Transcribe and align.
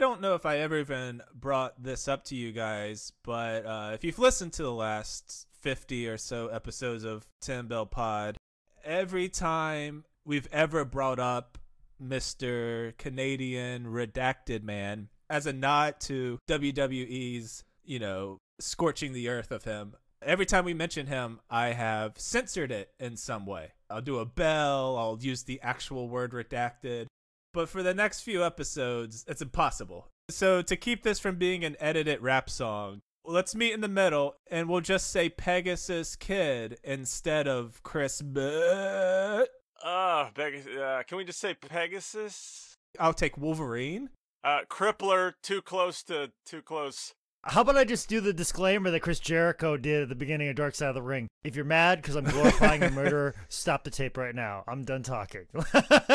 Don't 0.00 0.22
know 0.22 0.34
if 0.34 0.46
I 0.46 0.60
ever 0.60 0.78
even 0.78 1.20
brought 1.34 1.82
this 1.82 2.08
up 2.08 2.24
to 2.24 2.34
you 2.34 2.52
guys, 2.52 3.12
but 3.22 3.66
uh, 3.66 3.90
if 3.92 4.02
you've 4.02 4.18
listened 4.18 4.54
to 4.54 4.62
the 4.62 4.72
last 4.72 5.46
50 5.60 6.08
or 6.08 6.16
so 6.16 6.48
episodes 6.48 7.04
of 7.04 7.26
Tim 7.42 7.66
Bell 7.66 7.84
Pod, 7.84 8.38
every 8.82 9.28
time 9.28 10.06
we've 10.24 10.48
ever 10.52 10.86
brought 10.86 11.18
up 11.18 11.58
Mr. 12.02 12.96
Canadian 12.96 13.84
Redacted 13.84 14.62
Man 14.62 15.10
as 15.28 15.44
a 15.44 15.52
nod 15.52 15.96
to 16.00 16.38
WWE's, 16.48 17.62
you 17.84 17.98
know, 17.98 18.38
scorching 18.58 19.12
the 19.12 19.28
earth 19.28 19.50
of 19.50 19.64
him, 19.64 19.96
every 20.22 20.46
time 20.46 20.64
we 20.64 20.72
mention 20.72 21.08
him, 21.08 21.40
I 21.50 21.74
have 21.74 22.18
censored 22.18 22.72
it 22.72 22.88
in 22.98 23.18
some 23.18 23.44
way. 23.44 23.72
I'll 23.90 24.00
do 24.00 24.18
a 24.18 24.24
bell, 24.24 24.96
I'll 24.96 25.18
use 25.20 25.42
the 25.42 25.60
actual 25.60 26.08
word 26.08 26.32
redacted. 26.32 27.04
But 27.52 27.68
for 27.68 27.82
the 27.82 27.94
next 27.94 28.20
few 28.20 28.44
episodes, 28.44 29.24
it's 29.26 29.42
impossible. 29.42 30.08
So 30.30 30.62
to 30.62 30.76
keep 30.76 31.02
this 31.02 31.18
from 31.18 31.36
being 31.36 31.64
an 31.64 31.76
edited 31.80 32.20
rap 32.20 32.48
song, 32.48 33.00
let's 33.24 33.54
meet 33.54 33.72
in 33.72 33.80
the 33.80 33.88
middle 33.88 34.36
and 34.50 34.68
we'll 34.68 34.80
just 34.80 35.10
say 35.10 35.28
Pegasus 35.28 36.14
Kid 36.14 36.78
instead 36.84 37.48
of 37.48 37.82
Chris 37.82 38.22
Butt. 38.22 39.48
Uh, 39.84 40.30
Pegasus, 40.34 40.76
uh, 40.76 41.02
can 41.08 41.18
we 41.18 41.24
just 41.24 41.40
say 41.40 41.54
Pegasus? 41.54 42.76
I'll 42.98 43.14
take 43.14 43.36
Wolverine. 43.36 44.10
Uh, 44.44 44.60
Crippler, 44.70 45.34
too 45.42 45.60
close 45.60 46.02
to 46.04 46.30
too 46.46 46.62
close. 46.62 47.14
How 47.42 47.62
about 47.62 47.78
I 47.78 47.84
just 47.84 48.06
do 48.10 48.20
the 48.20 48.34
disclaimer 48.34 48.90
that 48.90 49.00
Chris 49.00 49.18
Jericho 49.18 49.78
did 49.78 50.02
at 50.02 50.08
the 50.10 50.14
beginning 50.14 50.50
of 50.50 50.56
Dark 50.56 50.74
Side 50.74 50.90
of 50.90 50.94
the 50.94 51.00
Ring? 51.00 51.26
If 51.42 51.56
you're 51.56 51.64
mad 51.64 52.02
because 52.02 52.14
I'm 52.14 52.24
glorifying 52.24 52.82
a 52.82 52.90
murderer, 52.90 53.34
stop 53.48 53.82
the 53.82 53.90
tape 53.90 54.18
right 54.18 54.34
now. 54.34 54.62
I'm 54.68 54.84
done 54.84 55.02
talking. 55.02 55.46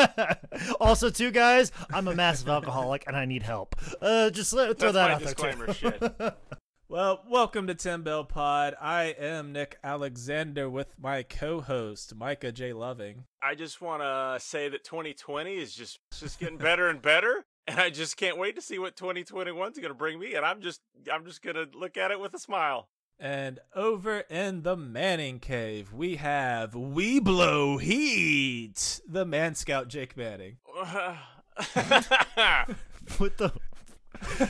also, 0.80 1.10
too, 1.10 1.32
guys, 1.32 1.72
I'm 1.92 2.06
a 2.06 2.14
massive 2.14 2.48
alcoholic 2.48 3.08
and 3.08 3.16
I 3.16 3.24
need 3.24 3.42
help. 3.42 3.74
Uh, 4.00 4.30
just 4.30 4.52
let, 4.52 4.78
throw 4.78 4.92
That's 4.92 4.94
that 4.94 5.08
my 5.08 5.14
out 5.14 5.20
disclaimer 5.20 5.66
there. 5.72 5.92
too. 6.30 6.36
Well, 6.88 7.24
welcome 7.28 7.66
to 7.66 7.74
Tim 7.74 8.04
Bell 8.04 8.22
Pod. 8.22 8.76
I 8.80 9.06
am 9.18 9.52
Nick 9.52 9.76
Alexander 9.82 10.70
with 10.70 10.94
my 11.00 11.24
co-host 11.24 12.14
Micah 12.14 12.52
J. 12.52 12.72
Loving. 12.72 13.24
I 13.42 13.56
just 13.56 13.80
want 13.80 14.02
to 14.02 14.36
say 14.38 14.68
that 14.68 14.84
2020 14.84 15.56
is 15.56 15.74
just 15.74 15.98
just 16.16 16.38
getting 16.38 16.58
better 16.58 16.88
and 16.88 17.02
better, 17.02 17.44
and 17.66 17.80
I 17.80 17.90
just 17.90 18.16
can't 18.16 18.38
wait 18.38 18.56
to 18.56 18.62
see 18.62 18.78
what 18.78 18.96
2021 18.96 19.72
is 19.72 19.78
going 19.78 19.88
to 19.88 19.94
bring 19.94 20.18
me. 20.18 20.34
And 20.34 20.44
I'm 20.44 20.60
just 20.60 20.80
I'm 21.12 21.24
just 21.24 21.42
going 21.42 21.56
to 21.56 21.66
look 21.76 21.96
at 21.96 22.10
it 22.10 22.20
with 22.20 22.34
a 22.34 22.38
smile. 22.38 22.88
And 23.18 23.60
over 23.74 24.20
in 24.28 24.62
the 24.62 24.76
Manning 24.76 25.38
Cave, 25.38 25.92
we 25.92 26.16
have 26.16 26.74
We 26.74 27.18
Blow 27.18 27.78
Heat, 27.78 29.00
the 29.08 29.24
Man 29.24 29.54
Scout 29.54 29.88
Jake 29.88 30.16
Manning. 30.16 30.58
what 33.18 33.38
the? 33.38 33.52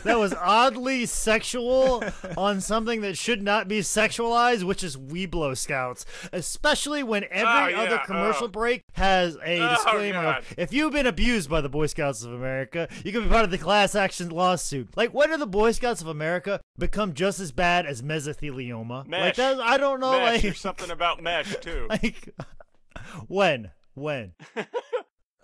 That 0.05 0.19
was 0.19 0.35
oddly 0.35 1.07
sexual 1.07 2.03
on 2.37 2.61
something 2.61 3.01
that 3.03 3.17
should 3.17 3.43
not 3.43 3.69
be 3.69 3.81
sexualized, 3.81 4.65
which 4.65 4.83
is 4.85 4.97
Webelo 4.97 5.57
Scouts. 5.57 6.05
Especially 6.33 7.03
when 7.03 7.25
every 7.31 7.47
Oh, 7.47 7.67
yeah, 7.69 7.81
other 7.83 7.99
commercial 8.05 8.47
oh. 8.47 8.49
break 8.49 8.85
has 8.93 9.37
a 9.45 9.61
Oh, 9.61 9.69
disclaimer 9.71 10.23
God. 10.23 10.39
of 10.39 10.55
if 10.59 10.73
you've 10.73 10.93
been 10.93 11.07
abused 11.07 11.49
by 11.51 11.61
the 11.61 11.69
Boy 11.69 11.87
Scouts 11.87 12.23
of 12.23 12.33
America, 12.33 12.89
you 13.05 13.13
can 13.13 13.23
be 13.25 13.29
part 13.29 13.45
of 13.45 13.51
the 13.51 13.59
class 13.59 13.95
action 13.95 14.29
lawsuit. 14.31 14.97
Like, 14.97 15.13
when 15.15 15.31
did 15.31 15.41
the 15.41 15.47
Boy 15.47 15.73
Scouts 15.73 16.01
of 16.01 16.09
America 16.09 16.61
become 16.79 17.15
just 17.15 17.41
as 17.41 17.53
bad 17.53 17.87
as 17.87 18.03
mesothelioma? 18.03 19.11
Like 19.11 19.37
that, 19.37 19.61
I 19.61 19.77
don't 19.79 20.01
know. 20.01 20.13
mesh, 20.13 20.33
like, 20.33 20.43
there's 20.43 20.61
something 20.61 20.91
about 20.91 21.23
mesh 21.23 21.55
too. 21.61 21.87
like 21.91 22.35
when, 23.29 23.71
when? 23.95 24.33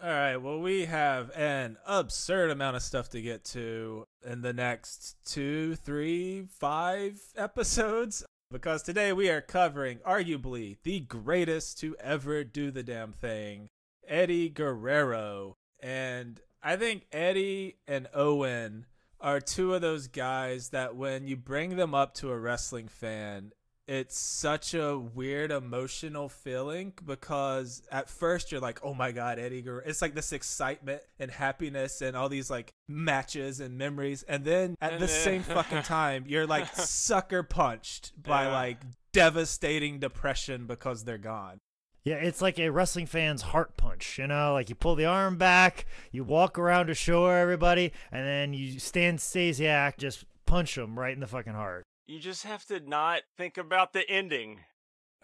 All 0.05 0.11
right, 0.11 0.37
well, 0.37 0.59
we 0.59 0.87
have 0.87 1.31
an 1.37 1.77
absurd 1.87 2.51
amount 2.51 2.75
of 2.75 2.83
stuff 2.83 3.11
to 3.11 3.23
get 3.23 3.45
to 3.45 4.09
in 4.27 4.43
the 4.43 4.53
next 4.53 5.15
two, 5.25 5.77
three, 5.77 6.49
five 6.59 7.21
episodes 7.37 8.25
because 8.51 8.83
today 8.83 9.13
we 9.13 9.31
are 9.31 9.41
covering 9.41 9.99
arguably 9.99 10.79
the 10.83 10.99
greatest 10.99 11.79
to 11.83 11.95
ever 12.01 12.43
do 12.43 12.73
the 12.73 12.83
damn 12.83 13.13
thing, 13.13 13.69
Eddie 14.09 14.49
Guerrero. 14.49 15.55
And 15.79 16.41
I 16.65 16.75
think 16.75 17.07
Eddie 17.13 17.77
and 17.87 18.09
Owen 18.13 18.87
are 19.21 19.39
two 19.39 19.73
of 19.73 19.83
those 19.83 20.09
guys 20.09 20.71
that 20.71 20.97
when 20.97 21.29
you 21.29 21.37
bring 21.37 21.77
them 21.77 21.95
up 21.95 22.15
to 22.15 22.33
a 22.33 22.39
wrestling 22.41 22.89
fan, 22.89 23.53
it's 23.89 24.19
such 24.19 24.75
a 24.75 24.97
weird 24.99 25.51
emotional 25.51 26.29
feeling 26.29 26.93
because 27.05 27.83
at 27.91 28.09
first 28.09 28.53
you're 28.53 28.61
like, 28.61 28.79
oh 28.85 28.95
my 28.95 29.11
god, 29.13 29.39
Eddie 29.39 29.63
Guerrero. 29.63 29.83
It's 29.85 30.01
like 30.01 30.15
this 30.15 30.33
excitement 30.33 31.03
and 31.19 31.31
happiness 31.31 32.01
and 32.01 32.17
all 32.17 32.29
these 32.29 32.51
like 32.51 32.71
matches 32.89 33.61
and 33.61 33.77
memories, 33.77 34.23
and 34.25 34.45
then 34.45 34.77
at 34.81 35.01
the 35.01 35.09
same 35.09 35.43
fucking 35.43 35.83
time 35.85 36.25
you're 36.27 36.47
like 36.47 36.75
sucker 36.75 37.43
punched 37.43 38.13
by 38.23 38.45
Yeah. 38.45 38.53
like 38.53 38.79
devastating 39.13 39.99
depression 39.99 40.67
because 40.67 41.05
they're 41.05 41.19
gone. 41.19 41.59
Yeah, 42.05 42.17
it's 42.17 42.43
like 42.43 42.59
a 42.59 42.69
wrestling 42.71 43.07
fan's 43.07 43.43
heart 43.43 43.77
punch, 43.77 44.19
you 44.19 44.27
know? 44.27 44.55
Like 44.55 44.69
you 44.69 44.75
pull 44.75 44.97
the 44.97 45.05
arm 45.05 45.37
back, 45.39 45.87
you 46.11 46.25
walk 46.25 46.59
around 46.59 46.89
to 46.89 46.95
show 46.95 47.27
everybody, 47.27 47.93
and 48.11 48.27
then 48.27 48.53
you 48.55 48.81
Stan 48.81 49.19
Stasiak, 49.19 49.99
just 49.99 50.25
punch 50.47 50.77
him 50.77 50.99
right 50.99 51.15
in 51.15 51.21
the 51.21 51.29
fucking 51.29 51.53
heart. 51.53 51.85
You 52.07 52.19
just 52.19 52.45
have 52.45 52.65
to 52.67 52.81
not 52.81 53.23
think 53.37 53.57
about 53.57 53.93
the 53.93 54.09
ending. 54.09 54.61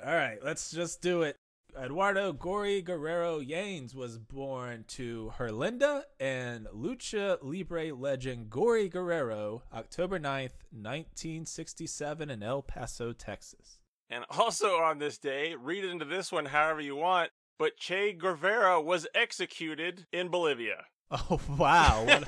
All 0.05 0.15
right, 0.15 0.39
let's 0.43 0.71
just 0.71 1.03
do 1.03 1.22
it. 1.22 1.37
Eduardo 1.77 2.33
Gory 2.33 2.81
Guerrero 2.81 3.41
Llanes 3.41 3.94
was 3.94 4.19
born 4.19 4.84
to 4.88 5.33
Herlinda 5.38 6.03
and 6.19 6.67
Lucha 6.69 7.38
Libre 7.43 7.93
legend 7.94 8.49
Gory 8.49 8.88
Guerrero 8.88 9.62
October 9.72 10.19
9th, 10.19 10.56
1967 10.71 12.31
in 12.31 12.43
El 12.43 12.62
Paso, 12.62 13.12
Texas. 13.12 13.78
And 14.09 14.25
also 14.31 14.77
on 14.77 14.99
this 14.99 15.19
day, 15.19 15.55
read 15.61 15.84
into 15.84 16.05
this 16.05 16.33
one 16.33 16.47
however 16.47 16.81
you 16.81 16.97
want, 16.97 17.31
but 17.59 17.77
Che 17.77 18.12
Guevara 18.12 18.81
was 18.81 19.06
executed 19.15 20.06
in 20.12 20.28
Bolivia. 20.28 20.84
Oh, 21.11 21.41
wow. 21.56 22.05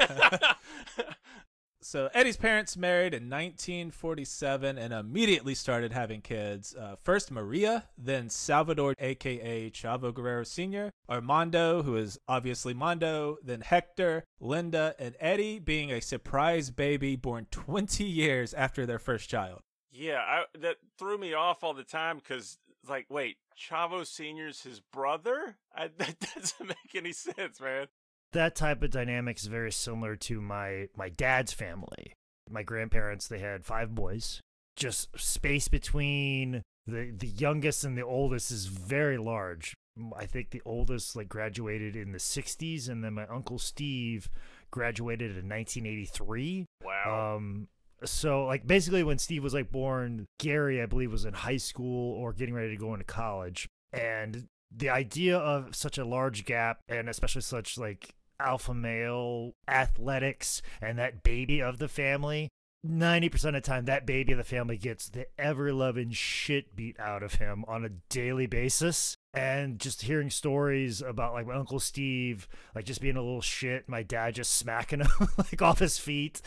So 1.83 2.11
Eddie's 2.13 2.37
parents 2.37 2.77
married 2.77 3.15
in 3.15 3.31
1947 3.31 4.77
and 4.77 4.93
immediately 4.93 5.55
started 5.55 5.93
having 5.93 6.21
kids. 6.21 6.75
Uh, 6.75 6.97
first 7.01 7.31
Maria, 7.31 7.85
then 7.97 8.29
Salvador, 8.29 8.95
aka 8.99 9.71
Chavo 9.71 10.13
Guerrero 10.13 10.45
Sr., 10.45 10.91
Armando, 11.09 11.83
who 11.83 11.97
is 11.97 12.19
obviously 12.29 12.75
Mondo, 12.75 13.39
then 13.43 13.63
Hector, 13.63 14.25
Linda, 14.41 14.95
and 14.99 15.15
Eddie 15.21 15.59
being 15.59 15.91
a 15.91 16.01
surprise 16.01 16.71
baby 16.71 17.17
born 17.17 17.47
20 17.51 18.05
years 18.05 18.53
after 18.53 18.85
their 18.85 18.99
first 18.99 19.31
child. 19.31 19.61
yeah, 19.93 20.19
I, 20.19 20.45
that 20.59 20.77
threw 20.99 21.19
me 21.19 21.35
off 21.35 21.65
all 21.65 21.75
the 21.75 21.83
time 21.83 22.19
because, 22.19 22.59
like, 22.89 23.07
wait, 23.11 23.37
Chavo 23.59 24.07
Senior's 24.07 24.63
his 24.63 24.81
brother? 24.81 25.57
I, 25.75 25.89
that 25.99 26.17
doesn't 26.35 26.69
make 26.69 26.95
any 26.95 27.13
sense, 27.13 27.61
man. 27.61 27.87
That 28.33 28.55
type 28.55 28.83
of 28.83 28.91
dynamic 28.91 29.39
is 29.39 29.47
very 29.47 29.73
similar 29.73 30.17
to 30.17 30.41
my 30.41 30.89
my 30.97 31.09
dad's 31.09 31.53
family. 31.53 32.15
My 32.49 32.63
grandparents, 32.63 33.29
they 33.29 33.39
had 33.39 33.65
five 33.65 33.95
boys. 33.95 34.41
Just 34.77 35.09
space 35.19 35.69
between 35.69 36.63
the 36.87 37.13
the 37.17 37.27
youngest 37.27 37.85
and 37.85 37.97
the 37.97 38.05
oldest 38.05 38.51
is 38.51 38.67
very 38.67 39.19
large. 39.19 39.75
I 40.17 40.27
think 40.27 40.51
the 40.51 40.63
oldest 40.65 41.17
like 41.17 41.29
graduated 41.29 41.97
in 41.97 42.13
the 42.13 42.19
60s 42.19 42.89
and 42.89 43.05
then 43.05 43.15
my 43.15 43.27
uncle 43.27 43.59
Steve 43.59 44.31
graduated 44.71 45.33
in 45.33 45.49
1983. 45.49 46.67
Wow. 46.85 47.37
Um, 47.37 47.69
so 48.05 48.47
like 48.47 48.67
basically 48.67 49.03
when 49.03 49.19
Steve 49.19 49.43
was 49.43 49.53
like 49.53 49.71
born, 49.71 50.27
Gary 50.39 50.81
I 50.81 50.87
believe 50.87 51.13
was 51.13 51.25
in 51.25 51.35
high 51.35 51.59
school 51.59 52.15
or 52.15 52.33
getting 52.33 52.55
ready 52.55 52.71
to 52.71 52.77
go 52.77 52.93
into 52.93 53.05
college, 53.05 53.69
and 53.93 54.47
the 54.75 54.89
idea 54.89 55.37
of 55.37 55.75
such 55.75 55.99
a 55.99 56.05
large 56.05 56.45
gap 56.45 56.79
and 56.89 57.09
especially 57.09 57.43
such 57.43 57.77
like 57.77 58.15
alpha 58.41 58.75
male 58.75 59.55
athletics 59.69 60.63
and 60.81 60.99
that 60.99 61.23
baby 61.23 61.61
of 61.61 61.79
the 61.79 61.89
family. 61.89 62.49
90% 62.87 63.49
of 63.49 63.53
the 63.53 63.61
time, 63.61 63.85
that 63.85 64.07
baby 64.07 64.33
of 64.33 64.39
the 64.39 64.45
family 64.45 64.79
gets 64.79 65.11
the 65.11 65.27
ever 65.39 65.71
loving 65.73 66.11
shit 66.13 66.75
beat 66.75 66.99
out 66.99 67.23
of 67.23 67.35
him 67.35 67.63
on 67.69 67.85
a 67.85 67.91
daily 68.09 68.47
basis. 68.47 69.17
And 69.35 69.79
just 69.79 70.03
hearing 70.03 70.31
stories 70.31 71.03
about 71.03 71.35
like 71.35 71.47
my 71.47 71.55
Uncle 71.55 71.79
Steve, 71.79 72.49
like 72.75 72.87
just 72.87 73.03
being 73.03 73.17
a 73.17 73.23
little 73.23 73.43
shit, 73.43 73.89
my 73.89 74.03
dad 74.03 74.35
just 74.35 74.55
smacking 74.55 75.01
him 75.01 75.29
like 75.37 75.61
off 75.63 75.79
his 75.79 75.99
feet, 75.99 76.41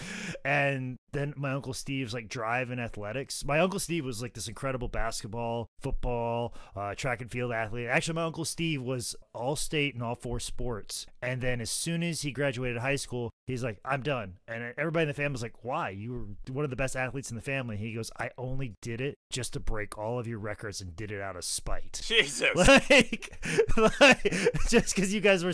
and 0.44 0.98
than 1.14 1.34
my 1.38 1.52
uncle 1.52 1.74
Steve's 1.74 2.14
like 2.14 2.28
drive 2.28 2.70
in 2.70 2.80
athletics. 2.80 3.46
My 3.46 3.60
uncle 3.60 3.80
Steve 3.80 4.04
was 4.04 4.22
like 4.22 4.34
this 4.34 4.48
incredible 4.48 4.88
basketball, 4.88 5.70
football, 5.80 6.54
uh, 6.76 6.96
track 6.96 7.22
and 7.22 7.32
field 7.32 7.52
athlete. 7.52 7.88
Actually, 7.88 8.16
my 8.16 8.24
uncle 8.24 8.46
Steve 8.46 8.82
was 8.82 9.16
all 9.34 9.56
state 9.56 9.96
in 9.96 10.02
all 10.02 10.16
four 10.16 10.40
sports. 10.40 11.06
And 11.22 11.42
then 11.42 11.62
as 11.62 11.70
soon 11.70 12.04
as 12.04 12.22
he 12.22 12.32
graduated 12.32 12.82
high 12.82 12.98
school, 12.98 13.32
he's 13.48 13.64
like, 13.64 13.80
I'm 13.86 14.02
done. 14.02 14.36
And 14.48 14.74
everybody 14.78 15.04
in 15.04 15.08
the 15.08 15.14
family's 15.14 15.42
like, 15.42 15.64
Why? 15.64 15.90
You 15.92 16.12
were 16.12 16.54
one 16.54 16.64
of 16.66 16.70
the 16.70 16.76
best 16.76 16.96
athletes 16.96 17.30
in 17.30 17.36
the 17.36 17.42
family. 17.42 17.78
He 17.78 17.94
goes, 17.94 18.12
I 18.20 18.32
only 18.38 18.76
did 18.82 19.00
it 19.00 19.16
just 19.30 19.54
to 19.54 19.60
break 19.60 19.98
all 19.98 20.20
of 20.20 20.28
your 20.28 20.40
records 20.40 20.82
and 20.82 20.96
did 20.96 21.12
it 21.12 21.22
out 21.22 21.36
of 21.36 21.44
spite. 21.44 22.02
Jesus. 22.06 22.50
Like, 22.56 23.38
like 24.00 24.34
just 24.70 24.96
because 24.96 25.14
you 25.14 25.22
guys 25.22 25.44
were, 25.44 25.54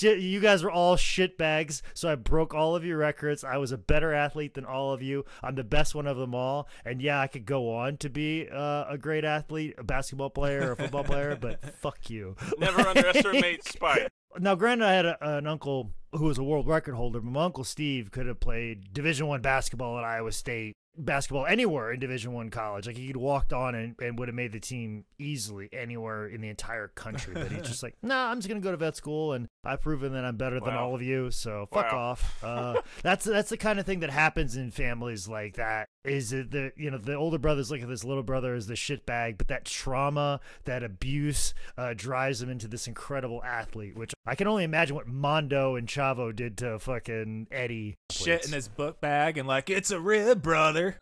you 0.00 0.40
guys 0.40 0.62
were 0.62 0.70
all 0.70 0.96
shitbags, 0.96 1.82
so 1.94 2.08
I 2.08 2.14
broke 2.14 2.54
all 2.54 2.76
of 2.76 2.84
your 2.84 2.98
records. 2.98 3.44
I 3.44 3.56
was 3.56 3.72
a 3.72 3.78
better 3.78 4.12
athlete 4.12 4.54
than 4.54 4.64
all 4.64 4.83
of 4.92 5.02
you. 5.02 5.24
I'm 5.42 5.54
the 5.54 5.64
best 5.64 5.94
one 5.94 6.06
of 6.06 6.16
them 6.16 6.34
all, 6.34 6.68
and 6.84 7.00
yeah, 7.00 7.20
I 7.20 7.26
could 7.26 7.46
go 7.46 7.74
on 7.74 7.96
to 7.98 8.10
be 8.10 8.48
uh, 8.50 8.84
a 8.88 8.98
great 8.98 9.24
athlete, 9.24 9.74
a 9.78 9.84
basketball 9.84 10.30
player, 10.30 10.68
or 10.68 10.72
a 10.72 10.76
football 10.76 11.04
player, 11.04 11.36
but 11.40 11.64
fuck 11.76 12.10
you. 12.10 12.36
Never 12.58 12.80
underestimate 12.86 13.64
spite. 13.68 14.08
Now, 14.38 14.54
granted, 14.54 14.86
I 14.86 14.92
had 14.92 15.06
a, 15.06 15.36
an 15.38 15.46
uncle 15.46 15.92
who 16.12 16.24
was 16.24 16.38
a 16.38 16.42
world 16.42 16.66
record 16.66 16.94
holder, 16.94 17.20
but 17.20 17.30
my 17.30 17.44
uncle 17.44 17.64
Steve 17.64 18.10
could 18.10 18.26
have 18.26 18.40
played 18.40 18.92
Division 18.92 19.26
One 19.26 19.42
basketball 19.42 19.98
at 19.98 20.04
Iowa 20.04 20.32
State 20.32 20.74
basketball 20.96 21.46
anywhere 21.46 21.92
in 21.92 21.98
division 21.98 22.32
one 22.32 22.50
college 22.50 22.86
like 22.86 22.96
he 22.96 23.06
could 23.06 23.16
walked 23.16 23.52
on 23.52 23.74
and, 23.74 23.96
and 24.00 24.18
would 24.18 24.28
have 24.28 24.34
made 24.34 24.52
the 24.52 24.60
team 24.60 25.04
easily 25.18 25.68
anywhere 25.72 26.26
in 26.26 26.40
the 26.40 26.48
entire 26.48 26.88
country 26.88 27.34
but 27.34 27.50
he's 27.50 27.62
just 27.62 27.82
like 27.82 27.96
nah 28.02 28.30
i'm 28.30 28.38
just 28.38 28.48
gonna 28.48 28.60
go 28.60 28.70
to 28.70 28.76
vet 28.76 28.94
school 28.94 29.32
and 29.32 29.48
i've 29.64 29.80
proven 29.80 30.12
that 30.12 30.24
i'm 30.24 30.36
better 30.36 30.60
wow. 30.60 30.66
than 30.66 30.74
all 30.74 30.94
of 30.94 31.02
you 31.02 31.30
so 31.30 31.66
fuck 31.72 31.90
wow. 31.90 31.98
off 31.98 32.44
uh, 32.44 32.80
that's 33.02 33.24
that's 33.24 33.50
the 33.50 33.56
kind 33.56 33.80
of 33.80 33.86
thing 33.86 34.00
that 34.00 34.10
happens 34.10 34.56
in 34.56 34.70
families 34.70 35.26
like 35.26 35.54
that 35.54 35.88
is 36.04 36.32
it 36.32 36.50
the 36.50 36.72
you 36.76 36.90
know 36.90 36.98
the 36.98 37.14
older 37.14 37.38
brothers 37.38 37.70
look 37.70 37.80
at 37.80 37.88
this 37.88 38.04
little 38.04 38.22
brother 38.22 38.54
as 38.54 38.66
the 38.66 38.74
shitbag 38.74 39.38
but 39.38 39.48
that 39.48 39.64
trauma 39.64 40.40
that 40.64 40.82
abuse 40.82 41.54
uh, 41.78 41.94
drives 41.96 42.42
him 42.42 42.50
into 42.50 42.68
this 42.68 42.86
incredible 42.86 43.42
athlete 43.42 43.96
which 43.96 44.12
i 44.26 44.34
can 44.34 44.46
only 44.46 44.64
imagine 44.64 44.94
what 44.94 45.06
mondo 45.06 45.76
and 45.76 45.88
chavo 45.88 46.34
did 46.34 46.58
to 46.58 46.78
fucking 46.78 47.46
eddie 47.50 47.96
shit 48.10 48.46
in 48.46 48.52
his 48.52 48.68
book 48.68 49.00
bag 49.00 49.38
and 49.38 49.48
like 49.48 49.70
it's 49.70 49.90
a 49.90 50.00
rib 50.00 50.42
brother 50.42 50.98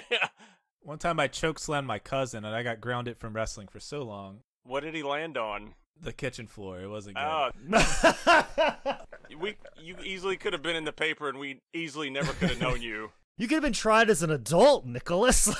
one 0.82 0.98
time 0.98 1.18
i 1.18 1.26
choke 1.26 1.58
slammed 1.58 1.86
my 1.86 1.98
cousin 1.98 2.44
and 2.44 2.54
i 2.54 2.62
got 2.62 2.80
grounded 2.80 3.16
from 3.16 3.32
wrestling 3.32 3.68
for 3.68 3.80
so 3.80 4.02
long 4.02 4.40
what 4.64 4.82
did 4.82 4.94
he 4.94 5.02
land 5.02 5.36
on 5.36 5.74
the 6.00 6.12
kitchen 6.12 6.46
floor. 6.46 6.80
It 6.80 6.88
wasn't 6.88 7.16
good. 7.16 7.24
Oh. 7.24 8.96
we 9.38 9.56
you 9.80 9.96
easily 10.04 10.36
could 10.36 10.52
have 10.52 10.62
been 10.62 10.76
in 10.76 10.84
the 10.84 10.92
paper, 10.92 11.28
and 11.28 11.38
we 11.38 11.60
easily 11.72 12.10
never 12.10 12.32
could 12.32 12.50
have 12.50 12.60
known 12.60 12.82
you. 12.82 13.10
You 13.38 13.48
could 13.48 13.56
have 13.56 13.62
been 13.62 13.72
tried 13.72 14.10
as 14.10 14.22
an 14.22 14.30
adult, 14.30 14.84
Nicholas. 14.86 15.48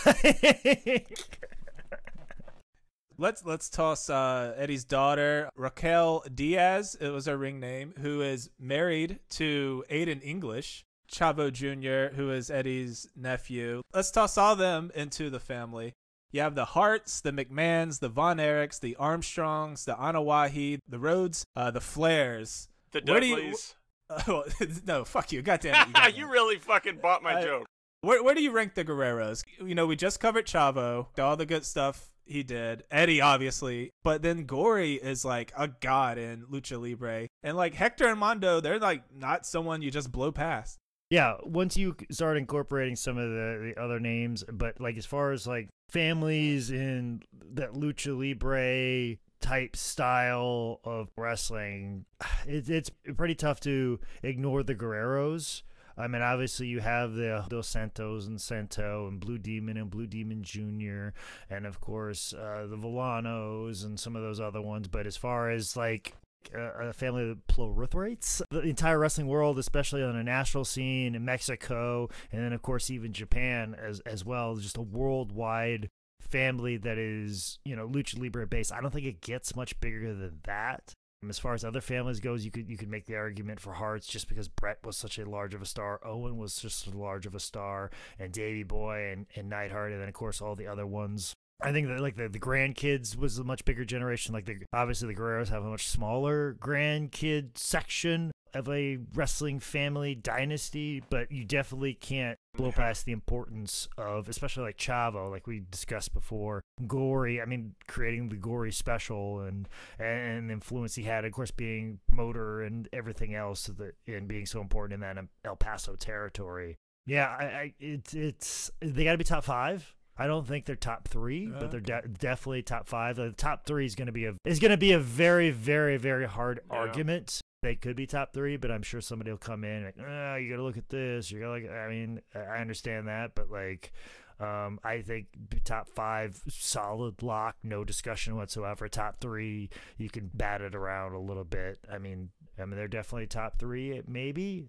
let's 3.19 3.45
let's 3.45 3.71
toss 3.71 4.11
uh, 4.11 4.55
Eddie's 4.57 4.85
daughter 4.85 5.49
Raquel 5.57 6.25
Diaz. 6.33 6.97
It 7.01 7.09
was 7.09 7.27
her 7.27 7.37
ring 7.37 7.61
name. 7.61 7.95
Who 7.99 8.21
is 8.21 8.51
married 8.59 9.21
to 9.31 9.85
Aiden 9.91 10.21
English, 10.23 10.85
Chavo 11.11 11.53
Jr., 11.53 12.15
who 12.15 12.31
is 12.31 12.51
Eddie's 12.51 13.09
nephew. 13.17 13.83
Let's 13.95 14.11
toss 14.11 14.37
all 14.37 14.57
them 14.57 14.91
into 14.95 15.31
the 15.31 15.41
family. 15.41 15.95
You 16.31 16.41
have 16.41 16.55
the 16.55 16.65
Harts, 16.65 17.21
the 17.21 17.33
McMahons, 17.33 18.01
the 18.01 18.09
Von 18.09 18.39
Erichs, 18.39 18.81
the 18.81 18.97
Armstrongs, 18.97 19.85
the 19.85 19.95
Anoa'i, 19.95 20.79
the 20.89 20.99
Rhodes, 20.99 21.45
uh, 21.55 21.71
the 21.71 21.81
Flairs. 21.81 22.69
The 22.93 23.03
Dudleys. 23.03 23.75
Uh, 24.27 24.43
no, 24.87 25.05
fuck 25.05 25.33
you. 25.33 25.43
Goddamn 25.43 25.91
it. 25.95 26.17
You, 26.17 26.25
you 26.27 26.33
really 26.33 26.57
fucking 26.57 26.99
bought 26.99 27.23
my 27.23 27.43
joke. 27.43 27.67
Where, 28.03 28.23
where 28.23 28.35
do 28.35 28.43
you 28.43 28.51
rank 28.51 28.75
the 28.75 28.85
Guerreros? 28.85 29.45
You 29.65 29.75
know, 29.75 29.87
we 29.87 29.97
just 29.97 30.21
covered 30.21 30.47
Chavo, 30.47 31.07
all 31.19 31.37
the 31.37 31.47
good 31.47 31.65
stuff 31.65 32.13
he 32.25 32.43
did. 32.43 32.85
Eddie, 32.91 33.21
obviously. 33.21 33.91
But 34.03 34.23
then 34.23 34.45
Gory 34.45 34.95
is 34.95 35.25
like 35.25 35.53
a 35.57 35.69
god 35.69 36.19
in 36.19 36.45
Lucha 36.47 36.81
Libre. 36.81 37.29
And 37.43 37.57
like 37.57 37.75
Hector 37.75 38.09
and 38.09 38.19
Mondo, 38.19 38.61
they're 38.61 38.79
like 38.79 39.05
not 39.15 39.47
someone 39.47 39.83
you 39.83 39.91
just 39.91 40.11
blow 40.11 40.33
past. 40.33 40.79
Yeah, 41.11 41.35
once 41.45 41.77
you 41.77 41.95
start 42.11 42.39
incorporating 42.39 42.97
some 42.97 43.19
of 43.19 43.29
the, 43.29 43.75
the 43.75 43.83
other 43.83 44.01
names, 44.01 44.45
but 44.51 44.81
like 44.81 44.97
as 44.97 45.05
far 45.05 45.33
as 45.33 45.47
like 45.47 45.69
families 45.91 46.71
in 46.71 47.23
that 47.53 47.75
Lucha 47.75 48.17
Libre 48.19 49.19
type 49.43 49.77
style 49.77 50.81
of 50.85 51.09
wrestling, 51.17 52.07
it, 52.47 52.71
it's 52.71 52.91
pretty 53.17 53.35
tough 53.35 53.61
to 53.61 54.01
ignore 54.23 54.63
the 54.63 54.75
Guerreros. 54.75 55.63
I 55.97 56.07
mean, 56.09 56.23
obviously 56.23 56.69
you 56.69 56.81
have 56.81 57.13
the 57.13 57.45
Dos 57.51 57.69
Santos 57.69 58.27
and 58.27 58.41
Santo 58.41 59.07
and 59.09 59.21
Blue 59.21 59.37
Demon 59.37 59.77
and 59.77 59.91
Blue 59.91 60.07
Demon 60.07 60.43
Jr. 60.43 61.09
and 61.51 61.67
of 61.67 61.81
course 61.81 62.33
uh, 62.33 62.67
the 62.67 62.77
Villanos 62.77 63.85
and 63.85 64.01
some 64.01 64.17
of 64.17 64.23
those 64.23 64.41
other 64.41 64.63
ones. 64.63 64.89
But 64.89 65.07
as 65.07 65.19
far 65.19 65.51
as 65.51 65.77
like 65.77 66.15
a 66.55 66.93
family 66.93 67.31
of 67.31 67.39
plurithrates. 67.47 68.43
The 68.51 68.61
entire 68.61 68.99
wrestling 68.99 69.29
world, 69.29 69.59
especially 69.59 70.03
on 70.03 70.17
a 70.17 70.25
national 70.25 70.65
scene 70.65 71.15
in 71.15 71.25
Mexico, 71.25 72.09
and 72.31 72.43
then 72.43 72.53
of 72.53 72.63
course 72.63 72.91
even 72.91 73.13
Japan 73.13 73.77
as 73.81 74.01
as 74.01 74.25
well, 74.25 74.57
just 74.57 74.77
a 74.77 74.83
worldwide 74.83 75.89
family 76.33 76.79
that 76.79 76.99
is 76.99 77.59
you 77.65 77.77
know 77.77 77.87
lucha 77.87 78.19
libre 78.19 78.47
based. 78.47 78.73
I 78.73 78.81
don't 78.81 78.91
think 78.91 79.07
it 79.07 79.21
gets 79.21 79.55
much 79.55 79.79
bigger 79.81 80.15
than 80.15 80.41
that. 80.45 80.95
Um, 81.23 81.31
as 81.31 81.39
far 81.39 81.55
as 81.55 81.65
other 81.65 81.81
families 81.81 82.19
goes, 82.19 82.45
you 82.45 82.51
could 82.51 82.69
you 82.69 82.77
could 82.77 82.91
make 82.91 83.07
the 83.07 83.17
argument 83.17 83.61
for 83.61 83.75
Harts 83.75 84.07
just 84.07 84.29
because 84.29 84.49
Bret 84.49 84.79
was 84.85 84.97
such 84.97 85.19
a 85.19 85.29
large 85.29 85.55
of 85.55 85.63
a 85.63 85.67
star, 85.67 86.01
Owen 86.05 86.39
was 86.39 86.57
just 86.57 86.89
as 86.89 86.95
large 86.95 87.27
of 87.27 87.35
a 87.35 87.41
star, 87.41 87.91
and 88.19 88.33
Davy 88.33 88.65
Boy 88.65 89.13
and, 89.13 89.27
and 89.37 89.49
Neidhart, 89.49 89.93
and 89.93 90.01
then 90.01 90.09
of 90.09 90.15
course 90.15 90.41
all 90.41 90.57
the 90.57 90.67
other 90.67 90.87
ones. 90.87 91.35
I 91.63 91.73
think 91.73 91.89
that 91.89 92.01
like 92.01 92.17
the, 92.17 92.29
the 92.29 92.41
grandkids 92.41 93.17
was 93.17 93.39
a 93.39 93.45
much 93.45 93.65
bigger 93.65 93.85
generation. 93.85 94.35
Like 94.35 94.47
the 94.47 94.57
obviously 94.73 95.09
the 95.09 95.21
Guerreros 95.21 95.49
have 95.49 95.65
a 95.65 95.71
much 95.71 95.89
smaller 95.89 96.57
grandkid 96.61 97.57
section 97.57 98.33
of 98.55 98.69
a 98.69 98.99
wrestling 99.15 99.61
family 99.61 100.15
dynasty, 100.15 101.03
but 101.09 101.33
you 101.33 101.45
definitely 101.45 101.95
can't 101.95 102.39
blow 102.55 102.71
past 102.71 103.07
the 103.07 103.13
importance 103.13 103.89
of, 103.97 104.29
especially 104.29 104.65
like 104.65 104.77
Chavo, 104.77 105.31
like 105.31 105.47
we 105.47 105.63
discussed 105.71 106.13
before, 106.13 106.63
Gory. 106.87 107.41
I 107.41 107.47
mean, 107.47 107.75
creating 107.89 108.29
the 108.29 108.37
Gory 108.37 108.73
special 108.73 109.41
and 109.41 109.69
and 109.99 110.51
influence 110.51 110.95
he 110.95 111.05
had, 111.05 111.25
of 111.25 111.33
course, 111.33 111.51
being 111.51 112.01
promoter 112.09 112.63
and 112.63 112.89
everything 112.93 113.35
else, 113.35 113.67
that 113.67 113.95
and 114.07 114.29
being 114.29 114.47
so 114.47 114.61
important 114.61 114.95
in 114.95 115.01
that 115.01 115.19
um, 115.19 115.29
El 115.45 115.57
Paso 115.57 115.95
territory. 115.95 116.77
Yeah, 117.07 117.29
I, 117.29 117.45
I 117.45 117.75
it's 117.81 118.15
it's 118.15 118.71
they 118.81 119.05
got 119.05 119.13
to 119.13 119.19
be 119.19 119.25
top 119.25 119.45
five. 119.45 119.95
I 120.19 120.27
don't 120.27 120.47
think 120.47 120.67
they're 120.67 120.77
top 120.77 121.09
three, 121.09 121.47
but 121.47 121.71
they're 121.71 121.81
de- 121.81 122.09
definitely 122.09 122.63
top 122.63 122.87
five. 122.87 123.17
The 123.17 123.33
top 123.33 123.65
three 123.65 123.87
is 123.87 123.95
going 123.95 124.07
to 124.07 124.13
be 124.13 124.27
a 124.27 124.35
is 124.45 124.61
going 124.61 124.71
to 124.71 124.77
be 124.77 124.93
a 124.93 124.99
very 124.99 125.51
very 125.51 125.97
very 125.97 126.27
hard 126.27 126.61
yeah. 126.71 126.77
argument. 126.77 127.41
They 127.63 127.77
could 127.77 127.95
be 127.95 128.07
top 128.07 128.33
three, 128.33 128.57
but 128.57 128.73
I'm 128.73 128.83
sure 128.83 129.01
somebody 129.01 129.31
will 129.31 129.39
come 129.39 129.63
in 129.63 129.85
like, 129.85 129.95
oh, 129.99 130.35
you 130.35 130.51
got 130.51 130.57
to 130.57 130.65
look 130.65 130.77
at 130.77 130.89
this. 130.89 131.31
You 131.31 131.39
got 131.41 131.59
to, 131.59 131.73
I 131.73 131.89
mean, 131.89 132.21
I 132.35 132.59
understand 132.59 133.07
that, 133.07 133.37
but 133.37 133.53
like, 133.53 133.93
um, 134.41 134.81
I 134.83 135.03
think 135.03 135.29
top 135.63 135.89
five 135.89 136.43
solid 136.49 137.23
lock, 137.23 137.55
no 137.63 137.85
discussion 137.85 138.37
whatsoever. 138.37 138.89
Top 138.89 139.21
three, 139.21 139.71
you 139.97 140.11
can 140.11 140.29
bat 140.35 140.61
it 140.61 140.75
around 140.75 141.15
a 141.15 141.21
little 141.21 141.45
bit. 141.45 141.79
I 141.91 141.99
mean, 141.99 142.31
I 142.61 142.65
mean, 142.65 142.77
they're 142.77 142.89
definitely 142.89 143.29
top 143.29 143.61
three, 143.61 144.03
maybe. 144.09 144.67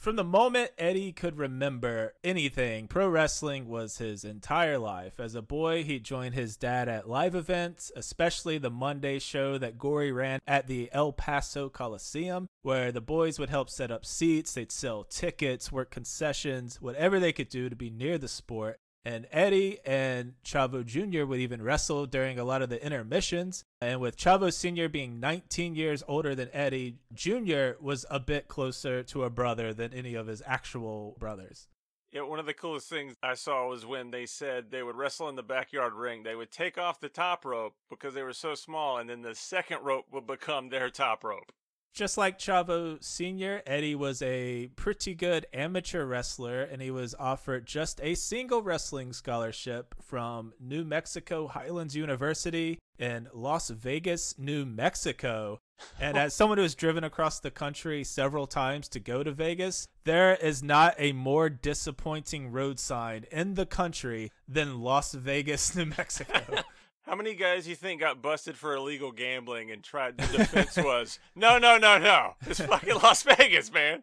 From 0.00 0.16
the 0.16 0.24
moment 0.24 0.70
Eddie 0.78 1.12
could 1.12 1.36
remember 1.36 2.14
anything, 2.24 2.88
pro 2.88 3.06
wrestling 3.06 3.68
was 3.68 3.98
his 3.98 4.24
entire 4.24 4.78
life. 4.78 5.20
As 5.20 5.34
a 5.34 5.42
boy, 5.42 5.84
he 5.84 6.00
joined 6.00 6.34
his 6.34 6.56
dad 6.56 6.88
at 6.88 7.06
live 7.06 7.34
events, 7.34 7.92
especially 7.94 8.56
the 8.56 8.70
Monday 8.70 9.18
show 9.18 9.58
that 9.58 9.76
Gory 9.76 10.10
ran 10.10 10.40
at 10.46 10.68
the 10.68 10.88
El 10.92 11.12
Paso 11.12 11.68
Coliseum, 11.68 12.48
where 12.62 12.92
the 12.92 13.02
boys 13.02 13.38
would 13.38 13.50
help 13.50 13.68
set 13.68 13.90
up 13.90 14.06
seats, 14.06 14.54
they'd 14.54 14.72
sell 14.72 15.04
tickets, 15.04 15.70
work 15.70 15.90
concessions, 15.90 16.80
whatever 16.80 17.20
they 17.20 17.32
could 17.32 17.50
do 17.50 17.68
to 17.68 17.76
be 17.76 17.90
near 17.90 18.16
the 18.16 18.26
sport. 18.26 18.80
And 19.04 19.26
Eddie 19.30 19.78
and 19.84 20.32
Chavo 20.44 20.84
Jr. 20.84 21.26
would 21.26 21.40
even 21.40 21.60
wrestle 21.60 22.06
during 22.06 22.38
a 22.38 22.44
lot 22.44 22.62
of 22.62 22.70
the 22.70 22.82
intermissions. 22.82 23.64
And 23.80 24.00
with 24.00 24.16
Chavo 24.16 24.52
Sr. 24.52 24.88
being 24.88 25.20
19 25.20 25.74
years 25.74 26.02
older 26.08 26.34
than 26.34 26.48
Eddie, 26.52 26.96
Jr. 27.12 27.72
was 27.80 28.06
a 28.10 28.18
bit 28.18 28.48
closer 28.48 29.02
to 29.02 29.24
a 29.24 29.30
brother 29.30 29.74
than 29.74 29.92
any 29.92 30.14
of 30.14 30.26
his 30.26 30.42
actual 30.46 31.16
brothers. 31.18 31.68
Yeah, 32.12 32.22
one 32.22 32.38
of 32.38 32.46
the 32.46 32.54
coolest 32.54 32.88
things 32.88 33.16
I 33.24 33.34
saw 33.34 33.68
was 33.68 33.84
when 33.84 34.12
they 34.12 34.24
said 34.24 34.70
they 34.70 34.84
would 34.84 34.94
wrestle 34.94 35.28
in 35.28 35.34
the 35.34 35.42
backyard 35.42 35.94
ring. 35.94 36.22
They 36.22 36.36
would 36.36 36.52
take 36.52 36.78
off 36.78 37.00
the 37.00 37.08
top 37.08 37.44
rope 37.44 37.74
because 37.90 38.14
they 38.14 38.22
were 38.22 38.32
so 38.32 38.54
small, 38.54 38.98
and 38.98 39.10
then 39.10 39.22
the 39.22 39.34
second 39.34 39.82
rope 39.82 40.06
would 40.12 40.24
become 40.24 40.68
their 40.68 40.90
top 40.90 41.24
rope. 41.24 41.52
Just 41.94 42.18
like 42.18 42.40
Chavo 42.40 43.00
Sr., 43.04 43.62
Eddie 43.64 43.94
was 43.94 44.20
a 44.20 44.68
pretty 44.74 45.14
good 45.14 45.46
amateur 45.54 46.04
wrestler 46.04 46.62
and 46.62 46.82
he 46.82 46.90
was 46.90 47.14
offered 47.20 47.66
just 47.66 48.00
a 48.02 48.16
single 48.16 48.62
wrestling 48.62 49.12
scholarship 49.12 49.94
from 50.02 50.54
New 50.58 50.84
Mexico 50.84 51.46
Highlands 51.46 51.94
University 51.94 52.80
in 52.98 53.28
Las 53.32 53.70
Vegas, 53.70 54.34
New 54.36 54.66
Mexico. 54.66 55.60
And 56.00 56.16
as 56.16 56.34
someone 56.34 56.58
who 56.58 56.62
has 56.62 56.74
driven 56.74 57.04
across 57.04 57.38
the 57.38 57.52
country 57.52 58.02
several 58.02 58.48
times 58.48 58.88
to 58.88 58.98
go 58.98 59.22
to 59.22 59.30
Vegas, 59.30 59.86
there 60.02 60.34
is 60.34 60.64
not 60.64 60.96
a 60.98 61.12
more 61.12 61.48
disappointing 61.48 62.50
road 62.50 62.80
sign 62.80 63.24
in 63.30 63.54
the 63.54 63.66
country 63.66 64.32
than 64.48 64.80
Las 64.80 65.14
Vegas, 65.14 65.76
New 65.76 65.86
Mexico. 65.86 66.42
How 67.14 67.18
many 67.18 67.34
guys 67.34 67.68
you 67.68 67.76
think 67.76 68.00
got 68.00 68.20
busted 68.20 68.56
for 68.56 68.74
illegal 68.74 69.12
gambling 69.12 69.70
and 69.70 69.84
tried 69.84 70.18
the 70.18 70.26
defense 70.36 70.76
was 70.76 71.20
no 71.36 71.58
no 71.58 71.78
no 71.78 71.96
no 71.96 72.34
it's 72.44 72.58
fucking 72.58 72.96
Las 72.96 73.22
Vegas 73.22 73.72
man 73.72 74.02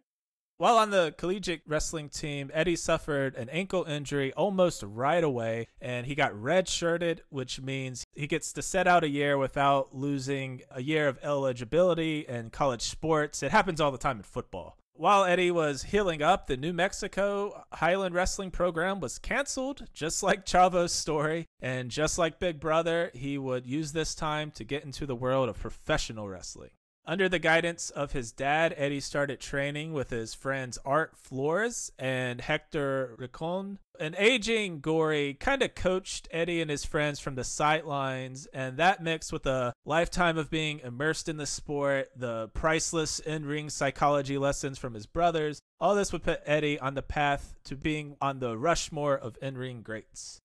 While 0.55 0.77
on 0.77 0.91
the 0.91 1.13
collegiate 1.17 1.63
wrestling 1.67 2.07
team, 2.07 2.49
Eddie 2.53 2.77
suffered 2.77 3.35
an 3.35 3.49
ankle 3.49 3.83
injury 3.83 4.31
almost 4.31 4.81
right 4.81 5.25
away, 5.25 5.67
and 5.81 6.05
he 6.05 6.15
got 6.15 6.31
redshirted, 6.31 7.19
which 7.27 7.59
means 7.59 8.05
he 8.13 8.27
gets 8.27 8.53
to 8.53 8.61
set 8.61 8.87
out 8.87 9.03
a 9.03 9.09
year 9.09 9.37
without 9.37 9.93
losing 9.93 10.61
a 10.71 10.81
year 10.81 11.09
of 11.09 11.19
eligibility 11.21 12.19
in 12.29 12.49
college 12.49 12.83
sports. 12.83 13.43
It 13.43 13.51
happens 13.51 13.81
all 13.81 13.91
the 13.91 13.97
time 13.97 14.17
in 14.17 14.23
football. 14.23 14.77
While 14.93 15.23
Eddie 15.23 15.51
was 15.51 15.83
healing 15.83 16.21
up, 16.21 16.47
the 16.47 16.57
New 16.57 16.73
Mexico 16.73 17.65
Highland 17.73 18.13
Wrestling 18.13 18.51
program 18.51 18.99
was 18.99 19.19
canceled, 19.19 19.87
just 19.93 20.21
like 20.23 20.45
Chavo's 20.45 20.91
story. 20.91 21.47
And 21.61 21.89
just 21.89 22.17
like 22.17 22.39
Big 22.39 22.59
Brother, 22.59 23.11
he 23.13 23.37
would 23.37 23.65
use 23.65 23.93
this 23.93 24.13
time 24.13 24.51
to 24.51 24.63
get 24.63 24.83
into 24.83 25.05
the 25.05 25.15
world 25.15 25.49
of 25.49 25.59
professional 25.59 26.27
wrestling. 26.27 26.71
Under 27.05 27.27
the 27.27 27.39
guidance 27.39 27.89
of 27.89 28.11
his 28.11 28.31
dad, 28.31 28.75
Eddie 28.77 28.99
started 28.99 29.39
training 29.39 29.91
with 29.91 30.11
his 30.11 30.35
friends 30.35 30.77
Art 30.85 31.17
Flores 31.17 31.91
and 31.97 32.39
Hector 32.39 33.15
Ricon. 33.17 33.79
An 33.99 34.15
aging 34.17 34.81
Gory 34.81 35.33
kind 35.33 35.63
of 35.63 35.73
coached 35.75 36.27
Eddie 36.31 36.61
and 36.61 36.69
his 36.69 36.85
friends 36.85 37.19
from 37.19 37.35
the 37.35 37.43
sidelines, 37.43 38.47
and 38.53 38.77
that 38.77 39.03
mixed 39.03 39.33
with 39.33 39.45
a 39.45 39.73
lifetime 39.85 40.37
of 40.37 40.49
being 40.49 40.79
immersed 40.79 41.27
in 41.27 41.37
the 41.37 41.45
sport, 41.45 42.09
the 42.15 42.49
priceless 42.49 43.19
in 43.19 43.45
ring 43.45 43.69
psychology 43.69 44.37
lessons 44.37 44.77
from 44.77 44.93
his 44.93 45.05
brothers, 45.05 45.59
all 45.79 45.95
this 45.95 46.13
would 46.13 46.23
put 46.23 46.41
Eddie 46.45 46.79
on 46.79 46.93
the 46.93 47.01
path 47.01 47.55
to 47.65 47.75
being 47.75 48.15
on 48.21 48.39
the 48.39 48.57
Rushmore 48.57 49.17
of 49.17 49.37
in 49.41 49.57
ring 49.57 49.81
greats. 49.81 50.40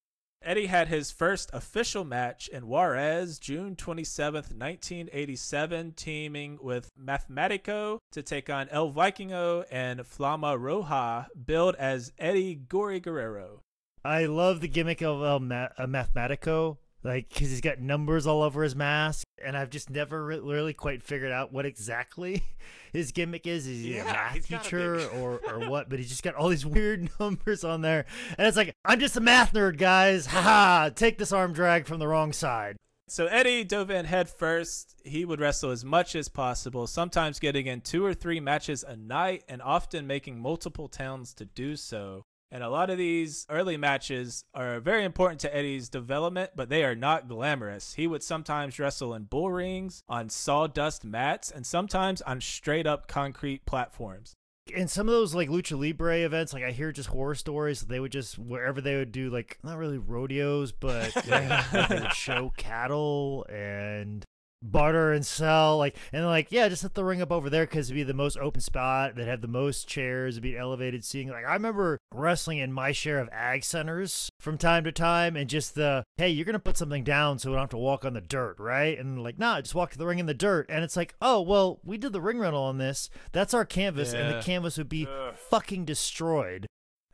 Eddie 0.46 0.66
had 0.66 0.86
his 0.86 1.10
first 1.10 1.50
official 1.52 2.04
match 2.04 2.46
in 2.46 2.68
Juarez, 2.68 3.40
June 3.40 3.74
27th, 3.74 4.54
1987, 4.54 5.94
teaming 5.96 6.56
with 6.62 6.92
Mathematico 6.96 7.98
to 8.12 8.22
take 8.22 8.48
on 8.48 8.68
El 8.68 8.92
Vikingo 8.92 9.64
and 9.72 9.98
Flama 10.02 10.56
Roja, 10.56 11.26
billed 11.44 11.74
as 11.74 12.12
Eddie 12.16 12.54
Gory 12.54 13.00
Guerrero. 13.00 13.62
I 14.04 14.26
love 14.26 14.60
the 14.60 14.68
gimmick 14.68 15.02
of 15.02 15.20
El 15.20 15.40
Ma- 15.40 15.70
uh, 15.76 15.86
Mathematico, 15.88 16.78
like 17.06 17.28
because 17.28 17.50
he's 17.50 17.60
got 17.60 17.78
numbers 17.80 18.26
all 18.26 18.42
over 18.42 18.62
his 18.62 18.74
mask, 18.74 19.24
and 19.42 19.56
I've 19.56 19.70
just 19.70 19.88
never 19.88 20.24
re- 20.24 20.40
really 20.40 20.74
quite 20.74 21.02
figured 21.02 21.32
out 21.32 21.52
what 21.52 21.64
exactly 21.64 22.42
his 22.92 23.12
gimmick 23.12 23.46
is. 23.46 23.66
Is 23.66 23.82
he 23.84 23.94
Yeah, 23.96 24.02
a 24.02 24.04
math 24.04 24.46
teacher 24.46 24.96
be. 24.96 25.04
or 25.18 25.40
or 25.46 25.68
what? 25.68 25.88
But 25.88 25.98
he's 25.98 26.08
just 26.08 26.22
got 26.22 26.34
all 26.34 26.48
these 26.48 26.66
weird 26.76 27.08
numbers 27.20 27.64
on 27.64 27.80
there, 27.80 28.04
and 28.36 28.46
it's 28.46 28.56
like 28.56 28.74
I'm 28.84 29.00
just 29.00 29.16
a 29.16 29.20
math 29.20 29.52
nerd, 29.52 29.78
guys. 29.78 30.26
Haha! 30.26 30.90
Take 30.90 31.18
this 31.18 31.32
arm 31.32 31.52
drag 31.52 31.86
from 31.86 31.98
the 31.98 32.08
wrong 32.08 32.32
side. 32.32 32.76
So 33.08 33.26
Eddie 33.26 33.62
dove 33.62 33.90
in 33.90 34.04
head 34.04 34.28
first. 34.28 34.96
He 35.04 35.24
would 35.24 35.38
wrestle 35.38 35.70
as 35.70 35.84
much 35.84 36.16
as 36.16 36.28
possible, 36.28 36.88
sometimes 36.88 37.38
getting 37.38 37.68
in 37.68 37.80
two 37.80 38.04
or 38.04 38.14
three 38.14 38.40
matches 38.40 38.82
a 38.82 38.96
night 38.96 39.44
and 39.48 39.62
often 39.62 40.08
making 40.08 40.40
multiple 40.40 40.88
towns 40.88 41.32
to 41.34 41.44
do 41.44 41.76
so. 41.76 42.24
And 42.50 42.62
a 42.62 42.68
lot 42.70 42.90
of 42.90 42.98
these 42.98 43.44
early 43.50 43.76
matches 43.76 44.44
are 44.54 44.78
very 44.78 45.04
important 45.04 45.40
to 45.40 45.54
Eddie's 45.54 45.88
development, 45.88 46.52
but 46.54 46.68
they 46.68 46.84
are 46.84 46.94
not 46.94 47.28
glamorous. 47.28 47.94
He 47.94 48.06
would 48.06 48.22
sometimes 48.22 48.78
wrestle 48.78 49.14
in 49.14 49.24
bull 49.24 49.50
rings, 49.50 50.02
on 50.08 50.28
sawdust 50.28 51.04
mats, 51.04 51.50
and 51.50 51.66
sometimes 51.66 52.22
on 52.22 52.40
straight 52.40 52.86
up 52.86 53.08
concrete 53.08 53.66
platforms. 53.66 54.34
in 54.74 54.88
some 54.88 55.08
of 55.08 55.12
those 55.12 55.32
like 55.34 55.48
lucha 55.48 55.78
libre 55.78 56.18
events 56.24 56.52
like 56.52 56.64
i 56.64 56.72
hear 56.72 56.90
just 56.90 57.08
horror 57.10 57.36
stories 57.36 57.82
they 57.82 58.00
would 58.00 58.10
just 58.10 58.36
wherever 58.36 58.80
they 58.80 58.96
would 58.96 59.12
do 59.12 59.30
like 59.30 59.58
not 59.62 59.78
really 59.78 59.96
rodeos 59.98 60.72
but 60.72 61.14
like, 61.28 61.70
they 61.88 62.00
would 62.00 62.12
show 62.12 62.52
cattle 62.56 63.46
and 63.48 64.24
barter 64.62 65.12
and 65.12 65.24
sell 65.24 65.78
like 65.78 65.96
and 66.12 66.24
like 66.26 66.50
yeah 66.50 66.68
just 66.68 66.82
set 66.82 66.94
the 66.94 67.04
ring 67.04 67.22
up 67.22 67.30
over 67.30 67.50
there 67.50 67.66
because 67.66 67.88
it'd 67.88 67.94
be 67.94 68.02
the 68.02 68.14
most 68.14 68.36
open 68.38 68.60
spot 68.60 69.14
that 69.14 69.26
had 69.26 69.42
the 69.42 69.48
most 69.48 69.86
chairs 69.86 70.34
it'd 70.34 70.42
be 70.42 70.56
elevated 70.56 71.04
seating. 71.04 71.30
Like 71.30 71.46
i 71.46 71.52
remember 71.52 71.98
wrestling 72.12 72.58
in 72.58 72.72
my 72.72 72.92
share 72.92 73.18
of 73.18 73.28
ag 73.32 73.64
centers 73.64 74.30
from 74.40 74.58
time 74.58 74.84
to 74.84 74.92
time 74.92 75.36
and 75.36 75.48
just 75.48 75.74
the 75.74 76.04
hey 76.16 76.30
you're 76.30 76.44
gonna 76.44 76.58
put 76.58 76.76
something 76.76 77.04
down 77.04 77.38
so 77.38 77.50
we 77.50 77.54
don't 77.54 77.62
have 77.62 77.70
to 77.70 77.76
walk 77.76 78.04
on 78.04 78.14
the 78.14 78.20
dirt 78.20 78.56
right? 78.58 78.98
And 78.98 79.22
like 79.22 79.38
nah 79.38 79.60
just 79.60 79.74
walk 79.74 79.90
to 79.92 79.98
the 79.98 80.06
ring 80.06 80.18
in 80.18 80.26
the 80.26 80.34
dirt. 80.34 80.66
And 80.68 80.82
it's 80.84 80.96
like 80.96 81.14
oh 81.20 81.40
well 81.42 81.80
we 81.84 81.98
did 81.98 82.12
the 82.12 82.20
ring 82.20 82.38
rental 82.38 82.62
on 82.62 82.78
this. 82.78 83.10
That's 83.32 83.54
our 83.54 83.64
canvas 83.64 84.12
and 84.12 84.34
the 84.34 84.42
canvas 84.42 84.78
would 84.78 84.88
be 84.88 85.06
Ugh. 85.06 85.34
fucking 85.36 85.84
destroyed 85.84 86.66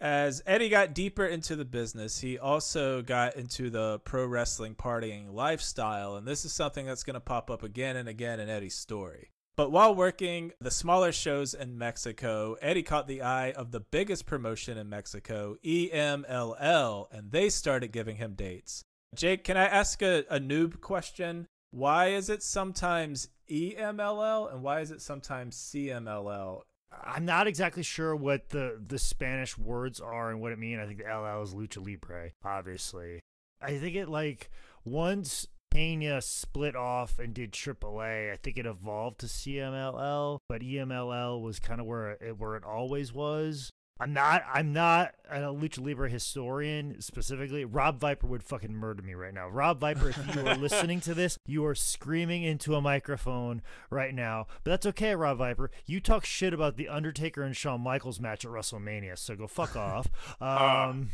As 0.02 0.42
Eddie 0.46 0.68
got 0.68 0.94
deeper 0.94 1.24
into 1.24 1.54
the 1.54 1.64
business, 1.64 2.18
he 2.18 2.36
also 2.36 3.02
got 3.02 3.36
into 3.36 3.70
the 3.70 4.00
pro 4.00 4.26
wrestling 4.26 4.74
partying 4.74 5.32
lifestyle, 5.32 6.16
and 6.16 6.26
this 6.26 6.44
is 6.44 6.52
something 6.52 6.86
that's 6.86 7.04
going 7.04 7.14
to 7.14 7.20
pop 7.20 7.48
up 7.48 7.62
again 7.62 7.94
and 7.94 8.08
again 8.08 8.40
in 8.40 8.48
Eddie's 8.48 8.74
story. 8.74 9.30
But 9.54 9.70
while 9.70 9.94
working 9.94 10.54
the 10.60 10.72
smaller 10.72 11.12
shows 11.12 11.54
in 11.54 11.78
Mexico, 11.78 12.56
Eddie 12.60 12.82
caught 12.82 13.06
the 13.06 13.22
eye 13.22 13.52
of 13.52 13.70
the 13.70 13.78
biggest 13.78 14.26
promotion 14.26 14.76
in 14.76 14.88
Mexico, 14.88 15.54
EMLL, 15.64 17.06
and 17.12 17.30
they 17.30 17.48
started 17.48 17.92
giving 17.92 18.16
him 18.16 18.34
dates. 18.34 18.82
Jake, 19.14 19.44
can 19.44 19.56
I 19.56 19.66
ask 19.66 20.02
a, 20.02 20.24
a 20.28 20.40
noob 20.40 20.80
question? 20.80 21.46
Why 21.70 22.08
is 22.08 22.28
it 22.28 22.42
sometimes 22.42 23.28
EMLL 23.48 24.52
and 24.52 24.64
why 24.64 24.80
is 24.80 24.90
it 24.90 25.00
sometimes 25.00 25.56
CMLL? 25.56 26.62
I'm 27.04 27.24
not 27.24 27.46
exactly 27.46 27.82
sure 27.82 28.14
what 28.14 28.48
the 28.50 28.80
the 28.86 28.98
spanish 28.98 29.56
words 29.56 30.00
are 30.00 30.30
and 30.30 30.40
what 30.40 30.52
it 30.52 30.58
mean 30.58 30.78
i 30.78 30.86
think 30.86 30.98
the 30.98 31.04
ll 31.04 31.42
is 31.42 31.54
lucha 31.54 31.84
libre 31.84 32.30
obviously 32.44 33.20
i 33.60 33.76
think 33.78 33.96
it 33.96 34.08
like 34.08 34.50
once 34.84 35.46
Pena 35.72 36.20
split 36.20 36.76
off 36.76 37.18
and 37.18 37.32
did 37.32 37.52
AAA. 37.52 38.30
I 38.30 38.36
think 38.36 38.58
it 38.58 38.66
evolved 38.66 39.20
to 39.20 39.26
CMLL, 39.26 40.40
but 40.46 40.60
EMLL 40.60 41.40
was 41.40 41.58
kind 41.58 41.80
of 41.80 41.86
where 41.86 42.10
it 42.10 42.38
where 42.38 42.56
it 42.56 42.64
always 42.64 43.14
was. 43.14 43.70
I'm 44.00 44.12
not 44.12 44.42
I'm 44.52 44.72
not 44.72 45.12
a 45.30 45.38
lucha 45.38 45.84
libre 45.84 46.08
historian 46.08 47.00
specifically. 47.00 47.64
Rob 47.64 48.00
Viper 48.00 48.26
would 48.26 48.42
fucking 48.42 48.74
murder 48.74 49.02
me 49.02 49.14
right 49.14 49.32
now. 49.32 49.48
Rob 49.48 49.78
Viper, 49.78 50.08
if 50.10 50.34
you 50.34 50.46
are 50.46 50.54
listening 50.56 51.00
to 51.02 51.14
this, 51.14 51.38
you 51.46 51.64
are 51.64 51.74
screaming 51.74 52.42
into 52.42 52.74
a 52.74 52.80
microphone 52.80 53.62
right 53.90 54.14
now. 54.14 54.46
But 54.64 54.72
that's 54.72 54.86
okay, 54.86 55.14
Rob 55.14 55.38
Viper. 55.38 55.70
You 55.86 56.00
talk 56.00 56.24
shit 56.24 56.52
about 56.52 56.76
the 56.76 56.88
Undertaker 56.88 57.42
and 57.42 57.56
Shawn 57.56 57.80
Michaels 57.80 58.18
match 58.18 58.44
at 58.44 58.50
WrestleMania, 58.50 59.16
so 59.16 59.36
go 59.36 59.46
fuck 59.46 59.76
off. 59.76 60.08
Um, 60.40 61.10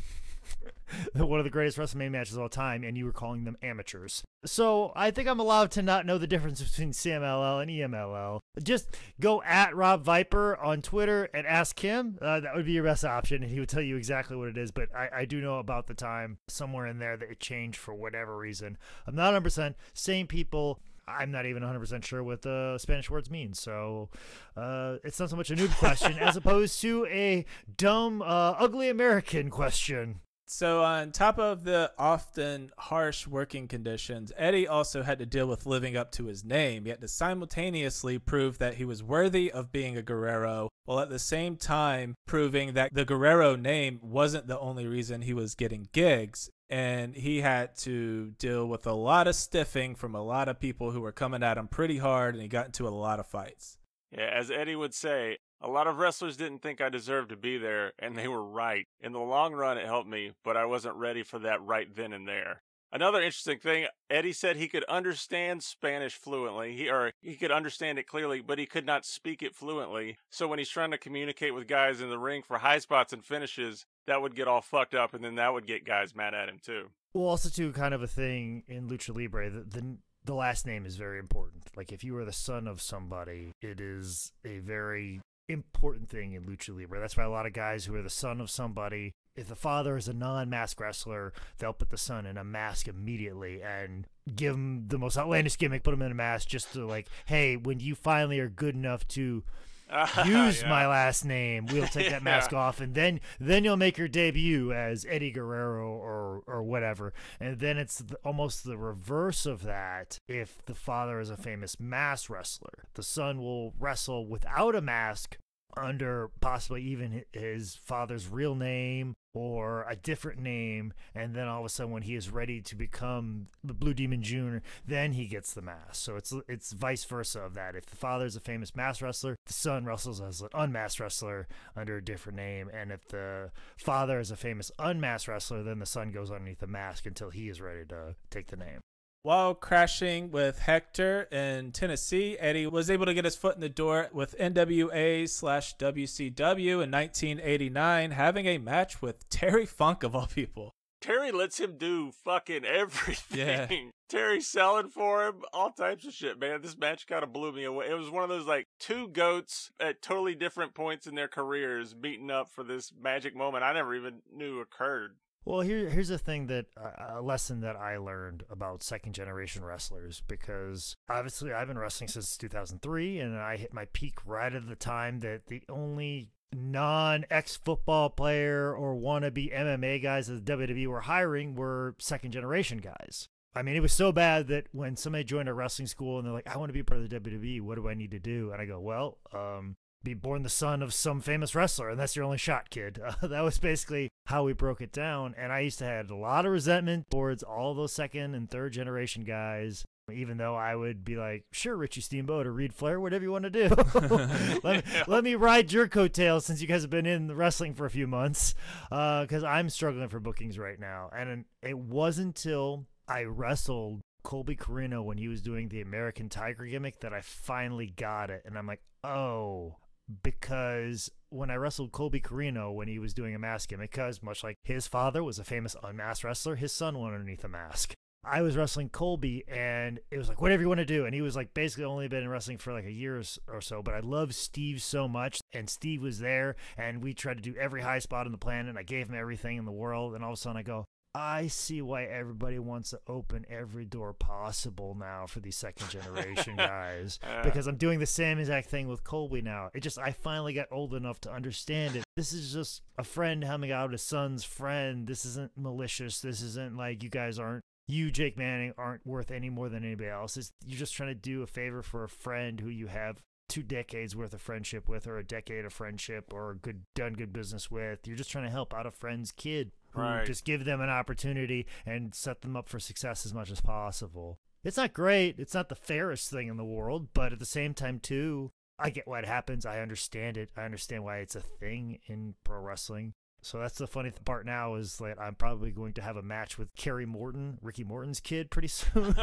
one 1.15 1.41
of 1.41 1.45
the 1.45 1.51
greatest 1.51 1.79
WrestleMania 1.79 2.11
matches 2.11 2.37
of 2.37 2.43
all 2.43 2.49
time, 2.49 2.85
and 2.85 2.97
you 2.97 3.05
were 3.05 3.13
calling 3.13 3.45
them 3.45 3.57
amateurs. 3.63 4.23
So 4.45 4.93
I 4.95 5.11
think 5.11 5.29
I'm 5.29 5.41
allowed 5.41 5.71
to 5.73 5.83
not 5.83 6.07
know 6.07 6.19
the 6.19 6.27
difference 6.27 6.63
between 6.63 6.93
CMLL 6.93 7.63
and 7.63 7.71
EMLL. 7.71 8.41
Just 8.63 8.97
go 9.21 9.43
at 9.43 9.77
Rob 9.77 10.03
Viper 10.05 10.57
on 10.57 10.83
Twitter 10.83 11.29
and 11.35 11.47
ask 11.47 11.79
him. 11.81 12.19
Uh, 12.21 12.41
that 12.41 12.55
would 12.55 12.67
be 12.67 12.73
your 12.73 12.85
best 12.85 13.05
option, 13.05 13.43
and 13.43 13.53
he 13.53 13.61
would 13.61 13.69
tell 13.69 13.83
you 13.83 13.97
exactly 13.97 14.37
what 14.37 14.49
it 14.49 14.57
is. 14.57 14.71
But 14.71 14.95
I, 14.95 15.09
I 15.21 15.25
do 15.25 15.41
know 15.41 15.59
about 15.59 15.87
the 15.87 15.95
time 15.95 16.39
somewhere 16.49 16.87
in 16.87 16.99
there 16.99 17.17
that 17.17 17.31
it 17.31 17.41
changed 17.41 17.79
for 17.79 17.95
whatever 17.95 18.37
reason. 18.37 18.79
I'm 19.07 19.15
not 19.15 19.35
100% 19.35 19.75
same 19.95 20.27
people. 20.27 20.81
I'm 21.09 21.31
not 21.31 21.47
even 21.47 21.63
100% 21.63 22.05
sure 22.05 22.23
what 22.23 22.43
the 22.43 22.77
Spanish 22.79 23.11
words 23.11 23.31
mean. 23.31 23.55
So 23.55 24.11
uh, 24.57 24.97
it's 25.05 25.19
not 25.19 25.31
so 25.31 25.37
much 25.37 25.51
a 25.51 25.57
noob 25.57 25.75
question 25.77 26.19
as 26.21 26.37
opposed 26.37 26.81
to 26.83 27.07
a 27.07 27.45
dumb, 27.77 28.23
uh, 28.23 28.55
ugly 28.59 28.89
American 28.89 29.51
question. 29.51 30.21
So, 30.51 30.83
on 30.83 31.13
top 31.13 31.39
of 31.39 31.65
the 31.65 31.93
often 31.99 32.71
harsh 32.79 33.27
working 33.27 33.69
conditions, 33.69 34.33
Eddie 34.35 34.67
also 34.67 35.03
had 35.03 35.19
to 35.19 35.27
deal 35.27 35.47
with 35.47 35.67
living 35.67 35.95
up 35.95 36.11
to 36.13 36.25
his 36.25 36.43
name. 36.43 36.85
He 36.85 36.91
had 36.91 37.03
to 37.03 37.09
simultaneously 37.09 38.19
prove 38.19 38.57
that 38.57 38.75
he 38.75 38.87
was 38.87 39.03
worthy 39.03 39.53
of 39.53 39.71
being 39.71 39.99
a 39.99 40.03
Guerrero, 40.03 40.71
while 40.87 41.01
at 41.01 41.11
the 41.11 41.19
same 41.19 41.57
time 41.57 42.15
proving 42.27 42.73
that 42.73 42.95
the 42.95 43.05
Guerrero 43.05 43.57
name 43.57 44.01
wasn't 44.01 44.47
the 44.47 44.59
only 44.59 44.87
reason 44.87 45.21
he 45.21 45.35
was 45.35 45.55
getting 45.55 45.91
gigs. 45.93 46.49
And 46.71 47.15
he 47.15 47.43
had 47.43 47.77
to 47.81 48.31
deal 48.39 48.67
with 48.67 48.87
a 48.87 48.95
lot 48.95 49.29
of 49.29 49.35
stiffing 49.35 49.95
from 49.95 50.15
a 50.15 50.25
lot 50.25 50.49
of 50.49 50.59
people 50.59 50.93
who 50.93 51.03
were 51.03 51.13
coming 51.13 51.43
at 51.43 51.59
him 51.59 51.69
pretty 51.69 51.99
hard, 51.99 52.35
and 52.35 52.43
he 52.43 52.49
got 52.49 52.67
into 52.67 52.89
a 52.89 52.91
lot 52.91 53.21
of 53.21 53.27
fights. 53.27 53.77
Yeah, 54.11 54.31
as 54.35 54.51
Eddie 54.51 54.77
would 54.77 54.95
say, 54.95 55.37
a 55.61 55.69
lot 55.69 55.87
of 55.87 55.99
wrestlers 55.99 56.37
didn't 56.37 56.63
think 56.63 56.81
I 56.81 56.89
deserved 56.89 57.31
to 57.31 57.37
be 57.37 57.59
there, 57.59 57.93
and 57.99 58.17
they 58.17 58.29
were 58.29 58.45
right. 58.45 58.87
In 59.01 59.13
the 59.13 59.19
long 59.19 59.55
run, 59.55 59.79
it 59.79 59.87
helped 59.87 60.09
me, 60.09 60.33
but 60.45 60.57
I 60.57 60.65
wasn't 60.65 60.97
ready 60.97 61.23
for 61.23 61.39
that 61.41 61.63
right 61.63 61.95
then 61.95 62.13
and 62.13 62.27
there. 62.27 62.63
Another 62.91 63.19
interesting 63.19 63.59
thing, 63.59 63.87
Eddie 64.09 64.33
said 64.33 64.57
he 64.57 64.67
could 64.67 64.85
understand 64.85 65.63
Spanish 65.63 66.15
fluently. 66.15 66.75
He 66.75 66.89
or 66.89 67.13
he 67.21 67.35
could 67.35 67.51
understand 67.51 67.99
it 67.99 68.07
clearly, 68.07 68.41
but 68.41 68.59
he 68.59 68.65
could 68.65 68.87
not 68.87 69.05
speak 69.05 69.43
it 69.43 69.55
fluently. 69.55 70.17
So 70.31 70.49
when 70.49 70.59
he's 70.59 70.71
trying 70.71 70.93
to 70.93 70.99
communicate 70.99 71.55
with 71.55 71.69
guys 71.69 72.01
in 72.01 72.09
the 72.09 72.19
ring 72.19 72.43
for 72.43 72.59
high 72.59 72.79
spots 72.79 73.13
and 73.13 73.23
finishes, 73.23 73.85
that 74.07 74.23
would 74.23 74.35
get 74.35 74.49
all 74.49 74.63
fucked 74.63 74.95
up 74.95 75.13
and 75.13 75.23
then 75.23 75.35
that 75.35 75.53
would 75.53 75.67
get 75.67 75.85
guys 75.85 76.15
mad 76.15 76.33
at 76.33 76.49
him 76.49 76.61
too. 76.65 76.89
Well, 77.13 77.27
also 77.27 77.51
too 77.51 77.73
kind 77.73 77.93
of 77.93 78.03
a 78.03 78.07
thing 78.07 78.63
in 78.69 78.89
lucha 78.89 79.15
libre. 79.15 79.51
The, 79.51 79.65
the 79.65 79.99
the 80.25 80.35
last 80.35 80.67
name 80.67 80.87
is 80.87 80.97
very 80.97 81.19
important. 81.19 81.65
Like 81.77 81.93
if 81.93 82.03
you 82.03 82.17
are 82.17 82.25
the 82.25 82.33
son 82.33 82.67
of 82.67 82.81
somebody, 82.81 83.53
it 83.61 83.81
is 83.81 84.33
a 84.47 84.61
very 84.61 85.21
important 85.49 86.09
thing 86.09 86.33
in 86.35 86.45
lucha 86.45 86.77
libre. 86.77 87.01
That's 87.01 87.17
why 87.17 87.25
a 87.25 87.31
lot 87.31 87.47
of 87.47 87.53
guys 87.53 87.85
who 87.85 87.95
are 87.95 88.03
the 88.03 88.11
son 88.11 88.41
of 88.41 88.51
somebody, 88.51 89.13
if 89.35 89.49
the 89.49 89.57
father 89.57 89.97
is 89.97 90.09
a 90.09 90.13
non-mask 90.13 90.79
wrestler, 90.81 91.33
they'll 91.59 91.73
put 91.73 91.91
the 91.91 91.97
son 91.97 92.27
in 92.27 92.37
a 92.37 92.45
mask 92.45 92.89
immediately 92.89 93.63
and 93.63 94.07
give 94.35 94.55
him 94.55 94.85
the 94.89 94.99
most 94.99 95.17
outlandish 95.17 95.57
gimmick, 95.57 95.83
put 95.83 95.95
him 95.95 96.03
in 96.03 96.13
a 96.13 96.15
mask 96.15 96.49
just 96.49 96.73
to 96.73 96.87
like, 96.87 97.09
hey, 97.27 97.57
when 97.57 97.81
you 97.81 97.95
finally 97.95 98.41
are 98.41 98.49
good 98.49 98.75
enough 98.75 99.09
to 99.09 99.43
use 100.25 100.63
Yeah. 100.63 100.69
my 100.69 100.87
last 100.87 101.25
name. 101.25 101.67
We'll 101.67 101.87
take 101.87 102.11
that 102.11 102.23
mask 102.31 102.53
Yeah. 102.53 102.59
off, 102.59 102.81
and 102.81 102.95
then 102.95 103.21
then 103.41 103.65
you'll 103.65 103.77
make 103.77 103.99
your 103.99 104.09
debut 104.09 104.73
as 104.73 105.07
Eddie 105.09 105.31
Guerrero 105.31 105.89
or 105.91 106.43
or 106.47 106.63
whatever. 106.63 107.13
And 107.41 107.59
then 107.59 107.79
it's 107.79 107.99
the, 107.99 108.17
almost 108.25 108.65
the 108.65 108.77
reverse 108.77 109.47
of 109.47 109.63
that. 109.65 110.19
If 110.29 110.65
the 110.67 110.75
father 110.75 111.21
is 111.21 111.31
a 111.31 111.37
famous 111.37 111.79
mask 111.81 112.29
wrestler, 112.31 112.85
the 112.95 113.03
son 113.03 113.39
will 113.41 113.75
wrestle 113.79 114.27
without 114.27 114.75
a 114.75 114.81
mask 114.81 115.39
under 115.77 116.31
possibly 116.41 116.83
even 116.83 117.23
his 117.33 117.77
father's 117.77 118.27
real 118.29 118.55
name 118.55 119.15
or 119.39 119.87
a 119.89 119.95
different 119.95 120.41
name 120.41 120.93
and 121.15 121.35
then 121.35 121.47
all 121.47 121.61
of 121.61 121.67
a 121.67 121.69
sudden 121.69 121.93
when 121.93 122.03
he 122.03 122.15
is 122.15 122.31
ready 122.31 122.61
to 122.61 122.75
become 122.75 123.47
the 123.63 123.73
blue 123.73 123.95
demon 123.95 124.23
junior 124.23 124.63
then 124.87 125.13
he 125.13 125.27
gets 125.27 125.55
the 125.55 125.63
mask. 125.63 125.95
So 125.95 126.17
it's 126.17 126.35
it's 126.49 126.73
vice 126.73 127.05
versa 127.05 127.41
of 127.41 127.55
that. 127.55 127.77
If 127.77 127.87
the 127.87 127.97
father 127.97 128.27
is 128.27 128.37
a 128.37 128.41
famous 128.41 128.75
mask 128.75 129.01
wrestler 129.01 129.37
the 129.47 129.53
son 129.53 129.85
wrestles 129.85 130.21
as 130.21 130.41
an 130.41 130.49
unmasked 130.55 131.01
wrestler 131.01 131.47
under 131.77 131.97
a 131.97 132.05
different 132.05 132.37
name. 132.37 132.69
And 132.75 132.91
if 132.91 133.07
the 133.09 133.51
father 133.77 134.19
is 134.19 134.31
a 134.31 134.37
famous 134.37 134.71
unmasked 134.79 135.29
wrestler 135.29 135.63
then 135.63 135.79
the 135.79 135.87
son 135.87 136.11
goes 136.11 136.31
underneath 136.31 136.61
the 136.61 136.67
mask 136.67 137.07
until 137.07 137.31
he 137.31 137.49
is 137.49 137.61
ready 137.61 137.85
to 137.87 138.17
take 138.31 138.49
the 138.49 138.57
name 138.57 138.81
While 139.29 139.55
crashing 139.55 140.31
with 140.31 140.61
Hector 140.61 141.25
in 141.25 141.73
Tennessee, 141.73 142.39
Eddie 142.39 142.67
was 142.67 142.91
able 142.91 143.05
to 143.05 143.13
get 143.13 143.27
his 143.27 143.37
foot 143.37 143.57
in 143.57 143.61
the 143.61 143.69
door 143.69 144.09
with 144.11 144.35
NWA 144.39 145.29
slash 145.29 145.77
WCW 145.77 146.83
in 146.83 146.91
1989, 146.91 148.13
having 148.13 148.47
a 148.47 148.57
match 148.57 149.03
with 149.03 149.29
Terry 149.29 149.67
Funk 149.67 150.03
of 150.03 150.17
all 150.17 150.29
people. 150.29 150.73
Terry 151.03 151.31
lets 151.31 151.61
him 151.61 151.77
do 151.77 152.11
fucking 152.25 152.65
everything. 152.65 153.39
Yeah. 153.39 153.69
Terry 154.09 154.41
selling 154.41 154.89
for 154.89 155.27
him, 155.27 155.43
all 155.53 155.73
types 155.73 156.07
of 156.07 156.15
shit, 156.15 156.41
man. 156.41 156.63
This 156.63 156.79
match 156.79 157.07
kind 157.07 157.23
of 157.23 157.31
blew 157.31 157.53
me 157.53 157.65
away. 157.65 157.91
It 157.91 157.99
was 157.99 158.09
one 158.09 158.23
of 158.23 158.31
those 158.31 158.47
like 158.47 158.67
two 158.81 159.09
goats 159.09 159.71
at 159.79 160.01
totally 160.01 160.37
different 160.37 160.73
points 160.73 161.07
in 161.07 161.15
their 161.15 161.29
careers 161.29 161.95
meeting 161.95 162.31
up 162.31 162.49
for 162.51 162.65
this 162.65 162.95
magic 162.99 163.37
moment 163.37 163.63
I 163.63 163.75
never 163.75 163.95
even 163.95 164.23
knew 164.35 164.61
occurred. 164.61 165.17
Well, 165.49 165.63
here, 165.63 165.89
here's 165.89 166.09
the 166.09 166.19
thing 166.19 166.49
that 166.49 166.67
uh, 166.77 167.21
a 167.21 167.23
lesson 167.23 167.63
that 167.63 167.75
I 167.75 167.97
learned 167.97 168.45
about 168.51 168.83
second 168.83 169.15
generation 169.15 169.65
wrestlers 169.65 170.23
because 170.29 170.95
obviously 171.09 171.55
I've 171.55 171.69
been 171.69 171.79
wrestling 171.79 172.09
since 172.09 172.37
2003 172.37 173.19
and 173.19 173.35
I 173.35 173.57
hit 173.57 173.73
my 173.73 173.87
peak 173.95 174.17
right 174.27 174.55
at 174.55 174.69
the 174.69 174.77
time 174.77 175.21
that 175.21 175.47
the 175.47 175.63
only 175.71 176.29
non 176.55 177.25
ex 177.31 177.57
football 177.57 178.11
player 178.11 178.75
or 178.75 178.95
wannabe 178.95 179.51
MMA 179.51 180.03
guys 180.03 180.27
that 180.27 180.45
the 180.45 180.53
WWE 180.53 180.87
were 180.87 181.01
hiring 181.01 181.55
were 181.55 181.97
second 181.99 182.33
generation 182.33 182.77
guys. 182.77 183.31
I 183.55 183.63
mean, 183.63 183.75
it 183.75 183.81
was 183.81 183.95
so 183.95 184.13
bad 184.13 184.49
that 184.49 184.67
when 184.73 184.97
somebody 184.97 185.25
joined 185.25 185.49
a 185.49 185.55
wrestling 185.55 185.89
school 185.89 186.19
and 186.19 186.27
they're 186.27 186.35
like, 186.35 186.47
I 186.47 186.59
want 186.59 186.69
to 186.69 186.75
be 186.75 186.83
part 186.83 187.01
of 187.01 187.09
the 187.09 187.21
WWE, 187.21 187.63
what 187.63 187.77
do 187.77 187.89
I 187.89 187.95
need 187.95 188.11
to 188.11 188.19
do? 188.19 188.51
And 188.53 188.61
I 188.61 188.67
go, 188.67 188.81
well, 188.81 189.17
um, 189.33 189.77
be 190.03 190.15
born 190.15 190.43
the 190.43 190.49
son 190.49 190.83
of 190.83 190.95
some 190.95 191.21
famous 191.21 191.55
wrestler, 191.55 191.91
and 191.91 191.99
that's 191.99 192.15
your 192.15 192.25
only 192.25 192.39
shot, 192.39 192.71
kid. 192.71 193.01
Uh, 193.09 193.27
that 193.27 193.41
was 193.41 193.59
basically 193.59 194.11
how 194.27 194.45
we 194.45 194.53
broke 194.53 194.83
it 194.83 194.93
down. 194.93 195.35
And 195.39 195.51
I 195.51 195.61
used 195.61 195.79
to 195.79 195.87
have 195.87 196.11
a 196.11 196.15
lot 196.15 196.45
of 196.45 196.53
resentment 196.53 197.11
towards 197.11 197.43
all 197.43 197.75
those 197.75 197.93
second 197.93 198.35
and 198.35 198.51
third 198.51 198.75
generation 198.75 199.25
guys. 199.25 199.85
Even 200.13 200.37
though 200.37 200.55
I 200.55 200.77
would 200.77 201.05
be 201.05 201.17
like, 201.17 201.45
sure, 201.51 201.75
Richie 201.75 202.03
Steamboat 202.03 202.47
or 202.47 202.53
Reid 202.53 202.75
Flair, 202.75 203.01
whatever 203.01 203.25
you 203.25 203.33
want 203.33 203.45
to 203.45 203.51
do. 203.51 203.69
let, 204.63 204.85
me, 204.85 205.03
let 205.07 205.25
me 205.25 205.35
ride 205.37 205.73
your 205.73 205.89
coattails 205.89 206.45
since 206.45 206.61
you 206.61 206.67
guys 206.69 206.83
have 206.83 206.91
been 206.91 207.07
in 207.07 207.29
the 207.29 207.35
wrestling 207.35 207.75
for 207.75 207.87
a 207.87 207.91
few 207.91 208.07
months. 208.07 208.55
Because 208.91 209.43
I'm 209.43 209.71
struggling 209.71 210.09
for 210.09 210.21
bookings 210.21 210.59
right 210.59 210.79
now. 210.79 211.11
And 211.17 211.47
it 211.63 211.79
wasn't 211.79 212.39
until 212.39 212.87
I 213.09 213.25
wrestled 213.25 214.01
Colby 214.23 214.57
Corino 214.57 215.03
when 215.03 215.17
he 215.19 215.29
was 215.29 215.41
doing 215.41 215.69
the 215.69 215.81
American 215.81 216.29
Tiger 216.29 216.67
gimmick 216.67 217.01
that 217.01 217.15
I 217.15 217.23
finally 217.23 217.87
got 217.87 218.31
it. 218.31 218.43
And 218.45 218.59
I'm 218.59 218.67
like, 218.67 218.83
oh, 219.03 219.77
because 220.23 221.11
when 221.31 221.51
I 221.51 221.57
wrestled 221.57 221.93
Colby 221.93 222.21
Corino 222.21 222.73
when 222.73 222.89
he 222.89 222.99
was 222.99 223.15
doing 223.15 223.35
a 223.35 223.39
mask 223.39 223.69
gimmick, 223.69 223.91
because 223.91 224.23
much 224.23 224.43
like 224.43 224.57
his 224.65 224.87
father 224.87 225.23
was 225.23 225.39
a 225.39 225.45
famous 225.45 225.77
unmasked 225.83 226.25
wrestler, 226.25 226.57
his 226.57 226.73
son 226.73 226.99
went 226.99 227.15
underneath 227.15 227.45
a 227.45 227.49
mask. 227.49 227.95
I 228.25 228.43
was 228.43 228.57
wrestling 228.57 228.89
Colby, 228.89 229.45
and 229.49 230.01
it 230.11 230.19
was 230.19 230.29
like 230.29 230.41
whatever 230.41 230.63
you 230.63 230.69
want 230.69 230.79
to 230.79 230.85
do. 230.85 231.07
And 231.07 231.15
he 231.15 231.23
was 231.23 231.37
like 231.37 231.55
basically 231.55 231.85
only 231.85 232.09
been 232.09 232.25
in 232.25 232.29
wrestling 232.29 232.59
for 232.59 232.73
like 232.73 232.85
a 232.85 232.93
year 232.93 233.23
or 233.47 233.61
so. 233.61 233.83
But 233.83 233.95
I 233.95 234.01
love 234.01 234.35
Steve 234.35 234.83
so 234.83 235.07
much, 235.09 235.41
and 235.53 235.71
Steve 235.71 236.03
was 236.03 236.19
there, 236.19 236.57
and 236.77 237.03
we 237.03 237.15
tried 237.15 237.37
to 237.37 237.43
do 237.43 237.55
every 237.59 237.81
high 237.81 238.01
spot 238.01 238.27
on 238.27 238.33
the 238.33 238.39
planet. 238.39 238.69
And 238.69 238.79
I 238.79 238.83
gave 238.83 239.09
him 239.09 239.15
everything 239.15 239.57
in 239.57 239.65
the 239.65 239.73
world, 239.73 240.15
and 240.15 240.25
all 240.25 240.33
of 240.33 240.39
a 240.39 240.41
sudden 240.41 240.59
I 240.59 240.63
go, 240.63 240.85
I 241.15 241.47
see 241.49 241.83
why 241.83 242.05
everybody 242.05 242.59
wants 242.59 242.91
to 242.91 243.01
open 243.07 243.47
every 243.49 243.85
door 243.85 244.13
possible 244.13 244.97
now 244.99 245.27
for 245.27 245.41
these 245.41 245.57
second 245.57 245.89
generation 245.91 246.57
guys 246.59 247.19
Uh, 247.23 247.43
because 247.43 247.67
I'm 247.67 247.77
doing 247.77 247.99
the 247.99 248.07
same 248.07 248.39
exact 248.39 248.69
thing 248.69 248.89
with 248.89 249.05
Colby 249.05 249.41
now. 249.41 249.71
It 249.75 249.81
just 249.81 249.99
I 249.99 250.13
finally 250.13 250.53
got 250.53 250.69
old 250.71 250.95
enough 250.95 251.21
to 251.23 251.33
understand 251.33 251.97
it. 251.97 252.05
This 252.17 252.33
is 252.33 252.53
just 252.53 252.83
a 252.99 253.05
friend 253.05 253.43
helping 253.43 253.73
out 253.73 253.93
his 253.93 254.03
son's 254.03 254.45
friend. 254.45 255.07
This 255.07 255.25
isn't 255.25 255.53
malicious. 255.57 256.21
This 256.21 256.43
isn't 256.43 256.77
like 256.77 257.03
you 257.03 257.09
guys 257.11 257.39
aren't 257.39 257.63
you 257.87 258.11
Jake 258.11 258.37
Manning 258.37 258.75
aren't 258.77 259.07
worth 259.07 259.31
any 259.31 259.49
more 259.49 259.71
than 259.71 259.83
anybody 259.83 260.11
else. 260.11 260.37
It's, 260.37 260.53
you're 260.65 260.79
just 260.79 260.95
trying 260.95 261.09
to 261.09 261.15
do 261.15 261.43
a 261.43 261.47
favor 261.47 261.83
for 261.83 262.05
a 262.05 262.09
friend 262.09 262.61
who 262.61 262.69
you 262.69 262.89
have 262.89 263.23
two 263.49 263.63
decades 263.63 264.15
worth 264.15 264.35
of 264.35 264.43
friendship 264.43 264.91
with 264.91 265.07
or 265.07 265.17
a 265.17 265.25
decade 265.25 265.65
of 265.65 265.73
friendship 265.73 266.35
or 266.35 266.59
good 266.61 266.83
done 266.95 267.15
good 267.15 267.33
business 267.33 267.71
with. 267.71 268.07
You're 268.07 268.17
just 268.17 268.31
trying 268.31 268.45
to 268.45 268.51
help 268.51 268.75
out 268.75 268.87
a 268.87 268.91
friend's 268.91 269.33
kid. 269.33 269.73
Who 269.91 270.01
Right. 270.01 270.27
Just 270.27 270.45
give 270.45 270.65
them 270.65 270.81
an 270.81 270.91
opportunity 270.91 271.67
and 271.87 272.15
set 272.15 272.43
them 272.43 272.57
up 272.57 272.69
for 272.69 272.79
success 272.79 273.25
as 273.25 273.35
much 273.35 273.51
as 273.51 273.61
possible. 273.61 274.39
It's 274.65 274.77
not 274.77 274.93
great. 274.93 275.39
It's 275.39 275.55
not 275.55 275.69
the 275.69 275.75
fairest 275.75 276.31
thing 276.31 276.49
in 276.49 276.57
the 276.57 276.65
world, 276.65 277.09
but 277.15 277.33
at 277.33 277.39
the 277.39 277.47
same 277.47 277.75
time, 277.75 278.01
too, 278.01 278.51
I 278.79 278.91
get 278.91 279.09
why 279.09 279.21
it 279.21 279.27
happens. 279.27 279.67
I 279.67 279.81
understand 279.81 280.37
it. 280.37 280.51
I 280.57 280.63
understand 280.63 281.05
why 281.05 281.19
it's 281.19 281.37
a 281.37 281.41
thing 281.41 281.99
in 282.07 282.35
pro 282.45 282.61
wrestling. 282.61 283.15
So 283.41 283.61
that's 283.61 283.79
the 283.79 283.87
funny 283.87 284.13
part 284.25 284.47
now 284.47 284.75
is 284.75 284.99
that 284.99 285.21
I'm 285.21 285.35
probably 285.35 285.71
going 285.71 285.93
to 285.95 286.03
have 286.03 286.17
a 286.17 286.23
match 286.23 286.59
with 286.59 286.75
Kerry 286.75 287.07
Morton, 287.07 287.59
Ricky 287.63 287.85
Morton's 287.85 288.21
kid, 288.21 288.51
pretty 288.51 288.69
soon, 288.69 289.15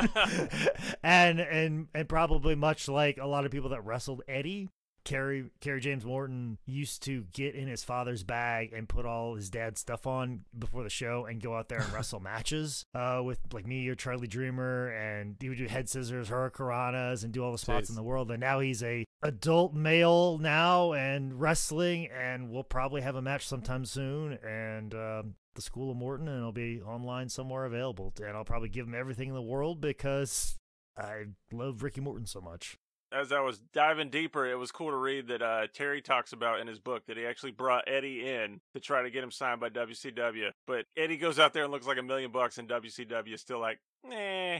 and 1.03 1.39
and 1.39 1.87
and 1.93 2.09
probably 2.09 2.55
much 2.55 2.87
like 2.87 3.17
a 3.17 3.27
lot 3.27 3.45
of 3.45 3.51
people 3.51 3.69
that 3.69 3.85
wrestled 3.85 4.21
Eddie. 4.27 4.69
Kerry 5.05 5.45
Kerry 5.61 5.79
James 5.79 6.03
Morton 6.03 6.57
used 6.65 7.03
to 7.03 7.25
get 7.31 7.55
in 7.55 7.67
his 7.67 7.83
father's 7.83 8.23
bag 8.23 8.73
and 8.73 8.89
put 8.89 9.05
all 9.05 9.35
his 9.35 9.49
dad's 9.49 9.79
stuff 9.79 10.05
on 10.05 10.41
before 10.57 10.83
the 10.83 10.89
show 10.89 11.25
and 11.25 11.41
go 11.41 11.55
out 11.55 11.69
there 11.69 11.79
and 11.79 11.93
wrestle 11.93 12.19
matches 12.19 12.85
uh, 12.93 13.21
with 13.23 13.39
like 13.53 13.65
me 13.65 13.87
or 13.87 13.95
Charlie 13.95 14.27
Dreamer 14.27 14.89
and 14.89 15.37
he 15.39 15.49
would 15.49 15.57
do 15.57 15.67
head 15.67 15.87
scissors, 15.87 16.29
hurricanranas, 16.29 17.23
and 17.23 17.31
do 17.31 17.43
all 17.43 17.51
the 17.51 17.57
spots 17.57 17.87
Jeez. 17.87 17.89
in 17.91 17.95
the 17.95 18.03
world. 18.03 18.31
And 18.31 18.39
now 18.39 18.59
he's 18.59 18.83
a 18.83 19.05
adult 19.21 19.73
male 19.73 20.37
now 20.37 20.93
and 20.93 21.39
wrestling, 21.39 22.07
and 22.07 22.49
we'll 22.49 22.63
probably 22.63 23.01
have 23.01 23.15
a 23.15 23.21
match 23.21 23.47
sometime 23.47 23.85
soon. 23.85 24.33
And 24.43 24.93
um, 24.93 25.35
the 25.55 25.61
School 25.61 25.91
of 25.91 25.97
Morton, 25.97 26.27
and 26.27 26.37
it'll 26.37 26.51
be 26.51 26.81
online 26.81 27.29
somewhere 27.29 27.65
available. 27.65 28.13
And 28.17 28.35
I'll 28.35 28.45
probably 28.45 28.69
give 28.69 28.87
him 28.87 28.95
everything 28.95 29.29
in 29.29 29.35
the 29.35 29.41
world 29.41 29.81
because 29.81 30.57
I 30.97 31.25
love 31.51 31.83
Ricky 31.83 32.01
Morton 32.01 32.25
so 32.25 32.41
much. 32.41 32.77
As 33.15 33.31
I 33.31 33.39
was 33.39 33.59
diving 33.71 34.09
deeper, 34.09 34.45
it 34.45 34.59
was 34.59 34.73
cool 34.73 34.89
to 34.89 34.97
read 34.97 35.29
that 35.29 35.41
uh, 35.41 35.67
Terry 35.73 36.01
talks 36.01 36.33
about 36.33 36.59
in 36.59 36.67
his 36.67 36.79
book 36.79 37.05
that 37.07 37.15
he 37.15 37.25
actually 37.25 37.53
brought 37.53 37.85
Eddie 37.87 38.27
in 38.27 38.59
to 38.73 38.81
try 38.81 39.03
to 39.03 39.09
get 39.09 39.23
him 39.23 39.31
signed 39.31 39.61
by 39.61 39.69
WCW. 39.69 40.49
But 40.67 40.83
Eddie 40.97 41.15
goes 41.15 41.39
out 41.39 41.53
there 41.53 41.63
and 41.63 41.71
looks 41.71 41.87
like 41.87 41.97
a 41.97 42.03
million 42.03 42.31
bucks, 42.31 42.57
and 42.57 42.67
WCW 42.67 43.33
is 43.33 43.39
still 43.39 43.59
like, 43.59 43.79
eh. 44.11 44.59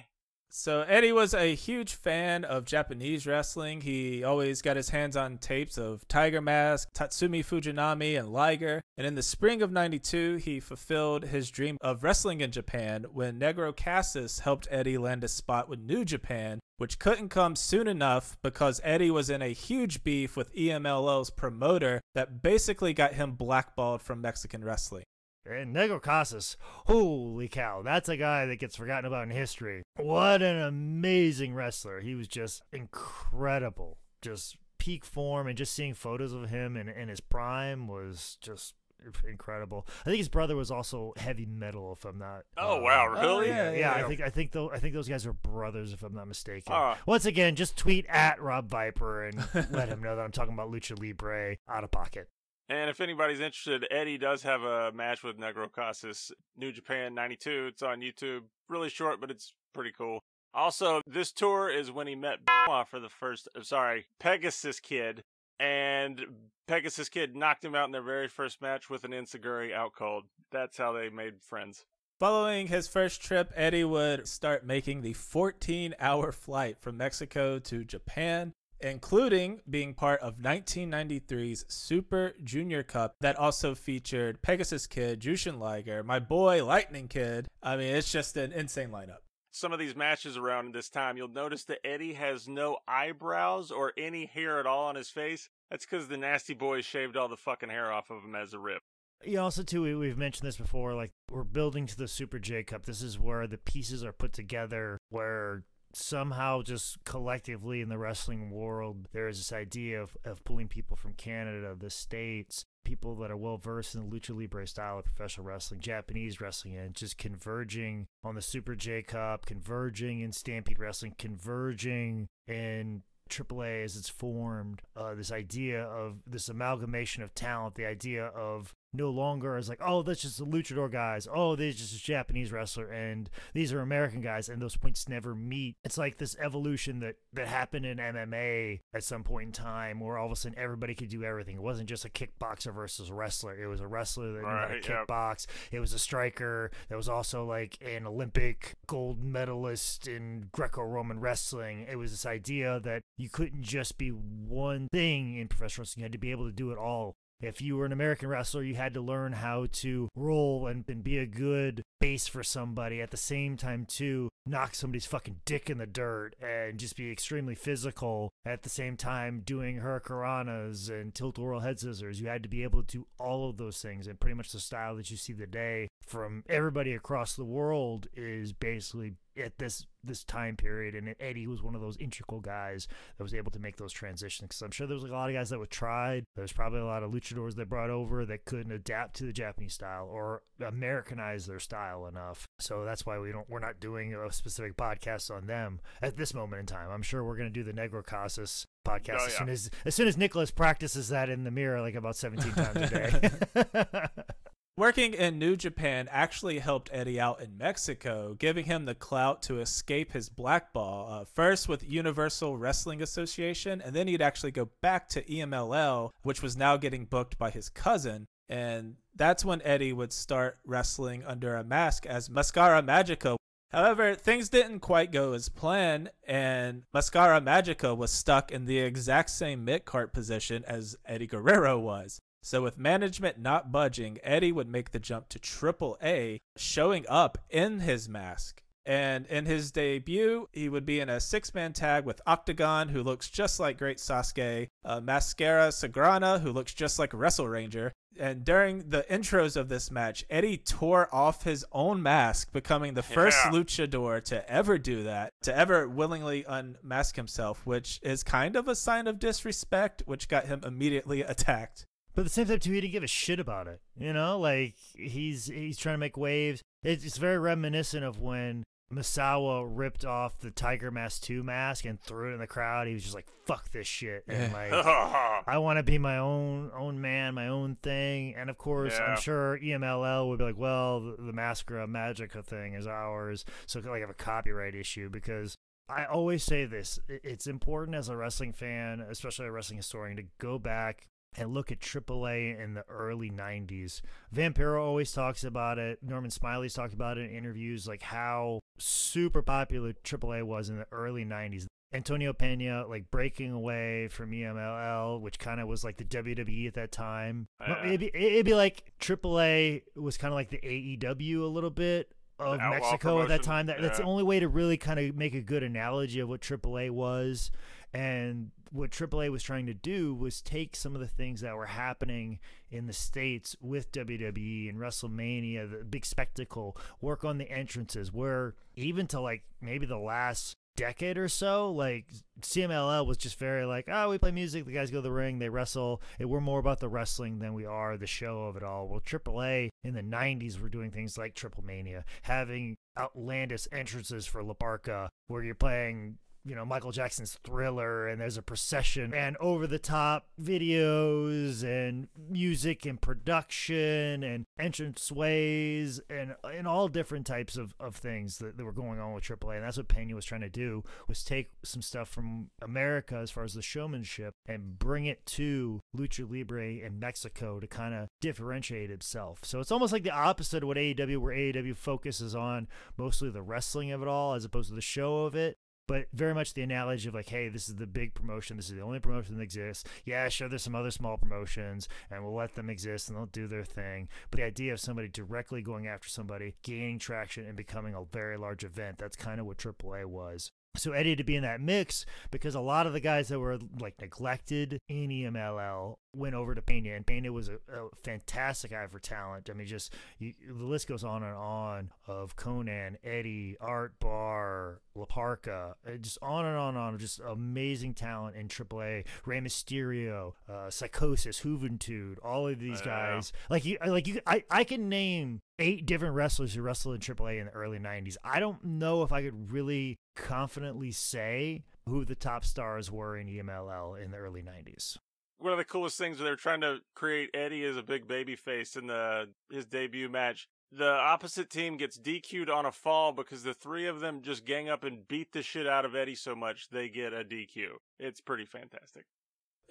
So 0.49 0.83
Eddie 0.87 1.11
was 1.11 1.33
a 1.33 1.53
huge 1.53 1.95
fan 1.95 2.45
of 2.45 2.63
Japanese 2.63 3.27
wrestling. 3.27 3.81
He 3.81 4.23
always 4.23 4.61
got 4.61 4.77
his 4.77 4.89
hands 4.89 5.17
on 5.17 5.37
tapes 5.37 5.77
of 5.77 6.07
Tiger 6.07 6.39
Mask, 6.39 6.93
Tatsumi 6.93 7.45
Fujinami, 7.45 8.17
and 8.17 8.31
Liger. 8.31 8.81
And 8.97 9.05
in 9.05 9.15
the 9.15 9.21
spring 9.21 9.61
of 9.61 9.71
92, 9.71 10.37
he 10.37 10.61
fulfilled 10.61 11.25
his 11.25 11.51
dream 11.51 11.77
of 11.81 12.03
wrestling 12.03 12.39
in 12.39 12.51
Japan 12.51 13.05
when 13.11 13.37
Negro 13.37 13.75
Casas 13.75 14.39
helped 14.39 14.69
Eddie 14.71 14.97
land 14.97 15.25
a 15.25 15.27
spot 15.27 15.67
with 15.67 15.79
New 15.79 16.05
Japan, 16.05 16.61
which 16.77 16.99
couldn't 16.99 17.29
come 17.29 17.55
soon 17.55 17.87
enough 17.87 18.37
because 18.41 18.81
Eddie 18.83 19.11
was 19.11 19.29
in 19.29 19.41
a 19.41 19.53
huge 19.53 20.03
beef 20.03 20.35
with 20.35 20.53
EMLL's 20.55 21.29
promoter 21.29 22.01
that 22.13 22.41
basically 22.41 22.93
got 22.93 23.13
him 23.13 23.33
blackballed 23.33 24.01
from 24.01 24.21
Mexican 24.21 24.63
wrestling. 24.63 25.03
And 25.45 25.75
Negro 25.75 26.01
Casas, 26.01 26.57
holy 26.87 27.47
cow, 27.47 27.83
that's 27.83 28.09
a 28.09 28.17
guy 28.17 28.47
that 28.47 28.55
gets 28.55 28.75
forgotten 28.75 29.05
about 29.05 29.25
in 29.25 29.29
history. 29.29 29.83
What 29.95 30.41
an 30.41 30.59
amazing 30.59 31.53
wrestler. 31.53 32.01
He 32.01 32.15
was 32.15 32.27
just 32.27 32.63
incredible. 32.73 33.99
Just 34.23 34.57
peak 34.79 35.05
form, 35.05 35.47
and 35.47 35.57
just 35.57 35.73
seeing 35.73 35.93
photos 35.93 36.33
of 36.33 36.49
him 36.49 36.75
in, 36.75 36.89
in 36.89 37.09
his 37.09 37.21
prime 37.21 37.87
was 37.87 38.37
just 38.41 38.73
incredible. 39.29 39.87
I 40.01 40.09
think 40.09 40.17
his 40.17 40.29
brother 40.29 40.55
was 40.55 40.71
also 40.71 41.13
heavy 41.17 41.45
metal, 41.45 41.93
if 41.93 42.05
I'm 42.05 42.17
not. 42.17 42.43
Oh 42.57 42.77
uh, 42.77 42.81
wow, 42.81 43.13
Oh, 43.15 43.21
really? 43.21 43.47
Yeah, 43.47 43.71
yeah, 43.71 43.71
yeah, 43.71 43.97
yeah. 43.97 44.05
I 44.05 44.07
think 44.07 44.21
I 44.21 44.29
think 44.29 44.51
though 44.51 44.71
I 44.71 44.79
think 44.79 44.93
those 44.93 45.07
guys 45.07 45.25
are 45.25 45.33
brothers, 45.33 45.93
if 45.93 46.03
I'm 46.03 46.13
not 46.13 46.27
mistaken. 46.27 46.73
Ah. 46.73 46.97
Once 47.05 47.25
again, 47.25 47.55
just 47.55 47.77
tweet 47.77 48.05
at 48.07 48.41
Rob 48.41 48.69
Viper 48.69 49.25
and 49.25 49.43
let 49.71 49.89
him 49.89 50.01
know 50.01 50.15
that 50.15 50.21
I'm 50.21 50.31
talking 50.31 50.53
about 50.53 50.71
Lucha 50.71 50.99
Libre 50.99 51.57
out 51.69 51.83
of 51.83 51.91
pocket. 51.91 52.29
And 52.67 52.89
if 52.89 52.99
anybody's 52.99 53.39
interested, 53.39 53.85
Eddie 53.91 54.17
does 54.17 54.41
have 54.41 54.63
a 54.63 54.91
match 54.91 55.23
with 55.23 55.37
Negro 55.37 55.71
Casas, 55.71 56.31
New 56.57 56.71
Japan 56.71 57.13
92. 57.13 57.67
It's 57.67 57.83
on 57.83 57.99
YouTube. 58.01 58.41
Really 58.69 58.89
short, 58.89 59.21
but 59.21 59.29
it's 59.29 59.53
pretty 59.73 59.91
cool. 59.95 60.23
Also, 60.53 61.01
this 61.05 61.31
tour 61.31 61.69
is 61.69 61.91
when 61.91 62.07
he 62.07 62.15
met 62.15 62.39
Benoit 62.45 62.87
for 62.87 62.99
the 62.99 63.09
first, 63.09 63.49
uh, 63.55 63.61
sorry, 63.61 64.07
Pegasus 64.19 64.79
Kid. 64.79 65.23
And 65.59 66.19
Pegasus 66.67 67.09
Kid 67.09 67.35
knocked 67.35 67.63
him 67.63 67.75
out 67.75 67.85
in 67.85 67.91
their 67.91 68.01
very 68.01 68.27
first 68.27 68.61
match 68.61 68.89
with 68.89 69.03
an 69.03 69.11
enzuigiri 69.11 69.73
out 69.73 69.93
cold. 69.97 70.23
That's 70.51 70.77
how 70.77 70.93
they 70.93 71.09
made 71.09 71.41
friends. 71.41 71.85
Following 72.19 72.67
his 72.67 72.87
first 72.87 73.21
trip, 73.21 73.51
Eddie 73.55 73.83
would 73.83 74.27
start 74.27 74.65
making 74.65 75.01
the 75.01 75.13
14 75.13 75.95
hour 75.99 76.31
flight 76.31 76.79
from 76.79 76.95
Mexico 76.95 77.59
to 77.59 77.83
Japan, 77.83 78.53
including 78.79 79.59
being 79.69 79.93
part 79.93 80.21
of 80.21 80.37
1993's 80.37 81.65
Super 81.67 82.33
Junior 82.41 82.83
Cup 82.83 83.15
that 83.19 83.35
also 83.35 83.75
featured 83.75 84.41
Pegasus 84.41 84.87
Kid, 84.87 85.19
Jushin 85.19 85.59
Liger, 85.59 86.03
my 86.03 86.19
boy 86.19 86.63
Lightning 86.63 87.09
Kid. 87.09 87.49
I 87.61 87.75
mean, 87.75 87.93
it's 87.93 88.11
just 88.11 88.37
an 88.37 88.53
insane 88.53 88.91
lineup. 88.91 89.24
Some 89.55 89.71
of 89.71 89.79
these 89.79 89.95
matches 89.95 90.35
around 90.35 90.73
this 90.73 90.89
time, 90.89 91.15
you'll 91.15 91.29
notice 91.29 91.63
that 91.63 91.79
Eddie 91.87 92.15
has 92.15 92.45
no 92.45 92.79
eyebrows 92.89 93.71
or 93.71 93.93
any 93.97 94.25
hair 94.25 94.59
at 94.59 94.65
all 94.65 94.87
on 94.87 94.95
his 94.95 95.09
face. 95.09 95.49
That's 95.71 95.85
because 95.85 96.09
the 96.09 96.17
Nasty 96.17 96.53
Boys 96.53 96.83
shaved 96.83 97.15
all 97.15 97.29
the 97.29 97.37
fucking 97.37 97.69
hair 97.69 97.89
off 97.89 98.11
of 98.11 98.21
him 98.21 98.35
as 98.35 98.53
a 98.53 98.59
rip. 98.59 98.81
Yeah, 99.23 99.39
also 99.39 99.63
too, 99.63 99.83
we, 99.83 99.95
we've 99.95 100.17
mentioned 100.17 100.45
this 100.45 100.57
before. 100.57 100.93
Like 100.93 101.11
we're 101.31 101.45
building 101.45 101.87
to 101.87 101.97
the 101.97 102.09
Super 102.09 102.37
J 102.37 102.63
Cup. 102.63 102.85
This 102.85 103.01
is 103.01 103.17
where 103.17 103.47
the 103.47 103.57
pieces 103.57 104.03
are 104.03 104.11
put 104.11 104.33
together, 104.33 104.97
where 105.09 105.63
somehow 105.93 106.61
just 106.61 106.97
collectively 107.05 107.79
in 107.79 107.87
the 107.87 107.97
wrestling 107.97 108.51
world 108.51 109.07
there 109.13 109.29
is 109.29 109.37
this 109.37 109.53
idea 109.53 110.01
of, 110.01 110.17
of 110.25 110.43
pulling 110.43 110.67
people 110.67 110.97
from 110.97 111.13
Canada, 111.13 111.73
the 111.79 111.89
States, 111.89 112.65
people 112.85 113.15
that 113.15 113.31
are 113.31 113.35
well 113.35 113.57
versed 113.57 113.95
in 113.95 114.09
the 114.09 114.15
lucha 114.15 114.37
libre 114.37 114.65
style 114.65 114.99
of 114.99 115.05
professional 115.05 115.45
wrestling, 115.45 115.81
Japanese 115.81 116.39
wrestling, 116.39 116.77
and 116.77 116.93
just 116.93 117.17
converging 117.17 118.07
on 118.23 118.35
the 118.35 118.41
Super 118.41 118.75
J 118.75 119.01
Cup, 119.01 119.45
converging 119.45 120.21
in 120.21 120.31
Stampede 120.31 120.79
Wrestling, 120.79 121.15
converging 121.17 122.27
in 122.47 123.03
AAA 123.29 123.83
as 123.83 123.97
it's 123.97 124.09
formed, 124.09 124.81
uh, 124.95 125.15
this 125.15 125.31
idea 125.31 125.83
of 125.83 126.17
this 126.27 126.47
amalgamation 126.47 127.23
of 127.23 127.33
talent, 127.33 127.75
the 127.75 127.85
idea 127.85 128.27
of 128.27 128.73
no 128.95 129.09
longer 129.09 129.55
as 129.57 129.69
like, 129.69 129.81
oh, 129.85 130.01
that's 130.03 130.21
just 130.21 130.37
the 130.37 130.45
luchador 130.45 130.91
guys. 130.91 131.27
Oh, 131.33 131.55
they're 131.55 131.71
just 131.71 131.95
a 131.95 131.99
Japanese 132.03 132.51
wrestler, 132.51 132.87
and 132.89 133.29
these 133.53 133.73
are 133.73 133.81
American 133.81 134.21
guys, 134.21 134.49
and 134.49 134.61
those 134.61 134.75
points 134.77 135.07
never 135.09 135.35
meet. 135.35 135.75
It's 135.83 135.97
like 135.97 136.17
this 136.17 136.35
evolution 136.39 136.99
that 136.99 137.15
that 137.33 137.47
happened 137.47 137.85
in 137.85 137.97
MMA 137.97 138.81
at 138.93 139.03
some 139.03 139.23
point 139.23 139.47
in 139.47 139.51
time, 139.51 139.99
where 139.99 140.17
all 140.17 140.25
of 140.25 140.31
a 140.31 140.35
sudden 140.35 140.57
everybody 140.57 140.95
could 140.95 141.09
do 141.09 141.23
everything. 141.23 141.55
It 141.55 141.61
wasn't 141.61 141.89
just 141.89 142.05
a 142.05 142.09
kickboxer 142.09 142.73
versus 142.73 143.09
a 143.09 143.13
wrestler. 143.13 143.55
It 143.61 143.67
was 143.67 143.81
a 143.81 143.87
wrestler 143.87 144.31
that 144.33 144.41
knew 144.41 144.47
how 144.47 144.65
to 144.67 144.73
Right, 144.75 144.89
yeah. 144.89 145.03
kickbox. 145.07 145.45
It 145.71 145.79
was 145.79 145.93
a 145.93 145.99
striker 145.99 146.71
that 146.89 146.95
was 146.95 147.09
also 147.09 147.45
like 147.45 147.77
an 147.81 148.05
Olympic 148.07 148.75
gold 148.87 149.23
medalist 149.23 150.07
in 150.07 150.49
Greco-Roman 150.51 151.19
wrestling. 151.19 151.85
It 151.89 151.97
was 151.97 152.11
this 152.11 152.25
idea 152.25 152.79
that 152.81 153.01
you 153.17 153.29
couldn't 153.29 153.63
just 153.63 153.97
be 153.97 154.09
one 154.09 154.87
thing 154.91 155.37
in 155.37 155.47
professional 155.47 155.83
wrestling. 155.83 156.01
You 156.01 156.05
had 156.05 156.11
to 156.13 156.17
be 156.17 156.31
able 156.31 156.45
to 156.45 156.51
do 156.51 156.71
it 156.71 156.77
all. 156.77 157.15
If 157.41 157.61
you 157.61 157.77
were 157.77 157.85
an 157.85 157.91
American 157.91 158.29
wrestler, 158.29 158.63
you 158.63 158.75
had 158.75 158.93
to 158.93 159.01
learn 159.01 159.33
how 159.33 159.67
to 159.71 160.09
roll 160.15 160.67
and, 160.67 160.85
and 160.87 161.03
be 161.03 161.17
a 161.17 161.25
good 161.25 161.83
base 161.99 162.27
for 162.27 162.43
somebody. 162.43 163.01
At 163.01 163.11
the 163.11 163.17
same 163.17 163.57
time, 163.57 163.85
too, 163.85 164.29
knock 164.45 164.75
somebody's 164.75 165.05
fucking 165.05 165.41
dick 165.45 165.69
in 165.69 165.77
the 165.77 165.85
dirt 165.85 166.35
and 166.41 166.79
just 166.79 166.95
be 166.95 167.11
extremely 167.11 167.55
physical. 167.55 168.31
At 168.45 168.63
the 168.63 168.69
same 168.69 168.95
time, 168.95 169.41
doing 169.45 169.79
hurricanranas 169.79 170.89
and 170.89 171.13
tilt-a-whirl 171.13 171.59
head 171.59 171.79
scissors. 171.79 172.21
You 172.21 172.27
had 172.27 172.43
to 172.43 172.49
be 172.49 172.63
able 172.63 172.83
to 172.83 172.97
do 172.99 173.07
all 173.19 173.49
of 173.49 173.57
those 173.57 173.81
things. 173.81 174.07
And 174.07 174.19
pretty 174.19 174.35
much 174.35 174.51
the 174.51 174.59
style 174.59 174.95
that 174.95 175.11
you 175.11 175.17
see 175.17 175.33
today 175.33 175.89
from 176.05 176.43
everybody 176.47 176.93
across 176.93 177.35
the 177.35 177.45
world 177.45 178.07
is 178.15 178.53
basically 178.53 179.13
at 179.43 179.57
this 179.57 179.85
this 180.03 180.23
time 180.23 180.55
period 180.55 180.93
and 180.93 181.15
Eddie 181.19 181.47
was 181.47 181.63
one 181.63 181.73
of 181.73 181.81
those 181.81 181.97
integral 181.97 182.39
guys 182.39 182.87
that 183.17 183.23
was 183.23 183.33
able 183.33 183.49
to 183.51 183.57
make 183.57 183.75
those 183.77 183.91
transitions 183.91 184.49
because 184.49 184.61
I'm 184.61 184.69
sure 184.69 184.85
there 184.85 184.93
was 184.93 185.03
a 185.03 185.07
lot 185.07 185.29
of 185.29 185.35
guys 185.35 185.49
that 185.49 185.57
were 185.57 185.65
tried. 185.65 186.25
There's 186.35 186.53
probably 186.53 186.79
a 186.79 186.85
lot 186.85 187.01
of 187.01 187.09
luchadors 187.11 187.55
that 187.55 187.67
brought 187.67 187.89
over 187.89 188.23
that 188.25 188.45
couldn't 188.45 188.71
adapt 188.71 189.15
to 189.15 189.23
the 189.23 189.33
Japanese 189.33 189.73
style 189.73 190.07
or 190.11 190.43
Americanize 190.63 191.47
their 191.47 191.59
style 191.59 192.05
enough. 192.05 192.45
So 192.59 192.85
that's 192.85 193.05
why 193.05 193.17
we 193.17 193.31
don't 193.31 193.49
we're 193.49 193.59
not 193.59 193.79
doing 193.79 194.13
a 194.13 194.31
specific 194.31 194.77
podcast 194.77 195.35
on 195.35 195.47
them 195.47 195.79
at 196.03 196.17
this 196.17 196.33
moment 196.35 196.59
in 196.59 196.65
time. 196.67 196.89
I'm 196.91 197.01
sure 197.01 197.23
we're 197.23 197.37
going 197.37 197.51
to 197.51 197.53
do 197.53 197.63
the 197.63 197.73
Negro 197.73 198.05
Casas 198.05 198.67
podcast 198.87 199.17
Oh, 199.21 199.25
as 199.25 199.31
yeah. 199.33 199.39
soon 199.39 199.49
as 199.49 199.69
as 199.85 199.95
soon 199.95 200.07
as 200.07 200.17
Nicholas 200.17 200.51
practices 200.51 201.09
that 201.09 201.29
in 201.29 201.43
the 201.45 201.51
mirror 201.51 201.81
like 201.81 201.95
about 201.95 202.15
17 202.15 202.51
times 202.51 202.75
a 202.75 202.89
day 202.89 204.09
Working 204.77 205.13
in 205.13 205.39
New 205.39 205.55
Japan 205.55 206.09
actually 206.11 206.59
helped 206.59 206.89
Eddie 206.91 207.17
out 207.17 207.39
in 207.39 207.57
Mexico, 207.57 208.35
giving 208.37 208.65
him 208.65 208.83
the 208.83 208.93
clout 208.93 209.41
to 209.43 209.61
escape 209.61 210.11
his 210.11 210.27
blackball. 210.27 211.07
Uh, 211.09 211.23
first 211.23 211.69
with 211.69 211.89
Universal 211.89 212.57
Wrestling 212.57 213.01
Association, 213.01 213.79
and 213.79 213.95
then 213.95 214.09
he'd 214.09 214.21
actually 214.21 214.51
go 214.51 214.67
back 214.81 215.07
to 215.07 215.23
EMLL, 215.23 216.11
which 216.23 216.41
was 216.41 216.57
now 216.57 216.75
getting 216.75 217.05
booked 217.05 217.37
by 217.37 217.51
his 217.51 217.69
cousin. 217.69 218.25
And 218.49 218.95
that's 219.15 219.45
when 219.45 219.61
Eddie 219.61 219.93
would 219.93 220.11
start 220.11 220.57
wrestling 220.65 221.23
under 221.23 221.55
a 221.55 221.63
mask 221.63 222.05
as 222.05 222.29
Mascara 222.29 222.83
Magica. 222.83 223.37
However, 223.71 224.13
things 224.13 224.49
didn't 224.49 224.81
quite 224.81 225.09
go 225.09 225.31
as 225.31 225.47
planned, 225.47 226.09
and 226.27 226.83
Mascara 226.93 227.39
Magica 227.39 227.95
was 227.95 228.11
stuck 228.11 228.51
in 228.51 228.65
the 228.65 228.79
exact 228.79 229.29
same 229.29 229.63
mid-card 229.63 230.11
position 230.11 230.65
as 230.67 230.97
Eddie 231.05 231.27
Guerrero 231.27 231.79
was. 231.79 232.19
So 232.45 232.61
with 232.61 232.77
management 232.77 233.39
not 233.39 233.71
budging, 233.71 234.19
Eddie 234.21 234.51
would 234.51 234.67
make 234.69 234.91
the 234.91 234.99
jump 234.99 235.29
to 235.29 235.39
Triple 235.39 235.97
A, 236.03 236.39
showing 236.55 237.03
up 237.09 237.39
in 237.49 237.79
his 237.79 238.07
mask. 238.07 238.61
And 238.85 239.25
in 239.25 239.47
his 239.47 239.71
debut, 239.71 240.47
he 240.53 240.69
would 240.69 240.85
be 240.85 240.99
in 240.99 241.09
a 241.09 241.19
six-man 241.19 241.73
tag 241.73 242.05
with 242.05 242.21
Octagon, 242.27 242.89
who 242.89 243.01
looks 243.01 243.31
just 243.31 243.59
like 243.59 243.79
Great 243.79 243.97
Sasuke, 243.97 244.67
uh, 244.85 245.01
Mascara 245.01 245.69
Sagrada, 245.69 246.39
who 246.39 246.51
looks 246.51 246.71
just 246.75 246.99
like 246.99 247.15
Wrestle 247.15 247.47
Ranger. 247.47 247.91
And 248.19 248.45
during 248.45 248.89
the 248.89 249.01
intros 249.09 249.57
of 249.57 249.67
this 249.67 249.89
match, 249.89 250.23
Eddie 250.29 250.57
tore 250.59 251.09
off 251.11 251.45
his 251.45 251.65
own 251.71 252.03
mask, 252.03 252.53
becoming 252.53 252.93
the 252.93 253.01
first 253.01 253.39
Yeah. 253.43 253.53
luchador 253.53 254.23
to 254.25 254.47
ever 254.47 254.77
do 254.77 255.01
that, 255.01 255.31
to 255.41 255.57
ever 255.57 255.89
willingly 255.89 256.45
unmask 256.47 257.15
himself, 257.15 257.65
which 257.65 257.99
is 258.03 258.21
kind 258.21 258.55
of 258.55 258.67
a 258.67 258.75
sign 258.75 259.07
of 259.07 259.17
disrespect, 259.17 260.03
which 260.05 260.29
got 260.29 260.45
him 260.45 260.61
immediately 260.63 261.21
attacked. 261.23 261.87
But 262.15 262.21
at 262.21 262.23
the 262.27 262.29
same 262.31 262.45
time, 262.47 262.59
too, 262.59 262.71
he 262.71 262.81
didn't 262.81 262.93
give 262.93 263.03
a 263.03 263.07
shit 263.07 263.39
about 263.41 263.67
it. 263.67 263.81
You 263.97 264.13
know, 264.13 264.39
like 264.39 264.75
he's 264.95 265.47
he's 265.47 265.77
trying 265.77 265.95
to 265.95 265.99
make 265.99 266.17
waves. 266.17 266.61
It's, 266.81 267.03
it's 267.03 267.17
very 267.17 267.37
reminiscent 267.37 268.05
of 268.05 268.19
when 268.19 268.63
Misawa 268.93 269.67
ripped 269.69 270.05
off 270.05 270.39
the 270.39 270.51
Tiger 270.51 270.91
Mask 270.91 271.23
2 271.23 271.43
mask 271.43 271.83
and 271.85 271.99
threw 271.99 272.29
it 272.29 272.33
in 272.35 272.39
the 272.39 272.47
crowd. 272.47 272.87
He 272.87 272.93
was 272.93 273.03
just 273.03 273.15
like, 273.15 273.27
"Fuck 273.45 273.71
this 273.71 273.87
shit," 273.87 274.23
and 274.29 274.53
like. 274.53 274.71
I 275.47 275.57
want 275.57 275.77
to 275.77 275.83
be 275.83 275.97
my 275.97 276.17
own 276.17 276.71
own 276.73 277.01
man, 277.01 277.33
my 277.33 277.49
own 277.49 277.75
thing, 277.83 278.33
and 278.35 278.49
of 278.49 278.57
course, 278.57 278.93
Yeah. 278.97 279.03
I'm 279.05 279.19
sure 279.19 279.59
EMLL 279.61 280.29
would 280.29 280.39
be 280.39 280.45
like, 280.45 280.57
"Well, 280.57 281.01
the, 281.01 281.15
the 281.23 281.33
Mascara 281.33 281.85
Magica 281.87 282.45
thing 282.45 282.75
is 282.75 282.87
ours," 282.87 283.43
so 283.65 283.79
it 283.79 283.81
could 283.81 283.91
like 283.91 284.01
have 284.01 284.09
a 284.09 284.13
copyright 284.13 284.75
issue 284.75 285.09
because 285.09 285.55
I 285.89 286.05
always 286.05 286.43
say 286.43 286.63
this: 286.65 286.97
it's 287.09 287.47
important 287.47 287.95
as 287.97 288.07
a 288.07 288.15
wrestling 288.15 288.53
fan, 288.53 289.01
especially 289.01 289.47
a 289.47 289.51
wrestling 289.51 289.77
historian, 289.77 290.15
to 290.17 290.23
go 290.37 290.57
back 290.57 291.07
and 291.37 291.53
look 291.53 291.71
at 291.71 291.79
AAA 291.79 292.61
in 292.61 292.73
the 292.73 292.83
early 292.89 293.29
90s. 293.29 294.01
Vampiro 294.33 294.81
always 294.81 295.11
talks 295.11 295.43
about 295.43 295.77
it. 295.77 295.99
Norman 296.01 296.31
Smiley's 296.31 296.73
talked 296.73 296.93
about 296.93 297.17
it 297.17 297.29
in 297.29 297.35
interviews, 297.35 297.87
like 297.87 298.01
how 298.01 298.59
super 298.77 299.41
popular 299.41 299.93
AAA 299.93 300.43
was 300.43 300.69
in 300.69 300.77
the 300.77 300.87
early 300.91 301.25
90s. 301.25 301.67
Antonio 301.93 302.33
Pena 302.33 302.85
like 302.87 303.09
breaking 303.09 303.51
away 303.51 304.09
from 304.09 304.31
EMLL, 304.31 305.21
which 305.21 305.39
kind 305.39 305.61
of 305.61 305.67
was 305.67 305.83
like 305.83 305.97
the 305.97 306.03
WWE 306.03 306.67
at 306.67 306.73
that 306.73 306.91
time. 306.91 307.47
Yeah. 307.61 307.73
Uh. 307.73 307.85
It'd, 307.85 307.99
be, 307.99 308.11
it'd 308.13 308.45
be 308.45 308.53
like 308.53 308.91
AAA 308.99 309.83
was 309.95 310.17
kind 310.17 310.33
of 310.33 310.35
like 310.35 310.49
the 310.49 310.57
AEW 310.57 311.41
a 311.41 311.45
little 311.45 311.69
bit 311.69 312.11
of 312.39 312.59
Mexico 312.59 313.21
at 313.21 313.29
that 313.29 313.43
time. 313.43 313.67
That, 313.67 313.81
That's 313.81 313.99
the 313.99 314.03
only 314.03 314.23
way 314.23 314.39
to 314.39 314.47
really 314.47 314.77
kind 314.77 314.99
of 314.99 315.15
make 315.15 315.33
a 315.33 315.41
good 315.41 315.63
analogy 315.63 316.19
of 316.19 316.27
what 316.27 316.41
AAA 316.41 316.91
was. 316.91 317.51
And 317.93 318.51
what 318.71 318.91
AAA 318.91 319.31
was 319.31 319.43
trying 319.43 319.65
to 319.67 319.73
do 319.73 320.13
was 320.13 320.41
take 320.41 320.75
some 320.75 320.95
of 320.95 321.01
the 321.01 321.07
things 321.07 321.41
that 321.41 321.55
were 321.55 321.67
happening 321.67 322.39
in 322.69 322.87
the 322.87 322.93
States 322.93 323.55
with 323.61 323.91
WWE 323.91 324.69
and 324.69 324.79
WrestleMania, 324.79 325.69
the 325.69 325.83
big 325.85 326.05
spectacle, 326.05 326.77
work 327.01 327.23
on 327.23 327.37
the 327.37 327.49
entrances, 327.49 328.11
where 328.11 328.55
even 328.75 329.07
to 329.07 329.19
like 329.19 329.43
maybe 329.61 329.85
the 329.85 329.97
last 329.97 330.55
decade 330.75 331.17
or 331.17 331.29
so, 331.29 331.71
like 331.71 332.05
CMLL 332.41 333.05
was 333.05 333.17
just 333.17 333.39
very 333.39 333.65
like, 333.65 333.85
oh, 333.89 334.09
we 334.09 334.17
play 334.17 334.31
music, 334.31 334.65
the 334.65 334.71
guys 334.71 334.91
go 334.91 334.97
to 334.97 335.03
the 335.03 335.11
ring, 335.11 335.39
they 335.39 335.49
wrestle. 335.49 336.01
We're 336.19 336.41
more 336.41 336.59
about 336.59 336.79
the 336.79 336.89
wrestling 336.89 337.39
than 337.39 337.53
we 337.53 337.65
are 337.65 337.97
the 337.97 338.07
show 338.07 338.43
of 338.43 338.57
it 338.57 338.63
all. 338.63 338.87
Well, 338.87 338.99
AAA 338.99 339.69
in 339.83 339.93
the 339.93 340.01
90s 340.01 340.59
were 340.59 340.69
doing 340.69 340.91
things 340.91 341.17
like 341.17 341.33
Triple 341.33 341.63
Mania, 341.63 342.03
having 342.23 342.75
outlandish 342.97 343.67
entrances 343.71 344.25
for 344.25 344.43
La 344.43 344.53
Parka, 344.53 345.09
where 345.27 345.43
you're 345.43 345.55
playing 345.55 346.17
you 346.45 346.55
know 346.55 346.63
Michael 346.63 346.91
Jackson's 346.91 347.37
Thriller 347.43 348.07
and 348.07 348.21
there's 348.21 348.37
a 348.37 348.41
procession 348.41 349.13
and 349.13 349.35
over 349.37 349.65
the 349.65 349.79
top 349.79 350.27
videos 350.41 351.63
and 351.63 352.07
music 352.29 352.85
and 352.85 353.01
production 353.01 354.23
and 354.23 354.45
entrance 354.59 355.11
ways 355.11 355.99
and 356.09 356.35
and 356.43 356.67
all 356.67 356.87
different 356.87 357.25
types 357.25 357.57
of, 357.57 357.73
of 357.79 357.95
things 357.95 358.37
that, 358.37 358.57
that 358.57 358.63
were 358.63 358.71
going 358.71 358.99
on 358.99 359.13
with 359.13 359.23
AAA 359.23 359.55
and 359.55 359.65
that's 359.65 359.77
what 359.77 359.87
Pena 359.87 360.13
was 360.15 360.25
trying 360.25 360.41
to 360.41 360.49
do 360.49 360.83
was 361.07 361.23
take 361.23 361.51
some 361.63 361.81
stuff 361.81 362.07
from 362.07 362.49
America 362.61 363.15
as 363.15 363.31
far 363.31 363.43
as 363.43 363.55
the 363.55 363.61
showmanship 363.61 364.35
and 364.45 364.77
bring 364.77 365.05
it 365.05 365.25
to 365.25 365.81
Lucha 365.97 366.29
Libre 366.29 366.85
in 366.85 366.99
Mexico 366.99 367.59
to 367.59 367.67
kind 367.67 367.93
of 367.93 368.07
differentiate 368.21 368.91
itself. 368.91 369.39
So 369.43 369.59
it's 369.59 369.71
almost 369.71 369.93
like 369.93 370.03
the 370.03 370.11
opposite 370.11 370.63
of 370.63 370.67
what 370.67 370.77
AEW 370.77 371.17
where 371.17 371.35
AEW 371.35 371.75
focuses 371.75 372.35
on 372.35 372.67
mostly 372.97 373.29
the 373.29 373.41
wrestling 373.41 373.91
of 373.91 374.01
it 374.01 374.07
all 374.07 374.33
as 374.33 374.45
opposed 374.45 374.69
to 374.69 374.75
the 374.75 374.81
show 374.81 375.25
of 375.25 375.35
it 375.35 375.57
but 375.87 376.07
very 376.13 376.33
much 376.33 376.53
the 376.53 376.61
analogy 376.61 377.07
of 377.07 377.13
like, 377.13 377.29
hey, 377.29 377.49
this 377.49 377.69
is 377.69 377.75
the 377.75 377.87
big 377.87 378.13
promotion. 378.13 378.57
This 378.57 378.69
is 378.69 378.75
the 378.75 378.81
only 378.81 378.99
promotion 378.99 379.37
that 379.37 379.43
exists. 379.43 379.83
Yeah, 380.03 380.27
sure, 380.29 380.49
there's 380.49 380.63
some 380.63 380.75
other 380.75 380.91
small 380.91 381.17
promotions, 381.17 381.87
and 382.09 382.23
we'll 382.23 382.35
let 382.35 382.55
them 382.55 382.69
exist 382.69 383.09
and 383.09 383.17
they'll 383.17 383.25
do 383.27 383.47
their 383.47 383.63
thing. 383.63 384.09
But 384.31 384.39
the 384.39 384.45
idea 384.45 384.73
of 384.73 384.79
somebody 384.79 385.07
directly 385.07 385.61
going 385.61 385.87
after 385.87 386.09
somebody, 386.09 386.55
gaining 386.63 386.99
traction, 386.99 387.45
and 387.45 387.55
becoming 387.55 387.93
a 387.93 388.03
very 388.03 388.37
large 388.37 388.63
event, 388.63 388.97
that's 388.97 389.15
kind 389.15 389.39
of 389.39 389.45
what 389.45 389.57
AAA 389.57 390.05
was. 390.05 390.51
So 390.77 390.91
Eddie 390.91 391.15
to 391.15 391.23
be 391.23 391.35
in 391.35 391.43
that 391.43 391.61
mix 391.61 392.05
because 392.31 392.55
a 392.55 392.59
lot 392.59 392.87
of 392.87 392.93
the 392.93 392.99
guys 392.99 393.27
that 393.29 393.39
were 393.39 393.57
like 393.79 393.99
neglected 393.99 394.79
in 394.87 395.09
EMLL 395.09 395.95
went 396.15 396.35
over 396.35 396.55
to 396.55 396.61
Pena, 396.61 396.91
and 396.91 397.05
Pena 397.05 397.31
was 397.31 397.49
a, 397.49 397.55
a 397.55 397.89
fantastic 398.03 398.71
guy 398.71 398.87
for 398.87 398.99
talent. 398.99 399.49
I 399.49 399.53
mean, 399.53 399.67
just 399.67 399.93
you, 400.17 400.33
the 400.47 400.63
list 400.63 400.87
goes 400.87 401.03
on 401.03 401.23
and 401.23 401.35
on 401.35 401.91
of 402.07 402.35
Konnan, 402.35 402.95
Eddie, 403.03 403.57
Art 403.59 403.99
Barr, 403.99 404.79
La 404.95 405.05
Parka, 405.05 405.75
uh, 405.85 405.97
just 405.97 406.17
on 406.21 406.45
and 406.45 406.57
on 406.57 406.69
and 406.69 406.77
on. 406.77 406.97
Just 406.97 407.19
amazing 407.19 407.93
talent 407.93 408.35
in 408.35 408.47
AAA. 408.47 409.05
Rey 409.25 409.39
Mysterio, 409.39 410.33
uh, 410.49 410.69
Psicosis, 410.69 411.41
Juventud, 411.41 412.15
all 412.23 412.47
of 412.47 412.59
these 412.59 412.81
guys. 412.81 413.33
Like 413.49 413.65
you, 413.65 413.77
like 413.85 414.07
you, 414.07 414.19
I, 414.25 414.43
I 414.49 414.63
can 414.63 414.89
name 414.89 415.41
eight 415.59 415.85
different 415.85 416.15
wrestlers 416.15 416.53
who 416.53 416.61
wrestled 416.61 416.95
in 416.95 417.01
AAA 417.01 417.39
in 417.39 417.45
the 417.47 417.51
early 417.51 417.79
'90s. 417.79 418.17
I 418.23 418.39
don't 418.39 418.63
know 418.63 419.03
if 419.03 419.11
I 419.11 419.21
could 419.21 419.51
really 419.51 419.97
confidently 420.15 420.91
say 420.91 421.63
who 421.87 422.05
the 422.05 422.15
top 422.15 422.45
stars 422.45 422.91
were 422.91 423.15
in 423.17 423.27
EMLL 423.27 424.01
in 424.03 424.11
the 424.11 424.17
early 424.17 424.41
'90s 424.41 424.97
one 425.37 425.51
of 425.51 425.57
the 425.57 425.65
coolest 425.65 425.97
things 425.97 426.17
they're 426.17 426.35
trying 426.35 426.61
to 426.61 426.79
create 426.93 427.29
Eddie 427.33 427.63
as 427.65 427.77
a 427.77 427.83
big 427.83 428.07
baby 428.07 428.35
face 428.35 428.75
in 428.75 428.87
the 428.87 429.29
his 429.51 429.65
debut 429.65 430.09
match. 430.09 430.47
The 430.71 430.89
opposite 430.89 431.49
team 431.49 431.77
gets 431.77 431.97
DQ'd 431.97 432.49
on 432.49 432.65
a 432.65 432.71
fall 432.71 433.11
because 433.11 433.43
the 433.43 433.53
three 433.53 433.85
of 433.85 433.99
them 433.99 434.21
just 434.21 434.45
gang 434.45 434.67
up 434.67 434.83
and 434.83 435.07
beat 435.07 435.31
the 435.31 435.43
shit 435.43 435.67
out 435.67 435.85
of 435.85 435.95
Eddie 435.95 436.15
so 436.15 436.35
much 436.35 436.69
they 436.69 436.89
get 436.89 437.13
a 437.13 437.23
DQ. 437.23 437.75
It's 437.99 438.19
pretty 438.19 438.45
fantastic. 438.45 439.05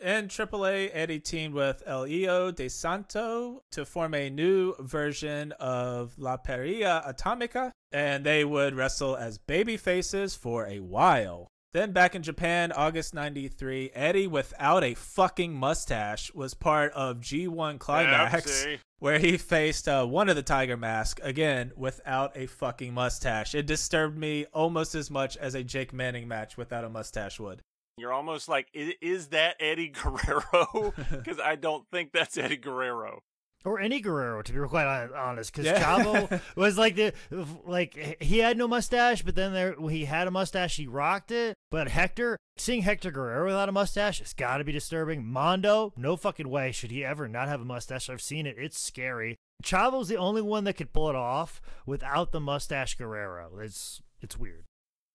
In 0.00 0.28
AAA, 0.28 0.90
Eddie 0.92 1.20
teamed 1.20 1.54
with 1.54 1.82
El 1.86 2.04
de 2.52 2.68
Santo 2.68 3.62
to 3.72 3.84
form 3.84 4.14
a 4.14 4.28
new 4.28 4.74
version 4.78 5.52
of 5.52 6.18
La 6.18 6.36
Pareja 6.36 7.06
Atomica, 7.08 7.70
and 7.92 8.24
they 8.24 8.44
would 8.44 8.74
wrestle 8.74 9.16
as 9.16 9.38
baby 9.38 9.76
faces 9.76 10.34
for 10.34 10.66
a 10.66 10.80
while. 10.80 11.48
Then 11.72 11.92
back 11.92 12.14
in 12.14 12.22
Japan, 12.22 12.70
August 12.70 13.14
93, 13.14 13.90
Eddie 13.94 14.26
without 14.26 14.84
a 14.84 14.94
fucking 14.94 15.54
mustache 15.54 16.32
was 16.32 16.54
part 16.54 16.92
of 16.92 17.20
G1 17.20 17.78
Climax 17.80 18.66
where 19.04 19.18
he 19.18 19.36
faced 19.36 19.86
uh, 19.86 20.06
one 20.06 20.30
of 20.30 20.36
the 20.36 20.42
Tiger 20.42 20.78
Mask, 20.78 21.20
again, 21.22 21.72
without 21.76 22.34
a 22.36 22.46
fucking 22.46 22.94
mustache. 22.94 23.54
It 23.54 23.66
disturbed 23.66 24.16
me 24.16 24.46
almost 24.52 24.94
as 24.94 25.10
much 25.10 25.36
as 25.36 25.54
a 25.54 25.62
Jake 25.62 25.92
Manning 25.92 26.26
match 26.26 26.56
without 26.56 26.84
a 26.84 26.88
mustache 26.88 27.38
would. 27.38 27.60
You're 27.96 28.12
almost 28.12 28.48
like, 28.48 28.68
is 28.72 29.28
that 29.28 29.56
Eddie 29.60 29.88
Guerrero? 30.02 30.94
Because 31.10 31.38
I 31.38 31.56
don't 31.56 31.88
think 31.90 32.12
that's 32.12 32.36
Eddie 32.36 32.56
Guerrero 32.56 33.22
or 33.64 33.80
any 33.80 34.00
Guerrero, 34.00 34.42
to 34.42 34.52
be 34.52 34.58
quite 34.68 35.08
honest, 35.16 35.52
because 35.52 35.64
yeah. 35.64 35.82
Chavo 35.82 36.40
was 36.56 36.76
like 36.76 36.96
the 36.96 37.14
like 37.64 38.18
he 38.20 38.38
had 38.38 38.58
no 38.58 38.68
mustache, 38.68 39.22
but 39.22 39.34
then 39.34 39.52
there 39.54 39.74
he 39.88 40.04
had 40.04 40.28
a 40.28 40.30
mustache, 40.30 40.76
he 40.76 40.86
rocked 40.86 41.30
it. 41.30 41.56
But 41.70 41.88
Hector, 41.88 42.38
seeing 42.56 42.82
Hector 42.82 43.10
Guerrero 43.10 43.46
without 43.46 43.68
a 43.68 43.72
mustache, 43.72 44.20
it's 44.20 44.34
got 44.34 44.58
to 44.58 44.64
be 44.64 44.72
disturbing. 44.72 45.24
Mondo, 45.24 45.92
no 45.96 46.16
fucking 46.16 46.48
way 46.48 46.72
should 46.72 46.90
he 46.90 47.04
ever 47.04 47.26
not 47.26 47.48
have 47.48 47.62
a 47.62 47.64
mustache. 47.64 48.10
I've 48.10 48.20
seen 48.20 48.46
it; 48.46 48.56
it's 48.58 48.78
scary. 48.78 49.36
Chavo's 49.62 50.08
the 50.08 50.16
only 50.16 50.42
one 50.42 50.64
that 50.64 50.74
could 50.74 50.92
pull 50.92 51.08
it 51.08 51.16
off 51.16 51.62
without 51.86 52.32
the 52.32 52.40
mustache 52.40 52.96
Guerrero. 52.96 53.50
It's 53.58 54.02
it's 54.20 54.38
weird. 54.38 54.64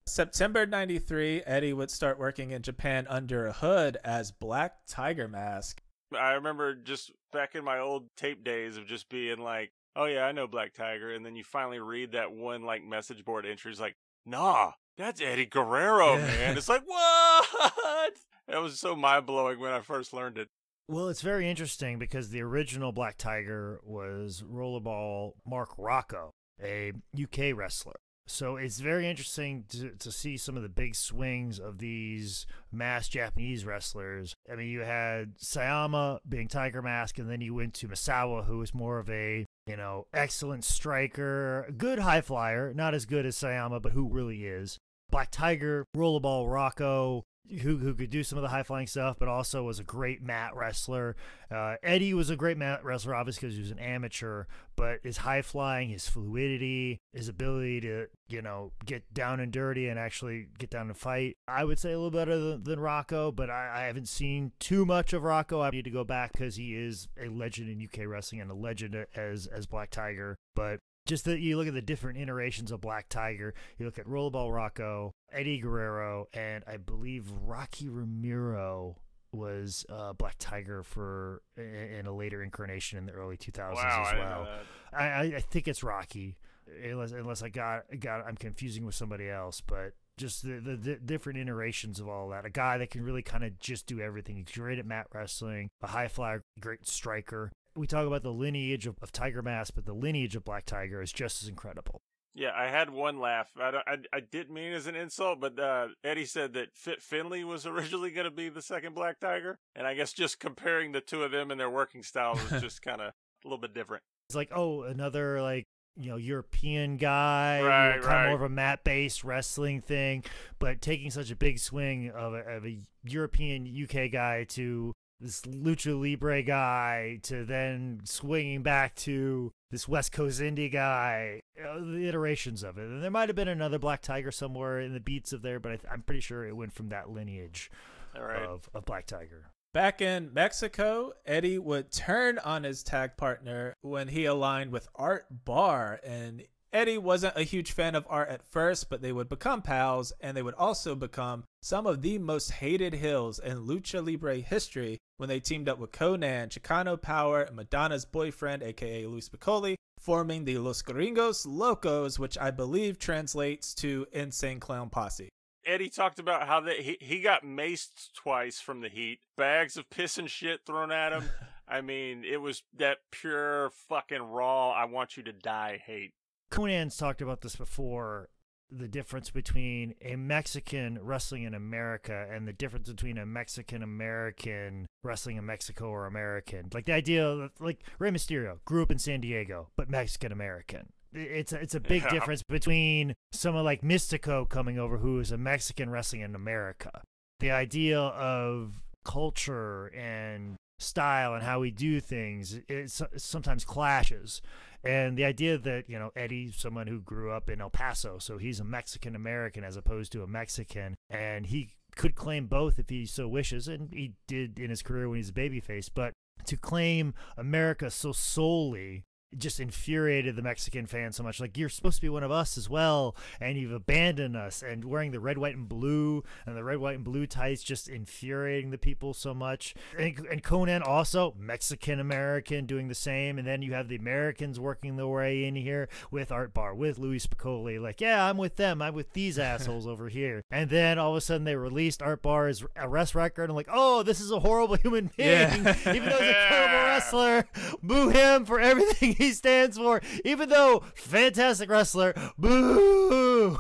September 0.10 0.66
93, 0.66 1.44
Eddie 1.46 1.74
would 1.74 1.92
start 1.92 2.18
working 2.20 2.52
in 2.52 2.62
Japan 2.62 3.06
under 3.10 3.46
a 3.48 3.54
hood 3.54 3.98
as 4.04 4.32
Black 4.32 4.74
Tiger 4.88 5.28
Mask. 5.28 5.82
I 6.18 6.32
remember 6.32 6.74
just 6.74 7.12
back 7.32 7.54
in 7.54 7.64
my 7.64 7.78
old 7.78 8.08
tape 8.18 8.44
days 8.44 8.76
of 8.78 8.88
just 8.88 9.08
being 9.10 9.40
like, 9.40 9.72
"Oh 9.96 10.06
yeah, 10.06 10.26
I 10.26 10.32
know 10.32 10.48
Black 10.48 10.74
Tiger," 10.74 11.14
and 11.14 11.24
then 11.26 11.36
you 11.36 11.44
finally 11.44 11.80
read 11.80 12.14
that 12.14 12.32
one 12.32 12.64
like 12.64 12.84
message 12.84 13.24
board 13.24 13.46
entry. 13.46 13.72
It's 13.72 13.80
like, 13.80 13.98
"Nah, 14.26 14.72
that's 14.98 15.22
Eddie 15.22 15.46
Guerrero, 15.46 16.18
man." 16.18 16.58
It's 16.58 16.70
like, 16.70 16.84
what? 16.86 18.14
That 18.48 18.64
was 18.64 18.80
so 18.80 18.96
mind 18.96 19.28
blowing 19.28 19.60
when 19.60 19.72
I 19.72 19.82
first 19.82 20.12
learned 20.12 20.40
it. 20.40 20.50
Well, 20.88 21.08
it's 21.08 21.22
very 21.22 21.48
interesting 21.48 22.00
because 22.00 22.32
the 22.32 22.42
original 22.42 22.92
Black 22.92 23.16
Tiger 23.16 23.80
was 23.84 24.42
Rollerball 24.42 25.34
Mark 25.46 25.70
Rocco, 25.78 26.32
a 26.60 26.94
UK 27.16 27.56
wrestler. 27.56 27.98
So 28.30 28.58
it's 28.58 28.80
very 28.80 29.10
interesting 29.10 29.66
to, 29.70 29.90
to 29.90 30.12
see 30.12 30.38
some 30.38 30.56
of 30.56 30.64
the 30.64 30.70
big 30.70 30.96
swings 30.96 31.60
of 31.60 31.80
these 31.80 32.46
mass 32.72 33.08
Japanese 33.08 33.66
wrestlers. 33.66 34.36
I 34.52 34.56
mean, 34.56 34.68
you 34.68 34.82
had 34.82 35.38
Sayama 35.38 36.20
being 36.28 36.48
Tiger 36.48 36.82
Mask, 36.82 37.18
and 37.18 37.30
then 37.30 37.42
you 37.42 37.56
went 37.56 37.74
to 37.76 37.88
Misawa, 37.88 38.46
who 38.46 38.60
was 38.60 38.74
more 38.74 39.00
of 39.00 39.10
a 39.10 39.46
you 39.66 39.76
know 39.76 40.06
excellent 40.14 40.64
striker, 40.64 41.74
good 41.76 42.00
high 42.00 42.22
flyer, 42.22 42.72
not 42.74 42.94
as 42.94 43.06
good 43.06 43.26
as 43.26 43.36
Sayama, 43.36 43.82
but 43.82 43.94
who 43.94 44.08
really 44.08 44.46
is. 44.46 44.78
Black 45.10 45.32
Tiger, 45.32 45.86
Rollerball 45.98 46.52
Rocco, 46.52 47.24
who 47.62 47.78
who 47.78 47.94
could 47.94 48.10
do 48.10 48.24
some 48.24 48.38
of 48.38 48.44
the 48.44 48.50
high 48.50 48.64
flying 48.64 48.88
stuff, 48.88 49.18
but 49.20 49.28
also 49.28 49.64
was 49.64 49.80
a 49.80 49.84
great 49.84 50.22
mat 50.22 50.56
wrestler. 50.56 51.16
Uh, 51.52 51.76
Eddie 51.82 52.14
was 52.14 52.30
a 52.30 52.36
great 52.36 52.58
mat 52.58 52.84
wrestler, 52.84 53.16
obviously 53.16 53.48
because 53.48 53.56
he 53.56 53.62
was 53.62 53.72
an 53.72 53.80
amateur, 53.80 54.46
but 54.76 55.00
his 55.04 55.18
high 55.18 55.42
flying, 55.42 55.90
his 55.90 56.08
fluidity, 56.08 57.00
his 57.14 57.28
ability 57.28 57.82
to 57.82 58.08
you 58.28 58.42
know 58.42 58.72
get 58.86 59.14
down 59.14 59.40
and 59.40 59.52
dirty 59.52 59.88
and 59.88 60.00
actually 60.00 60.48
get 60.58 60.70
down 60.70 60.88
and 60.88 60.98
fight, 60.98 61.38
I 61.48 61.64
would 61.66 61.80
say 61.80 61.92
a 61.92 61.98
little 61.98 62.12
better 62.12 62.38
than, 62.38 62.64
than 62.64 62.80
Rocco. 62.80 63.32
But 63.32 63.50
I, 63.50 63.72
I 63.74 63.82
haven't 63.86 64.08
seen 64.08 64.52
too 64.60 64.86
much 64.86 65.14
of 65.14 65.24
Rocco. 65.24 65.62
I 65.62 65.70
need 65.72 65.86
to 65.86 65.92
go 65.92 66.04
back 66.04 66.34
because 66.34 66.56
he 66.56 66.76
is 66.76 67.08
a 67.22 67.30
legend 67.30 67.70
in 67.70 67.84
UK 67.84 68.08
wrestling 68.08 68.42
and 68.42 68.52
a 68.52 68.56
legend 68.56 68.96
as 69.16 69.48
as 69.48 69.66
Black 69.66 69.90
Tiger. 69.90 70.38
But 70.56 70.80
just 71.10 71.26
that 71.26 71.40
you 71.40 71.58
look 71.58 71.68
at 71.68 71.74
the 71.74 71.82
different 71.82 72.20
iterations 72.20 72.72
of 72.72 72.82
Black 72.82 73.10
Tiger. 73.10 73.56
You 73.80 73.86
look 73.88 73.98
at 73.98 74.06
Rollerball 74.06 74.54
Rocco, 74.54 75.16
Eddie 75.32 75.58
Guerrero, 75.58 76.28
and 76.34 76.64
I 76.68 76.78
believe 76.78 77.26
Rocky 77.32 77.90
Romero 77.90 78.96
was 79.32 79.88
uh, 79.90 80.14
Black 80.14 80.36
Tiger 80.38 80.84
for 80.84 81.42
in 81.58 82.06
a 82.06 82.16
later 82.16 82.44
incarnation 82.44 83.00
in 83.00 83.08
the 83.08 83.12
early 83.12 83.38
2000s 83.38 83.74
wow, 83.74 84.06
as 84.08 84.20
well. 84.20 84.48
I, 84.94 85.06
I, 85.06 85.22
I, 85.38 85.40
think 85.42 85.68
it's 85.68 85.84
Rocky, 85.84 86.38
unless 86.84 87.12
unless 87.12 87.42
I 87.42 87.50
got 87.50 87.86
got 88.00 88.26
I'm 88.28 88.38
confusing 88.38 88.86
with 88.86 88.96
somebody 88.96 89.30
else, 89.30 89.62
but 89.62 89.94
just 90.18 90.44
the, 90.44 90.60
the, 90.60 90.76
the, 90.76 90.96
different 90.98 91.40
iterations 91.40 92.00
of 92.00 92.08
all 92.08 92.30
that. 92.30 92.46
A 92.46 92.50
guy 92.50 92.78
that 92.78 92.92
can 92.92 93.02
really 93.04 93.24
kind 93.24 93.44
of 93.44 93.58
just 93.58 93.88
do 93.88 94.00
everything. 94.00 94.36
He's 94.36 94.56
great 94.56 94.78
at 94.78 94.86
mat 94.86 95.08
wrestling, 95.14 95.70
a 95.82 95.88
high 95.88 96.10
flyer, 96.10 96.44
great 96.60 96.88
striker, 96.88 97.52
we 97.80 97.88
talk 97.88 98.06
about 98.06 98.24
the 98.24 98.34
lineage 98.34 98.86
of, 98.86 98.98
of 99.02 99.12
Tiger 99.12 99.42
Mask, 99.42 99.74
but 99.74 99.86
the 99.86 99.94
lineage 99.94 100.36
of 100.36 100.44
Black 100.44 100.66
Tiger 100.66 101.02
is 101.02 101.12
just 101.12 101.42
as 101.42 101.50
incredible. 101.50 102.02
Yeah, 102.36 102.52
I 102.56 102.68
had 102.68 102.90
one 102.92 103.20
laugh. 103.20 103.52
I, 103.60 103.82
I, 103.88 103.98
I 104.14 104.20
didn't 104.20 104.54
mean 104.54 104.72
it 104.72 104.76
as 104.76 104.88
an 104.88 104.96
insult, 104.96 105.40
but 105.40 105.60
uh, 105.60 105.88
Eddie 106.04 106.26
said 106.26 106.54
that 106.54 106.76
Fit 106.76 107.02
Finlay 107.02 107.44
was 107.44 107.66
originally 107.66 108.12
going 108.12 108.26
to 108.26 108.32
be 108.32 108.50
the 108.50 108.62
second 108.62 108.94
Black 108.94 109.20
Tiger, 109.20 109.58
and 109.76 109.88
I 109.88 109.96
guess 109.96 110.14
just 110.14 110.40
comparing 110.40 110.92
the 110.92 111.02
two 111.02 111.24
of 111.24 111.32
them 111.32 111.52
and 111.52 111.60
their 111.60 111.70
working 111.70 112.04
styles 112.04 112.40
was 112.52 112.62
just 112.62 112.82
kind 112.82 113.02
of 113.02 113.08
a 113.08 113.48
little 113.48 113.58
bit 113.58 113.74
different. 113.74 114.04
It's 114.30 114.36
like, 114.36 114.52
oh, 114.54 114.84
another 114.84 115.42
like 115.42 115.66
you 115.98 116.12
know 116.12 116.18
European 116.18 116.98
guy, 116.98 117.62
right, 117.62 117.94
kind 117.94 118.06
right. 118.06 118.22
of 118.24 118.28
more 118.28 118.36
of 118.36 118.42
a 118.44 118.54
mat 118.54 118.84
based 118.84 119.24
wrestling 119.24 119.82
thing, 119.82 120.24
but 120.60 120.82
taking 120.82 121.12
such 121.12 121.32
a 121.32 121.36
big 121.36 121.60
swing 121.60 122.12
of 122.12 122.34
a, 122.34 122.38
of 122.38 122.66
a 122.66 122.80
European 123.04 123.66
UK 123.66 124.12
guy 124.12 124.46
to 124.50 124.94
this 125.20 125.42
lucha 125.42 126.00
libre 126.00 126.42
guy 126.42 127.20
to 127.24 127.44
then 127.44 128.00
swinging 128.04 128.64
back 128.64 128.96
to 128.96 129.52
this 129.72 129.88
West 129.88 130.12
Coast 130.12 130.42
indie 130.42 130.72
guy, 130.72 131.42
uh, 131.62 131.80
the 131.80 132.08
iterations 132.08 132.64
of 132.64 132.78
it. 132.78 132.86
And 132.86 133.04
there 133.04 133.12
might 133.12 133.30
have 133.30 133.36
been 133.36 133.48
another 133.48 133.80
Black 133.80 134.02
Tiger 134.02 134.32
somewhere 134.32 134.80
in 134.80 134.94
the 134.94 135.00
beats 135.00 135.34
of 135.34 135.42
there, 135.42 135.60
but 135.60 135.82
I 135.90 135.94
am 135.94 136.04
pretty 136.04 136.22
sure 136.22 136.46
it 136.46 136.56
went 136.56 136.74
from 136.74 136.90
that 136.90 137.10
lineage 137.10 137.70
right. 138.18 138.44
of, 138.44 138.70
of 138.74 138.86
Black 138.86 139.06
Tiger. 139.06 139.52
Back 139.72 140.02
in 140.02 140.34
Mexico, 140.34 141.14
Eddie 141.28 141.60
would 141.60 141.92
turn 141.92 142.40
on 142.40 142.64
his 142.64 142.82
tag 142.82 143.18
partner 143.18 143.76
when 143.82 144.08
he 144.08 144.26
aligned 144.26 144.72
with 144.72 144.88
Art 144.96 145.28
Barr 145.46 146.00
and 146.04 146.44
Eddie 146.72 147.00
wasn't 147.00 147.36
a 147.36 147.44
huge 147.44 147.72
fan 147.72 147.96
of 147.96 148.06
Art 148.08 148.30
at 148.30 148.46
first, 148.46 148.90
but 148.90 149.02
they 149.02 149.12
would 149.12 149.28
become 149.28 149.64
pals, 149.64 150.14
and 150.22 150.38
they 150.38 150.44
would 150.44 150.54
also 150.54 150.94
become 150.94 151.44
some 151.64 151.88
of 151.88 152.04
the 152.04 152.20
most 152.20 152.52
hated 152.52 152.94
heels 152.94 153.40
in 153.40 153.66
Lucha 153.66 154.06
Libre 154.06 154.36
history 154.36 155.00
when 155.18 155.30
they 155.30 155.40
teamed 155.40 155.68
up 155.68 155.80
with 155.80 155.92
Konnan, 155.92 156.50
Chicano 156.50 157.02
Power, 157.02 157.42
and 157.42 157.56
Madonna's 157.56 158.06
boyfriend, 158.06 158.62
aka 158.62 159.08
Louie 159.08 159.22
Spicolli, 159.22 159.76
forming 160.00 160.46
the 160.46 160.60
Los 160.60 160.84
Gringos 160.84 161.44
Locos, 161.46 162.20
which 162.20 162.38
I 162.38 162.52
believe 162.52 163.00
translates 163.00 163.74
to 163.76 164.06
Insane 164.12 164.60
Clown 164.60 164.92
Posse. 164.92 165.30
Eddie 165.66 165.90
talked 165.90 166.20
about 166.20 166.48
how 166.48 166.62
that 166.62 166.80
he, 166.80 166.98
he 167.02 167.22
got 167.22 167.44
maced 167.44 168.14
twice 168.14 168.60
from 168.60 168.82
the 168.82 168.90
heat, 168.90 169.20
bags 169.36 169.76
of 169.76 169.90
piss 169.90 170.20
and 170.20 170.30
shit 170.30 170.62
thrown 170.66 170.92
at 170.92 171.14
him. 171.14 171.24
I 171.68 171.82
mean, 171.82 172.24
it 172.24 172.42
was 172.42 172.64
that 172.78 173.00
pure 173.12 173.72
fucking 173.88 174.22
raw, 174.22 174.72
I 174.72 174.86
want 174.86 175.18
you 175.18 175.24
to 175.24 175.34
die 175.34 175.82
hate. 175.84 176.14
Konnan's 176.52 176.98
talked 176.98 177.22
about 177.22 177.42
this 177.42 177.56
before 177.56 178.30
the 178.72 178.88
difference 178.88 179.32
between 179.32 179.96
a 180.02 180.16
Mexican 180.16 181.00
wrestling 181.02 181.44
in 181.44 181.54
America 181.54 182.28
and 182.32 182.48
the 182.48 182.54
difference 182.54 182.90
between 182.90 183.18
a 183.18 183.26
Mexican 183.26 183.82
American 183.82 184.86
wrestling 185.04 185.38
in 185.38 185.46
Mexico 185.46 185.88
or 185.90 186.06
American. 186.06 186.70
Like 186.74 186.86
the 186.86 186.94
idea 186.94 187.28
of, 187.28 187.52
like 187.60 187.84
Rey 187.98 188.12
Mysterio 188.12 188.60
grew 188.66 188.84
up 188.84 188.92
in 188.92 189.00
San 189.00 189.22
Diego, 189.22 189.70
but 189.76 189.90
Mexican 189.90 190.32
American. 190.32 190.90
It's 191.12 191.54
a, 191.54 191.60
it's 191.60 191.74
a 191.74 191.80
big 191.80 192.04
yeah. 192.04 192.12
difference 192.12 192.44
between 192.44 193.16
someone 193.32 193.66
like 193.66 193.82
Mystico 193.82 194.48
coming 194.48 194.78
over 194.78 194.98
who 194.98 195.20
is 195.20 195.32
a 195.32 195.38
Mexican 195.38 195.90
wrestling 195.90 196.22
in 196.22 196.36
America. 196.36 197.02
The 197.40 197.52
idea 197.52 198.00
of 198.00 198.84
culture 199.04 199.88
and 199.88 200.58
style 200.78 201.34
and 201.34 201.44
how 201.44 201.60
we 201.60 201.72
do 201.72 202.00
things 202.00 202.58
it 202.70 202.90
sometimes 203.18 203.66
clashes 203.66 204.42
and 204.84 205.18
the 205.18 205.26
idea 205.26 205.58
that, 205.58 205.90
you 205.90 206.00
know, 206.00 206.12
Eddie, 206.16 206.52
someone 206.52 206.88
who 206.88 207.02
grew 207.02 207.32
up 207.32 207.50
in 207.50 207.62
El 207.62 207.70
Paso, 207.70 208.18
so 208.20 208.38
he's 208.38 208.60
a 208.60 208.64
Mexican 208.64 209.16
American 209.16 209.64
as 209.64 209.76
opposed 209.76 210.12
to 210.14 210.24
a 210.24 210.28
Mexican, 210.28 210.96
and 211.10 211.48
he 211.48 211.70
could 211.96 212.16
claim 212.16 212.48
both 212.48 212.80
if 212.80 212.90
he 212.90 213.06
so 213.06 213.28
wishes, 213.28 213.68
and 213.68 213.94
he 213.94 214.14
did 214.28 214.58
in 214.58 214.70
his 214.70 214.82
career 214.82 215.10
when 215.10 215.18
he's 215.18 215.30
a 215.30 215.34
babyface. 215.34 215.90
But 215.94 216.14
to 216.46 216.56
claim 216.56 217.14
America 217.38 217.92
so 217.92 218.12
solely 218.12 219.04
just 219.38 219.60
infuriated 219.60 220.36
the 220.36 220.42
Mexican 220.42 220.86
fans 220.86 221.16
so 221.16 221.24
much. 221.24 221.40
Like 221.40 221.58
you're 221.58 221.70
supposed 221.70 221.98
to 221.98 222.02
be 222.02 222.10
one 222.10 222.24
of 222.24 222.32
us 222.32 222.58
as 222.58 222.70
well, 222.70 223.16
and 223.40 223.58
you've 223.58 223.72
abandoned 223.72 224.36
us. 224.36 224.64
And 224.64 224.86
wearing 224.86 225.12
the 225.12 225.20
red, 225.20 225.38
white, 225.38 225.56
and 225.56 225.70
blue, 225.70 226.24
and 226.46 226.56
the 226.56 226.64
red, 226.64 226.78
white, 226.78 226.96
and 226.96 227.04
blue 227.04 227.28
tights 227.28 227.64
just 227.64 227.88
infuriating 227.88 228.72
the 228.72 228.78
people 228.78 229.14
so 229.14 229.34
much. 229.34 229.76
And, 229.98 230.18
and 230.32 230.44
Konnan 230.44 230.86
also 230.86 231.36
Mexican 231.38 232.00
American 232.00 232.66
doing 232.66 232.88
the 232.88 232.96
same. 232.96 233.38
And 233.38 233.48
then 233.48 233.62
you 233.62 233.74
have 233.74 233.88
the 233.88 233.96
Americans 233.96 234.60
working 234.60 234.96
their 234.96 235.08
way 235.08 235.46
in 235.46 235.56
here 235.56 235.90
with 236.12 236.32
Art 236.32 236.54
Barr, 236.54 236.74
with 236.74 236.98
Louie 236.98 237.20
Spicolli. 237.20 237.80
Like, 237.82 238.02
yeah, 238.02 238.26
I'm 238.26 238.38
with 238.38 238.56
them. 238.56 238.82
I'm 238.82 238.94
with 238.94 239.14
these 239.14 239.38
assholes 239.40 239.88
over 239.88 240.10
here. 240.10 240.44
And 240.52 240.70
then 240.70 240.98
all 240.98 241.12
of 241.12 241.18
a 241.18 241.22
sudden 241.22 241.44
they 241.44 241.56
released 241.56 242.02
Art 242.02 242.22
Barr's 242.22 242.64
arrest 242.76 243.16
record. 243.16 243.50
I'm 243.50 243.56
like, 243.56 243.70
oh, 243.72 244.04
this 244.04 244.20
is 244.20 244.32
a 244.32 244.40
horrible 244.40 244.76
human 244.84 245.12
being. 245.16 245.30
Yeah. 245.30 245.76
Even 245.94 246.10
though 246.10 246.18
he's 246.18 246.30
a 246.30 246.48
terrible 246.48 246.86
wrestler, 246.86 247.46
boo 247.84 248.10
him 248.10 248.46
for 248.46 248.60
everything 248.60 249.16
he 249.20 249.32
stands 249.34 249.78
for, 249.78 250.02
even 250.26 250.50
though 250.50 250.84
fantastic 250.96 251.70
wrestler. 251.70 252.16
Boo. 252.38 253.60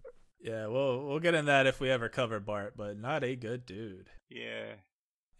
yeah, 0.40 0.66
we'll 0.68 1.04
we'll 1.04 1.18
get 1.18 1.34
in 1.34 1.44
that 1.46 1.66
if 1.66 1.80
we 1.80 1.90
ever 1.90 2.08
cover 2.08 2.40
Bart, 2.40 2.74
but 2.76 2.98
not 2.98 3.22
a 3.22 3.36
good 3.36 3.66
dude. 3.66 4.08
Yeah. 4.30 4.74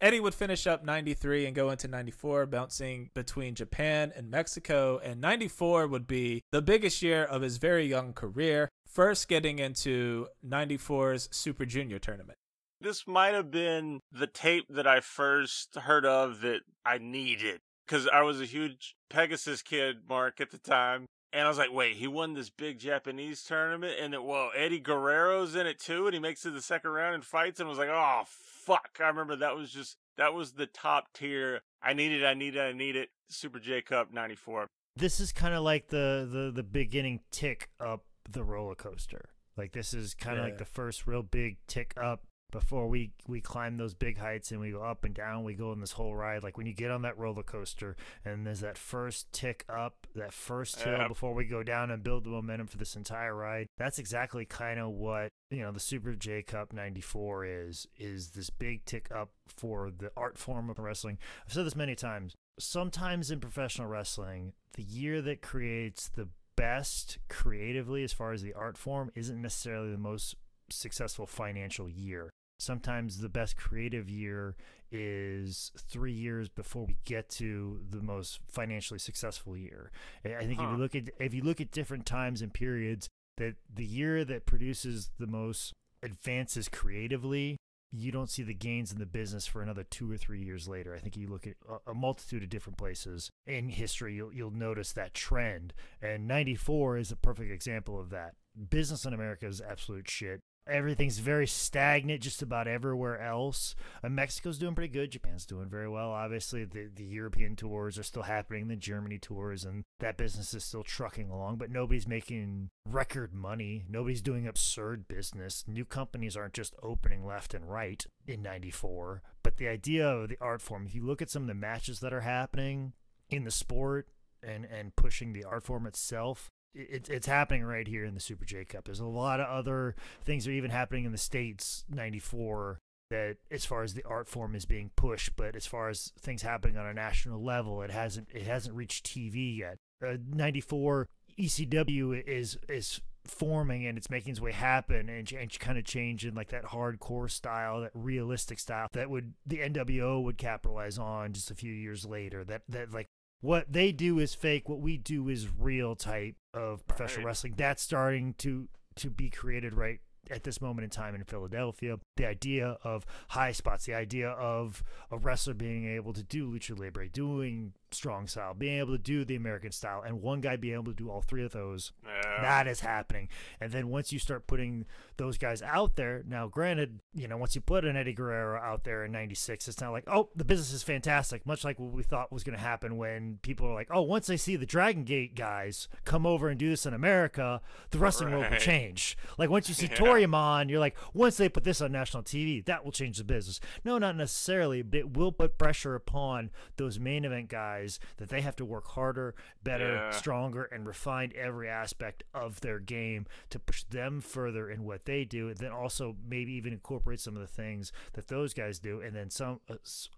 Eddie 0.01 0.19
would 0.19 0.33
finish 0.33 0.65
up 0.65 0.83
93 0.83 1.45
and 1.45 1.55
go 1.55 1.69
into 1.69 1.87
94, 1.87 2.47
bouncing 2.47 3.11
between 3.13 3.53
Japan 3.53 4.11
and 4.15 4.31
Mexico. 4.31 4.99
And 5.03 5.21
94 5.21 5.85
would 5.87 6.07
be 6.07 6.41
the 6.51 6.61
biggest 6.61 7.03
year 7.03 7.23
of 7.23 7.43
his 7.43 7.57
very 7.57 7.85
young 7.85 8.13
career, 8.13 8.69
first 8.87 9.27
getting 9.27 9.59
into 9.59 10.27
94's 10.43 11.29
Super 11.31 11.65
Junior 11.65 11.99
tournament. 11.99 12.39
This 12.81 13.05
might 13.05 13.35
have 13.35 13.51
been 13.51 13.99
the 14.11 14.25
tape 14.25 14.65
that 14.69 14.87
I 14.87 15.01
first 15.01 15.75
heard 15.75 16.03
of 16.03 16.41
that 16.41 16.61
I 16.83 16.97
needed 16.97 17.61
because 17.85 18.07
I 18.07 18.21
was 18.21 18.41
a 18.41 18.45
huge 18.45 18.95
Pegasus 19.09 19.61
kid, 19.61 19.97
Mark, 20.07 20.41
at 20.41 20.51
the 20.51 20.57
time. 20.57 21.05
And 21.33 21.45
I 21.45 21.47
was 21.47 21.57
like, 21.57 21.71
wait, 21.71 21.95
he 21.95 22.07
won 22.07 22.33
this 22.33 22.49
big 22.49 22.79
Japanese 22.79 23.41
tournament, 23.43 23.95
and 24.01 24.13
it, 24.13 24.21
well, 24.21 24.51
Eddie 24.53 24.81
Guerrero's 24.81 25.55
in 25.55 25.65
it 25.65 25.79
too, 25.79 26.05
and 26.05 26.13
he 26.13 26.19
makes 26.19 26.43
it 26.43 26.49
to 26.49 26.55
the 26.55 26.61
second 26.61 26.91
round 26.91 27.15
and 27.15 27.23
fights, 27.23 27.59
and 27.59 27.67
I 27.67 27.69
was 27.69 27.79
like, 27.79 27.89
oh 27.89 28.23
fuck! 28.25 28.97
I 28.99 29.07
remember 29.07 29.37
that 29.37 29.55
was 29.55 29.71
just 29.71 29.95
that 30.17 30.33
was 30.33 30.53
the 30.53 30.65
top 30.65 31.13
tier. 31.13 31.61
I 31.81 31.93
need 31.93 32.11
it, 32.11 32.25
I 32.25 32.33
need 32.33 32.57
it, 32.57 32.59
I 32.59 32.73
need 32.73 32.97
it. 32.97 33.09
Super 33.29 33.59
J 33.59 33.81
Cup 33.81 34.11
'94. 34.11 34.67
This 34.97 35.21
is 35.21 35.31
kind 35.31 35.53
of 35.53 35.63
like 35.63 35.87
the 35.87 36.27
the 36.29 36.51
the 36.53 36.63
beginning 36.63 37.21
tick 37.31 37.69
up 37.79 38.03
the 38.29 38.43
roller 38.43 38.75
coaster. 38.75 39.29
Like 39.55 39.71
this 39.71 39.93
is 39.93 40.13
kind 40.13 40.37
of 40.37 40.43
yeah. 40.43 40.49
like 40.49 40.57
the 40.57 40.65
first 40.65 41.07
real 41.07 41.23
big 41.23 41.57
tick 41.67 41.93
up 41.95 42.25
before 42.51 42.87
we 42.87 43.11
we 43.27 43.41
climb 43.41 43.77
those 43.77 43.93
big 43.93 44.17
heights 44.17 44.51
and 44.51 44.59
we 44.59 44.71
go 44.71 44.83
up 44.83 45.03
and 45.03 45.15
down 45.15 45.43
we 45.43 45.53
go 45.53 45.71
on 45.71 45.79
this 45.79 45.93
whole 45.93 46.15
ride. 46.15 46.43
Like 46.43 46.57
when 46.57 46.67
you 46.67 46.73
get 46.73 46.91
on 46.91 47.01
that 47.03 47.17
roller 47.17 47.43
coaster 47.43 47.95
and 48.23 48.45
there's 48.45 48.59
that 48.59 48.77
first 48.77 49.31
tick 49.31 49.65
up 49.69 50.07
that 50.15 50.33
first 50.33 50.81
hill 50.81 51.07
before 51.07 51.33
we 51.33 51.45
go 51.45 51.63
down 51.63 51.91
and 51.91 52.03
build 52.03 52.25
the 52.25 52.29
momentum 52.29 52.67
for 52.67 52.77
this 52.77 52.95
entire 52.95 53.33
ride 53.33 53.67
that's 53.77 53.99
exactly 53.99 54.45
kind 54.45 54.79
of 54.79 54.89
what 54.89 55.29
you 55.49 55.61
know 55.61 55.71
the 55.71 55.79
super 55.79 56.13
j 56.13 56.41
cup 56.41 56.73
94 56.73 57.45
is 57.45 57.87
is 57.97 58.31
this 58.31 58.49
big 58.49 58.85
tick 58.85 59.07
up 59.13 59.29
for 59.47 59.91
the 59.95 60.11
art 60.17 60.37
form 60.37 60.69
of 60.69 60.79
wrestling. 60.79 61.17
I've 61.45 61.53
said 61.53 61.65
this 61.65 61.75
many 61.75 61.95
times. 61.95 62.35
Sometimes 62.59 63.31
in 63.31 63.39
professional 63.39 63.87
wrestling 63.87 64.53
the 64.73 64.83
year 64.83 65.21
that 65.21 65.41
creates 65.41 66.09
the 66.09 66.29
best 66.55 67.17
creatively 67.29 68.03
as 68.03 68.13
far 68.13 68.33
as 68.33 68.41
the 68.41 68.53
art 68.53 68.77
form 68.77 69.11
isn't 69.15 69.41
necessarily 69.41 69.91
the 69.91 69.97
most 69.97 70.35
successful 70.69 71.25
financial 71.25 71.89
year 71.89 72.29
sometimes 72.61 73.19
the 73.19 73.29
best 73.29 73.57
creative 73.57 74.09
year 74.09 74.55
is 74.91 75.71
three 75.77 76.11
years 76.11 76.49
before 76.49 76.85
we 76.85 76.97
get 77.05 77.29
to 77.29 77.79
the 77.89 78.01
most 78.01 78.39
financially 78.47 78.99
successful 78.99 79.55
year. 79.55 79.91
I 80.25 80.45
think 80.45 80.59
huh. 80.59 80.65
if 80.65 80.71
you 80.71 80.77
look 80.77 80.95
at 80.95 81.09
if 81.19 81.33
you 81.33 81.41
look 81.41 81.61
at 81.61 81.71
different 81.71 82.05
times 82.05 82.41
and 82.41 82.53
periods, 82.53 83.09
that 83.37 83.55
the 83.73 83.85
year 83.85 84.25
that 84.25 84.45
produces 84.45 85.11
the 85.17 85.27
most 85.27 85.73
advances 86.03 86.67
creatively, 86.67 87.57
you 87.91 88.11
don't 88.11 88.29
see 88.29 88.43
the 88.43 88.53
gains 88.53 88.91
in 88.91 88.99
the 88.99 89.05
business 89.05 89.47
for 89.47 89.61
another 89.61 89.83
two 89.83 90.11
or 90.11 90.17
three 90.17 90.41
years 90.41 90.67
later. 90.67 90.95
I 90.95 90.99
think 90.99 91.15
you 91.15 91.27
look 91.27 91.47
at 91.47 91.55
a, 91.87 91.93
multitude 91.93 92.43
of 92.43 92.49
different 92.49 92.77
places 92.77 93.29
in 93.45 93.69
history, 93.69 94.15
you'll 94.15 94.33
you'll 94.33 94.51
notice 94.51 94.91
that 94.93 95.13
trend. 95.13 95.73
And 96.01 96.27
'94 96.27 96.97
is 96.97 97.11
a 97.11 97.15
perfect 97.15 97.51
example 97.51 97.99
of 97.99 98.09
that. 98.09 98.35
Business 98.69 99.05
in 99.05 99.13
America 99.13 99.47
is 99.47 99.61
absolute 99.61 100.09
shit 100.09 100.41
everything's 100.71 101.19
very 101.19 101.45
stagnant 101.45 102.21
just 102.21 102.41
about 102.41 102.67
everywhere 102.67 103.21
else. 103.21 103.75
Uh, 104.03 104.09
Mexico's 104.09 104.57
doing 104.57 104.73
pretty 104.73 104.91
good. 104.91 105.11
Japan's 105.11 105.45
doing 105.45 105.69
very 105.69 105.89
well. 105.89 106.11
Obviously, 106.11 106.63
the, 106.63 106.89
the 106.93 107.03
European 107.03 107.55
tours 107.55 107.99
are 107.99 108.03
still 108.03 108.23
happening, 108.23 108.67
the 108.67 108.75
Germany 108.75 109.17
tours, 109.17 109.65
and 109.65 109.83
that 109.99 110.17
business 110.17 110.53
is 110.53 110.63
still 110.63 110.83
trucking 110.83 111.29
along, 111.29 111.57
but 111.57 111.69
nobody's 111.69 112.07
making 112.07 112.69
record 112.89 113.33
money. 113.33 113.83
Nobody's 113.89 114.21
doing 114.21 114.47
absurd 114.47 115.07
business. 115.07 115.65
New 115.67 115.85
companies 115.85 116.37
aren't 116.37 116.53
just 116.53 116.73
opening 116.81 117.25
left 117.25 117.53
and 117.53 117.69
right 117.69 118.05
in 118.25 118.41
94. 118.41 119.21
But 119.43 119.57
the 119.57 119.67
idea 119.67 120.07
of 120.07 120.29
the 120.29 120.37
art 120.39 120.61
form, 120.61 120.85
if 120.85 120.95
you 120.95 121.05
look 121.05 121.21
at 121.21 121.29
some 121.29 121.43
of 121.43 121.47
the 121.47 121.53
matches 121.53 121.99
that 121.99 122.13
are 122.13 122.21
happening 122.21 122.93
in 123.29 123.43
the 123.43 123.51
sport, 123.51 124.07
and 124.43 124.65
and 124.65 124.95
pushing 124.95 125.33
the 125.33 125.43
art 125.43 125.63
form 125.63 125.85
itself 125.85 126.49
it's 126.73 127.09
it's 127.09 127.27
happening 127.27 127.63
right 127.63 127.87
here 127.87 128.05
in 128.05 128.13
the 128.13 128.19
Super 128.19 128.45
J 128.45 128.65
Cup. 128.65 128.85
There's 128.85 128.99
a 128.99 129.05
lot 129.05 129.39
of 129.39 129.47
other 129.47 129.95
things 130.23 130.45
that 130.45 130.51
are 130.51 130.55
even 130.55 130.71
happening 130.71 131.05
in 131.05 131.11
the 131.11 131.17
states. 131.17 131.85
'94 131.89 132.79
that 133.09 133.35
as 133.51 133.65
far 133.65 133.83
as 133.83 133.93
the 133.93 134.05
art 134.05 134.27
form 134.29 134.55
is 134.55 134.65
being 134.65 134.89
pushed, 134.95 135.35
but 135.35 135.55
as 135.55 135.67
far 135.67 135.89
as 135.89 136.13
things 136.17 136.41
happening 136.43 136.77
on 136.77 136.85
a 136.85 136.93
national 136.93 137.43
level, 137.43 137.81
it 137.81 137.91
hasn't 137.91 138.29
it 138.33 138.43
hasn't 138.43 138.75
reached 138.75 139.05
TV 139.05 139.57
yet. 139.57 139.77
Uh, 140.05 140.17
'94 140.33 141.07
ECW 141.37 142.23
is 142.25 142.57
is 142.67 143.01
forming 143.25 143.85
and 143.85 143.97
it's 143.97 144.09
making 144.09 144.31
its 144.31 144.41
way 144.41 144.51
happen 144.51 145.07
and, 145.07 145.31
and 145.31 145.59
kind 145.59 145.77
of 145.77 145.85
changing 145.85 146.33
like 146.33 146.49
that 146.49 146.65
hardcore 146.65 147.29
style 147.29 147.81
that 147.81 147.91
realistic 147.93 148.57
style 148.57 148.87
that 148.93 149.11
would 149.11 149.33
the 149.45 149.59
NWO 149.59 150.23
would 150.23 150.39
capitalize 150.39 150.97
on 150.97 151.31
just 151.33 151.51
a 151.51 151.55
few 151.55 151.71
years 151.71 152.03
later 152.03 152.43
that 152.43 152.63
that 152.67 152.91
like 152.91 153.05
what 153.41 153.71
they 153.71 153.91
do 153.91 154.19
is 154.19 154.33
fake 154.33 154.69
what 154.69 154.79
we 154.79 154.97
do 154.97 155.27
is 155.27 155.47
real 155.59 155.95
type 155.95 156.35
of 156.53 156.85
professional 156.87 157.25
right. 157.25 157.29
wrestling 157.29 157.53
that's 157.57 157.81
starting 157.81 158.33
to 158.37 158.67
to 158.95 159.09
be 159.09 159.29
created 159.29 159.73
right 159.73 159.99
at 160.29 160.43
this 160.43 160.61
moment 160.61 160.83
in 160.83 160.89
time 160.89 161.15
in 161.15 161.23
Philadelphia. 161.23 161.97
The 162.17 162.25
idea 162.25 162.77
of 162.83 163.05
high 163.29 163.51
spots, 163.51 163.85
the 163.85 163.93
idea 163.93 164.29
of 164.29 164.83
a 165.09 165.17
wrestler 165.17 165.53
being 165.53 165.87
able 165.87 166.13
to 166.13 166.23
do 166.23 166.49
lucha 166.49 166.77
libre, 166.77 167.09
doing 167.09 167.73
strong 167.91 168.27
style, 168.27 168.53
being 168.53 168.79
able 168.79 168.93
to 168.93 168.97
do 168.97 169.25
the 169.25 169.35
American 169.35 169.71
style, 169.71 170.01
and 170.05 170.21
one 170.21 170.41
guy 170.41 170.55
being 170.55 170.73
able 170.73 170.85
to 170.85 170.93
do 170.93 171.09
all 171.09 171.21
three 171.21 171.43
of 171.43 171.51
those. 171.51 171.91
Yeah. 172.05 172.41
That 172.41 172.67
is 172.67 172.79
happening. 172.81 173.29
And 173.59 173.71
then 173.71 173.89
once 173.89 174.11
you 174.11 174.19
start 174.19 174.47
putting 174.47 174.85
those 175.17 175.37
guys 175.37 175.61
out 175.61 175.95
there, 175.95 176.23
now 176.27 176.47
granted, 176.47 176.99
you 177.13 177.27
know, 177.27 177.37
once 177.37 177.55
you 177.55 177.61
put 177.61 177.85
an 177.85 177.95
Eddie 177.95 178.13
Guerrero 178.13 178.59
out 178.59 178.83
there 178.83 179.05
in 179.05 179.11
96, 179.11 179.67
it's 179.67 179.81
not 179.81 179.91
like, 179.91 180.05
oh, 180.07 180.29
the 180.35 180.45
business 180.45 180.73
is 180.73 180.83
fantastic, 180.83 181.45
much 181.45 181.63
like 181.63 181.79
what 181.79 181.91
we 181.91 182.03
thought 182.03 182.31
was 182.31 182.43
going 182.43 182.57
to 182.57 182.63
happen 182.63 182.97
when 182.97 183.39
people 183.41 183.67
are 183.67 183.73
like, 183.73 183.89
oh, 183.91 184.01
once 184.01 184.27
they 184.27 184.37
see 184.37 184.55
the 184.55 184.65
Dragon 184.65 185.03
Gate 185.03 185.35
guys 185.35 185.87
come 186.05 186.25
over 186.25 186.49
and 186.49 186.59
do 186.59 186.69
this 186.69 186.85
in 186.85 186.93
America, 186.93 187.61
the 187.91 187.99
wrestling 187.99 188.31
world 188.31 188.49
will 188.49 188.57
change. 188.57 189.17
Like 189.37 189.49
once 189.49 189.67
you 189.69 189.75
see 189.75 189.81
Yeah. 189.91 189.97
Toriyama, 189.97 190.69
you're 190.69 190.79
like, 190.79 190.95
once 191.13 191.37
they 191.37 191.49
put 191.49 191.63
this 191.65 191.81
on 191.81 191.91
national 191.91 192.23
TV, 192.23 192.63
that 192.65 192.85
will 192.85 192.91
change 192.91 193.17
the 193.17 193.23
business. 193.23 193.59
No, 193.83 193.97
not 193.97 194.15
necessarily, 194.15 194.81
but 194.81 194.99
it 194.99 195.17
will 195.17 195.31
put 195.31 195.57
pressure 195.57 195.95
upon 195.95 196.49
those 196.77 196.97
main 196.99 197.25
event 197.25 197.49
guys 197.49 197.80
that 198.17 198.29
they 198.29 198.41
have 198.41 198.55
to 198.57 198.65
work 198.65 198.87
harder, 198.87 199.35
better, 199.63 199.95
Yeah. 199.95 200.11
stronger, 200.11 200.63
and 200.65 200.85
refine 200.87 201.31
every 201.35 201.69
aspect 201.69 202.23
of 202.33 202.61
their 202.61 202.79
game 202.79 203.25
to 203.49 203.59
push 203.59 203.83
them 203.83 204.21
further 204.21 204.69
in 204.69 204.83
what 204.83 205.05
they 205.05 205.25
do. 205.25 205.49
And 205.49 205.57
then 205.57 205.71
also 205.71 206.15
maybe 206.27 206.51
even 206.53 206.73
incorporate 206.73 207.19
some 207.19 207.35
of 207.35 207.41
the 207.41 207.47
things 207.47 207.91
that 208.13 208.27
those 208.27 208.53
guys 208.53 208.79
do, 208.79 209.01
and 209.01 209.15
then 209.15 209.29
some 209.29 209.59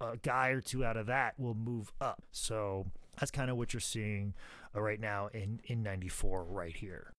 a 0.02 0.18
guy 0.18 0.50
or 0.50 0.62
two 0.62 0.84
out 0.86 0.98
of 0.98 1.06
that 1.08 1.40
will 1.40 1.56
move 1.56 1.92
up. 2.02 2.22
So 2.32 2.88
that's 3.20 3.32
kind 3.32 3.50
of 3.52 3.58
what 3.58 3.74
you're 3.74 3.80
seeing 3.82 4.34
uh, 4.76 4.82
right 4.82 5.00
now 5.00 5.28
in 5.28 5.60
in 5.66 5.84
'94 5.84 6.44
right 6.46 6.76
here. 6.76 7.12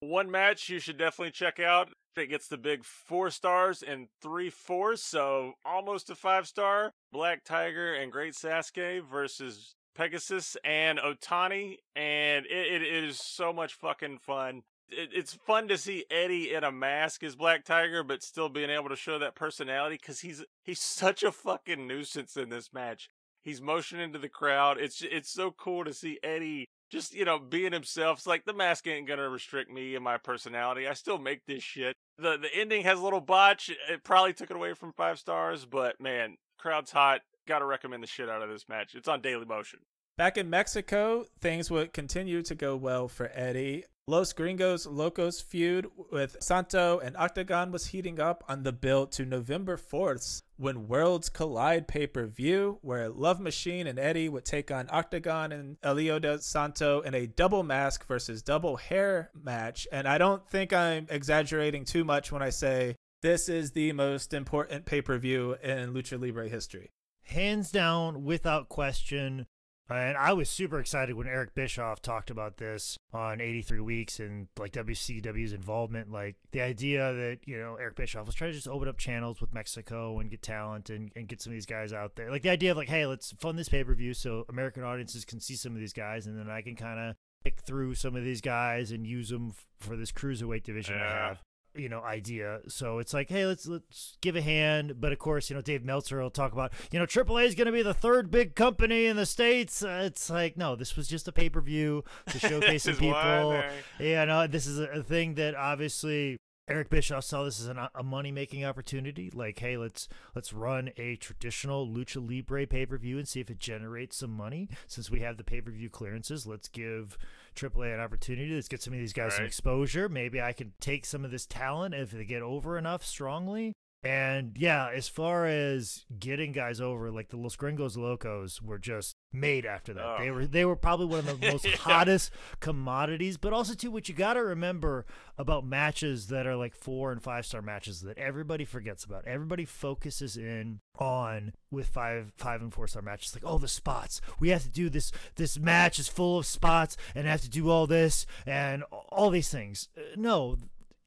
One 0.00 0.30
match 0.30 0.68
you 0.68 0.78
should 0.78 0.96
definitely 0.98 1.32
check 1.32 1.58
out. 1.58 1.90
It 2.16 2.26
gets 2.28 2.48
the 2.48 2.56
big 2.58 2.84
four 2.84 3.30
stars 3.30 3.82
and 3.82 4.08
three 4.20 4.50
fours, 4.50 5.02
so 5.02 5.54
almost 5.64 6.10
a 6.10 6.14
five 6.14 6.46
star. 6.46 6.92
Black 7.12 7.44
Tiger 7.44 7.94
and 7.94 8.10
Great 8.12 8.34
Sasuke 8.34 9.02
versus 9.08 9.74
Pegasus 9.98 10.56
and 10.64 11.00
Otani, 11.00 11.78
and 11.96 12.46
it, 12.46 12.82
it 12.82 13.04
is 13.04 13.18
so 13.18 13.52
much 13.52 13.74
fucking 13.74 14.18
fun. 14.18 14.62
It, 14.88 15.10
it's 15.12 15.34
fun 15.34 15.66
to 15.66 15.76
see 15.76 16.04
Eddie 16.08 16.54
in 16.54 16.62
a 16.62 16.70
mask 16.70 17.24
as 17.24 17.34
Black 17.34 17.64
Tiger, 17.64 18.04
but 18.04 18.22
still 18.22 18.48
being 18.48 18.70
able 18.70 18.90
to 18.90 18.96
show 18.96 19.18
that 19.18 19.34
personality 19.34 19.98
because 20.00 20.20
he's 20.20 20.44
he's 20.62 20.78
such 20.78 21.24
a 21.24 21.32
fucking 21.32 21.88
nuisance 21.88 22.36
in 22.36 22.48
this 22.48 22.72
match. 22.72 23.10
He's 23.42 23.60
motioning 23.60 24.12
to 24.12 24.20
the 24.20 24.28
crowd. 24.28 24.78
It's 24.78 25.02
it's 25.02 25.32
so 25.32 25.50
cool 25.50 25.84
to 25.84 25.92
see 25.92 26.20
Eddie 26.22 26.66
just 26.92 27.12
you 27.12 27.24
know 27.24 27.40
being 27.40 27.72
himself. 27.72 28.18
It's 28.18 28.26
like 28.26 28.44
the 28.44 28.54
mask 28.54 28.86
ain't 28.86 29.08
gonna 29.08 29.28
restrict 29.28 29.68
me 29.68 29.96
and 29.96 30.04
my 30.04 30.16
personality. 30.16 30.86
I 30.86 30.92
still 30.92 31.18
make 31.18 31.44
this 31.46 31.64
shit. 31.64 31.96
The 32.18 32.38
the 32.38 32.54
ending 32.54 32.84
has 32.84 33.00
a 33.00 33.02
little 33.02 33.20
botch. 33.20 33.68
It 33.90 34.04
probably 34.04 34.32
took 34.32 34.50
it 34.50 34.56
away 34.56 34.74
from 34.74 34.92
five 34.92 35.18
stars, 35.18 35.64
but 35.64 36.00
man, 36.00 36.36
crowd's 36.56 36.92
hot. 36.92 37.22
Gotta 37.48 37.64
recommend 37.64 38.02
the 38.02 38.06
shit 38.06 38.28
out 38.28 38.42
of 38.42 38.50
this 38.50 38.68
match. 38.68 38.94
It's 38.94 39.08
on 39.08 39.22
Daily 39.22 39.46
Motion. 39.46 39.78
Back 40.18 40.36
in 40.36 40.50
Mexico, 40.50 41.24
things 41.40 41.70
would 41.70 41.94
continue 41.94 42.42
to 42.42 42.54
go 42.54 42.76
well 42.76 43.08
for 43.08 43.30
Eddie. 43.32 43.84
Los 44.06 44.34
Gringos 44.34 44.86
Locos 44.86 45.40
feud 45.40 45.86
with 46.12 46.36
Santo 46.40 46.98
and 46.98 47.16
Octagon 47.16 47.72
was 47.72 47.86
heating 47.86 48.20
up 48.20 48.44
on 48.48 48.64
the 48.64 48.72
build 48.72 49.12
to 49.12 49.24
November 49.24 49.78
4th 49.78 50.42
when 50.58 50.88
Worlds 50.88 51.30
Collide 51.30 51.88
pay 51.88 52.06
per 52.06 52.26
view, 52.26 52.80
where 52.82 53.08
Love 53.08 53.40
Machine 53.40 53.86
and 53.86 53.98
Eddie 53.98 54.28
would 54.28 54.44
take 54.44 54.70
on 54.70 54.88
Octagon 54.90 55.50
and 55.50 55.78
El 55.82 55.96
Hijo 55.96 56.18
del 56.18 56.38
Santo 56.40 57.00
in 57.00 57.14
a 57.14 57.26
double 57.26 57.62
mask 57.62 58.06
versus 58.06 58.42
double 58.42 58.76
hair 58.76 59.30
match. 59.34 59.88
And 59.90 60.06
I 60.06 60.18
don't 60.18 60.46
think 60.50 60.74
I'm 60.74 61.06
exaggerating 61.08 61.86
too 61.86 62.04
much 62.04 62.30
when 62.30 62.42
I 62.42 62.50
say 62.50 62.96
this 63.22 63.48
is 63.48 63.72
the 63.72 63.92
most 63.92 64.34
important 64.34 64.84
pay 64.84 65.00
per 65.00 65.16
view 65.16 65.56
in 65.62 65.94
Lucha 65.94 66.20
Libre 66.20 66.48
history. 66.48 66.90
Hands 67.28 67.70
down, 67.70 68.24
without 68.24 68.68
question. 68.68 69.46
And 69.90 70.18
I 70.18 70.34
was 70.34 70.50
super 70.50 70.80
excited 70.80 71.16
when 71.16 71.26
Eric 71.26 71.54
Bischoff 71.54 72.02
talked 72.02 72.28
about 72.28 72.58
this 72.58 72.98
on 73.14 73.40
83 73.40 73.80
Weeks 73.80 74.20
and 74.20 74.48
like 74.58 74.72
WCW's 74.72 75.54
involvement. 75.54 76.12
Like 76.12 76.36
the 76.52 76.60
idea 76.60 77.14
that, 77.14 77.38
you 77.46 77.58
know, 77.58 77.76
Eric 77.76 77.96
Bischoff 77.96 78.26
was 78.26 78.34
trying 78.34 78.50
to 78.50 78.54
just 78.54 78.68
open 78.68 78.86
up 78.86 78.98
channels 78.98 79.40
with 79.40 79.54
Mexico 79.54 80.18
and 80.18 80.30
get 80.30 80.42
talent 80.42 80.90
and, 80.90 81.10
and 81.16 81.26
get 81.26 81.40
some 81.40 81.52
of 81.52 81.54
these 81.54 81.64
guys 81.64 81.94
out 81.94 82.16
there. 82.16 82.30
Like 82.30 82.42
the 82.42 82.50
idea 82.50 82.72
of 82.72 82.76
like, 82.76 82.90
hey, 82.90 83.06
let's 83.06 83.32
fund 83.32 83.58
this 83.58 83.70
pay 83.70 83.82
per 83.82 83.94
view 83.94 84.12
so 84.12 84.44
American 84.50 84.82
audiences 84.82 85.24
can 85.24 85.40
see 85.40 85.54
some 85.56 85.72
of 85.72 85.80
these 85.80 85.94
guys 85.94 86.26
and 86.26 86.38
then 86.38 86.50
I 86.50 86.60
can 86.60 86.76
kind 86.76 87.00
of 87.00 87.16
pick 87.42 87.60
through 87.60 87.94
some 87.94 88.14
of 88.14 88.24
these 88.24 88.42
guys 88.42 88.90
and 88.90 89.06
use 89.06 89.30
them 89.30 89.52
f- 89.52 89.66
for 89.78 89.96
this 89.96 90.12
cruiserweight 90.12 90.64
division 90.64 90.96
I 90.96 90.98
have 90.98 91.38
you 91.78 91.88
know 91.88 92.02
idea. 92.02 92.60
So 92.68 92.98
it's 92.98 93.14
like 93.14 93.28
hey 93.28 93.46
let's 93.46 93.66
let's 93.66 94.16
give 94.20 94.36
a 94.36 94.42
hand. 94.42 95.00
But 95.00 95.12
of 95.12 95.18
course 95.18 95.50
you 95.50 95.56
know 95.56 95.62
dave 95.62 95.84
meltzer 95.84 96.20
will 96.20 96.30
talk 96.30 96.52
about 96.52 96.72
you 96.90 96.98
know 96.98 97.06
aaa 97.06 97.44
is 97.44 97.54
going 97.54 97.66
to 97.66 97.72
be 97.72 97.82
the 97.82 97.94
third 97.94 98.30
big 98.30 98.54
company 98.54 99.06
in 99.06 99.16
the 99.16 99.26
states. 99.26 99.82
Uh, 99.82 100.02
it's 100.04 100.30
like 100.30 100.56
no 100.56 100.76
this 100.76 100.96
was 100.96 101.08
just 101.08 101.28
a 101.28 101.32
pay-per-view 101.32 102.04
to 102.30 102.38
showcase 102.48 102.84
some 102.84 102.96
people. 102.96 103.62
yeah 103.98 104.24
no 104.24 104.46
this 104.46 104.66
is 104.66 104.78
a, 104.78 104.84
a 104.86 105.02
thing 105.02 105.34
that 105.34 105.54
obviously 105.54 106.38
Eric 106.68 106.90
Bischoff 106.90 107.24
saw 107.24 107.44
this 107.44 107.60
as 107.60 107.66
an, 107.66 107.78
a 107.94 108.02
money 108.02 108.30
making 108.30 108.64
opportunity. 108.64 109.30
Like, 109.32 109.58
hey, 109.58 109.76
let's 109.76 110.08
let's 110.34 110.52
run 110.52 110.90
a 110.98 111.16
traditional 111.16 111.86
lucha 111.88 112.26
libre 112.26 112.66
pay 112.66 112.84
per 112.84 112.98
view 112.98 113.18
and 113.18 113.26
see 113.26 113.40
if 113.40 113.50
it 113.50 113.58
generates 113.58 114.16
some 114.16 114.30
money. 114.30 114.68
Since 114.86 115.10
we 115.10 115.20
have 115.20 115.38
the 115.38 115.44
pay 115.44 115.60
per 115.60 115.70
view 115.70 115.88
clearances, 115.88 116.46
let's 116.46 116.68
give 116.68 117.16
AAA 117.58 117.94
an 117.94 118.00
opportunity. 118.00 118.54
Let's 118.54 118.68
get 118.68 118.82
some 118.82 118.92
of 118.92 118.98
these 118.98 119.12
guys 119.12 119.34
some 119.34 119.44
exposure. 119.44 120.08
Maybe 120.08 120.40
I 120.40 120.52
can 120.52 120.72
take 120.80 121.04
some 121.04 121.24
of 121.24 121.30
this 121.30 121.46
talent 121.46 121.94
if 121.94 122.10
they 122.10 122.24
get 122.24 122.42
over 122.42 122.78
enough 122.78 123.04
strongly. 123.04 123.74
And 124.04 124.56
yeah, 124.56 124.90
as 124.94 125.08
far 125.08 125.46
as 125.46 126.04
getting 126.20 126.52
guys 126.52 126.80
over, 126.80 127.10
like 127.10 127.30
the 127.30 127.36
Los 127.36 127.56
Gringos 127.56 127.96
Locos 127.96 128.62
were 128.62 128.78
just 128.78 129.16
made 129.32 129.66
after 129.66 129.92
that. 129.94 130.20
They 130.20 130.30
were 130.30 130.46
they 130.46 130.64
were 130.64 130.76
probably 130.76 131.06
one 131.06 131.18
of 131.26 131.40
the 131.40 131.46
most 131.50 131.64
Yeah. 131.64 131.76
hottest 131.76 132.30
commodities. 132.60 133.36
But 133.38 133.52
also 133.52 133.74
too, 133.74 133.90
what 133.90 134.08
you 134.08 134.14
got 134.14 134.34
to 134.34 134.42
remember 134.44 135.04
about 135.36 135.66
matches 135.66 136.28
that 136.28 136.46
are 136.46 136.54
like 136.54 136.76
four 136.76 137.10
and 137.10 137.20
five 137.20 137.44
star 137.44 137.60
matches 137.60 138.02
that 138.02 138.16
everybody 138.18 138.64
forgets 138.64 139.02
about. 139.04 139.26
Everybody 139.26 139.64
focuses 139.64 140.36
in 140.36 140.78
on 141.00 141.52
with 141.72 141.88
five 141.88 142.32
five 142.36 142.62
and 142.62 142.72
four 142.72 142.86
star 142.86 143.02
matches. 143.02 143.34
Like, 143.34 143.44
oh, 143.44 143.58
the 143.58 143.66
spots. 143.66 144.20
We 144.38 144.50
have 144.50 144.62
to 144.62 144.70
do 144.70 144.88
this. 144.88 145.10
This 145.34 145.58
match 145.58 145.98
is 145.98 146.06
full 146.06 146.38
of 146.38 146.46
spots, 146.46 146.96
and 147.16 147.26
I 147.26 147.32
have 147.32 147.40
to 147.42 147.50
do 147.50 147.68
all 147.68 147.88
this 147.88 148.26
and 148.46 148.84
all 149.10 149.30
these 149.30 149.50
things. 149.50 149.88
Uh, 149.96 150.02
No, 150.16 150.56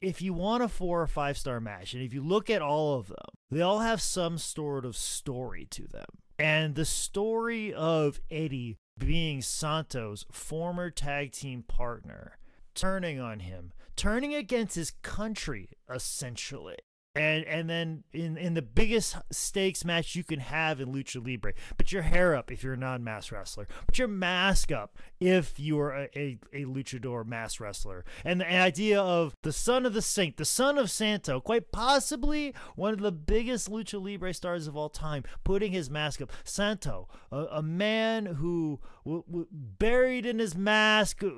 if 0.01 0.21
you 0.21 0.33
want 0.33 0.63
a 0.63 0.67
four 0.67 1.01
or 1.01 1.07
five 1.07 1.37
star 1.37 1.59
match, 1.59 1.93
and 1.93 2.03
if 2.03 2.13
you 2.13 2.21
look 2.21 2.49
at 2.49 2.61
all 2.61 2.95
of 2.95 3.07
them, 3.07 3.17
they 3.49 3.61
all 3.61 3.79
have 3.79 4.01
some 4.01 4.37
sort 4.37 4.85
of 4.85 4.97
story 4.97 5.65
to 5.71 5.87
them. 5.87 6.05
And 6.39 6.75
the 6.75 6.85
story 6.85 7.73
of 7.73 8.19
Eddie 8.31 8.77
being 8.97 9.41
Santos' 9.41 10.25
former 10.31 10.89
tag 10.89 11.31
team 11.31 11.63
partner, 11.63 12.37
turning 12.73 13.19
on 13.19 13.41
him, 13.41 13.73
turning 13.95 14.33
against 14.33 14.75
his 14.75 14.91
country, 15.03 15.69
essentially. 15.93 16.77
And 17.13 17.43
and 17.43 17.69
then 17.69 18.05
in, 18.13 18.37
in 18.37 18.53
the 18.53 18.61
biggest 18.61 19.17
stakes 19.31 19.83
match 19.83 20.15
you 20.15 20.23
can 20.23 20.39
have 20.39 20.79
in 20.79 20.93
Lucha 20.93 21.21
Libre, 21.25 21.53
put 21.77 21.91
your 21.91 22.03
hair 22.03 22.33
up 22.33 22.49
if 22.49 22.63
you're 22.63 22.75
a 22.75 22.77
non-mass 22.77 23.33
wrestler. 23.33 23.67
Put 23.85 23.97
your 23.97 24.07
mask 24.07 24.71
up 24.71 24.97
if 25.19 25.59
you 25.59 25.77
are 25.81 25.91
a, 25.93 26.09
a, 26.15 26.39
a 26.53 26.63
luchador 26.63 27.25
mass 27.25 27.59
wrestler. 27.59 28.05
And 28.23 28.39
the 28.39 28.49
idea 28.49 29.01
of 29.01 29.35
the 29.43 29.51
son 29.51 29.85
of 29.85 29.93
the 29.93 30.01
saint, 30.01 30.37
the 30.37 30.45
son 30.45 30.77
of 30.77 30.89
Santo, 30.89 31.41
quite 31.41 31.73
possibly 31.73 32.53
one 32.77 32.93
of 32.93 33.01
the 33.01 33.11
biggest 33.11 33.69
Lucha 33.69 34.01
Libre 34.01 34.33
stars 34.33 34.65
of 34.65 34.77
all 34.77 34.89
time, 34.89 35.23
putting 35.43 35.73
his 35.73 35.89
mask 35.89 36.21
up. 36.21 36.31
Santo, 36.45 37.09
a, 37.29 37.45
a 37.51 37.61
man 37.61 38.25
who 38.25 38.79
w- 39.03 39.25
w- 39.27 39.47
buried 39.51 40.25
in 40.25 40.39
his 40.39 40.55
mask 40.55 41.25
uh, 41.25 41.29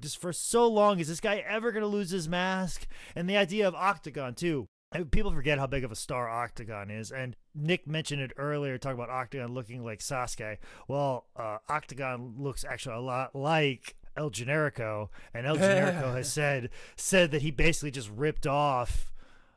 just 0.00 0.20
for 0.20 0.32
so 0.32 0.66
long. 0.66 0.98
Is 0.98 1.06
this 1.06 1.20
guy 1.20 1.44
ever 1.48 1.70
going 1.70 1.82
to 1.82 1.86
lose 1.86 2.10
his 2.10 2.28
mask? 2.28 2.88
And 3.14 3.30
the 3.30 3.36
idea 3.36 3.68
of 3.68 3.76
Octagon, 3.76 4.34
too. 4.34 4.66
People 5.10 5.32
forget 5.32 5.58
how 5.58 5.66
big 5.66 5.84
of 5.84 5.92
a 5.92 5.96
star 5.96 6.28
Octagon 6.28 6.90
is, 6.90 7.10
and 7.10 7.36
Nick 7.54 7.86
mentioned 7.86 8.20
it 8.20 8.32
earlier, 8.36 8.78
talking 8.78 8.98
about 8.98 9.10
Octagon 9.10 9.54
looking 9.54 9.84
like 9.84 10.00
Sasuke. 10.00 10.58
Well, 10.88 11.26
uh, 11.36 11.58
Octagon 11.68 12.34
looks 12.38 12.64
actually 12.64 12.96
a 12.96 13.00
lot 13.00 13.34
like 13.34 13.96
El 14.16 14.30
Generico, 14.30 15.08
and 15.32 15.46
El 15.46 15.56
Generico 15.56 16.14
has 16.16 16.32
said 16.32 16.70
said 16.96 17.30
that 17.30 17.42
he 17.42 17.50
basically 17.50 17.90
just 17.90 18.10
ripped 18.10 18.46
off 18.46 19.11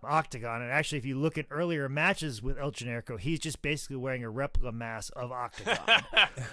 Octagon. 0.05 0.61
And 0.61 0.71
actually, 0.71 0.99
if 0.99 1.05
you 1.05 1.17
look 1.17 1.37
at 1.37 1.45
earlier 1.49 1.89
matches 1.89 2.41
with 2.41 2.57
El 2.57 2.71
Generico, 2.71 3.19
he's 3.19 3.39
just 3.39 3.61
basically 3.61 3.97
wearing 3.97 4.23
a 4.23 4.29
replica 4.29 4.71
mask 4.71 5.13
of 5.15 5.31
Octagon. 5.31 5.77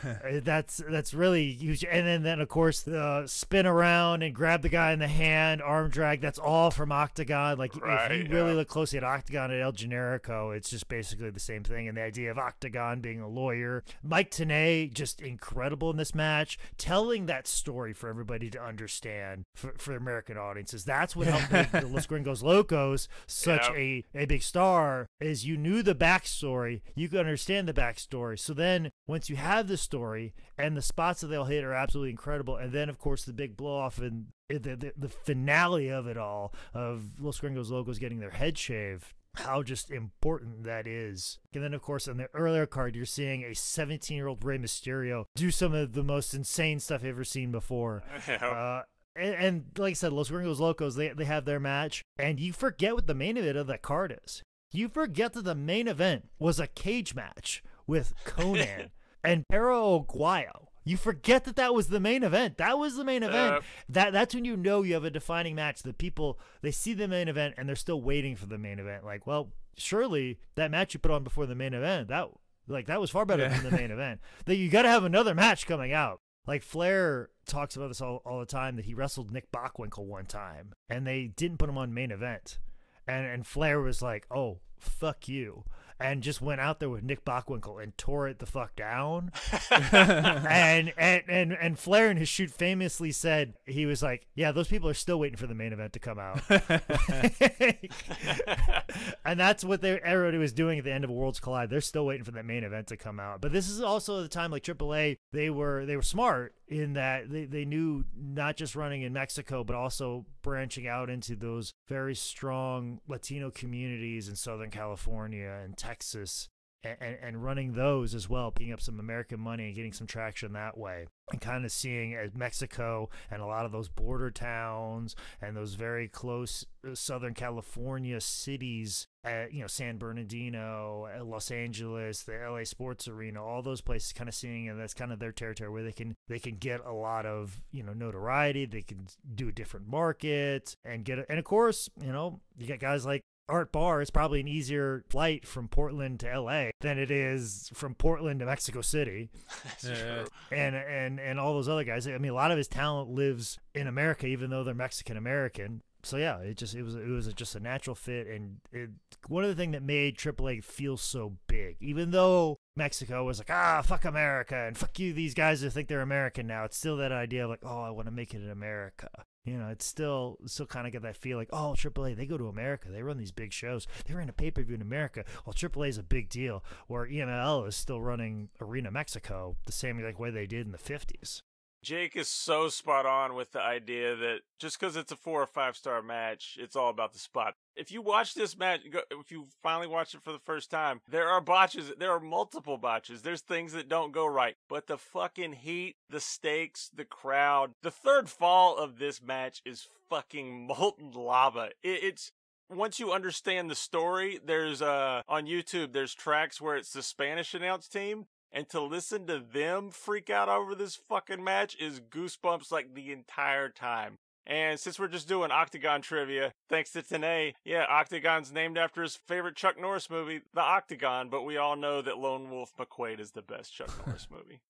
Uh, 0.03 0.41
that's 0.43 0.81
that's 0.89 1.13
really 1.15 1.53
huge. 1.53 1.85
And 1.85 2.07
then, 2.07 2.23
then 2.23 2.41
of 2.41 2.49
course, 2.49 2.83
the 2.83 3.25
spin 3.27 3.67
around 3.67 4.23
and 4.23 4.35
grab 4.35 4.63
the 4.63 4.69
guy 4.69 4.93
in 4.93 4.99
the 4.99 5.09
hand, 5.09 5.61
arm 5.61 5.91
drag. 5.91 6.21
That's 6.21 6.39
all 6.39 6.71
from 6.71 6.93
Octagon. 6.93 7.59
Like 7.59 7.73
Right, 7.77 8.13
if 8.13 8.29
you 8.29 8.35
really 8.35 8.55
look 8.55 8.69
closely 8.69 8.99
at 8.99 9.05
Octagon 9.05 9.51
and 9.51 9.61
El 9.61 9.73
Generico, 9.73 10.57
it's 10.57 10.71
just 10.71 10.89
basically 10.89 11.31
the 11.31 11.41
same 11.41 11.65
thing. 11.65 11.89
And 11.89 11.97
the 11.97 12.03
idea 12.03 12.31
of 12.31 12.39
Octagon 12.39 13.01
being 13.01 13.21
a 13.21 13.29
lawyer, 13.29 13.83
Mike 14.03 14.31
Tenay 14.31 14.93
just 14.93 15.21
incredible 15.21 15.91
in 15.91 15.97
this 15.97 16.15
match, 16.15 16.59
telling 16.79 17.27
that 17.27 17.47
story 17.47 17.93
for 17.93 18.09
everybody 18.09 18.51
to 18.51 18.63
understand 18.63 19.45
for, 19.55 19.75
for 19.79 19.97
American 19.97 20.37
audiences. 20.37 20.85
That's 20.85 21.17
what 21.17 21.27
helped 21.27 21.51
make 21.53 21.71
the 21.73 21.87
Los 21.93 22.07
Gringos 22.07 22.43
Locos 22.43 23.09
such 23.43 23.69
Yep. 23.69 23.77
a, 23.77 24.05
a 24.15 24.25
big 24.27 24.43
star. 24.43 25.07
Is 25.21 25.47
you 25.47 25.57
knew 25.57 25.83
the 25.83 25.95
backstory, 25.95 26.83
you 26.95 27.09
could 27.09 27.21
understand 27.21 27.69
the 27.69 27.73
backstory. 27.73 28.39
So 28.39 28.55
then 28.55 28.91
once 29.07 29.29
you 29.31 29.37
have 29.37 29.69
the 29.69 29.77
story 29.77 30.35
and 30.59 30.77
the 30.77 30.83
spots 30.83 31.21
that 31.21 31.29
they'll 31.29 31.45
hit 31.45 31.65
are 31.65 31.75
absolutely 31.75 32.11
incredible, 32.11 32.57
and 32.57 32.73
then 32.73 32.89
of 32.89 32.99
course 32.99 33.25
the 33.25 33.33
big 33.33 33.57
blow 33.57 33.77
off 33.79 33.99
and 33.99 34.27
the, 34.49 34.59
the, 34.59 34.93
the 34.97 35.09
finale 35.09 35.89
of 35.89 36.07
it 36.07 36.17
all 36.17 36.53
of 36.75 37.21
Los 37.21 37.41
Gringos 37.41 37.71
Locos 37.71 37.99
getting 37.99 38.21
their 38.21 38.31
head 38.31 38.59
shaved 38.59 39.15
how 39.35 39.63
just 39.63 39.91
important 39.91 40.65
that 40.65 40.87
is. 40.87 41.39
And 41.55 41.63
then, 41.63 41.75
of 41.75 41.83
course, 41.83 42.07
on 42.07 42.19
the 42.19 42.29
earlier 42.35 42.67
card, 42.67 42.95
you're 42.95 43.07
seeing 43.07 43.43
a 43.45 43.55
17 43.55 44.17
year 44.17 44.29
old 44.29 44.45
Rey 44.45 44.59
Mysterio 44.59 45.25
do 45.35 45.51
some 45.51 45.75
of 45.75 45.93
the 45.95 46.03
most 46.03 46.35
insane 46.35 46.81
stuff 46.81 47.03
you've 47.03 47.15
ever 47.17 47.25
seen 47.25 47.51
before. 47.51 48.03
Uh, 48.43 48.83
and, 49.17 49.35
and 49.35 49.65
like 49.79 49.93
I 49.93 49.95
said, 49.95 50.13
Los 50.13 50.31
Gringos 50.31 50.61
Locos, 50.61 50.95
they, 50.97 51.09
they 51.11 51.25
have 51.25 51.45
their 51.45 51.61
match, 51.61 52.03
and 52.19 52.39
you 52.41 52.53
forget 52.53 52.95
what 52.95 53.07
the 53.07 53.15
main 53.15 53.37
event 53.37 53.57
of 53.59 53.67
that 53.69 53.83
card 53.83 54.19
is. 54.25 54.43
You 54.73 54.89
forget 54.89 55.35
that 55.35 55.45
the 55.45 55.55
main 55.55 55.87
event 55.89 56.29
was 56.39 56.59
a 56.59 56.67
cage 56.67 57.15
match 57.15 57.63
with 57.87 58.15
Konnan 58.25 58.91
and 59.23 59.47
Perro 59.49 60.01
Aguayo. 60.01 60.67
You 60.85 60.97
forget 60.97 61.45
that 61.45 61.55
that 61.57 61.75
was 61.75 61.89
the 61.89 62.01
main 62.01 62.25
event. 62.25 62.57
That 62.57 62.77
was 62.79 62.97
the 62.97 63.05
main 63.05 63.23
event. 63.23 63.55
Yep. 63.55 63.65
That 63.91 64.13
that's 64.13 64.35
when 64.35 64.45
you 64.45 64.57
know 64.57 64.83
you 64.83 64.95
have 64.95 65.05
a 65.05 65.11
defining 65.11 65.55
match. 65.55 65.83
The 65.83 65.93
people 65.93 66.41
they 66.61 66.73
see 66.73 66.93
the 66.93 67.07
main 67.07 67.29
event 67.29 67.55
and 67.57 67.69
they're 67.69 67.77
still 67.77 68.01
waiting 68.03 68.35
for 68.35 68.47
the 68.47 68.59
main 68.59 68.81
event. 68.81 69.05
Like, 69.05 69.25
well, 69.25 69.53
surely 69.77 70.41
that 70.57 70.73
match 70.73 70.93
you 70.95 70.99
put 70.99 71.13
on 71.13 71.23
before 71.23 71.47
the 71.47 71.55
main 71.55 71.73
event 71.73 72.09
that 72.09 72.29
like 72.67 72.87
that 72.87 73.01
was 73.01 73.11
far 73.11 73.25
better 73.25 73.45
Yeah. 73.45 73.61
than 73.61 73.71
the 73.71 73.77
main 73.77 73.91
event. 73.93 74.21
That 74.47 74.57
you 74.57 74.71
got 74.71 74.83
to 74.83 74.89
have 74.89 75.05
another 75.05 75.35
match 75.37 75.67
coming 75.69 75.93
out. 75.93 76.21
Like 76.47 76.63
Flair 76.63 77.31
talks 77.47 77.77
about 77.77 77.89
this 77.89 78.01
all, 78.01 78.23
all 78.25 78.41
the 78.41 78.47
time 78.47 78.77
that 78.77 78.85
he 78.85 78.95
wrestled 78.95 79.31
Nick 79.31 79.53
Bockwinkel 79.53 80.05
one 80.05 80.27
time 80.27 80.73
and 80.89 81.07
they 81.07 81.29
didn't 81.29 81.59
put 81.59 81.69
him 81.69 81.79
on 81.79 81.95
main 81.95 82.11
event. 82.11 82.59
And 83.07 83.27
and 83.27 83.47
Flair 83.47 83.81
was 83.81 84.01
like, 84.01 84.27
"Oh, 84.31 84.61
fuck 84.79 85.29
you." 85.29 85.65
And 86.03 86.23
just 86.23 86.43
went 86.43 86.61
out 86.61 86.81
there 86.81 86.91
with 86.91 87.03
Nick 87.03 87.25
Bockwinkel 87.25 87.83
and 87.83 87.97
tore 87.97 88.29
it 88.29 88.39
the 88.39 88.47
fuck 88.47 88.77
down. 88.77 89.33
and, 89.71 90.93
and 90.97 91.23
and 91.29 91.53
and 91.53 91.79
Flair 91.79 92.11
in 92.11 92.17
his 92.17 92.29
shoot 92.29 92.51
famously 92.51 93.13
said 93.13 93.55
he 93.65 93.87
was 93.87 94.03
like, 94.03 94.27
"Yeah, 94.35 94.53
those 94.53 94.69
people 94.69 94.89
are 94.89 94.95
still 94.95 95.19
waiting 95.19 95.37
for 95.37 95.47
the 95.47 95.55
main 95.55 95.73
event 95.73 95.93
to 95.95 95.99
come 95.99 96.19
out." 96.19 96.43
and 99.25 99.41
that's 99.41 99.65
what 99.65 99.81
they 99.81 99.99
everybody 100.01 100.39
was 100.39 100.53
doing 100.53 100.79
at 100.79 100.85
the 100.85 100.93
end 100.93 101.05
of 101.05 101.11
Worlds 101.11 101.41
Collide. 101.41 101.71
They're 101.71 101.81
still 101.81 102.07
waiting 102.07 102.25
for 102.25 102.33
that 102.33 102.45
main 102.45 102.65
event 102.65 102.89
to 102.89 102.97
come 102.97 103.21
out. 103.21 103.41
But 103.41 103.53
this 103.53 103.69
is 103.69 103.81
also 103.81 104.23
the 104.23 104.29
time 104.29 104.51
like 104.51 104.65
AAA, 104.65 105.19
they 105.33 105.51
were 105.51 105.87
they 105.87 105.97
were 105.97 106.03
smart 106.03 106.55
in 106.73 106.95
that 106.95 107.31
they, 107.31 107.45
they 107.45 107.65
knew 107.65 108.05
not 108.17 108.57
just 108.57 108.75
running 108.75 109.03
in 109.03 109.13
Mexico, 109.13 109.63
but 109.63 109.77
also 109.77 110.25
branching 110.41 110.87
out 110.87 111.11
into 111.11 111.37
those 111.37 111.73
very 111.87 112.15
strong 112.15 113.01
Latino 113.07 113.51
communities 113.51 114.29
in 114.29 114.37
Southern 114.37 114.71
California 114.71 115.61
and 115.63 115.77
Texas. 115.77 116.49
And, 116.85 117.17
and, 117.23 117.45
running 117.45 117.75
those 117.75 118.13
as 118.13 118.29
well, 118.29 118.51
picking 118.51 118.73
up 118.73 118.81
some 118.81 118.99
American 118.99 119.39
money 119.39 119.67
and 119.67 119.75
getting 119.75 119.93
some 119.93 120.09
traction 120.09 120.53
that 120.55 120.77
way, 120.77 121.07
and 121.31 121.41
kind 121.41 121.65
of 121.65 121.71
seeing 121.71 122.15
as 122.15 122.35
Mexico 122.35 123.09
and 123.31 123.41
a 123.41 123.47
lot 123.47 123.65
of 123.65 123.71
those 123.71 123.89
border 123.89 124.33
towns 124.33 125.15
and 125.41 125.57
those 125.57 125.75
very 125.75 126.09
close 126.09 126.67
uh, 126.85 126.95
Southern 126.95 127.35
California 127.35 128.21
cities, 128.21 129.07
uh, 129.25 129.45
you 129.51 129.61
know, 129.61 129.69
San 129.69 129.99
Bernardino, 129.99 131.09
uh, 131.17 131.25
Los 131.25 131.51
Angeles, 131.53 132.25
the 132.25 132.33
LA 132.33 132.65
Sports 132.65 133.07
Arena, 133.07 133.45
all 133.45 133.63
those 133.63 133.81
places, 133.81 134.13
kind 134.13 134.29
of 134.29 134.35
seeing, 134.35 134.69
and 134.69 134.81
that's 134.81 134.95
kind 134.95 135.13
of 135.13 135.21
their 135.21 135.33
territory 135.33 135.71
where 135.71 135.85
they 135.85 135.93
can 135.93 136.17
they 136.29 136.41
can 136.41 136.57
get 136.57 136.85
a 136.85 136.93
lot 136.93 137.27
of 137.27 137.61
you 137.71 137.83
know 137.83 137.93
notoriety. 137.93 138.67
They 138.67 138.83
can 138.83 139.07
do 139.35 139.49
a 139.49 139.53
different 139.53 139.87
market 139.87 140.77
and 140.85 141.05
get, 141.05 141.21
a, 141.21 141.31
and 141.31 141.39
of 141.39 141.45
course, 141.45 141.89
you 142.01 142.13
know, 142.13 142.41
you 142.59 142.67
got 142.67 142.81
guys 142.81 143.07
like. 143.07 143.23
Art 143.49 143.73
Barr 143.73 144.01
is 144.01 144.11
probably 144.11 144.41
an 144.41 144.49
easier 144.49 145.05
flight 145.11 145.47
from 145.47 145.69
Portland 145.69 146.21
to 146.21 146.41
LA 146.41 146.71
than 146.81 146.99
it 146.99 147.11
is 147.11 147.71
from 147.75 147.95
Portland 147.95 148.41
to 148.41 148.47
Mexico 148.47 148.81
City 148.81 149.31
That's 149.65 149.85
Yeah. 149.85 149.95
true. 149.95 150.27
and 150.57 150.75
and 150.77 151.21
and 151.21 151.41
all 151.41 151.55
those 151.55 151.69
other 151.69 151.85
guys. 151.85 152.07
I 152.07 152.17
mean, 152.19 152.31
a 152.31 152.35
lot 152.35 152.51
of 152.51 152.59
his 152.59 152.69
talent 152.69 153.11
lives 153.11 153.59
in 153.75 153.87
America, 153.87 154.27
even 154.27 154.51
though 154.51 154.65
they're 154.65 154.75
Mexican 154.75 155.17
American. 155.17 155.83
So 156.05 156.17
yeah, 156.17 156.39
it 156.39 156.57
just 156.57 156.75
it 156.75 156.83
was 156.83 156.95
it 156.97 157.07
was 157.07 157.33
just 157.35 157.55
a 157.55 157.61
natural 157.61 157.95
fit, 157.95 158.27
and 158.27 158.57
it, 158.73 158.91
one 159.29 159.45
of 159.45 159.51
the 159.51 159.55
things 159.57 159.73
that 159.75 159.85
made 159.85 160.17
AAA 160.19 160.65
feel 160.65 160.97
so 160.97 161.35
big, 161.47 161.77
even 161.81 162.11
though 162.11 162.57
Mexico 162.77 163.25
was 163.25 163.39
like 163.39 163.51
ah 163.51 163.83
fuck 163.83 164.05
America 164.05 164.57
and 164.57 164.77
fuck 164.77 164.99
you 164.99 165.13
these 165.13 165.35
guys 165.35 165.61
who 165.61 165.71
think 165.71 165.87
they're 165.89 166.01
American 166.01 166.47
now. 166.49 166.65
It's 166.65 166.77
still 166.77 166.97
that 166.97 167.13
idea 167.13 167.45
of 167.45 167.51
like 167.51 167.61
oh 167.65 167.83
I 167.83 167.91
want 167.91 168.07
to 168.09 168.13
make 168.13 168.35
it 168.35 168.43
in 168.43 168.51
America. 168.51 169.11
You 169.45 169.59
know, 169.59 169.69
it's 169.69 169.85
still 169.85 170.39
still 170.47 170.67
kind 170.67 170.87
of 170.87 170.93
get 170.93 171.03
that 171.03 171.17
feel 171.17 171.37
like 171.37 171.49
oh 171.53 171.75
AAA 171.77 172.17
they 172.17 172.27
go 172.27 172.39
to 172.39 172.47
America 172.47 172.89
they 172.91 173.03
run 173.03 173.19
these 173.19 173.33
big 173.33 173.53
shows 173.53 173.89
they 174.07 174.15
ran 174.15 174.29
a 174.29 174.33
pay 174.33 174.53
per 174.53 174.63
view 174.63 174.77
in 174.77 174.83
America 174.83 175.25
well 175.45 175.53
AAA 175.53 175.89
is 175.89 175.99
a 175.99 176.03
big 176.03 176.29
deal 176.29 176.63
where 176.87 177.07
EMLL 177.07 177.67
is 177.67 177.75
still 177.75 178.01
running 178.01 178.51
Arena 178.61 178.91
Mexico 178.91 179.57
the 179.67 179.73
same 179.73 180.01
like 180.01 180.19
way 180.19 180.31
they 180.31 180.47
did 180.47 180.67
in 180.67 180.73
the 180.73 180.79
fifties. 180.79 181.43
Jake 181.83 182.15
is 182.17 182.29
so 182.29 182.69
spot 182.69 183.07
on 183.07 183.35
with 183.35 183.51
the 183.51 183.61
idea 183.61 184.15
that 184.15 184.41
just 184.61 184.79
because 184.79 184.95
it's 184.95 185.11
a 185.11 185.17
four 185.17 185.43
or 185.43 185.47
five 185.47 185.77
star 185.77 186.01
match, 186.01 186.57
it's 186.61 186.77
all 186.77 186.91
about 186.91 187.13
the 187.13 187.19
spot. 187.19 187.55
If 187.75 187.91
you 187.91 188.01
watch 188.01 188.35
this 188.35 188.57
match, 188.57 188.83
if 189.11 189.33
you 189.33 189.49
finally 189.63 189.89
watch 189.89 190.15
it 190.15 190.23
for 190.23 190.33
the 190.33 190.39
first 190.39 190.71
time, 190.71 191.01
there 191.11 191.29
are 191.29 191.41
botches. 191.41 191.93
There 191.99 192.13
are 192.13 192.21
multiple 192.21 192.79
botches. 192.79 193.23
There's 193.23 193.41
things 193.41 193.73
that 193.73 193.89
don't 193.89 194.13
go 194.13 194.27
right, 194.27 194.55
but 194.69 194.87
the 194.87 194.97
fucking 194.97 195.55
heat, 195.55 195.97
the 196.09 196.21
stakes, 196.21 196.89
the 196.95 197.05
crowd, 197.05 197.73
the 197.83 197.91
third 197.91 198.29
fall 198.29 198.77
of 198.77 198.99
this 198.99 199.21
match 199.21 199.61
is 199.65 199.89
fucking 200.09 200.67
molten 200.69 201.11
lava. 201.11 201.71
It's 201.83 202.31
once 202.71 203.01
you 203.01 203.13
understand 203.13 203.69
the 203.69 203.75
story, 203.75 204.39
there's 204.45 204.83
uh 204.83 205.23
on 205.29 205.47
YouTube 205.47 205.93
there's 205.93 206.15
tracks 206.15 206.61
where 206.61 206.77
it's 206.77 206.93
the 206.93 207.03
Spanish 207.03 207.55
announced 207.55 207.93
team 207.93 208.27
and 208.53 208.69
to 208.69 208.81
listen 208.81 209.27
to 209.27 209.39
them 209.39 209.91
freak 209.91 210.31
out 210.31 210.49
over 210.49 210.75
this 210.75 210.97
fucking 210.97 211.43
match 211.43 211.77
is 211.81 212.01
goosebumps 212.01 212.71
like 212.71 212.95
the 212.95 213.13
entire 213.13 213.69
time. 213.69 214.19
And 214.47 214.79
since 214.79 214.99
we're 214.99 215.09
just 215.09 215.29
doing 215.29 215.53
Octagon 215.53 216.03
trivia, 216.03 216.53
thanks 216.69 216.91
to 216.93 217.03
Tenay, 217.03 217.55
yeah, 217.65 217.87
Octagon's 217.89 218.53
named 218.53 218.77
after 218.77 219.03
his 219.03 219.15
favorite 219.15 219.55
Chuck 219.55 219.81
Norris 219.81 220.11
movie, 220.11 220.43
The 220.53 220.61
Octagon, 220.61 221.29
but 221.29 221.45
we 221.45 221.57
all 221.57 221.77
know 221.77 222.03
that 222.03 222.19
Lone 222.19 222.51
Wolf 222.51 222.73
McQuaid 222.77 223.21
is 223.21 223.31
the 223.31 223.43
best 223.43 223.73
Chuck 223.73 223.91
Norris 224.05 224.27
movie. 224.31 224.61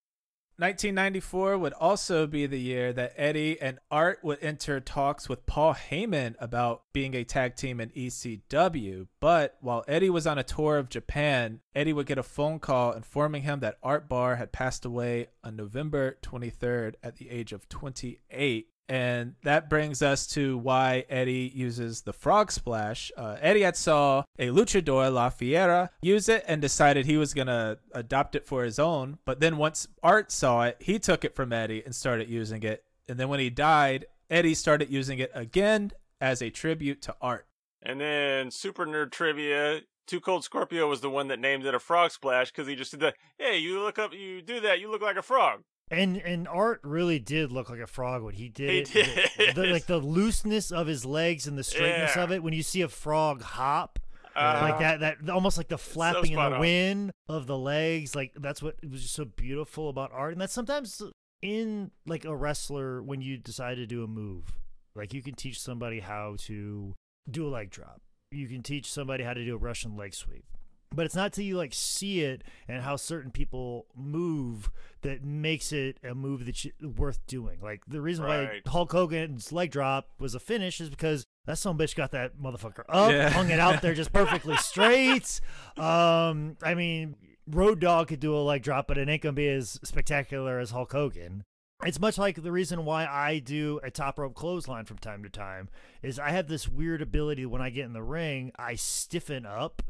1994 0.57 1.57
would 1.57 1.73
also 1.73 2.27
be 2.27 2.45
the 2.45 2.59
year 2.59 2.93
that 2.93 3.13
Eddie 3.17 3.59
and 3.59 3.79
Art 3.89 4.19
would 4.21 4.37
enter 4.39 4.79
talks 4.79 5.27
with 5.27 5.47
Paul 5.47 5.73
Heyman 5.73 6.35
about 6.39 6.83
being 6.93 7.15
a 7.15 7.23
tag 7.23 7.55
team 7.55 7.79
in 7.79 7.89
ECW. 7.89 9.07
But 9.19 9.57
while 9.61 9.83
Eddie 9.87 10.11
was 10.11 10.27
on 10.27 10.37
a 10.37 10.43
tour 10.43 10.77
of 10.77 10.89
Japan, 10.89 11.61
Eddie 11.73 11.93
would 11.93 12.05
get 12.05 12.19
a 12.19 12.23
phone 12.23 12.59
call 12.59 12.91
informing 12.91 13.41
him 13.41 13.61
that 13.61 13.79
Art 13.81 14.07
Barr 14.07 14.35
had 14.35 14.51
passed 14.51 14.85
away 14.85 15.27
on 15.43 15.55
November 15.55 16.19
23rd 16.21 16.95
at 17.01 17.15
the 17.15 17.31
age 17.31 17.51
of 17.51 17.67
28. 17.67 18.67
And 18.89 19.35
that 19.43 19.69
brings 19.69 20.01
us 20.01 20.27
to 20.27 20.57
why 20.57 21.05
Eddie 21.09 21.51
uses 21.55 22.01
the 22.01 22.13
frog 22.13 22.51
splash. 22.51 23.11
Uh, 23.15 23.37
Eddie 23.39 23.61
had 23.61 23.77
saw 23.77 24.23
a 24.37 24.49
luchador, 24.49 25.11
La 25.11 25.29
Fiera, 25.29 25.89
use 26.01 26.27
it 26.27 26.43
and 26.47 26.61
decided 26.61 27.05
he 27.05 27.17
was 27.17 27.33
going 27.33 27.47
to 27.47 27.79
adopt 27.93 28.35
it 28.35 28.45
for 28.45 28.63
his 28.63 28.79
own. 28.79 29.19
But 29.25 29.39
then 29.39 29.57
once 29.57 29.87
Art 30.03 30.31
saw 30.31 30.63
it, 30.63 30.77
he 30.79 30.99
took 30.99 31.23
it 31.23 31.35
from 31.35 31.53
Eddie 31.53 31.83
and 31.83 31.95
started 31.95 32.29
using 32.29 32.63
it. 32.63 32.83
And 33.07 33.17
then 33.17 33.29
when 33.29 33.39
he 33.39 33.49
died, 33.49 34.05
Eddie 34.29 34.53
started 34.53 34.89
using 34.89 35.19
it 35.19 35.31
again 35.33 35.91
as 36.19 36.41
a 36.41 36.49
tribute 36.49 37.01
to 37.03 37.15
Art. 37.21 37.47
And 37.81 37.99
then 37.99 38.51
Super 38.51 38.85
Nerd 38.85 39.11
Trivia, 39.11 39.81
Too 40.07 40.19
Cold 40.19 40.43
Scorpio 40.43 40.89
was 40.89 41.01
the 41.01 41.09
one 41.09 41.27
that 41.27 41.39
named 41.39 41.65
it 41.65 41.75
a 41.75 41.79
frog 41.79 42.11
splash 42.11 42.51
because 42.51 42.67
he 42.67 42.75
just 42.75 42.91
did 42.91 42.99
the, 42.99 43.13
hey, 43.37 43.57
you 43.57 43.79
look 43.81 43.99
up, 43.99 44.13
you 44.13 44.41
do 44.41 44.59
that, 44.61 44.79
you 44.79 44.89
look 44.89 45.01
like 45.01 45.17
a 45.17 45.21
frog. 45.21 45.63
And 45.91 46.17
and 46.17 46.47
Art 46.47 46.79
really 46.83 47.19
did 47.19 47.51
look 47.51 47.69
like 47.69 47.79
a 47.79 47.87
frog 47.87 48.23
when 48.23 48.33
he 48.33 48.49
did 48.49 48.87
He 48.87 48.99
it. 48.99 49.31
Did. 49.37 49.55
the- 49.55 49.67
like 49.67 49.85
the 49.85 49.97
looseness 49.99 50.71
of 50.71 50.87
his 50.87 51.05
legs 51.05 51.45
and 51.47 51.57
the 51.57 51.63
straightness 51.63 52.15
Yeah. 52.15 52.23
of 52.23 52.31
it. 52.31 52.41
When 52.41 52.53
you 52.53 52.63
see 52.63 52.81
a 52.81 52.87
frog 52.89 53.41
hop, 53.41 53.99
Uh, 54.35 54.59
like 54.63 54.79
that, 54.79 54.99
that 55.01 55.29
almost 55.29 55.57
like 55.57 55.67
the 55.67 55.77
flapping 55.77 56.31
in 56.31 56.37
the 56.37 56.41
on. 56.41 56.59
wind 56.59 57.11
of 57.29 57.45
the 57.45 57.57
legs. 57.57 58.15
Like 58.15 58.33
that's 58.35 58.63
what 58.63 58.75
was 58.89 59.03
just 59.03 59.13
so 59.13 59.25
beautiful 59.25 59.89
about 59.89 60.11
art. 60.11 60.31
And 60.31 60.41
that's 60.41 60.53
sometimes 60.53 61.01
in 61.43 61.91
like 62.07 62.25
a 62.25 62.35
wrestler 62.35 63.03
when 63.03 63.21
you 63.21 63.37
decide 63.37 63.75
to 63.75 63.85
do 63.85 64.03
a 64.03 64.07
move. 64.07 64.53
Like 64.95 65.13
you 65.13 65.21
can 65.21 65.35
teach 65.35 65.59
somebody 65.61 65.99
how 65.99 66.35
to 66.39 66.95
do 67.29 67.47
a 67.47 67.49
leg 67.49 67.69
drop. 67.69 68.01
you 68.31 68.47
can 68.47 68.63
teach 68.63 68.91
somebody 68.91 69.23
how 69.23 69.33
to 69.35 69.45
do 69.45 69.53
a 69.53 69.57
Russian 69.59 69.95
leg 69.95 70.15
sweep. 70.15 70.45
But 70.93 71.05
it's 71.05 71.15
not 71.15 71.33
till 71.33 71.43
you 71.45 71.57
like 71.57 71.73
see 71.73 72.21
it 72.21 72.43
and 72.67 72.81
how 72.83 72.95
certain 72.95 73.31
people 73.31 73.87
move 73.95 74.69
that 75.01 75.23
makes 75.23 75.71
it 75.73 75.97
a 76.03 76.13
move 76.13 76.45
that's 76.45 76.67
worth 76.81 77.25
doing. 77.27 77.59
Like 77.61 77.81
the 77.87 77.99
reason 78.01 78.25
why 78.25 78.61
Hulk 78.67 78.91
Hogan's 78.91 79.51
leg 79.51 79.71
drop 79.71 80.09
was 80.19 80.35
a 80.35 80.39
finish 80.39 80.79
is 80.79 80.89
because 80.89 81.25
that 81.45 81.57
some 81.57 81.77
bitch 81.77 81.95
got 81.95 82.11
that 82.11 82.37
motherfucker 82.37 82.83
up, 82.87 83.11
Yeah. 83.11 83.29
hung 83.29 83.49
it 83.49 83.59
out 83.59 83.81
there 83.81 83.93
just 83.93 84.13
perfectly 84.13 84.55
straight. 84.57 85.41
Um, 85.77 86.55
I 86.63 86.73
mean, 86.75 87.15
Road 87.47 87.79
Dog 87.79 88.07
could 88.07 88.19
do 88.21 88.35
a 88.35 88.39
leg 88.39 88.63
drop, 88.63 88.87
but 88.87 88.97
it 88.97 89.09
ain't 89.09 89.21
gonna 89.21 89.33
be 89.33 89.49
as 89.49 89.79
spectacular 89.83 90.59
as 90.59 90.71
Hulk 90.71 90.91
Hogan. 90.91 91.43
It's 91.85 91.99
much 91.99 92.17
like 92.17 92.41
the 92.41 92.51
reason 92.51 92.85
why 92.85 93.05
I 93.05 93.39
do 93.39 93.81
a 93.83 93.91
top 93.91 94.17
rope 94.17 94.35
clothesline 94.35 94.85
from 94.85 94.99
time 94.99 95.21
to 95.23 95.29
time 95.29 95.67
is 96.01 96.17
I 96.17 96.29
have 96.29 96.47
this 96.47 96.69
weird 96.69 97.01
ability 97.01 97.45
when 97.45 97.61
I 97.61 97.69
get 97.71 97.83
in 97.85 97.91
the 97.91 98.01
ring, 98.03 98.53
I 98.57 98.75
stiffen 98.75 99.45
up, 99.45 99.81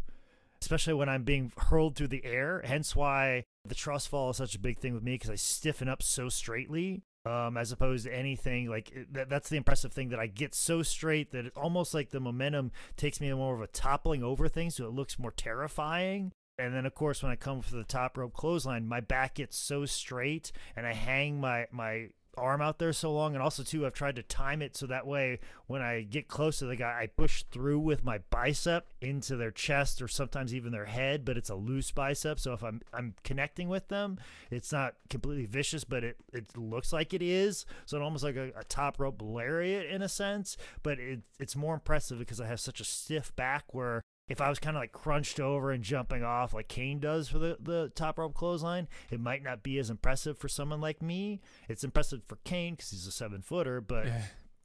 especially 0.63 0.93
when 0.93 1.09
I'm 1.09 1.23
being 1.23 1.51
hurled 1.57 1.95
through 1.95 2.07
the 2.07 2.23
air. 2.23 2.61
Hence 2.63 2.95
why 2.95 3.43
the 3.65 3.75
trust 3.75 4.07
fall 4.07 4.29
is 4.29 4.37
such 4.37 4.55
a 4.55 4.59
big 4.59 4.79
thing 4.79 4.93
with 4.93 5.03
me 5.03 5.15
because 5.15 5.29
I 5.29 5.35
stiffen 5.35 5.89
up 5.89 6.01
so 6.01 6.29
straightly. 6.29 7.03
Um, 7.25 7.55
as 7.55 7.71
opposed 7.71 8.05
to 8.05 8.13
anything 8.13 8.69
like 8.69 8.93
that, 9.11 9.29
that's 9.29 9.47
the 9.47 9.55
impressive 9.55 9.93
thing 9.93 10.09
that 10.09 10.19
I 10.19 10.27
get 10.27 10.53
so 10.53 10.83
straight 10.83 11.31
that 11.31 11.45
it's 11.45 11.57
almost 11.57 11.93
like 11.93 12.09
the 12.09 12.19
momentum 12.19 12.71
takes 12.97 13.21
me 13.21 13.31
more 13.33 13.55
of 13.55 13.61
a 13.61 13.67
toppling 13.67 14.23
over 14.23 14.49
thing, 14.49 14.69
so 14.69 14.85
it 14.85 14.91
looks 14.93 15.19
more 15.19 15.31
terrifying. 15.31 16.33
And 16.57 16.73
then, 16.75 16.85
of 16.85 16.93
course, 16.93 17.23
when 17.23 17.31
I 17.31 17.37
come 17.37 17.61
for 17.61 17.75
the 17.75 17.85
top 17.85 18.17
rope 18.17 18.33
clothesline, 18.33 18.87
my 18.87 18.99
back 18.99 19.35
gets 19.35 19.57
so 19.57 19.85
straight, 19.85 20.51
and 20.75 20.85
I 20.85 20.93
hang 20.93 21.39
my 21.39 21.67
my 21.71 22.09
arm 22.37 22.61
out 22.61 22.79
there 22.79 22.93
so 22.93 23.11
long. 23.13 23.33
And 23.33 23.43
also, 23.43 23.63
too, 23.63 23.85
I've 23.85 23.93
tried 23.93 24.15
to 24.15 24.23
time 24.23 24.61
it 24.61 24.75
so 24.75 24.87
that 24.87 25.05
way 25.05 25.39
when 25.67 25.81
I 25.81 26.01
get 26.01 26.27
close 26.27 26.59
to 26.59 26.65
the 26.65 26.75
guy, 26.75 27.01
I 27.01 27.07
push 27.07 27.43
through 27.51 27.79
with 27.79 28.03
my 28.03 28.19
bicep 28.29 28.87
into 29.01 29.35
their 29.35 29.51
chest 29.51 30.01
or 30.01 30.07
sometimes 30.07 30.53
even 30.53 30.71
their 30.71 30.85
head, 30.85 31.25
but 31.25 31.37
it's 31.37 31.49
a 31.49 31.55
loose 31.55 31.91
bicep. 31.91 32.39
So 32.39 32.53
if 32.53 32.63
I'm 32.63 32.81
I'm 32.93 33.15
connecting 33.23 33.69
with 33.69 33.87
them, 33.87 34.17
it's 34.51 34.71
not 34.71 34.95
completely 35.09 35.45
vicious, 35.45 35.83
but 35.83 36.03
it 36.03 36.17
it 36.31 36.57
looks 36.57 36.93
like 36.93 37.13
it 37.13 37.21
is. 37.21 37.65
So 37.85 37.97
it's 37.97 38.03
almost 38.03 38.23
like 38.23 38.35
a, 38.35 38.51
a 38.55 38.63
top 38.63 38.99
rope 38.99 39.21
lariat 39.21 39.89
in 39.89 40.01
a 40.01 40.09
sense, 40.09 40.57
but 40.81 40.99
it 40.99 41.21
it's 41.39 41.55
more 41.55 41.73
impressive 41.73 42.19
because 42.19 42.41
I 42.41 42.47
have 42.47 42.59
such 42.59 42.79
a 42.79 42.85
stiff 42.85 43.35
back 43.35 43.73
where 43.73 44.01
if 44.29 44.39
I 44.39 44.49
was 44.49 44.59
kind 44.59 44.77
of 44.77 44.81
like 44.81 44.91
crunched 44.93 45.39
over 45.39 45.71
and 45.71 45.83
jumping 45.83 46.23
off 46.23 46.53
like 46.53 46.67
Kane 46.67 46.99
does 46.99 47.27
for 47.27 47.39
the, 47.39 47.57
the 47.59 47.91
top 47.93 48.17
rope 48.17 48.33
clothesline, 48.33 48.87
it 49.11 49.19
might 49.19 49.43
not 49.43 49.63
be 49.63 49.77
as 49.79 49.89
impressive 49.89 50.37
for 50.37 50.47
someone 50.47 50.79
like 50.79 51.01
me. 51.01 51.41
It's 51.67 51.83
impressive 51.83 52.21
for 52.27 52.37
Kane 52.43 52.75
because 52.75 52.91
he's 52.91 53.07
a 53.07 53.11
seven 53.11 53.41
footer, 53.41 53.81
but 53.81 54.05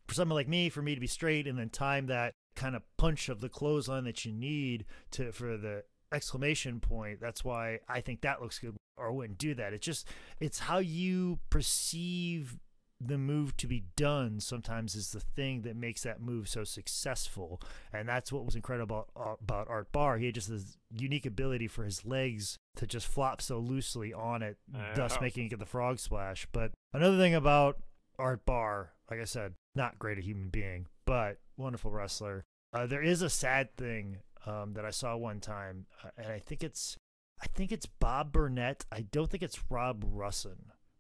for 0.07 0.15
someone 0.15 0.37
like 0.37 0.49
me, 0.49 0.69
for 0.69 0.83
me 0.83 0.95
to 0.95 1.01
be 1.01 1.07
straight 1.07 1.47
and 1.47 1.59
then 1.59 1.71
time 1.71 2.07
that 2.07 2.35
kind 2.55 2.77
of 2.77 2.83
punch 2.97 3.29
of 3.29 3.41
the 3.41 3.49
clothesline 3.49 4.05
that 4.05 4.25
you 4.25 4.33
need 4.33 4.85
to 5.13 5.33
for 5.33 5.57
the 5.57 5.83
exclamation 6.13 6.81
point, 6.81 7.21
that's 7.21 7.45
why 7.45 7.81
I 7.89 8.01
think 8.01 8.21
that 8.21 8.41
looks 8.41 8.59
good 8.59 8.77
or 8.97 9.13
wouldn't 9.13 9.39
do 9.39 9.55
that. 9.55 9.73
It's 9.73 9.85
just 9.85 10.09
it's 10.41 10.61
how 10.61 10.79
you 10.79 11.41
perceive 11.51 12.59
the 13.01 13.17
move 13.19 13.57
to 13.59 13.67
be 13.69 13.85
done 13.97 14.41
sometimes 14.41 14.95
is 14.97 15.11
the 15.13 15.21
thing 15.21 15.63
that 15.63 15.77
makes 15.77 16.03
that 16.03 16.21
move 16.21 16.49
so 16.49 16.65
successful. 16.65 17.61
And 17.93 18.09
that's 18.09 18.33
what 18.33 18.45
was 18.45 18.57
incredible 18.57 19.09
about, 19.17 19.39
about 19.41 19.69
art 19.69 19.93
barr. 19.93 20.19
He 20.19 20.27
had 20.27 20.35
just 20.35 20.49
this 20.49 20.77
unique 20.91 21.25
ability 21.27 21.69
for 21.69 21.85
his 21.85 22.05
legs 22.05 22.57
to 22.77 22.87
just 22.87 23.07
flop 23.07 23.41
so 23.41 23.59
loosely 23.59 24.13
on 24.13 24.43
it 24.43 24.57
thus 24.97 25.15
Yeah. 25.15 25.21
making 25.21 25.47
it 25.47 25.51
get 25.51 25.59
the 25.61 25.67
frog 25.67 25.99
splash. 26.01 26.47
But 26.53 26.73
another 26.93 27.17
thing 27.19 27.35
about 27.35 27.79
art 28.19 28.45
barr 28.45 28.91
like 29.09 29.21
i 29.21 29.25
said 29.25 29.55
not 29.77 29.97
great 29.97 30.19
a 30.19 30.21
human 30.21 30.49
being 30.49 30.87
but 31.07 31.39
wonderful 31.57 31.93
wrestler. 31.93 32.45
Uh, 32.73 32.85
there 32.85 33.01
is 33.03 33.23
a 33.23 33.31
sad 33.31 33.75
thing 33.77 34.19
um, 34.45 34.73
that 34.75 34.85
i 34.85 34.91
saw 34.91 35.17
one 35.17 35.39
time 35.39 35.87
uh, 36.05 36.09
and 36.19 36.33
i 36.33 36.39
think 36.41 36.65
it's 36.65 36.97
i 37.41 37.47
think 37.55 37.71
it's 37.71 37.87
bob 37.87 38.33
burnett. 38.33 38.85
I 38.91 39.03
don't 39.03 39.31
think 39.31 39.45
it's 39.45 39.71
rob 39.71 40.05
russin 40.05 40.57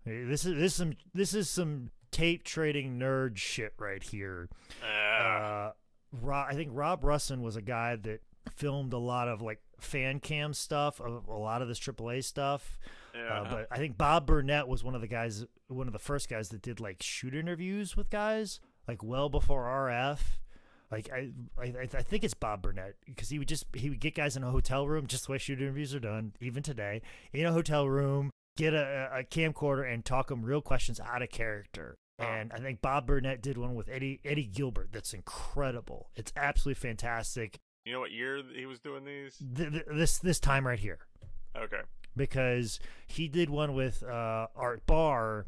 This 0.09 0.45
is 0.45 0.55
this 0.55 0.73
is 0.73 0.75
some 0.75 0.93
this 1.15 1.35
is 1.35 1.49
some 1.51 1.91
tape 2.11 2.43
trading 2.45 2.99
nerd 2.99 3.37
shit 3.37 3.75
right 3.79 4.03
here. 4.03 4.49
Uh, 4.83 4.87
Uh, 5.29 5.73
Ro- 6.13 6.47
I 6.49 6.55
think 6.55 6.71
Rob 6.73 7.03
Russin 7.03 7.43
was 7.43 7.57
a 7.57 7.63
guy 7.63 7.97
that 7.97 8.23
filmed 8.51 8.93
a 8.95 8.99
lot 8.99 9.29
of 9.29 9.43
like 9.43 9.61
fan 9.79 10.21
cam 10.21 10.55
stuff, 10.55 11.01
of 11.01 11.29
a 11.29 11.33
lot 11.37 11.61
of 11.63 11.69
this 11.69 11.79
AAA 11.79 12.25
stuff. 12.25 12.79
yeah. 13.15 13.43
Uh, 13.43 13.51
but 13.51 13.67
I 13.71 13.77
think 13.77 13.99
Bob 13.99 14.27
Burnett 14.27 14.67
was 14.69 14.83
one 14.83 14.95
of 14.95 15.01
the 15.03 15.07
guys, 15.07 15.45
one 15.69 15.87
of 15.87 15.93
the 15.93 15.99
first 15.99 16.29
guys 16.31 16.49
that 16.49 16.63
did 16.63 16.81
like 16.81 17.03
shoot 17.03 17.35
interviews 17.35 17.95
with 17.97 18.09
guys, 18.09 18.59
like 18.87 19.03
well 19.03 19.29
before 19.29 19.65
RF. 19.65 20.21
Like 20.91 21.11
I, 21.13 21.33
I, 21.61 21.75
I 21.83 22.03
think 22.03 22.25
it's 22.25 22.33
Bob 22.33 22.63
Burnett 22.63 22.95
because 23.05 23.29
he 23.29 23.39
would 23.39 23.49
just 23.49 23.67
he 23.75 23.91
would 23.91 24.01
get 24.01 24.15
guys 24.15 24.35
in 24.35 24.43
a 24.43 24.51
hotel 24.51 24.89
room, 24.89 25.07
just 25.07 25.27
the 25.27 25.33
way 25.33 25.39
shoot 25.39 25.61
interviews 25.61 25.95
are 25.95 26.01
done, 26.01 26.33
even 26.41 26.63
today, 26.63 27.03
in 27.35 27.45
a 27.45 27.53
hotel 27.53 27.87
room, 27.87 28.31
get 28.59 28.75
a, 28.75 29.09
a 29.21 29.25
camcorder 29.25 29.91
and 29.91 30.05
talk 30.05 30.29
them 30.29 30.43
real 30.45 30.61
questions 30.61 31.01
out 31.01 31.23
of 31.23 31.31
character. 31.31 31.95
And 32.19 32.53
I 32.53 32.59
think 32.59 32.83
Bob 32.83 33.07
Burnett 33.07 33.41
did 33.41 33.57
one 33.57 33.77
with 33.77 33.89
Eddie 33.89 34.21
Eddie 34.25 34.45
Gilbert 34.53 34.89
that's 34.93 35.15
incredible. 35.15 36.11
It's 36.17 36.33
absolutely 36.37 36.81
fantastic. 36.81 37.57
you 37.85 37.93
know 37.93 38.01
what 38.01 38.11
year 38.11 38.43
he 38.55 38.67
was 38.67 38.81
doing 38.81 39.05
these? 39.05 39.37
Th- 39.57 39.71
th- 39.71 39.85
this 39.89 40.19
this 40.19 40.41
time 40.41 40.67
right 40.67 40.81
here 40.81 40.99
Okay. 41.57 41.81
because 42.17 42.81
he 43.07 43.29
did 43.29 43.49
one 43.51 43.73
with 43.73 44.03
uh, 44.03 44.49
Art 44.57 44.85
Barr 44.87 45.47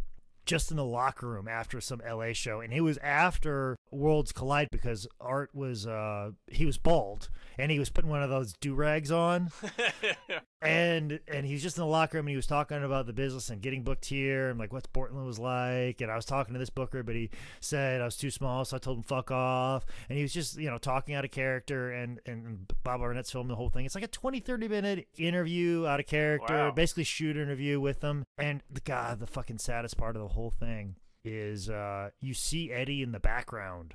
just 0.51 0.73
in 0.73 0.77
the 0.77 0.85
locker 0.85 1.29
room 1.29 1.47
after 1.47 1.81
some 1.81 2.03
LA 2.05 2.33
show, 2.33 2.61
and 2.61 2.73
it 2.73 2.81
was 2.81 2.99
after 2.99 3.77
Worlds 3.93 4.33
Collide 4.33 4.67
because 4.73 5.07
Art 5.21 5.51
was 5.55 5.87
uh, 5.87 6.33
he 6.49 6.67
was 6.67 6.77
bald 6.77 7.29
and 7.57 7.71
he 7.71 7.79
was 7.79 7.89
putting 7.89 8.11
one 8.11 8.21
of 8.23 8.31
those 8.31 8.53
do 8.61 8.75
rags 8.75 9.13
on, 9.13 9.53
and 10.63 11.21
and 11.29 11.47
he 11.47 11.53
was 11.53 11.63
just 11.63 11.77
in 11.77 11.83
the 11.83 11.87
locker 11.87 12.19
room 12.19 12.27
and 12.27 12.31
he 12.31 12.37
was 12.37 12.47
talking 12.49 12.83
about 12.83 13.07
the 13.07 13.13
business 13.13 13.49
and 13.49 13.63
getting 13.63 13.83
booked 13.85 14.07
here 14.07 14.49
and 14.51 14.59
like 14.59 14.73
what 14.73 14.93
Portland 14.93 15.25
was 15.25 15.39
like, 15.39 16.01
and 16.01 16.11
I 16.11 16.17
was 16.17 16.25
talking 16.25 16.53
to 16.53 16.59
this 16.59 16.71
booker, 16.71 17.03
but 17.05 17.15
he 17.15 17.31
said 17.61 18.01
I 18.01 18.05
was 18.07 18.17
too 18.17 18.31
small, 18.31 18.65
so 18.65 18.77
I 18.77 18.81
told 18.81 18.99
him 18.99 19.03
fuck 19.05 19.31
off, 19.31 19.87
and 20.09 20.17
he 20.17 20.23
was 20.23 20.33
just 20.33 20.57
you 20.59 20.69
know 20.69 20.79
talking 20.79 21.15
out 21.15 21.25
of 21.25 21.31
character, 21.31 21.93
and 21.93 22.19
and 22.27 22.67
Bob 22.83 23.03
Arnett's 23.03 23.31
filmed 23.31 23.51
the 23.51 23.57
whole 23.57 23.69
thing. 23.71 23.85
It's 23.85 23.95
like 23.95 24.03
a 24.05 24.09
20, 24.09 24.41
30 24.41 24.67
minute 24.67 25.07
interview 25.17 25.87
out 25.87 26.01
of 26.01 26.07
character, 26.07 26.55
Wow. 26.55 26.71
basically 26.73 27.05
shoot 27.05 27.37
interview 27.37 27.79
with 27.79 28.01
them, 28.01 28.25
and 28.37 28.63
the 28.69 28.81
god, 28.81 29.21
the 29.21 29.27
fucking 29.29 29.59
saddest 29.59 29.97
part 29.97 30.17
of 30.17 30.23
the 30.23 30.29
whole 30.29 30.40
thing 30.49 30.95
is 31.23 31.69
uh 31.69 32.09
you 32.21 32.33
see 32.33 32.73
Eddie 32.73 33.03
in 33.03 33.13
the 33.13 33.21
background. 33.21 33.95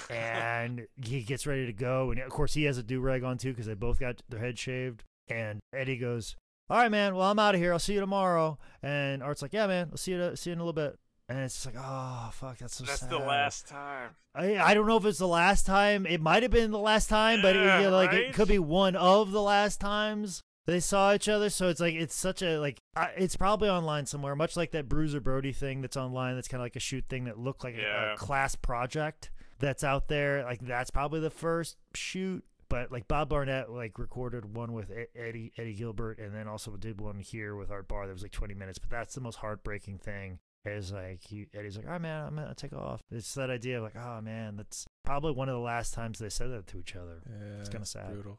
and 0.10 0.86
he 1.04 1.22
gets 1.22 1.46
ready 1.46 1.66
to 1.66 1.72
go, 1.72 2.10
and 2.10 2.20
of 2.20 2.30
course 2.30 2.54
he 2.54 2.64
has 2.64 2.78
a 2.78 2.82
do 2.82 2.98
rag 2.98 3.22
on 3.22 3.36
too 3.36 3.50
because 3.50 3.66
they 3.66 3.74
both 3.74 4.00
got 4.00 4.22
their 4.26 4.40
head 4.40 4.58
shaved. 4.58 5.04
And 5.28 5.60
Eddie 5.74 5.98
goes, 5.98 6.34
"All 6.70 6.78
right, 6.78 6.90
man. 6.90 7.14
Well, 7.14 7.30
I'm 7.30 7.38
out 7.38 7.54
of 7.54 7.60
here. 7.60 7.74
I'll 7.74 7.78
see 7.78 7.92
you 7.92 8.00
tomorrow." 8.00 8.58
And 8.82 9.22
Art's 9.22 9.42
like, 9.42 9.52
"Yeah, 9.52 9.66
man. 9.66 9.88
I'll 9.90 9.98
see 9.98 10.12
you. 10.12 10.34
See 10.34 10.48
you 10.48 10.54
in 10.54 10.60
a 10.60 10.62
little 10.62 10.72
bit." 10.72 10.98
And 11.28 11.40
it's 11.40 11.66
like, 11.66 11.74
"Oh, 11.78 12.30
fuck. 12.32 12.56
That's 12.56 12.76
so 12.76 12.84
That's 12.84 13.00
sad." 13.00 13.10
the 13.10 13.18
last 13.18 13.68
time. 13.68 14.10
I 14.34 14.56
I 14.56 14.72
don't 14.72 14.86
know 14.86 14.96
if 14.96 15.04
it's 15.04 15.18
the 15.18 15.28
last 15.28 15.66
time. 15.66 16.06
It 16.06 16.22
might 16.22 16.42
have 16.42 16.52
been 16.52 16.70
the 16.70 16.78
last 16.78 17.08
time, 17.08 17.42
but 17.42 17.54
it, 17.54 17.60
you 17.60 17.90
know, 17.90 17.90
like 17.90 18.12
right? 18.12 18.22
it 18.22 18.34
could 18.34 18.48
be 18.48 18.58
one 18.58 18.96
of 18.96 19.30
the 19.30 19.42
last 19.42 19.78
times 19.78 20.42
they 20.66 20.80
saw 20.80 21.12
each 21.14 21.28
other. 21.28 21.50
So 21.50 21.68
it's 21.68 21.80
like 21.80 21.94
it's 21.94 22.14
such 22.14 22.42
a 22.42 22.58
like 22.58 22.78
I, 22.96 23.10
it's 23.16 23.36
probably 23.36 23.68
online 23.68 24.06
somewhere, 24.06 24.36
much 24.36 24.56
like 24.56 24.70
that 24.72 24.88
Bruiser 24.88 25.20
Brody 25.20 25.52
thing 25.52 25.80
that's 25.80 25.96
online. 25.96 26.34
That's 26.36 26.48
kind 26.48 26.60
of 26.60 26.64
like 26.64 26.76
a 26.76 26.80
shoot 26.80 27.04
thing 27.08 27.24
that 27.24 27.38
looked 27.38 27.64
like 27.64 27.74
a- 27.74 27.80
Yeah. 27.80 28.14
a, 28.14 28.16
class 28.16 28.54
project 28.54 29.30
that's 29.58 29.82
out 29.84 30.08
there. 30.08 30.44
Like 30.44 30.60
that's 30.60 30.90
probably 30.90 31.20
the 31.20 31.30
first 31.30 31.76
shoot. 31.94 32.44
But 32.68 32.90
like 32.90 33.06
Bob 33.06 33.28
Barnett 33.28 33.70
like 33.70 33.98
recorded 33.98 34.56
one 34.56 34.72
with 34.72 34.90
Eddie 35.14 35.52
Eddie 35.58 35.74
Gilbert, 35.74 36.18
and 36.18 36.34
then 36.34 36.48
also 36.48 36.74
did 36.76 37.00
one 37.00 37.18
here 37.18 37.54
with 37.54 37.70
Art 37.70 37.86
Barr 37.86 38.06
that 38.06 38.12
was 38.14 38.22
like 38.22 38.32
20 38.32 38.54
minutes. 38.54 38.78
But 38.78 38.88
that's 38.88 39.14
the 39.14 39.20
most 39.20 39.36
heartbreaking 39.36 39.98
thing 39.98 40.38
is 40.64 40.90
like 40.92 41.20
he 41.28 41.48
Eddie's 41.52 41.76
like, 41.76 41.84
all 41.86 41.92
right, 41.92 42.00
man, 42.00 42.24
I'm 42.24 42.34
gonna 42.36 42.54
take 42.54 42.72
off. 42.72 43.02
It's 43.10 43.34
that 43.34 43.50
idea 43.50 43.76
of 43.78 43.82
like, 43.82 43.96
oh 43.96 44.20
man, 44.22 44.56
that's 44.56 44.86
probably 45.04 45.32
one 45.32 45.50
of 45.50 45.54
the 45.54 45.60
last 45.60 45.92
times 45.92 46.18
they 46.18 46.30
said 46.30 46.50
that 46.50 46.66
to 46.68 46.78
each 46.78 46.96
other. 46.96 47.20
Yeah, 47.28 47.58
It's 47.60 47.68
kinda 47.68 47.84
sad. 47.84 48.10
Brutal. 48.14 48.38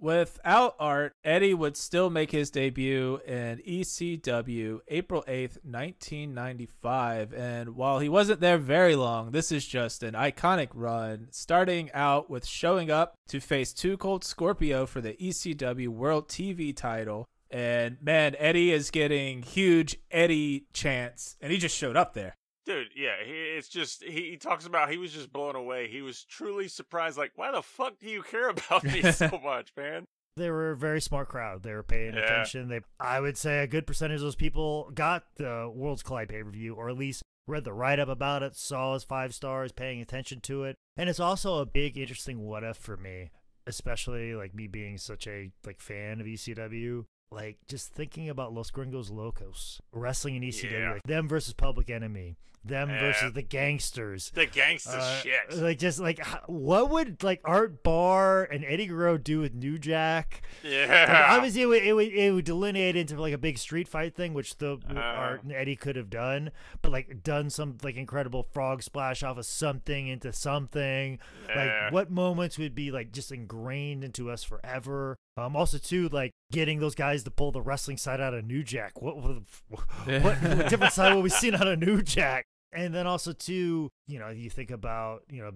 Without 0.00 0.76
Art, 0.80 1.12
Eddie 1.24 1.52
would 1.52 1.76
still 1.76 2.08
make 2.08 2.30
his 2.30 2.50
debut 2.50 3.20
in 3.26 3.58
ECW 3.68 4.80
April 4.88 5.22
8th, 5.28 5.58
1995. 5.62 7.34
And 7.34 7.76
while 7.76 7.98
he 7.98 8.08
wasn't 8.08 8.40
there 8.40 8.56
very 8.56 8.96
long, 8.96 9.32
this 9.32 9.52
is 9.52 9.66
just 9.66 10.02
an 10.02 10.14
iconic 10.14 10.68
run, 10.72 11.28
starting 11.32 11.90
out 11.92 12.30
with 12.30 12.46
showing 12.46 12.90
up 12.90 13.12
to 13.28 13.40
face 13.40 13.74
Two 13.74 13.98
Cold 13.98 14.24
Scorpio 14.24 14.86
for 14.86 15.02
the 15.02 15.12
ECW 15.12 15.88
World 15.88 16.28
TV 16.28 16.74
title. 16.74 17.26
And 17.50 17.98
man, 18.00 18.36
Eddie 18.38 18.72
is 18.72 18.90
getting 18.90 19.42
huge 19.42 19.98
Eddie 20.10 20.64
chants, 20.72 21.36
and 21.42 21.52
he 21.52 21.58
just 21.58 21.76
showed 21.76 21.96
up 21.96 22.14
there. 22.14 22.36
Dude, 22.70 22.88
yeah, 22.96 23.16
he, 23.24 23.32
it's 23.32 23.68
just 23.68 24.02
he, 24.04 24.30
he 24.30 24.36
talks 24.36 24.66
about 24.66 24.90
he 24.90 24.98
was 24.98 25.12
just 25.12 25.32
blown 25.32 25.56
away. 25.56 25.88
He 25.88 26.02
was 26.02 26.24
truly 26.24 26.68
surprised. 26.68 27.18
Like, 27.18 27.32
why 27.36 27.50
the 27.52 27.62
fuck 27.62 27.98
do 27.98 28.06
you 28.08 28.22
care 28.22 28.48
about 28.50 28.84
me 28.84 29.02
so 29.12 29.40
much, 29.42 29.72
man? 29.76 30.04
They 30.36 30.50
were 30.50 30.70
a 30.70 30.76
very 30.76 31.00
smart 31.00 31.28
crowd. 31.28 31.62
They 31.64 31.72
were 31.72 31.82
paying 31.82 32.14
Yeah. 32.14 32.20
attention. 32.20 32.68
They, 32.68 32.80
I 33.00 33.18
would 33.20 33.36
say, 33.36 33.58
a 33.58 33.66
good 33.66 33.86
percentage 33.86 34.16
of 34.16 34.22
those 34.22 34.36
people 34.36 34.90
got 34.94 35.24
the 35.36 35.70
Worlds 35.74 36.02
Collide 36.02 36.28
pay 36.28 36.42
per 36.42 36.50
view, 36.50 36.74
or 36.74 36.88
at 36.88 36.96
least 36.96 37.22
read 37.48 37.64
the 37.64 37.72
write 37.72 37.98
up 37.98 38.08
about 38.08 38.42
it, 38.44 38.54
saw 38.54 38.94
his 38.94 39.02
five 39.02 39.34
stars, 39.34 39.72
paying 39.72 40.00
attention 40.00 40.40
to 40.42 40.62
it. 40.64 40.76
And 40.96 41.08
it's 41.10 41.18
also 41.20 41.58
a 41.58 41.66
big, 41.66 41.98
interesting 41.98 42.46
what 42.46 42.62
if 42.62 42.76
for 42.76 42.96
me, 42.96 43.30
especially 43.66 44.34
like 44.34 44.54
me 44.54 44.66
being 44.66 44.98
such 44.98 45.26
a 45.26 45.50
like 45.66 45.80
fan 45.80 46.20
of 46.20 46.26
ECW, 46.26 47.04
like 47.32 47.58
just 47.68 47.92
thinking 47.92 48.28
about 48.28 48.52
Los 48.52 48.70
Gringos 48.70 49.10
Locos 49.10 49.80
wrestling 49.92 50.36
in 50.36 50.42
ECW, 50.42 50.70
Yeah. 50.72 50.92
like 50.92 51.02
them 51.04 51.28
versus 51.28 51.54
Public 51.54 51.90
Enemy, 51.90 52.36
them 52.64 52.90
Yeah. 52.90 53.00
versus 53.00 53.32
the 53.32 53.42
Gangstas. 53.42 54.32
The 54.32 54.46
gangsta 54.46 54.98
Uh, 54.98 55.20
shit. 55.22 55.52
Like 55.54 55.78
just 55.78 55.98
like 55.98 56.24
what 56.46 56.90
would 56.90 57.22
like 57.22 57.40
Art 57.44 57.82
Barr 57.82 58.44
and 58.44 58.64
Eddie 58.64 58.86
Guerrero 58.86 59.16
do 59.16 59.40
with 59.40 59.54
New 59.54 59.78
Jack? 59.78 60.42
Like, 60.62 60.72
Yeah. 60.72 61.26
obviously, 61.30 61.62
it 61.62 61.66
would, 61.66 61.82
it 61.82 61.92
would 61.94 62.08
it 62.08 62.32
would 62.32 62.44
delineate 62.44 62.96
into 62.96 63.20
like 63.20 63.32
a 63.32 63.38
big 63.38 63.56
street 63.58 63.88
fight 63.88 64.14
thing, 64.14 64.34
which 64.34 64.58
the 64.58 64.72
Uh-huh. 64.88 64.98
Art 65.00 65.42
and 65.42 65.52
Eddie 65.52 65.76
could 65.76 65.96
have 65.96 66.10
done, 66.10 66.50
but 66.82 66.92
like 66.92 67.22
done 67.22 67.48
some 67.50 67.78
like 67.82 67.96
incredible 67.96 68.42
frog 68.42 68.82
splash 68.82 69.22
off 69.22 69.38
of 69.38 69.46
something 69.46 70.08
into 70.08 70.32
something. 70.32 71.18
Yeah. 71.48 71.84
Like 71.84 71.92
what 71.92 72.10
moments 72.10 72.58
would 72.58 72.74
be 72.74 72.90
like 72.90 73.12
just 73.12 73.32
ingrained 73.32 74.04
into 74.04 74.30
us 74.30 74.44
forever. 74.44 75.16
Um, 75.36 75.56
also 75.56 75.78
too 75.78 76.08
like 76.10 76.32
getting 76.52 76.80
those 76.80 76.94
guys 76.94 77.22
to 77.24 77.30
pull 77.30 77.52
the 77.52 77.62
wrestling 77.62 77.96
side 77.96 78.20
out 78.20 78.34
of 78.34 78.44
New 78.44 78.62
Jack. 78.62 79.00
What 79.00 79.16
what, 79.16 79.42
what 80.04 80.68
different 80.68 80.92
side 80.92 81.14
will 81.14 81.22
we 81.22 81.30
seen 81.30 81.54
out 81.54 81.66
of 81.66 81.78
New 81.78 82.02
Jack? 82.02 82.44
And 82.72 82.94
then 82.94 83.06
also 83.06 83.32
too, 83.32 83.90
you 84.06 84.18
know, 84.18 84.28
you 84.28 84.50
think 84.50 84.70
about 84.70 85.22
you 85.30 85.42
know. 85.42 85.52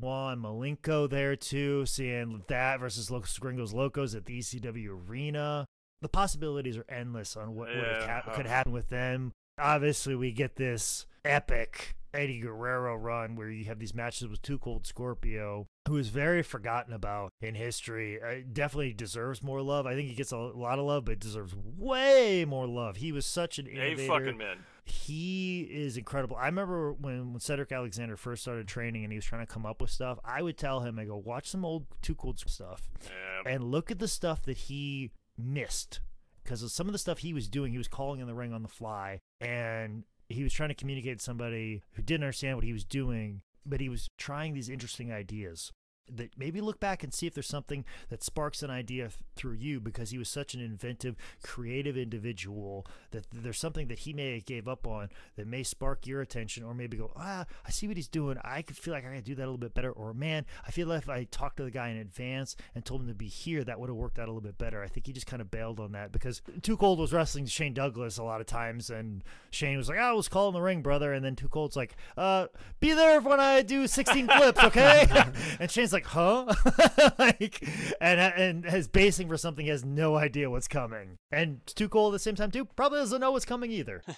Juan 0.00 0.38
Malenko 0.40 1.10
there 1.10 1.34
too, 1.34 1.84
seeing 1.84 2.44
that 2.46 2.78
versus 2.78 3.10
Los 3.10 3.36
Gringos 3.38 3.72
Locos 3.72 4.14
at 4.14 4.26
the 4.26 4.38
ECW 4.38 4.90
arena. 5.10 5.64
The 6.02 6.08
possibilities 6.08 6.76
are 6.76 6.84
endless 6.88 7.36
on 7.36 7.56
what 7.56 7.74
Yeah. 7.74 8.20
ca- 8.22 8.32
could 8.34 8.46
happen 8.46 8.70
with 8.70 8.90
them. 8.90 9.32
Obviously, 9.58 10.14
we 10.14 10.30
get 10.30 10.54
this 10.54 11.06
epic 11.24 11.96
Eddie 12.14 12.38
Guerrero 12.40 12.94
run 12.94 13.34
where 13.34 13.50
you 13.50 13.64
have 13.64 13.80
these 13.80 13.92
matches 13.94 14.28
with 14.28 14.40
Too 14.40 14.58
Cold 14.58 14.86
Scorpio, 14.86 15.66
who 15.88 15.96
is 15.96 16.10
very 16.10 16.42
forgotten 16.44 16.92
about 16.92 17.30
in 17.40 17.56
history. 17.56 18.22
Uh, 18.22 18.42
definitely 18.52 18.92
deserves 18.92 19.42
more 19.42 19.60
love. 19.62 19.84
I 19.84 19.94
think 19.94 20.08
he 20.08 20.14
gets 20.14 20.30
a 20.30 20.36
lot 20.38 20.78
of 20.78 20.84
love, 20.84 21.06
but 21.06 21.18
deserves 21.18 21.56
way 21.56 22.44
more 22.44 22.68
love. 22.68 22.96
He 22.96 23.10
was 23.10 23.26
such 23.26 23.58
an 23.58 23.66
Hey, 23.66 23.88
innovator 23.88 24.06
fucking 24.12 24.38
men. 24.38 24.58
He 24.90 25.62
is 25.62 25.96
incredible. 25.96 26.36
I 26.36 26.46
remember 26.46 26.92
when, 26.92 27.32
when 27.32 27.40
Cedric 27.40 27.72
Alexander 27.72 28.16
first 28.16 28.42
started 28.42 28.66
training 28.68 29.04
and 29.04 29.12
he 29.12 29.16
was 29.18 29.24
trying 29.24 29.46
to 29.46 29.52
come 29.52 29.66
up 29.66 29.80
with 29.80 29.90
stuff, 29.90 30.18
I 30.24 30.42
would 30.42 30.56
tell 30.56 30.80
him, 30.80 30.98
I 30.98 31.04
go, 31.04 31.16
watch 31.16 31.48
some 31.48 31.64
old 31.64 31.86
Too 32.02 32.14
Cold 32.14 32.38
stuff 32.46 32.88
Yeah. 33.04 33.52
and 33.52 33.64
look 33.64 33.90
at 33.90 33.98
the 33.98 34.08
stuff 34.08 34.42
that 34.44 34.56
he 34.56 35.10
missed. 35.36 36.00
Because 36.42 36.72
some 36.72 36.86
of 36.86 36.92
the 36.92 36.98
stuff 36.98 37.18
he 37.18 37.34
was 37.34 37.48
doing, 37.48 37.72
he 37.72 37.78
was 37.78 37.88
calling 37.88 38.20
in 38.20 38.26
the 38.26 38.34
ring 38.34 38.52
on 38.52 38.62
the 38.62 38.68
fly 38.68 39.20
and 39.40 40.04
he 40.28 40.42
was 40.42 40.52
trying 40.52 40.70
to 40.70 40.74
communicate 40.74 41.18
to 41.18 41.24
somebody 41.24 41.82
who 41.92 42.02
didn't 42.02 42.24
understand 42.24 42.56
what 42.56 42.64
he 42.64 42.72
was 42.72 42.84
doing, 42.84 43.42
but 43.66 43.80
he 43.80 43.88
was 43.88 44.08
trying 44.18 44.54
these 44.54 44.68
interesting 44.68 45.12
ideas. 45.12 45.72
That 46.10 46.30
maybe 46.38 46.60
look 46.60 46.80
back 46.80 47.02
and 47.02 47.12
see 47.12 47.26
if 47.26 47.34
there's 47.34 47.46
something 47.46 47.84
that 48.08 48.22
sparks 48.22 48.62
an 48.62 48.70
idea 48.70 49.04
th- 49.04 49.14
through 49.36 49.54
you 49.54 49.80
because 49.80 50.10
he 50.10 50.18
was 50.18 50.28
such 50.28 50.54
an 50.54 50.60
inventive, 50.60 51.16
creative 51.42 51.96
individual 51.96 52.86
that 53.10 53.26
there's 53.32 53.58
something 53.58 53.88
that 53.88 54.00
he 54.00 54.12
may 54.12 54.34
have 54.34 54.44
gave 54.44 54.66
up 54.68 54.86
on 54.86 55.08
that 55.36 55.46
may 55.46 55.62
spark 55.62 56.06
your 56.06 56.20
attention 56.20 56.64
or 56.64 56.74
maybe 56.74 56.96
go, 56.96 57.12
ah, 57.16 57.44
I 57.66 57.70
see 57.70 57.86
what 57.88 57.96
he's 57.96 58.08
doing. 58.08 58.38
I 58.42 58.62
could 58.62 58.76
feel 58.76 58.94
like 58.94 59.06
I 59.06 59.14
could 59.14 59.24
do 59.24 59.34
that 59.34 59.42
a 59.42 59.46
little 59.46 59.58
bit 59.58 59.74
better. 59.74 59.90
Or 59.90 60.12
man, 60.14 60.46
I 60.66 60.70
feel 60.70 60.88
like 60.88 61.02
if 61.02 61.08
I 61.08 61.24
talked 61.24 61.58
to 61.58 61.64
the 61.64 61.70
guy 61.70 61.88
in 61.88 61.96
advance 61.96 62.56
and 62.74 62.84
told 62.84 63.02
him 63.02 63.08
to 63.08 63.14
be 63.14 63.28
here, 63.28 63.64
that 63.64 63.78
would 63.78 63.88
have 63.88 63.96
worked 63.96 64.18
out 64.18 64.28
a 64.28 64.32
little 64.32 64.40
bit 64.40 64.58
better. 64.58 64.82
I 64.82 64.88
think 64.88 65.06
he 65.06 65.12
just 65.12 65.26
kind 65.26 65.42
of 65.42 65.50
bailed 65.50 65.80
on 65.80 65.92
that 65.92 66.12
because 66.12 66.42
Too 66.62 66.76
Cold 66.76 66.98
was 66.98 67.12
wrestling 67.12 67.46
Shane 67.46 67.74
Douglas 67.74 68.18
a 68.18 68.22
lot 68.24 68.40
of 68.40 68.46
times, 68.46 68.90
and 68.90 69.22
Shane 69.50 69.76
was 69.76 69.88
like, 69.88 69.98
"I 69.98 70.12
was 70.12 70.28
calling 70.28 70.54
the 70.54 70.60
ring, 70.60 70.82
brother," 70.82 71.12
and 71.12 71.24
then 71.24 71.36
Too 71.36 71.48
Cold's 71.48 71.76
like, 71.76 71.96
"Uh, 72.16 72.46
be 72.80 72.92
there 72.92 73.20
when 73.20 73.40
I 73.40 73.62
do 73.62 73.86
16 73.86 74.26
flips, 74.36 74.62
okay?" 74.62 75.06
and 75.60 75.70
Shane's 75.70 75.92
like, 75.92 75.97
"Huh?" 76.06 76.46
like, 77.18 77.66
and 78.00 78.20
and 78.20 78.64
is 78.66 78.88
basing 78.88 79.28
for 79.28 79.36
something 79.36 79.64
he 79.64 79.70
has 79.70 79.84
no 79.84 80.16
idea 80.16 80.50
what's 80.50 80.68
coming, 80.68 81.16
and 81.30 81.60
Too 81.66 81.88
Cold 81.88 82.14
at 82.14 82.16
the 82.16 82.18
same 82.20 82.36
time 82.36 82.50
too 82.50 82.64
probably 82.64 82.98
doesn't 83.00 83.20
know 83.20 83.32
what's 83.32 83.44
coming 83.44 83.70
either. 83.70 84.02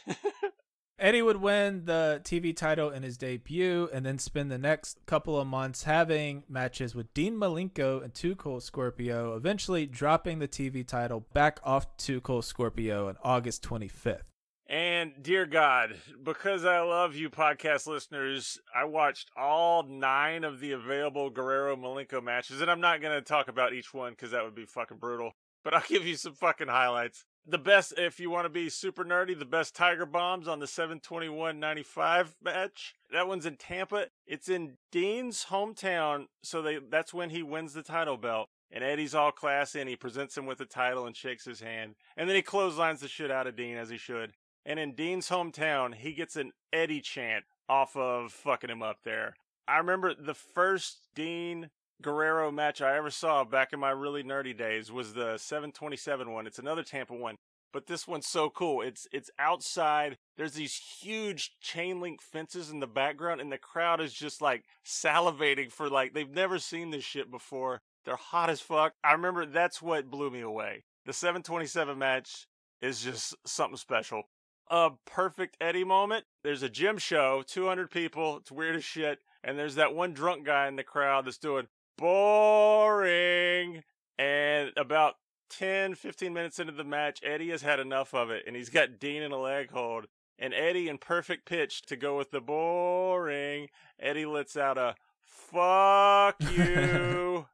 Eddie 1.00 1.22
would 1.22 1.38
win 1.38 1.86
the 1.86 2.20
TV 2.24 2.54
title 2.54 2.90
in 2.90 3.02
his 3.02 3.16
debut 3.16 3.88
and 3.90 4.04
then 4.04 4.18
spend 4.18 4.50
the 4.50 4.58
next 4.58 4.98
couple 5.06 5.40
of 5.40 5.46
months 5.46 5.84
having 5.84 6.42
matches 6.46 6.94
with 6.94 7.12
Dean 7.14 7.36
Malenko 7.36 8.04
and 8.04 8.12
Too 8.12 8.36
Cold 8.36 8.62
Scorpio, 8.62 9.34
eventually 9.34 9.86
dropping 9.86 10.40
the 10.40 10.48
TV 10.48 10.86
title 10.86 11.24
back 11.32 11.58
off 11.64 11.96
Too 11.96 12.20
Cold 12.20 12.44
Scorpio 12.44 13.08
on 13.08 13.16
August 13.24 13.62
25th. 13.62 14.29
And 14.70 15.14
dear 15.20 15.46
God, 15.46 15.96
because 16.22 16.64
I 16.64 16.78
love 16.78 17.16
you 17.16 17.28
podcast 17.28 17.88
listeners, 17.88 18.56
I 18.72 18.84
watched 18.84 19.28
all 19.36 19.82
nine 19.82 20.44
of 20.44 20.60
the 20.60 20.70
available 20.70 21.28
Guerrero 21.28 21.74
Malenko 21.74 22.22
matches, 22.22 22.60
and 22.60 22.70
I'm 22.70 22.80
not 22.80 23.02
going 23.02 23.18
to 23.18 23.20
talk 23.20 23.48
about 23.48 23.74
each 23.74 23.92
one 23.92 24.12
because 24.12 24.30
that 24.30 24.44
would 24.44 24.54
be 24.54 24.66
fucking 24.66 24.98
brutal. 24.98 25.32
But 25.64 25.74
I'll 25.74 25.82
give 25.88 26.06
you 26.06 26.14
some 26.14 26.34
fucking 26.34 26.68
highlights. 26.68 27.24
The 27.44 27.58
best, 27.58 27.94
if 27.98 28.20
you 28.20 28.30
want 28.30 28.44
to 28.44 28.48
be 28.48 28.68
super 28.68 29.04
nerdy, 29.04 29.36
the 29.36 29.44
best 29.44 29.74
Tiger 29.74 30.06
Bombs 30.06 30.46
on 30.46 30.60
the 30.60 30.66
721.95 30.66 32.34
match. 32.40 32.94
That 33.12 33.26
one's 33.26 33.46
in 33.46 33.56
Tampa. 33.56 34.06
It's 34.24 34.48
in 34.48 34.76
Dean's 34.92 35.46
hometown, 35.50 36.26
so 36.44 36.62
they 36.62 36.78
that's 36.78 37.12
when 37.12 37.30
he 37.30 37.42
wins 37.42 37.72
the 37.72 37.82
title 37.82 38.18
belt. 38.18 38.48
And 38.70 38.84
Eddie's 38.84 39.16
all 39.16 39.32
classy, 39.32 39.80
and 39.80 39.88
he 39.88 39.96
presents 39.96 40.38
him 40.38 40.46
with 40.46 40.58
the 40.58 40.64
title 40.64 41.06
and 41.06 41.16
shakes 41.16 41.44
his 41.44 41.58
hand. 41.58 41.96
And 42.16 42.28
then 42.28 42.36
he 42.36 42.42
clotheslines 42.42 43.00
the 43.00 43.08
shit 43.08 43.32
out 43.32 43.48
of 43.48 43.56
Dean 43.56 43.76
as 43.76 43.90
he 43.90 43.96
should. 43.96 44.34
And 44.64 44.78
in 44.78 44.94
Dean's 44.94 45.28
hometown, 45.28 45.94
he 45.94 46.12
gets 46.12 46.36
an 46.36 46.52
Eddie 46.72 47.00
chant 47.00 47.44
off 47.68 47.96
of 47.96 48.32
fucking 48.32 48.70
him 48.70 48.82
up 48.82 48.98
there. 49.04 49.34
I 49.66 49.78
remember 49.78 50.14
the 50.14 50.34
first 50.34 51.06
Dean 51.14 51.70
Guerrero 52.02 52.50
match 52.50 52.80
I 52.80 52.96
ever 52.96 53.10
saw 53.10 53.44
back 53.44 53.72
in 53.72 53.80
my 53.80 53.90
really 53.90 54.22
nerdy 54.22 54.56
days 54.56 54.90
was 54.90 55.14
the 55.14 55.38
727 55.38 56.32
one. 56.32 56.46
It's 56.46 56.58
another 56.58 56.82
Tampa 56.82 57.14
one, 57.14 57.36
but 57.72 57.86
this 57.86 58.08
one's 58.08 58.26
so 58.26 58.50
cool. 58.50 58.82
It's 58.82 59.06
it's 59.12 59.30
outside. 59.38 60.18
There's 60.36 60.54
these 60.54 60.74
huge 61.00 61.52
chain 61.60 62.00
link 62.00 62.20
fences 62.22 62.70
in 62.70 62.80
the 62.80 62.86
background 62.86 63.40
and 63.40 63.52
the 63.52 63.58
crowd 63.58 64.00
is 64.00 64.12
just 64.12 64.42
like 64.42 64.64
salivating 64.84 65.70
for 65.70 65.88
like 65.88 66.14
they've 66.14 66.28
never 66.28 66.58
seen 66.58 66.90
this 66.90 67.04
shit 67.04 67.30
before. 67.30 67.80
They're 68.04 68.16
hot 68.16 68.50
as 68.50 68.60
fuck. 68.60 68.94
I 69.04 69.12
remember 69.12 69.46
that's 69.46 69.82
what 69.82 70.10
blew 70.10 70.30
me 70.30 70.40
away. 70.40 70.84
The 71.04 71.12
727 71.12 71.98
match 71.98 72.46
is 72.80 73.02
just 73.02 73.36
something 73.46 73.76
special 73.76 74.24
a 74.70 74.92
perfect 75.04 75.56
Eddie 75.60 75.84
moment. 75.84 76.24
There's 76.44 76.62
a 76.62 76.68
gym 76.68 76.96
show, 76.96 77.42
200 77.46 77.90
people. 77.90 78.38
It's 78.38 78.52
weird 78.52 78.76
as 78.76 78.84
shit. 78.84 79.18
And 79.42 79.58
there's 79.58 79.74
that 79.74 79.94
one 79.94 80.12
drunk 80.12 80.46
guy 80.46 80.68
in 80.68 80.76
the 80.76 80.84
crowd 80.84 81.26
that's 81.26 81.38
doing 81.38 81.66
boring. 81.98 83.82
And 84.18 84.70
about 84.76 85.14
10, 85.50 85.96
15 85.96 86.32
minutes 86.32 86.58
into 86.58 86.72
the 86.72 86.84
match, 86.84 87.20
Eddie 87.24 87.50
has 87.50 87.62
had 87.62 87.80
enough 87.80 88.14
of 88.14 88.30
it. 88.30 88.44
And 88.46 88.54
he's 88.54 88.70
got 88.70 89.00
Dean 89.00 89.22
in 89.22 89.32
a 89.32 89.38
leg 89.38 89.72
hold. 89.72 90.06
And 90.38 90.54
Eddie, 90.54 90.88
in 90.88 90.98
perfect 90.98 91.46
pitch 91.46 91.82
to 91.82 91.96
go 91.96 92.16
with 92.16 92.30
the 92.30 92.40
boring, 92.40 93.68
Eddie 93.98 94.24
lets 94.24 94.56
out 94.56 94.78
a 94.78 94.94
fuck 95.22 96.36
you. 96.56 97.46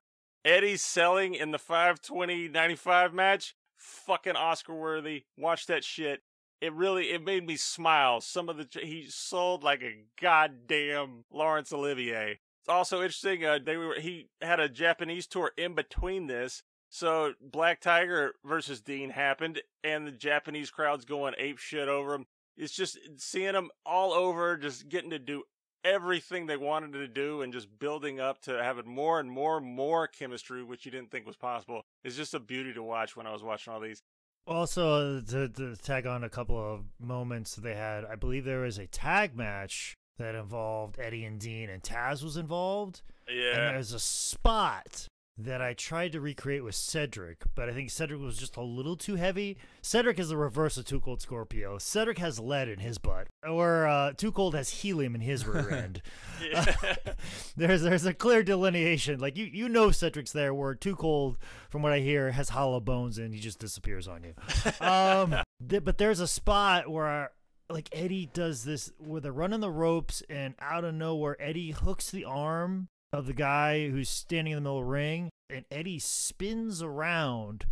Eddie's 0.44 0.82
selling 0.82 1.34
in 1.34 1.50
the 1.50 1.58
520 1.58 2.48
95 2.48 3.14
match. 3.14 3.56
Fucking 3.78 4.36
Oscar 4.36 4.74
worthy. 4.74 5.24
Watch 5.36 5.66
that 5.66 5.82
shit 5.82 6.22
it 6.60 6.72
really 6.72 7.10
it 7.10 7.24
made 7.24 7.46
me 7.46 7.56
smile. 7.56 8.20
Some 8.20 8.48
of 8.48 8.56
the 8.56 8.68
he 8.80 9.06
sold 9.08 9.62
like 9.62 9.82
a 9.82 10.04
goddamn 10.20 11.24
Laurence 11.30 11.72
Olivier. 11.72 12.40
It's 12.62 12.68
also 12.68 12.96
interesting. 12.96 13.44
Uh, 13.44 13.58
they 13.64 13.76
were 13.76 13.96
he 14.00 14.28
had 14.40 14.60
a 14.60 14.68
Japanese 14.68 15.26
tour 15.26 15.52
in 15.56 15.74
between 15.74 16.26
this, 16.26 16.62
so 16.88 17.34
Black 17.40 17.80
Tiger 17.80 18.34
versus 18.44 18.80
Dean 18.80 19.10
happened, 19.10 19.60
and 19.84 20.06
the 20.06 20.12
Japanese 20.12 20.70
crowd's 20.70 21.04
going 21.04 21.34
ape 21.38 21.58
shit 21.58 21.88
over 21.88 22.14
him. 22.14 22.26
It's 22.56 22.74
just 22.74 22.98
seeing 23.18 23.52
them 23.52 23.70
all 23.84 24.12
over, 24.12 24.56
just 24.56 24.88
getting 24.88 25.10
to 25.10 25.18
do 25.18 25.44
everything 25.84 26.46
they 26.46 26.56
wanted 26.56 26.94
to 26.94 27.06
do, 27.06 27.42
and 27.42 27.52
just 27.52 27.78
building 27.78 28.18
up 28.18 28.40
to 28.42 28.62
having 28.62 28.88
more 28.88 29.20
and 29.20 29.30
more 29.30 29.58
and 29.58 29.66
more 29.66 30.08
chemistry, 30.08 30.64
which 30.64 30.84
you 30.84 30.90
didn't 30.90 31.10
think 31.10 31.26
was 31.26 31.36
possible. 31.36 31.82
It's 32.02 32.16
just 32.16 32.34
a 32.34 32.40
beauty 32.40 32.72
to 32.72 32.82
watch 32.82 33.14
when 33.14 33.26
I 33.26 33.32
was 33.32 33.42
watching 33.42 33.72
all 33.72 33.80
these. 33.80 34.02
Also, 34.46 35.20
to, 35.20 35.48
to 35.48 35.76
tag 35.76 36.06
on 36.06 36.22
a 36.22 36.28
couple 36.28 36.56
of 36.56 36.84
moments 37.00 37.56
they 37.56 37.74
had, 37.74 38.04
I 38.04 38.14
believe 38.14 38.44
there 38.44 38.60
was 38.60 38.78
a 38.78 38.86
tag 38.86 39.36
match 39.36 39.96
that 40.18 40.34
involved 40.34 40.98
Eddie 40.98 41.24
and 41.24 41.40
Dean, 41.40 41.68
and 41.68 41.82
Taz 41.82 42.22
was 42.22 42.36
involved. 42.36 43.02
Yeah. 43.28 43.50
And 43.50 43.74
there's 43.74 43.92
a 43.92 44.00
spot 44.00 45.08
that 45.38 45.60
I 45.60 45.74
tried 45.74 46.12
to 46.12 46.20
recreate 46.20 46.64
with 46.64 46.74
Cedric, 46.74 47.42
but 47.54 47.68
I 47.68 47.72
think 47.72 47.90
Cedric 47.90 48.20
was 48.20 48.38
just 48.38 48.56
a 48.56 48.62
little 48.62 48.96
too 48.96 49.16
heavy. 49.16 49.58
Cedric 49.82 50.18
is 50.18 50.30
the 50.30 50.36
reverse 50.36 50.78
of 50.78 50.86
Too 50.86 50.98
Cold 51.00 51.20
Scorpio. 51.20 51.76
Cedric 51.76 52.18
has 52.18 52.40
lead 52.40 52.68
in 52.68 52.78
his 52.78 52.96
butt, 52.96 53.28
or 53.46 53.86
uh, 53.86 54.12
Too 54.14 54.32
Cold 54.32 54.54
has 54.54 54.70
helium 54.70 55.14
in 55.14 55.20
his 55.20 55.46
rear 55.46 55.70
end. 55.72 56.00
Yeah. 56.42 56.74
there's 57.56 57.82
there's 57.82 58.06
a 58.06 58.14
clear 58.14 58.42
delineation. 58.42 59.20
Like 59.20 59.36
you 59.36 59.44
you 59.44 59.68
know 59.68 59.90
Cedric's 59.90 60.32
there, 60.32 60.54
where 60.54 60.74
Too 60.74 60.96
Cold, 60.96 61.36
from 61.68 61.82
what 61.82 61.92
I 61.92 62.00
hear, 62.00 62.30
has 62.30 62.48
hollow 62.50 62.80
bones 62.80 63.18
and 63.18 63.34
he 63.34 63.40
just 63.40 63.58
disappears 63.58 64.08
on 64.08 64.24
you. 64.24 64.34
Um, 64.80 65.34
th- 65.68 65.84
but 65.84 65.98
there's 65.98 66.20
a 66.20 66.26
spot 66.26 66.88
where 66.88 67.30
like 67.68 67.88
Eddie 67.92 68.28
does 68.32 68.64
this 68.64 68.92
where 68.98 69.20
they're 69.20 69.32
running 69.32 69.60
the 69.60 69.70
ropes 69.70 70.22
and 70.28 70.54
out 70.60 70.84
of 70.84 70.94
nowhere 70.94 71.36
Eddie 71.40 71.72
hooks 71.72 72.10
the 72.10 72.24
arm 72.24 72.88
of 73.12 73.26
the 73.26 73.32
guy 73.32 73.88
who's 73.88 74.08
standing 74.08 74.52
in 74.52 74.56
the 74.56 74.60
middle 74.62 74.78
of 74.78 74.84
the 74.84 74.90
ring 74.90 75.30
and 75.48 75.64
Eddie 75.70 75.98
spins 75.98 76.82
around 76.82 77.66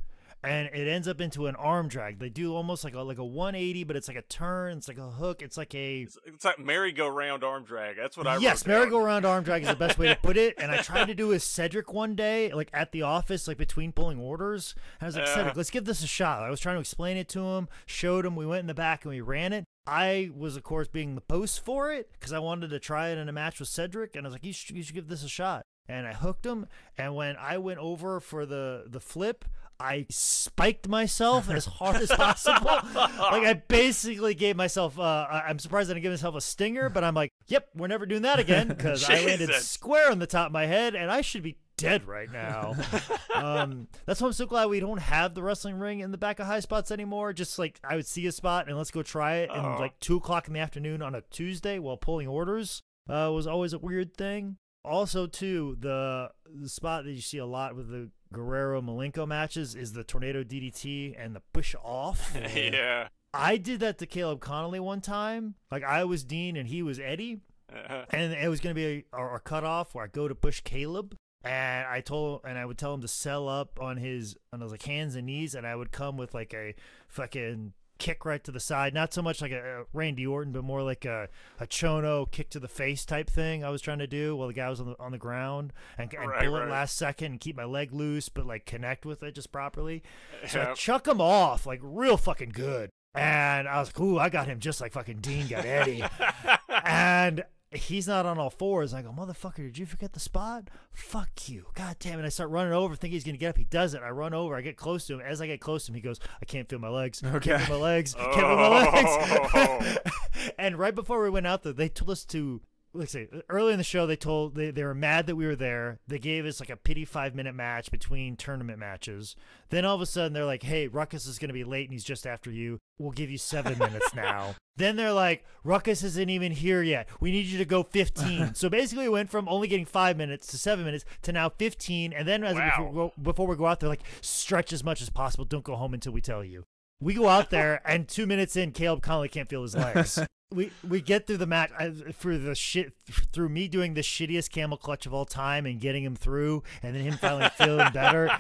and 0.45 0.69
it 0.75 0.87
ends 0.87 1.09
up 1.09 1.23
into 1.23 1.47
an 1.47 1.57
arm 1.57 1.89
drag. 1.89 2.19
They 2.19 2.29
do 2.29 2.55
almost 2.55 2.85
like 2.85 2.95
a 2.95 3.01
like 3.01 3.17
a 3.19 3.25
180, 3.25 3.85
but 3.85 3.97
it's 3.97 4.09
like 4.09 4.17
a 4.17 4.23
turn, 4.23 4.77
it's 4.77 4.89
like 4.89 4.99
a 4.99 5.09
hook, 5.11 5.41
it's 5.41 5.57
like 5.57 5.75
a 5.75 6.03
It's, 6.03 6.19
it's 6.27 6.45
like 6.45 6.59
merry-go-round 6.59 7.43
arm 7.43 7.65
drag. 7.65 7.97
That's 7.97 8.17
what 8.17 8.27
I 8.27 8.37
yes, 8.37 8.67
merry-go-round 8.67 9.25
arm 9.25 9.43
drag 9.43 9.63
is 9.63 9.69
the 9.69 9.75
best 9.75 9.99
way 9.99 10.09
to 10.09 10.17
put 10.17 10.37
it. 10.37 10.55
And 10.59 10.71
I 10.71 10.79
tried 10.83 11.07
to 11.07 11.15
do 11.15 11.33
a 11.33 11.41
Cedric 11.41 11.93
one 11.93 12.15
day, 12.15 12.53
like 12.53 12.69
at 12.75 12.93
the 12.93 13.03
office, 13.03 13.49
like 13.49 13.57
between 13.57 13.93
pulling 13.93 14.19
orders. 14.21 14.75
And 15.01 15.07
I 15.07 15.09
was 15.09 15.17
like, 15.17 15.25
Uh. 15.25 15.35
Cedric, 15.35 15.57
let's 15.57 15.71
give 15.71 15.87
this 15.87 16.03
a 16.03 16.07
shot. 16.07 16.43
I 16.43 16.51
was 16.51 16.61
trying 16.61 16.77
to 16.77 16.81
explain 16.81 17.17
it 17.17 17.29
to 17.31 17.41
him, 17.41 17.69
showed 17.87 18.27
him. 18.27 18.37
We 18.37 18.47
went 18.47 18.61
in 18.61 18.67
the 18.67 18.75
back 18.75 19.05
and 19.05 19.13
we 19.13 19.23
ran 19.23 19.53
it. 19.55 19.65
I 19.87 20.31
was, 20.35 20.57
of 20.57 20.63
course, 20.63 20.89
being 20.89 21.15
the 21.15 21.21
post 21.21 21.65
for 21.65 21.93
it 21.93 22.11
because 22.13 22.33
I 22.33 22.39
wanted 22.39 22.71
to 22.71 22.79
try 22.79 23.09
it 23.09 23.19
in 23.19 23.29
a 23.29 23.33
match 23.33 23.61
with 23.61 23.69
Cedric, 23.69 24.17
and 24.17 24.27
I 24.27 24.29
was 24.29 24.35
like, 24.35 24.45
you 24.45 24.53
should, 24.53 24.77
you 24.77 24.83
should 24.83 24.95
give 24.95 25.09
this 25.09 25.25
a 25.25 25.29
shot. 25.29 25.63
And 25.87 26.07
I 26.07 26.15
hooked 26.15 26.47
him, 26.47 26.67
and 26.97 27.15
when 27.15 27.37
I 27.37 27.59
went 27.59 27.79
over 27.79 28.19
for 28.19 28.47
the 28.47 28.85
the 28.87 29.01
flip, 29.01 29.45
I 29.79 30.07
spiked 30.09 30.89
myself 30.89 31.51
as 31.51 31.67
hard 31.67 31.97
as 31.97 32.11
possible. 32.11 32.65
like 32.95 33.45
I 33.45 33.53
basically 33.69 34.35
gave 34.35 34.57
myself. 34.57 34.99
Uh, 34.99 35.27
I'm 35.31 35.59
surprised 35.59 35.91
I 35.91 35.95
didn't 35.95 36.05
give 36.05 36.13
myself 36.13 36.37
a 36.37 36.41
stinger, 36.41 36.89
but 36.89 37.05
I'm 37.05 37.15
like, 37.15 37.33
yep, 37.49 37.69
we're 37.75 37.89
never 37.89 38.07
doing 38.07 38.23
that 38.23 38.39
again 38.39 38.69
because 38.69 39.05
I 39.11 39.25
landed 39.27 39.53
square 39.57 40.11
on 40.11 40.21
the 40.21 40.27
top 40.27 40.47
of 40.47 40.53
my 40.53 40.65
head, 40.65 40.95
and 40.95 41.11
I 41.11 41.21
should 41.21 41.43
be 41.43 41.59
dead 41.77 42.07
right 42.07 42.31
now. 42.31 42.75
um, 43.35 43.89
that's 44.07 44.21
why 44.21 44.29
I'm 44.29 44.33
so 44.33 44.47
glad 44.47 44.67
we 44.67 44.81
don't 44.81 44.99
have 45.01 45.35
the 45.35 45.43
wrestling 45.43 45.79
ring 45.79 46.01
in 46.01 46.11
the 46.11 46.19
back 46.19 46.39
of 46.39 46.47
high 46.47 46.61
spots 46.61 46.91
anymore. 46.91 47.33
Just 47.33 47.59
like 47.59 47.81
I 47.83 47.97
would 47.97 48.07
see 48.07 48.27
a 48.27 48.33
spot 48.33 48.69
and 48.69 48.77
let's 48.77 48.91
go 48.91 49.03
try 49.03 49.37
it, 49.37 49.51
and 49.51 49.65
Oh. 49.67 49.77
like 49.79 49.99
two 50.01 50.17
o'clock 50.17 50.47
in 50.49 50.55
the 50.55 50.61
afternoon 50.61 51.03
on 51.03 51.15
a 51.15 51.21
Tuesday 51.23 51.79
while 51.79 51.97
pulling 51.97 52.29
orders 52.29 52.83
uh, 53.09 53.31
was 53.33 53.47
always 53.47 53.73
a 53.73 53.79
weird 53.79 54.17
thing. 54.17 54.57
Also, 54.85 55.27
too, 55.27 55.77
the 55.81 56.31
the 56.55 56.69
spot 56.69 57.05
that 57.05 57.13
you 57.13 57.21
see 57.23 57.39
a 57.39 57.47
lot 57.47 57.75
with 57.75 57.89
the 57.89 58.11
Guerrero 58.33 58.83
Malenko 58.83 59.27
matches 59.27 59.75
is 59.75 59.93
the 59.93 60.05
tornado 60.05 60.43
DDT 60.45 61.15
and 61.19 61.35
the 61.35 61.43
push 61.53 61.75
off. 61.83 62.37
yeah. 62.55 63.09
I 63.33 63.57
did 63.57 63.81
that 63.81 63.99
to 63.99 64.07
Caleb 64.07 64.41
Konley 64.41 64.81
one 64.81 65.01
time. 65.01 65.55
Like 65.71 65.83
I 65.85 66.05
was 66.05 66.23
Dean 66.25 66.57
and 66.57 66.69
he 66.69 66.83
was 66.83 67.01
Eddie, 67.01 67.41
Uh, 67.73 68.05
and 68.11 68.33
it 68.33 68.49
was 68.49 68.61
going 68.61 68.75
to 68.75 68.79
be 68.81 69.05
a, 69.13 69.17
a, 69.17 69.41
cutoff 69.41 69.95
where 69.95 70.05
I 70.05 70.09
go 70.09 70.29
to 70.29 70.35
push 70.35 70.61
Caleb, 70.61 71.17
and 71.45 71.87
I 71.87 72.01
told 72.01 72.41
and 72.45 72.59
I 72.59 72.65
would 72.65 72.79
tell 72.79 72.95
him 72.95 73.01
to 73.03 73.09
sell 73.09 73.49
up 73.49 73.79
on 73.81 73.97
his 73.99 74.37
on 74.53 74.61
his 74.61 74.71
like 74.73 74.83
hands 74.83 75.15
and 75.17 75.27
knees, 75.27 75.55
and 75.55 75.67
I 75.67 75.77
would 75.77 75.93
come 75.93 76.17
with 76.17 76.35
like 76.35 76.53
a 76.55 76.75
fucking 77.09 77.73
kick 77.97 78.25
right 78.25 78.43
to 78.43 78.51
the 78.51 78.59
side, 78.59 78.93
not 78.93 79.15
so 79.15 79.23
much 79.23 79.41
like 79.41 79.53
a, 79.53 79.83
a 79.83 79.85
Randy 79.93 80.27
Orton, 80.27 80.53
but 80.53 80.65
more 80.65 80.83
like 80.83 81.05
a 81.05 81.29
a 81.61 81.67
Chono 81.67 82.29
kick 82.31 82.51
to 82.51 82.59
the 82.61 82.69
face 82.69 83.05
type 83.05 83.31
thing. 83.31 83.63
I 83.65 83.71
was 83.71 83.81
trying 83.81 84.01
to 84.01 84.07
do 84.07 84.35
while 84.37 84.49
the 84.49 84.55
guy 84.55 84.69
was 84.69 84.81
on 84.81 84.87
the 84.87 84.97
on 84.99 85.13
the 85.13 85.19
ground 85.19 85.73
and, 85.97 86.13
and 86.13 86.29
Right, 86.31 86.45
pull 86.45 86.57
it 86.57 86.61
right. 86.61 86.71
last 86.71 86.97
second 86.97 87.33
and 87.33 87.41
keep 87.41 87.57
my 87.57 87.65
leg 87.65 87.93
loose, 87.93 88.29
but 88.29 88.47
like 88.47 88.67
connect 88.67 89.07
with 89.07 89.23
it 89.23 89.35
just 89.35 89.53
properly. 89.53 90.03
So 90.49 90.61
I 90.61 90.75
chuck 90.75 91.07
him 91.07 91.21
off 91.21 91.67
like 91.67 91.81
real 91.83 92.17
fucking 92.17 92.51
good. 92.51 92.91
And 93.17 93.69
I 93.69 93.79
was 93.79 93.91
like, 93.91 94.01
ooh, 94.01 94.19
I 94.19 94.29
got 94.29 94.49
him 94.49 94.59
just 94.59 94.81
like 94.81 94.93
fucking 94.93 95.19
Dean 95.19 95.47
got 95.47 95.65
Eddie. 95.65 96.03
and 96.85 97.45
he's 97.75 98.07
not 98.09 98.27
on 98.27 98.39
all 98.39 98.51
fours. 98.51 98.95
I 98.95 99.03
go, 99.03 99.11
motherfucker, 99.11 99.57
did 99.57 99.79
you 99.79 99.87
forget 99.87 100.13
the 100.13 100.21
spot? 100.21 100.69
Fuck 100.93 101.49
you. 101.49 101.67
God 101.75 101.97
damn 101.99 102.19
it. 102.21 102.25
I 102.25 102.29
start 102.29 102.51
running 102.51 102.73
over, 102.73 102.95
think 102.97 103.13
he's 103.13 103.25
going 103.25 103.35
to 103.35 103.39
get 103.39 103.51
up. 103.51 103.59
He 103.59 103.65
doesn't. 103.65 104.03
I 104.03 104.11
run 104.11 104.35
over. 104.35 104.55
I 104.57 104.61
get 104.61 104.77
close 104.77 105.07
to 105.07 105.15
him. 105.15 105.21
As 105.21 105.41
I 105.41 105.47
get 105.47 105.61
close 105.61 105.87
to 105.87 105.93
him, 105.93 105.97
he 105.97 106.01
goes, 106.01 106.21
I 106.41 106.45
can't 106.45 106.69
feel 106.69 106.79
my 106.79 106.89
legs. 106.89 107.23
I 107.25 107.29
Okay. 107.35 107.51
Can't 107.51 107.63
feel 107.63 107.79
my 107.79 107.83
legs. 107.85 108.15
Can't 108.15 108.35
feel 108.35 108.57
my 108.57 109.49
Oh. 109.55 109.79
legs. 109.81 109.99
and 110.59 110.79
right 110.79 110.95
before 110.95 111.23
we 111.23 111.31
went 111.31 111.47
out 111.47 111.63
there, 111.63 111.73
they 111.73 111.89
told 111.89 112.11
us 112.11 112.25
to. 112.27 112.61
Let's 112.97 113.11
see. 113.11 113.27
Early 113.49 113.73
in 113.73 113.79
the 113.79 113.83
show, 113.85 114.07
they 114.07 114.15
told 114.15 114.55
they, 114.55 114.71
they 114.71 114.85
were 114.85 114.95
mad 114.95 115.27
that 115.27 115.35
we 115.35 115.47
were 115.47 115.57
there. 115.57 115.99
They 116.07 116.21
gave 116.21 116.47
us 116.47 116.61
like 116.61 116.71
a 116.71 116.77
pity 116.77 117.05
five 117.05 117.35
minute 117.35 117.55
match 117.55 117.91
between 117.91 118.37
tournament 118.37 118.79
matches. 118.79 119.35
Then 119.71 119.85
all 119.85 119.97
of 119.97 120.01
a 120.01 120.07
sudden, 120.07 120.33
they're 120.33 120.45
like, 120.45 120.63
"Hey, 120.63 120.87
Ruckus 120.87 121.27
is 121.27 121.41
going 121.41 121.49
to 121.49 121.55
be 121.55 121.65
late, 121.65 121.87
and 121.87 121.93
he's 121.93 122.05
just 122.05 122.25
after 122.25 122.53
you. 122.53 122.79
We'll 122.99 123.11
give 123.11 123.31
you 123.33 123.39
seven 123.39 123.77
minutes 123.79 124.15
now." 124.15 124.55
Then 124.77 124.95
they're 124.95 125.13
like, 125.13 125.45
"Ruckus 125.65 126.05
isn't 126.05 126.31
even 126.31 126.53
here 126.53 126.83
yet. 126.85 127.09
We 127.19 127.33
need 127.33 127.47
you 127.47 127.59
to 127.59 127.65
go 127.65 127.83
15." 127.83 128.55
so 128.55 128.69
basically, 128.69 129.05
we 129.07 129.15
went 129.15 129.29
from 129.31 129.49
only 129.49 129.67
getting 129.67 129.87
five 129.87 130.17
minutes 130.17 130.47
to 130.49 130.59
seven 130.59 130.85
minutes 130.85 131.05
to 131.23 131.33
now 131.33 131.49
15. 131.49 132.13
And 132.13 132.29
then 132.29 132.45
as 132.45 132.55
Wow. 132.55 132.71
before, 132.77 132.89
we 132.91 132.95
go- 132.95 133.13
before 133.21 133.47
we 133.49 133.57
go 133.57 133.67
out 133.67 133.81
there, 133.81 133.89
like 133.89 134.03
stretch 134.21 134.73
as 134.73 134.85
much 134.85 135.03
as 135.03 135.11
possible. 135.11 135.45
Don't 135.45 135.65
go 135.65 135.75
home 135.75 135.95
until 135.95 136.13
we 136.13 136.21
tell 136.21 136.45
you. 136.45 136.63
We 137.01 137.13
go 137.15 137.29
out 137.29 137.51
there, 137.51 137.83
and 137.85 138.07
two 138.07 138.25
minutes 138.25 138.55
in, 138.55 138.71
Caleb 138.71 139.03
Konley 139.03 139.29
can't 139.29 139.49
feel 139.49 139.63
his 139.63 139.75
legs. 139.75 140.21
we 140.55 140.71
we 140.87 141.01
get 141.01 141.27
through 141.27 141.39
the 141.39 141.47
match 141.47 141.71
I, 141.79 141.91
through 141.91 142.39
the 142.39 142.55
shit 142.55 142.93
through 143.33 143.49
me 143.49 143.69
doing 143.69 143.95
the 143.95 144.01
shittiest 144.01 144.51
camel 144.51 144.77
clutch 144.77 145.07
of 145.07 145.15
all 145.15 145.25
time 145.25 145.67
and 145.67 145.81
getting 145.81 146.05
him 146.05 146.17
through, 146.17 146.63
and 146.83 146.95
then 146.95 147.03
him 147.03 147.15
finally 147.15 147.51
feeling 147.51 147.91
better. 147.95 148.31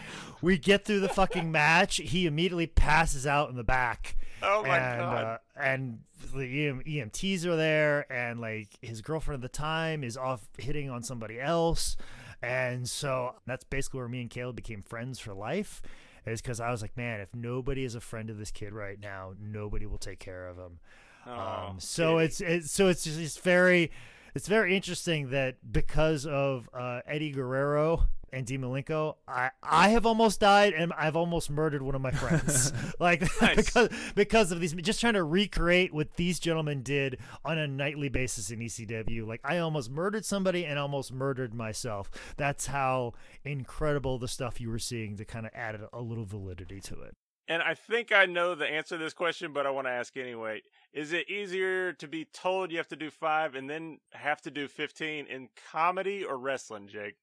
We 0.40 0.58
get 0.58 0.84
through 0.84 1.00
the 1.00 1.08
fucking 1.08 1.50
match. 1.50 1.96
He 1.96 2.26
immediately 2.26 2.66
passes 2.66 3.26
out 3.26 3.50
in 3.50 3.56
the 3.56 3.64
back. 3.64 4.16
Oh 4.42 4.62
my 4.62 4.78
and, 4.78 5.00
god. 5.00 5.24
Uh, 5.24 5.38
and 5.56 5.98
the 6.34 6.68
EM, 6.68 6.82
EMTs 6.86 7.44
are 7.44 7.56
there, 7.56 8.10
and 8.12 8.40
like 8.40 8.68
his 8.80 9.00
girlfriend 9.00 9.42
at 9.42 9.52
the 9.52 9.56
time 9.56 10.04
is 10.04 10.16
off 10.16 10.48
hitting 10.58 10.90
on 10.90 11.02
somebody 11.02 11.40
else, 11.40 11.96
and 12.42 12.88
so 12.88 13.34
that's 13.46 13.64
basically 13.64 13.98
where 13.98 14.08
me 14.08 14.20
and 14.20 14.30
Caleb 14.30 14.56
became 14.56 14.82
friends 14.82 15.18
for 15.18 15.34
life. 15.34 15.82
Is 16.26 16.40
because 16.40 16.58
I 16.58 16.70
was 16.70 16.80
like, 16.80 16.96
man, 16.96 17.20
if 17.20 17.34
nobody 17.34 17.84
is 17.84 17.94
a 17.94 18.00
friend 18.00 18.30
of 18.30 18.38
this 18.38 18.50
kid 18.50 18.72
right 18.72 18.98
now, 18.98 19.34
nobody 19.38 19.84
will 19.84 19.98
take 19.98 20.18
care 20.18 20.48
of 20.48 20.56
him. 20.56 20.78
Um, 21.26 21.76
so 21.78 22.18
it's 22.18 22.40
it's 22.40 22.70
so 22.70 22.88
it's 22.88 23.04
just 23.04 23.18
it's 23.18 23.38
very 23.38 23.90
it's 24.34 24.48
very 24.48 24.74
interesting 24.74 25.30
that 25.30 25.56
because 25.70 26.26
of 26.26 26.68
uh, 26.74 27.00
Eddie 27.06 27.30
Guerrero 27.30 28.08
and 28.32 28.44
Dean 28.44 28.62
Malenko, 28.62 29.14
I 29.28 29.50
I 29.62 29.90
have 29.90 30.06
almost 30.06 30.40
died 30.40 30.72
and 30.72 30.92
I've 30.94 31.14
almost 31.14 31.50
murdered 31.50 31.82
one 31.82 31.94
of 31.94 32.00
my 32.00 32.10
friends. 32.10 32.72
like 33.00 33.20
Nice. 33.40 33.56
because 33.56 33.88
because 34.16 34.52
of 34.52 34.60
these 34.60 34.74
just 34.74 35.00
trying 35.00 35.14
to 35.14 35.22
recreate 35.22 35.94
what 35.94 36.16
these 36.16 36.40
gentlemen 36.40 36.82
did 36.82 37.18
on 37.44 37.58
a 37.58 37.68
nightly 37.68 38.08
basis 38.08 38.50
in 38.50 38.58
ECW. 38.58 39.26
Like 39.26 39.40
I 39.44 39.58
almost 39.58 39.90
murdered 39.90 40.24
somebody 40.24 40.66
and 40.66 40.78
almost 40.78 41.12
murdered 41.12 41.54
myself. 41.54 42.10
That's 42.36 42.66
how 42.66 43.14
incredible 43.44 44.18
the 44.18 44.28
stuff 44.28 44.60
you 44.60 44.68
were 44.68 44.80
seeing 44.80 45.16
to 45.18 45.24
kind 45.24 45.46
of 45.46 45.52
add 45.54 45.80
a 45.92 46.00
little 46.00 46.24
validity 46.24 46.80
to 46.80 47.02
it. 47.02 47.16
And 47.46 47.62
I 47.62 47.74
think 47.74 48.10
I 48.12 48.24
know 48.26 48.54
the 48.54 48.66
answer 48.66 48.96
to 48.96 49.02
this 49.04 49.12
question, 49.12 49.52
but 49.52 49.66
I 49.66 49.70
want 49.70 49.86
to 49.86 49.90
ask 49.92 50.16
anyway. 50.16 50.62
Is 50.92 51.12
it 51.12 51.28
easier 51.28 51.92
to 51.94 52.08
be 52.08 52.24
told 52.32 52.70
you 52.70 52.78
have 52.78 52.88
to 52.88 52.96
do 52.96 53.10
five 53.10 53.54
and 53.54 53.68
then 53.68 53.98
have 54.12 54.40
to 54.42 54.50
do 54.50 54.66
15 54.68 55.26
in 55.26 55.48
comedy 55.70 56.24
or 56.24 56.38
wrestling, 56.38 56.88
Jake? 56.88 57.16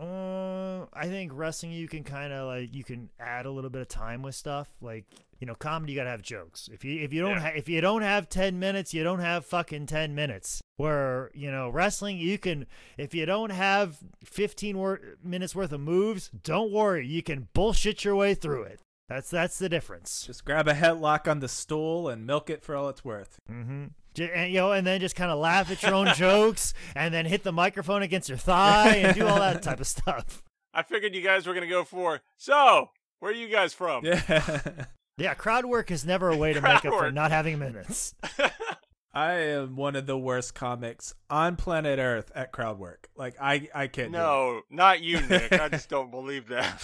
Uh, 0.00 0.84
I 0.92 1.06
think 1.06 1.32
wrestling 1.34 1.72
you 1.72 1.88
can 1.88 2.04
kind 2.04 2.32
of 2.32 2.48
like 2.48 2.74
you 2.74 2.84
can 2.84 3.08
add 3.20 3.46
a 3.46 3.50
little 3.50 3.70
bit 3.70 3.82
of 3.82 3.88
time 3.88 4.22
with 4.22 4.34
stuff. 4.34 4.68
Like 4.80 5.04
you 5.38 5.46
know, 5.46 5.54
comedy 5.54 5.92
you 5.92 5.98
gotta 5.98 6.10
have 6.10 6.22
jokes. 6.22 6.68
If 6.72 6.84
you 6.84 7.02
if 7.02 7.12
you 7.12 7.22
don't 7.22 7.36
Yeah. 7.36 7.40
ha- 7.40 7.52
if 7.56 7.68
you 7.68 7.80
don't 7.80 8.02
have 8.02 8.28
ten 8.28 8.58
minutes, 8.58 8.92
you 8.92 9.04
don't 9.04 9.20
have 9.20 9.46
fucking 9.46 9.86
ten 9.86 10.14
minutes. 10.14 10.60
Where 10.76 11.30
you 11.34 11.50
know 11.50 11.68
wrestling, 11.68 12.18
you 12.18 12.36
can 12.38 12.66
if 12.98 13.14
you 13.14 13.26
don't 13.26 13.50
have 13.50 13.98
fifteen 14.24 14.76
wor- 14.76 15.00
minutes 15.22 15.54
worth 15.54 15.72
of 15.72 15.80
moves, 15.80 16.28
don't 16.42 16.72
worry, 16.72 17.06
you 17.06 17.22
can 17.22 17.48
bullshit 17.54 18.04
your 18.04 18.16
way 18.16 18.34
through 18.34 18.64
it. 18.64 18.80
That's 19.08 19.30
that's 19.30 19.58
the 19.58 19.68
difference. 19.68 20.24
Just 20.26 20.44
grab 20.44 20.66
a 20.66 20.74
headlock 20.74 21.28
on 21.28 21.40
the 21.40 21.48
stool 21.48 22.08
and 22.08 22.26
milk 22.26 22.50
it 22.50 22.62
for 22.62 22.74
all 22.74 22.88
it's 22.88 23.04
worth. 23.04 23.38
Mm-hmm. 23.50 23.86
And, 24.18 24.50
you 24.50 24.58
know, 24.58 24.72
and 24.72 24.86
then 24.86 24.98
just 25.00 25.14
kind 25.14 25.30
of 25.30 25.38
laugh 25.38 25.70
at 25.70 25.82
your 25.82 25.94
own 25.94 26.08
jokes, 26.14 26.72
and 26.94 27.12
then 27.12 27.26
hit 27.26 27.42
the 27.44 27.52
microphone 27.52 28.02
against 28.02 28.28
your 28.28 28.38
thigh, 28.38 28.96
and 28.96 29.14
do 29.14 29.26
all 29.26 29.38
that 29.38 29.62
type 29.62 29.78
of 29.78 29.86
stuff. 29.86 30.42
I 30.72 30.82
figured 30.82 31.14
you 31.14 31.20
guys 31.22 31.46
were 31.46 31.52
going 31.52 31.66
to 31.66 31.70
go 31.70 31.84
for, 31.84 32.20
so, 32.38 32.90
where 33.20 33.30
are 33.30 33.34
you 33.34 33.48
guys 33.48 33.74
from? 33.74 34.04
Yeah. 34.04 34.60
Yeah, 35.18 35.32
crowd 35.32 35.64
work 35.64 35.90
is 35.90 36.04
never 36.04 36.28
a 36.28 36.36
way 36.36 36.52
to 36.52 36.60
make 36.60 36.82
Crowd 36.82 36.92
up 36.92 37.00
for 37.00 37.10
not 37.10 37.30
having 37.30 37.58
minutes. 37.58 38.14
I 39.14 39.32
am 39.32 39.74
one 39.74 39.96
of 39.96 40.04
the 40.04 40.18
worst 40.18 40.54
comics 40.54 41.14
on 41.30 41.56
planet 41.56 41.98
Earth 41.98 42.30
at 42.34 42.52
crowd 42.52 42.78
work. 42.78 43.08
Like 43.16 43.34
I, 43.40 43.70
I 43.74 43.86
can't. 43.86 44.12
do 44.12 44.18
it. 44.18 44.20
No, 44.20 44.60
not 44.68 45.00
you, 45.00 45.22
Nick. 45.22 45.54
I 45.54 45.70
just 45.70 45.88
don't 45.88 46.10
believe 46.10 46.48
that. 46.48 46.82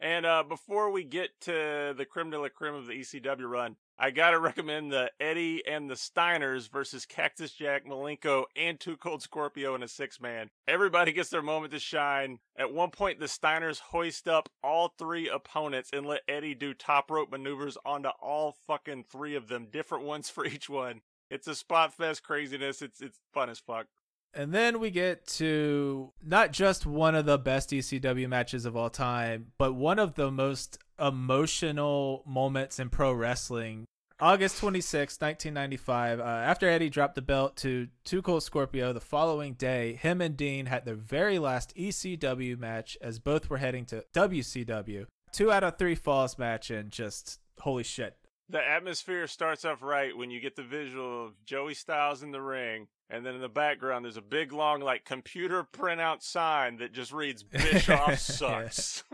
And 0.00 0.24
uh, 0.24 0.44
before 0.48 0.90
we 0.90 1.02
get 1.02 1.40
to 1.42 1.94
the 1.96 2.06
creme 2.08 2.30
de 2.30 2.40
la 2.40 2.48
creme 2.48 2.74
of 2.74 2.86
the 2.86 2.92
ECW 2.92 3.48
run, 3.48 3.76
I 3.98 4.12
gotta 4.12 4.38
recommend 4.38 4.92
the 4.92 5.10
Eddie 5.18 5.66
and 5.66 5.90
the 5.90 5.96
Steiners 5.96 6.70
versus 6.70 7.04
Cactus 7.04 7.52
Jack, 7.52 7.84
Malenko, 7.84 8.44
and 8.54 8.78
Two 8.78 8.96
Cold 8.96 9.22
Scorpio 9.22 9.74
in 9.74 9.82
a 9.82 9.88
six 9.88 10.20
man. 10.20 10.50
Everybody 10.68 11.12
gets 11.12 11.30
their 11.30 11.42
moment 11.42 11.72
to 11.72 11.80
shine. 11.80 12.38
At 12.56 12.72
one 12.72 12.90
point, 12.90 13.18
the 13.18 13.26
Steiners 13.26 13.80
hoist 13.80 14.28
up 14.28 14.48
all 14.62 14.94
three 14.96 15.28
opponents 15.28 15.90
and 15.92 16.06
let 16.06 16.22
Eddie 16.28 16.54
do 16.54 16.74
top 16.74 17.10
rope 17.10 17.32
maneuvers 17.32 17.76
onto 17.84 18.10
all 18.22 18.54
fucking 18.68 19.06
three 19.10 19.34
of 19.34 19.48
them, 19.48 19.66
different 19.72 20.04
ones 20.04 20.30
for 20.30 20.46
each 20.46 20.68
one. 20.68 21.00
It's 21.28 21.48
a 21.48 21.54
spot 21.54 21.92
fest 21.92 22.22
craziness. 22.22 22.82
It's 22.82 23.00
it's 23.00 23.18
fun 23.34 23.50
as 23.50 23.58
fuck. 23.58 23.86
And 24.34 24.52
then 24.52 24.78
we 24.78 24.90
get 24.90 25.26
to 25.38 26.12
not 26.24 26.52
just 26.52 26.86
one 26.86 27.14
of 27.14 27.26
the 27.26 27.38
best 27.38 27.70
ECW 27.70 28.28
matches 28.28 28.64
of 28.64 28.76
all 28.76 28.90
time, 28.90 29.52
but 29.58 29.74
one 29.74 29.98
of 29.98 30.14
the 30.14 30.30
most 30.30 30.78
emotional 31.00 32.22
moments 32.26 32.78
in 32.78 32.90
pro 32.90 33.12
wrestling 33.12 33.86
August 34.20 34.58
26, 34.58 35.20
1995, 35.20 36.18
uh, 36.18 36.22
after 36.24 36.68
Eddie 36.68 36.90
dropped 36.90 37.14
the 37.14 37.22
belt 37.22 37.56
to 37.58 37.86
Too 38.04 38.20
Cold 38.20 38.42
Scorpio 38.42 38.92
the 38.92 39.00
following 39.00 39.52
day, 39.52 39.94
him 39.94 40.20
and 40.20 40.36
Dean 40.36 40.66
had 40.66 40.84
their 40.84 40.96
very 40.96 41.38
last 41.38 41.72
ECW 41.76 42.58
match 42.58 42.98
as 43.00 43.20
both 43.20 43.48
were 43.48 43.58
heading 43.58 43.84
to 43.86 44.04
WCW. 44.12 45.06
Two 45.30 45.52
out 45.52 45.62
of 45.62 45.78
three 45.78 45.94
falls 45.94 46.36
match, 46.36 46.68
and 46.68 46.90
just 46.90 47.38
holy 47.60 47.84
shit. 47.84 48.16
The 48.50 48.66
atmosphere 48.66 49.26
starts 49.26 49.64
off 49.64 49.82
right 49.82 50.16
when 50.16 50.30
you 50.30 50.40
get 50.40 50.56
the 50.56 50.62
visual 50.62 51.26
of 51.26 51.44
Joey 51.44 51.74
Styles 51.74 52.22
in 52.22 52.30
the 52.30 52.40
ring, 52.40 52.88
and 53.10 53.24
then 53.24 53.34
in 53.34 53.40
the 53.40 53.48
background 53.48 54.04
there's 54.04 54.16
a 54.16 54.22
big 54.22 54.52
long 54.52 54.80
like 54.80 55.04
computer 55.04 55.64
printout 55.64 56.22
sign 56.22 56.78
that 56.78 56.92
just 56.92 57.12
reads 57.12 57.42
Bischoff 57.42 58.18
sucks. 58.18 59.04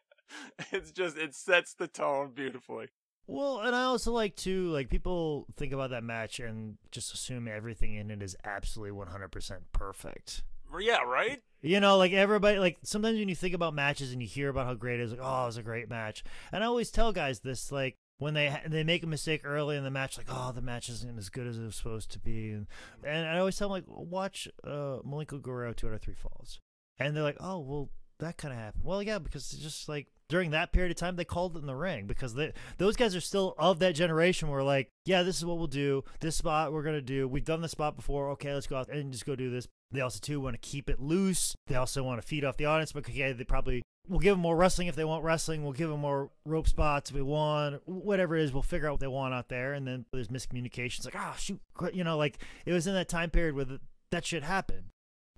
it's 0.72 0.92
just 0.92 1.16
it 1.16 1.34
sets 1.34 1.74
the 1.74 1.88
tone 1.88 2.32
beautifully. 2.34 2.88
Well, 3.26 3.60
and 3.60 3.76
I 3.76 3.82
also 3.82 4.10
like 4.12 4.36
to 4.36 4.70
like 4.70 4.88
people 4.88 5.46
think 5.56 5.72
about 5.72 5.90
that 5.90 6.02
match 6.02 6.40
and 6.40 6.78
just 6.90 7.12
assume 7.12 7.46
everything 7.46 7.94
in 7.94 8.10
it 8.10 8.22
is 8.22 8.36
absolutely 8.42 8.98
100% 8.98 9.52
perfect. 9.72 10.44
Yeah, 10.80 11.02
right? 11.02 11.42
You 11.60 11.80
know, 11.80 11.98
like 11.98 12.12
everybody, 12.12 12.58
like 12.58 12.78
sometimes 12.84 13.18
when 13.18 13.28
you 13.28 13.34
think 13.34 13.54
about 13.54 13.74
matches 13.74 14.12
and 14.12 14.22
you 14.22 14.28
hear 14.28 14.48
about 14.48 14.66
how 14.66 14.74
great 14.74 15.00
it 15.00 15.04
is, 15.04 15.10
like, 15.10 15.20
oh, 15.22 15.42
it 15.42 15.46
was 15.46 15.56
a 15.56 15.62
great 15.62 15.90
match. 15.90 16.24
And 16.52 16.62
I 16.62 16.66
always 16.66 16.90
tell 16.90 17.12
guys 17.12 17.40
this, 17.40 17.72
like, 17.72 17.96
when 18.18 18.34
they 18.34 18.60
they 18.66 18.84
make 18.84 19.02
a 19.02 19.06
mistake 19.06 19.42
early 19.44 19.76
in 19.76 19.84
the 19.84 19.90
match, 19.90 20.18
like, 20.18 20.26
oh, 20.28 20.52
the 20.52 20.60
match 20.60 20.88
isn't 20.88 21.18
as 21.18 21.28
good 21.28 21.46
as 21.46 21.58
it 21.58 21.64
was 21.64 21.76
supposed 21.76 22.10
to 22.12 22.18
be. 22.18 22.50
And, 22.50 22.66
and 23.04 23.26
I 23.28 23.38
always 23.38 23.56
tell 23.56 23.68
them, 23.68 23.76
like, 23.76 23.84
watch 23.86 24.48
uh, 24.64 24.98
Malenko 25.06 25.40
Guerrero 25.40 25.72
two 25.72 25.88
out 25.88 25.94
of 25.94 26.02
three 26.02 26.14
falls. 26.14 26.60
And 26.98 27.16
they're 27.16 27.22
like, 27.22 27.36
oh, 27.38 27.60
well, 27.60 27.90
that 28.18 28.36
kind 28.36 28.52
of 28.52 28.58
happened. 28.58 28.82
Well, 28.84 29.02
yeah, 29.02 29.18
because 29.18 29.52
it's 29.52 29.62
just 29.62 29.88
like 29.88 30.08
during 30.28 30.50
that 30.50 30.72
period 30.72 30.90
of 30.90 30.96
time, 30.96 31.16
they 31.16 31.24
called 31.24 31.56
it 31.56 31.60
in 31.60 31.66
the 31.66 31.74
ring 31.74 32.06
because 32.06 32.34
they, 32.34 32.52
those 32.76 32.96
guys 32.96 33.16
are 33.16 33.20
still 33.20 33.54
of 33.58 33.78
that 33.78 33.94
generation 33.94 34.48
where 34.48 34.62
like, 34.62 34.90
yeah, 35.04 35.22
this 35.22 35.36
is 35.36 35.44
what 35.44 35.58
we'll 35.58 35.66
do. 35.66 36.04
This 36.20 36.36
spot 36.36 36.72
we're 36.72 36.82
gonna 36.82 37.00
do. 37.00 37.26
We've 37.26 37.44
done 37.44 37.62
the 37.62 37.68
spot 37.68 37.96
before. 37.96 38.30
Okay, 38.32 38.52
let's 38.52 38.66
go 38.66 38.76
out 38.76 38.88
and 38.88 39.12
just 39.12 39.26
go 39.26 39.34
do 39.34 39.50
this. 39.50 39.68
They 39.90 40.00
also 40.00 40.20
too 40.20 40.40
want 40.40 40.60
to 40.60 40.68
keep 40.68 40.90
it 40.90 41.00
loose. 41.00 41.54
They 41.66 41.76
also 41.76 42.02
want 42.02 42.20
to 42.20 42.26
feed 42.26 42.44
off 42.44 42.58
the 42.58 42.66
audience. 42.66 42.92
But 42.92 43.08
okay, 43.08 43.32
they 43.32 43.44
probably 43.44 43.82
we'll 44.06 44.20
give 44.20 44.34
them 44.34 44.40
more 44.40 44.56
wrestling 44.56 44.88
if 44.88 44.96
they 44.96 45.04
want 45.04 45.24
wrestling. 45.24 45.62
We'll 45.62 45.72
give 45.72 45.88
them 45.88 46.00
more 46.00 46.30
rope 46.44 46.68
spots 46.68 47.10
if 47.10 47.16
we 47.16 47.22
want. 47.22 47.80
Whatever 47.86 48.36
it 48.36 48.44
is, 48.44 48.52
we'll 48.52 48.62
figure 48.62 48.88
out 48.88 48.92
what 48.92 49.00
they 49.00 49.06
want 49.06 49.34
out 49.34 49.48
there. 49.48 49.72
And 49.72 49.86
then 49.86 50.04
there's 50.12 50.28
miscommunications 50.28 51.04
like, 51.06 51.16
oh, 51.16 51.34
shoot, 51.38 51.60
you 51.92 52.04
know, 52.04 52.18
like 52.18 52.38
it 52.66 52.72
was 52.72 52.86
in 52.86 52.94
that 52.94 53.08
time 53.08 53.30
period 53.30 53.54
where 53.54 53.64
the, 53.64 53.80
that 54.10 54.26
shit 54.26 54.42
happened 54.42 54.84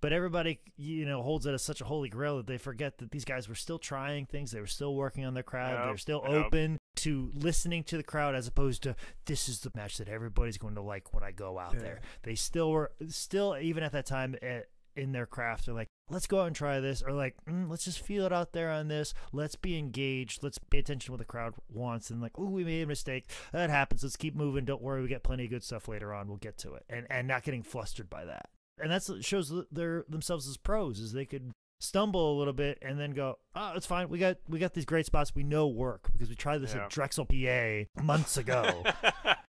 but 0.01 0.13
everybody 0.13 0.61
you 0.77 1.05
know 1.05 1.23
holds 1.23 1.47
it 1.47 1.55
as 1.55 1.63
such 1.63 1.81
a 1.81 1.85
holy 1.85 2.09
grail 2.09 2.37
that 2.37 2.47
they 2.47 2.59
forget 2.59 2.99
that 2.99 3.11
these 3.11 3.25
guys 3.25 3.49
were 3.49 3.55
still 3.55 3.79
trying 3.79 4.27
things 4.27 4.51
they 4.51 4.61
were 4.61 4.67
still 4.67 4.95
working 4.95 5.25
on 5.25 5.35
their 5.35 5.43
crowd 5.43 5.75
yep, 5.75 5.85
they're 5.85 5.97
still 5.97 6.23
yep. 6.27 6.47
open 6.47 6.79
to 6.97 7.31
listening 7.35 7.83
to 7.85 7.97
the 7.97 8.03
crowd 8.03 8.35
as 8.35 8.47
opposed 8.47 8.83
to 8.83 8.95
this 9.27 9.49
is 9.49 9.61
the 9.61 9.71
match 9.75 9.99
that 9.99 10.09
everybody's 10.09 10.59
going 10.59 10.75
to 10.75 10.83
like 10.83 11.15
when 11.15 11.23
i 11.23 11.31
go 11.31 11.59
out 11.59 11.75
yeah. 11.75 11.81
there. 11.81 12.01
They 12.23 12.35
still 12.35 12.71
were 12.71 12.93
still 13.09 13.57
even 13.61 13.83
at 13.83 13.93
that 13.93 14.07
time 14.07 14.35
at, 14.37 14.43
eh, 14.43 14.61
in 14.97 15.13
their 15.13 15.27
craft 15.27 15.67
they're 15.67 15.75
like 15.75 15.87
let's 16.11 16.27
go 16.27 16.41
out 16.41 16.49
and 16.49 16.57
try 16.57 16.81
this 16.81 17.01
or 17.03 17.13
like 17.13 17.37
mm, 17.49 17.71
let's 17.71 17.85
just 17.85 18.01
feel 18.01 18.27
it 18.27 18.33
out 18.33 18.53
there 18.53 18.71
on 18.71 18.89
this. 18.89 19.15
Let's 19.33 19.55
be 19.55 19.79
engaged. 19.79 20.43
Let's 20.43 20.59
pay 20.59 20.79
attention 20.79 21.07
to 21.07 21.13
what 21.13 21.19
the 21.19 21.25
crowd 21.25 21.55
wants. 21.73 22.11
And 22.11 22.21
like 22.21 22.33
oh 22.37 22.51
we 22.51 22.65
made 22.65 22.83
a 22.83 22.87
mistake. 22.87 23.31
That 23.53 23.71
happens. 23.71 24.03
Let's 24.03 24.17
keep 24.17 24.35
moving. 24.35 24.65
Don't 24.65 24.83
worry. 24.83 25.01
We 25.01 25.09
get 25.09 25.23
plenty 25.23 25.45
of 25.45 25.51
good 25.51 25.63
stuff 25.63 25.89
later 25.89 26.13
on. 26.13 26.27
We'll 26.29 26.37
get 26.37 26.59
to 26.59 26.75
it. 26.75 26.85
And 26.91 27.07
and 27.09 27.29
not 27.29 27.45
getting 27.45 27.63
flustered 27.63 28.11
by 28.11 28.25
that 28.25 28.51
and 28.83 28.91
that's 28.91 29.11
shows 29.23 29.53
their 29.71 30.05
themselves 30.09 30.49
as 30.49 30.57
pros 30.57 30.99
is 30.99 31.13
they 31.13 31.25
could 31.25 31.53
stumble 31.81 32.37
a 32.37 32.39
little 32.39 32.53
bit 32.53 32.79
and 32.83 33.01
then 33.01 33.13
go 33.13 33.39
oh 33.55 33.73
it's 33.75 33.87
fine. 33.87 34.09
We 34.09 34.19
got 34.19 34.37
we 34.49 34.59
got 34.59 34.75
these 34.75 34.85
great 34.85 35.07
spots. 35.07 35.35
We 35.35 35.43
know 35.43 35.67
work 35.67 36.11
because 36.13 36.29
we 36.29 36.35
tried 36.35 36.59
this 36.59 36.75
yeah. 36.75 36.85
at 36.85 36.91
drexel 36.91 37.27
pa 37.27 37.85
months 38.03 38.37
ago. 38.37 38.85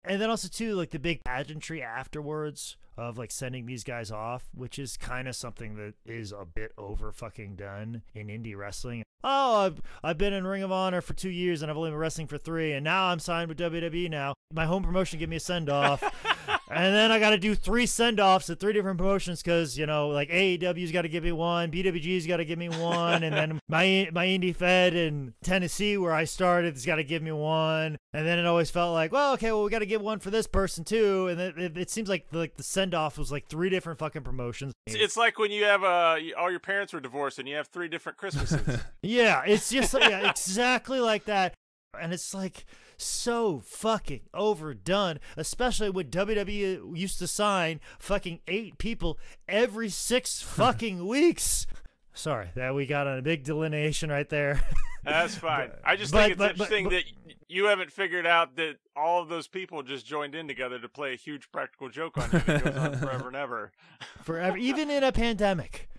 And 0.05 0.19
then 0.19 0.31
also 0.31 0.47
too 0.47 0.73
like 0.73 0.89
the 0.89 0.97
big 0.97 1.23
pageantry 1.23 1.83
afterwards 1.83 2.77
of 2.97 3.19
like 3.19 3.31
sending 3.31 3.67
these 3.67 3.83
guys 3.83 4.11
off 4.11 4.43
which 4.55 4.79
is 4.79 4.97
kind 4.97 5.27
of 5.27 5.35
something 5.35 5.75
that 5.75 5.93
is 6.03 6.31
a 6.31 6.45
bit 6.45 6.71
over 6.79 7.11
fucking 7.11 7.55
done 7.55 8.01
in 8.15 8.27
indie 8.27 8.55
wrestling. 8.55 9.03
Oh 9.23 9.65
I've, 9.65 9.81
I've 10.03 10.17
been 10.17 10.33
in 10.33 10.47
ring 10.47 10.63
of 10.63 10.71
honor 10.71 11.01
for 11.01 11.13
two 11.13 11.29
years 11.29 11.61
and 11.61 11.69
i've 11.69 11.77
only 11.77 11.91
been 11.91 11.99
wrestling 11.99 12.25
for 12.25 12.39
three 12.39 12.71
and 12.71 12.83
now 12.83 13.07
i'm 13.07 13.19
signed 13.19 13.49
with 13.49 13.59
wwe 13.59 14.09
now. 14.09 14.33
My 14.51 14.65
home 14.65 14.81
promotion 14.81 15.19
give 15.19 15.29
me 15.29 15.35
a 15.35 15.39
send-off 15.39 16.01
and 16.69 16.93
then 16.93 17.11
I 17.11 17.19
got 17.19 17.31
to 17.31 17.37
do 17.37 17.55
three 17.55 17.85
send 17.85 18.19
offs 18.19 18.49
at 18.49 18.59
three 18.59 18.73
different 18.73 18.99
promotions 18.99 19.41
because 19.41 19.77
you 19.77 19.85
know, 19.85 20.09
like 20.09 20.29
AEW's 20.29 20.91
got 20.91 21.01
to 21.01 21.09
give 21.09 21.23
me 21.23 21.31
one, 21.31 21.71
PWG's 21.71 22.27
got 22.27 22.37
to 22.37 22.45
give 22.45 22.59
me 22.59 22.69
one, 22.69 23.23
and 23.23 23.35
then 23.35 23.59
my 23.67 24.09
my 24.13 24.25
indie 24.27 24.55
fed 24.55 24.93
in 24.93 25.33
Tennessee 25.43 25.97
where 25.97 26.13
I 26.13 26.25
started 26.25 26.73
has 26.73 26.85
got 26.85 26.97
to 26.97 27.03
give 27.03 27.23
me 27.23 27.31
one, 27.31 27.97
and 28.13 28.27
then 28.27 28.37
it 28.37 28.45
always 28.45 28.69
felt 28.69 28.93
like, 28.93 29.11
well, 29.11 29.33
okay, 29.33 29.51
well 29.51 29.63
we 29.63 29.71
got 29.71 29.79
to 29.79 29.85
give 29.85 30.01
one 30.01 30.19
for 30.19 30.29
this 30.29 30.45
person 30.45 30.83
too, 30.83 31.27
and 31.27 31.39
it, 31.39 31.57
it, 31.57 31.77
it 31.77 31.89
seems 31.89 32.07
like 32.07 32.29
the, 32.29 32.37
like 32.37 32.57
the 32.57 32.63
send 32.63 32.93
off 32.93 33.17
was 33.17 33.31
like 33.31 33.47
three 33.47 33.69
different 33.69 33.97
fucking 33.97 34.21
promotions. 34.21 34.73
It's 34.85 35.17
like 35.17 35.39
when 35.39 35.51
you 35.51 35.63
have 35.63 35.83
uh 35.83 36.17
all 36.37 36.51
your 36.51 36.59
parents 36.59 36.93
were 36.93 36.99
divorced 36.99 37.39
and 37.39 37.47
you 37.47 37.55
have 37.55 37.67
three 37.67 37.87
different 37.87 38.17
Christmases. 38.17 38.79
yeah, 39.01 39.41
it's 39.45 39.69
just 39.69 39.93
yeah, 39.93 40.29
exactly 40.29 40.99
like 40.99 41.25
that, 41.25 41.55
and 41.99 42.13
it's 42.13 42.33
like 42.33 42.65
so 43.01 43.59
fucking 43.65 44.21
overdone, 44.33 45.19
especially 45.37 45.89
when 45.89 46.07
WWE 46.07 46.97
used 46.97 47.19
to 47.19 47.27
sign 47.27 47.79
fucking 47.99 48.41
eight 48.47 48.77
people 48.77 49.17
every 49.47 49.89
six 49.89 50.41
fucking 50.41 51.07
weeks. 51.07 51.67
Sorry, 52.13 52.49
that 52.55 52.75
we 52.75 52.85
got 52.85 53.07
on 53.07 53.17
a 53.17 53.21
big 53.21 53.43
delineation 53.43 54.09
right 54.09 54.27
there. 54.27 54.61
That's 55.03 55.35
fine. 55.35 55.71
I 55.85 55.95
just 55.95 56.11
but, 56.11 56.19
think 56.19 56.31
it's 56.31 56.37
but, 56.37 56.51
interesting 56.51 56.83
but, 56.85 56.91
that 56.91 57.03
you 57.47 57.65
haven't 57.65 57.91
figured 57.91 58.27
out 58.27 58.55
that 58.57 58.75
all 58.95 59.21
of 59.21 59.29
those 59.29 59.47
people 59.47 59.81
just 59.83 60.05
joined 60.05 60.35
in 60.35 60.47
together 60.47 60.79
to 60.79 60.89
play 60.89 61.13
a 61.13 61.15
huge 61.15 61.51
practical 61.51 61.89
joke 61.89 62.17
on 62.17 62.29
you 62.31 62.39
that 62.39 62.63
goes 62.63 62.75
on 62.75 62.97
forever 62.97 63.27
and 63.27 63.35
ever. 63.35 63.71
Forever, 64.23 64.57
even 64.57 64.89
in 64.89 65.03
a 65.03 65.11
pandemic. 65.11 65.89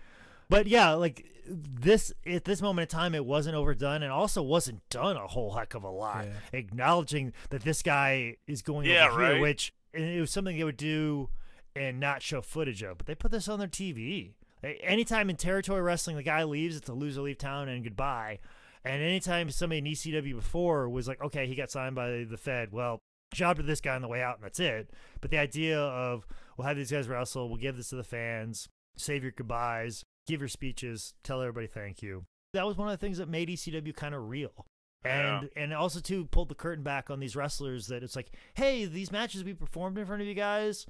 But 0.51 0.67
yeah, 0.67 0.91
like 0.95 1.25
this 1.47 2.11
at 2.27 2.43
this 2.43 2.61
moment 2.61 2.91
in 2.91 2.97
time, 2.99 3.15
it 3.15 3.25
wasn't 3.25 3.55
overdone, 3.55 4.03
and 4.03 4.11
also 4.11 4.41
wasn't 4.41 4.81
done 4.89 5.15
a 5.15 5.25
whole 5.25 5.53
heck 5.53 5.75
of 5.75 5.85
a 5.85 5.89
lot. 5.89 6.25
Yeah. 6.25 6.59
Acknowledging 6.59 7.31
that 7.51 7.63
this 7.63 7.81
guy 7.81 8.35
is 8.47 8.61
going 8.61 8.85
yeah, 8.85 9.07
over 9.07 9.19
right. 9.19 9.31
here, 9.33 9.41
which 9.41 9.73
it 9.93 10.19
was 10.19 10.29
something 10.29 10.57
they 10.57 10.65
would 10.65 10.75
do 10.75 11.29
and 11.73 12.01
not 12.01 12.21
show 12.21 12.41
footage 12.41 12.83
of, 12.83 12.97
but 12.97 13.07
they 13.07 13.15
put 13.15 13.31
this 13.31 13.47
on 13.47 13.59
their 13.59 13.69
TV. 13.69 14.33
Anytime 14.61 15.29
in 15.29 15.37
territory 15.37 15.81
wrestling, 15.81 16.17
the 16.17 16.23
guy 16.23 16.43
leaves, 16.43 16.75
it's 16.75 16.89
a 16.89 16.93
loser 16.93 17.21
leave 17.21 17.37
town 17.37 17.69
and 17.69 17.81
goodbye. 17.81 18.39
And 18.83 19.01
anytime 19.01 19.49
somebody 19.51 19.79
in 19.79 19.85
ECW 19.85 20.35
before 20.35 20.89
was 20.89 21.07
like, 21.07 21.23
okay, 21.23 21.47
he 21.47 21.55
got 21.55 21.71
signed 21.71 21.95
by 21.95 22.25
the 22.29 22.37
Fed, 22.37 22.73
well, 22.73 22.99
job 23.33 23.55
to 23.55 23.63
this 23.63 23.79
guy 23.79 23.95
on 23.95 24.01
the 24.01 24.09
way 24.09 24.21
out, 24.21 24.35
and 24.35 24.43
that's 24.43 24.59
it. 24.59 24.89
But 25.21 25.31
the 25.31 25.37
idea 25.37 25.79
of 25.79 26.27
we'll 26.57 26.67
have 26.67 26.75
these 26.75 26.91
guys 26.91 27.07
wrestle, 27.07 27.47
we'll 27.47 27.57
give 27.57 27.77
this 27.77 27.89
to 27.91 27.95
the 27.95 28.03
fans, 28.03 28.67
save 28.97 29.23
your 29.23 29.31
goodbyes, 29.31 30.03
give 30.31 30.41
your 30.41 30.47
speeches, 30.47 31.13
tell 31.23 31.41
everybody 31.41 31.67
thank 31.67 32.01
you. 32.01 32.25
That 32.53 32.65
was 32.65 32.77
one 32.77 32.87
of 32.87 32.91
the 32.91 33.05
things 33.05 33.17
that 33.19 33.29
made 33.29 33.49
ECW 33.49 33.95
kind 33.95 34.15
of 34.15 34.29
real. 34.29 34.65
And 35.03 35.49
yeah. 35.55 35.63
and 35.63 35.73
also 35.73 35.99
too 35.99 36.25
pulled 36.25 36.49
the 36.49 36.55
curtain 36.55 36.83
back 36.83 37.09
on 37.09 37.19
these 37.19 37.35
wrestlers 37.35 37.87
that 37.87 38.03
it's 38.03 38.15
like, 38.15 38.31
hey, 38.53 38.85
these 38.85 39.11
matches 39.11 39.43
we 39.43 39.53
performed 39.53 39.97
in 39.97 40.05
front 40.05 40.21
of 40.21 40.27
you 40.27 40.35
guys, 40.35 40.85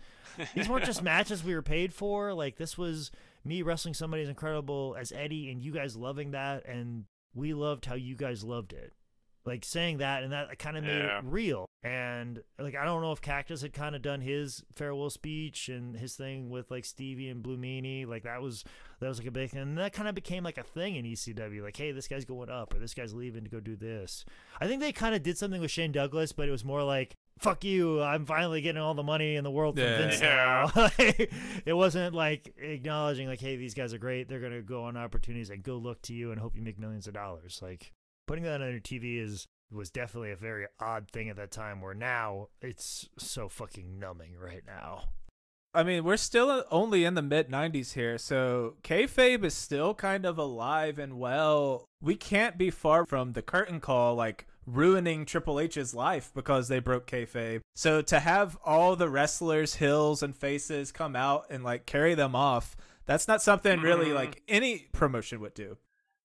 these 0.53 0.67
weren't 0.67 0.85
just 0.85 1.01
matches 1.03 1.43
we 1.43 1.55
were 1.55 1.61
paid 1.61 1.93
for. 1.93 2.33
Like 2.33 2.57
this 2.57 2.77
was 2.77 3.09
me 3.45 3.61
wrestling 3.61 3.93
somebody 3.93 4.23
as 4.23 4.29
incredible 4.29 4.97
as 4.99 5.13
Eddie, 5.13 5.49
and 5.49 5.61
you 5.61 5.71
guys 5.71 5.95
loving 5.95 6.31
that, 6.31 6.65
and 6.65 7.05
we 7.33 7.53
loved 7.53 7.85
how 7.85 7.95
you 7.95 8.15
guys 8.15 8.43
loved 8.43 8.73
it 8.73 8.91
like 9.45 9.65
saying 9.65 9.97
that 9.97 10.23
and 10.23 10.31
that 10.31 10.57
kind 10.59 10.77
of 10.77 10.83
made 10.83 10.97
yeah. 10.97 11.19
it 11.19 11.25
real. 11.25 11.65
And 11.83 12.43
like 12.59 12.75
i 12.75 12.85
don't 12.85 13.01
know 13.01 13.11
if 13.11 13.21
cactus 13.21 13.63
had 13.63 13.73
kind 13.73 13.95
of 13.95 14.03
done 14.03 14.21
his 14.21 14.63
farewell 14.75 15.09
speech 15.09 15.67
and 15.67 15.95
his 15.97 16.15
thing 16.15 16.51
with 16.51 16.69
like 16.69 16.85
stevie 16.85 17.27
and 17.27 17.41
blue 17.41 17.57
meanie 17.57 18.07
like 18.07 18.21
that 18.23 18.39
was 18.39 18.63
that 18.99 19.07
was 19.07 19.17
like 19.17 19.27
a 19.27 19.31
big 19.31 19.49
thing. 19.49 19.61
And 19.61 19.77
that 19.79 19.93
kind 19.93 20.07
of 20.07 20.13
became 20.13 20.43
like 20.43 20.59
a 20.59 20.63
thing 20.63 20.95
in 20.95 21.05
ecw 21.05 21.63
like 21.63 21.77
hey 21.77 21.91
this 21.91 22.07
guy's 22.07 22.25
going 22.25 22.49
up 22.49 22.73
or 22.73 22.79
this 22.79 22.93
guy's 22.93 23.13
leaving 23.13 23.43
to 23.43 23.49
go 23.49 23.59
do 23.59 23.75
this. 23.75 24.25
I 24.59 24.67
think 24.67 24.79
they 24.79 24.91
kind 24.91 25.15
of 25.15 25.23
did 25.23 25.37
something 25.37 25.59
with 25.59 25.71
shane 25.71 25.91
douglas 25.91 26.31
but 26.31 26.47
it 26.47 26.51
was 26.51 26.63
more 26.63 26.83
like 26.83 27.15
fuck 27.39 27.63
you 27.63 28.01
i'm 28.03 28.25
finally 28.25 28.61
getting 28.61 28.81
all 28.81 28.93
the 28.93 29.01
money 29.01 29.35
in 29.35 29.43
the 29.43 29.49
world 29.49 29.75
from 29.75 29.85
yeah. 29.85 29.97
vince 29.97 30.21
now. 30.21 30.71
It 31.65 31.73
wasn't 31.73 32.13
like 32.13 32.53
acknowledging 32.59 33.27
like 33.27 33.41
hey 33.41 33.55
these 33.55 33.73
guys 33.73 33.91
are 33.93 33.97
great 33.97 34.29
they're 34.29 34.39
gonna 34.39 34.61
go 34.61 34.83
on 34.83 34.97
opportunities 34.97 35.49
and 35.49 35.63
go 35.63 35.77
look 35.77 36.01
to 36.03 36.13
you 36.13 36.31
and 36.31 36.39
hope 36.39 36.55
you 36.55 36.61
make 36.61 36.77
millions 36.77 37.07
of 37.07 37.15
dollars. 37.15 37.59
Like 37.63 37.91
putting 38.27 38.43
that 38.43 38.61
on 38.61 38.71
your 38.71 38.79
TV 38.79 39.21
is 39.21 39.47
was 39.71 39.89
definitely 39.89 40.31
a 40.31 40.35
very 40.35 40.67
odd 40.79 41.09
thing 41.09 41.29
at 41.29 41.37
that 41.37 41.51
time. 41.51 41.81
Where 41.81 41.93
now 41.93 42.47
it's 42.61 43.07
so 43.17 43.47
fucking 43.49 43.99
numbing 43.99 44.35
right 44.37 44.63
now. 44.65 45.03
I 45.73 45.83
mean, 45.83 46.03
we're 46.03 46.17
still 46.17 46.65
only 46.69 47.05
in 47.05 47.13
the 47.13 47.21
mid 47.21 47.49
90s 47.49 47.93
here, 47.93 48.17
so 48.17 48.75
kayfabe 48.83 49.45
is 49.45 49.53
still 49.53 49.93
kind 49.93 50.25
of 50.25 50.37
alive 50.37 50.99
and 50.99 51.17
well. 51.17 51.85
We 52.01 52.15
can't 52.15 52.57
be 52.57 52.69
far 52.69 53.05
from 53.05 53.33
the 53.33 53.41
curtain 53.41 53.79
call, 53.79 54.15
like 54.15 54.47
ruining 54.65 55.25
Triple 55.25 55.59
H's 55.59 55.93
life 55.93 56.31
because 56.33 56.67
they 56.67 56.79
broke 56.79 57.07
kayfabe. 57.07 57.61
So 57.75 58.01
to 58.01 58.19
have 58.19 58.57
all 58.65 58.95
the 58.95 59.09
wrestlers, 59.09 59.75
heels, 59.75 60.21
and 60.21 60.35
faces 60.35 60.91
come 60.91 61.15
out 61.15 61.45
and 61.49 61.63
like 61.63 61.85
carry 61.85 62.15
them 62.15 62.35
off, 62.35 62.75
that's 63.05 63.27
not 63.27 63.41
something 63.41 63.79
really 63.79 64.07
mm-hmm. 64.07 64.15
like 64.15 64.41
any 64.47 64.89
promotion 64.91 65.39
would 65.39 65.53
do. 65.53 65.77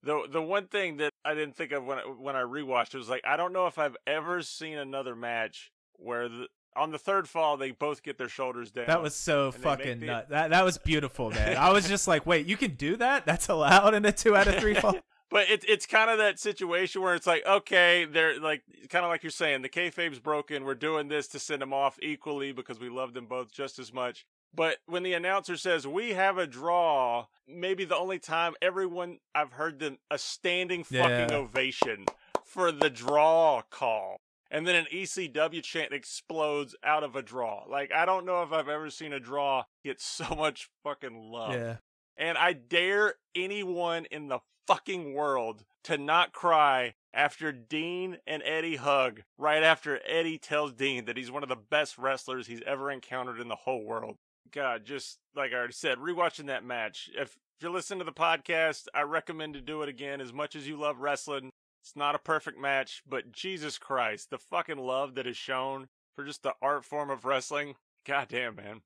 The 0.03 0.27
the 0.31 0.43
one 0.43 0.67
thing 0.67 0.99
that 0.99 1.11
I 1.25 1.35
didn't 1.35 1.57
think 1.57 1.73
of 1.73 1.85
when 1.85 1.99
I, 1.99 2.03
when 2.03 2.37
I 2.37 2.43
rewatched 2.43 2.95
it 2.95 2.99
was 2.99 3.09
like 3.09 3.23
I 3.25 3.37
don't 3.37 3.53
know 3.53 3.67
if 3.67 3.79
I've 3.79 3.97
ever 4.07 4.43
seen 4.43 4.79
another 4.79 5.17
match 5.17 5.73
where 5.95 6.29
the, 6.29 6.47
on 6.77 6.91
the 6.91 6.99
third 6.99 7.29
fall 7.29 7.57
they 7.57 7.71
both 7.71 8.03
get 8.03 8.19
their 8.19 8.29
shoulders 8.29 8.71
down. 8.71 8.87
That 8.87 9.03
was 9.03 9.17
so 9.17 9.51
fucking 9.51 10.01
the- 10.01 10.07
nut. 10.07 10.29
That 10.29 10.51
that 10.51 10.65
was 10.65 10.79
beautiful, 10.79 11.31
man. 11.31 11.57
I 11.57 11.73
was 11.73 11.89
just 11.89 12.07
like, 12.07 12.27
wait, 12.27 12.47
you 12.47 12.57
can 12.57 12.75
do 12.75 12.97
that? 12.99 13.27
That's 13.27 13.49
allowed 13.49 13.95
in 13.95 14.05
a 14.05 14.13
two 14.13 14.37
out 14.37 14.47
of 14.47 14.57
three 14.57 14.75
fall. 14.81 14.97
But 15.29 15.51
it's 15.51 15.65
it's 15.69 15.87
kind 15.87 16.09
of 16.09 16.19
that 16.19 16.39
situation 16.39 17.03
where 17.03 17.15
it's 17.15 17.27
like, 17.27 17.45
okay, 17.45 18.05
they're 18.05 18.39
like 18.39 18.63
kind 18.89 19.05
of 19.05 19.11
like 19.11 19.25
you're 19.25 19.31
saying, 19.31 19.63
the 19.63 19.69
kayfabe's 19.69 20.21
broken. 20.21 20.65
We're 20.65 20.75
doing 20.77 21.09
this 21.09 21.27
to 21.29 21.41
send 21.41 21.63
them 21.63 21.73
off 21.73 21.99
equally 22.01 22.53
because 22.53 22.79
we 22.79 22.89
love 22.89 23.13
them 23.13 23.27
both 23.27 23.51
just 23.51 23.81
as 23.81 23.93
much. 23.93 24.25
But 24.57 24.79
when 24.87 25.03
the 25.03 25.13
announcer 25.13 25.57
says 25.57 25.87
we 25.87 26.15
have 26.15 26.39
a 26.39 26.47
draw, 26.47 27.27
maybe 27.47 27.85
the 27.85 27.97
only 27.97 28.19
time 28.19 28.55
everyone 28.63 29.19
I've 29.35 29.53
heard 29.53 29.79
them 29.79 29.99
a 30.11 30.19
standing 30.19 30.83
fucking 30.83 31.31
Yeah. 31.31 31.37
ovation 31.37 32.07
for 32.45 32.73
the 32.73 32.89
draw 32.91 33.63
call. 33.71 34.17
And 34.51 34.67
then 34.67 34.77
an 34.77 34.87
ECW 34.93 35.63
chant 35.63 35.93
explodes 35.93 36.75
out 36.83 37.05
of 37.05 37.15
a 37.17 37.23
draw. 37.23 37.65
Like 37.69 37.93
I 37.93 38.07
don't 38.07 38.25
know 38.25 38.43
if 38.43 38.53
I've 38.53 38.69
ever 38.69 38.89
seen 38.91 39.13
a 39.13 39.21
draw 39.21 39.65
get 39.85 40.01
so 40.01 40.25
much 40.37 40.71
fucking 40.83 41.17
love. 41.31 41.53
yeah. 41.55 41.77
And 42.17 42.39
I 42.39 42.55
dare 42.55 43.17
anyone 43.35 44.07
in 44.07 44.29
the 44.29 44.39
fucking 44.67 45.13
world 45.13 45.65
to 45.85 45.99
not 45.99 46.33
cry 46.33 46.95
after 47.13 47.53
Dean 47.53 48.19
and 48.27 48.43
Eddie 48.45 48.77
hug 48.77 49.23
right 49.37 49.63
after 49.63 50.01
Eddie 50.07 50.39
tells 50.39 50.73
Dean 50.73 51.05
that 51.05 51.17
he's 51.19 51.31
one 51.31 51.43
of 51.43 51.49
the 51.51 51.57
best 51.57 51.99
wrestlers 51.99 52.47
he's 52.47 52.63
ever 52.67 52.91
encountered 52.91 53.39
in 53.41 53.49
the 53.49 53.55
whole 53.55 53.85
world. 53.85 54.17
God, 54.53 54.85
just 54.85 55.19
like 55.35 55.53
I 55.53 55.57
already 55.57 55.73
said, 55.73 55.99
rewatching 55.99 56.47
that 56.47 56.65
match. 56.65 57.11
If 57.17 57.37
you 57.61 57.71
listen 57.71 57.99
to 57.99 58.05
the 58.05 58.13
podcast, 58.13 58.87
I 58.95 59.03
recommend 59.03 59.55
to 59.55 59.61
do 59.61 59.83
it 59.83 59.89
again 59.89 60.21
as 60.21 60.33
much 60.33 60.57
as 60.57 60.69
you 60.69 60.77
love 60.79 61.01
wrestling. 61.01 61.51
It's 61.83 61.97
not 61.97 62.15
a 62.15 62.19
perfect 62.19 62.59
match, 62.59 63.03
but 63.09 63.33
Jesus 63.33 63.79
Christ, 63.79 64.31
the 64.31 64.39
fucking 64.39 64.79
love 64.79 65.15
that 65.15 65.27
is 65.27 65.37
shown 65.37 65.87
for 66.15 66.25
just 66.25 66.43
the 66.43 66.55
art 66.61 66.85
form 66.85 67.11
of 67.11 67.25
wrestling. 67.25 67.77
Goddamn, 68.05 68.57
man. 68.57 68.81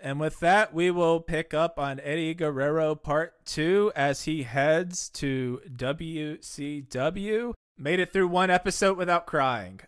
And 0.00 0.20
with 0.20 0.40
that, 0.40 0.74
we 0.74 0.90
will 0.90 1.20
pick 1.20 1.54
up 1.54 1.78
on 1.78 2.00
Eddie 2.00 2.34
Guerrero 2.34 2.94
part 2.94 3.46
two 3.46 3.92
as 3.96 4.24
he 4.24 4.42
heads 4.42 5.08
to 5.10 5.60
WCW. 5.74 7.54
Made 7.78 8.00
it 8.00 8.12
through 8.12 8.28
one 8.28 8.50
episode 8.50 8.98
without 8.98 9.26
crying. 9.26 9.80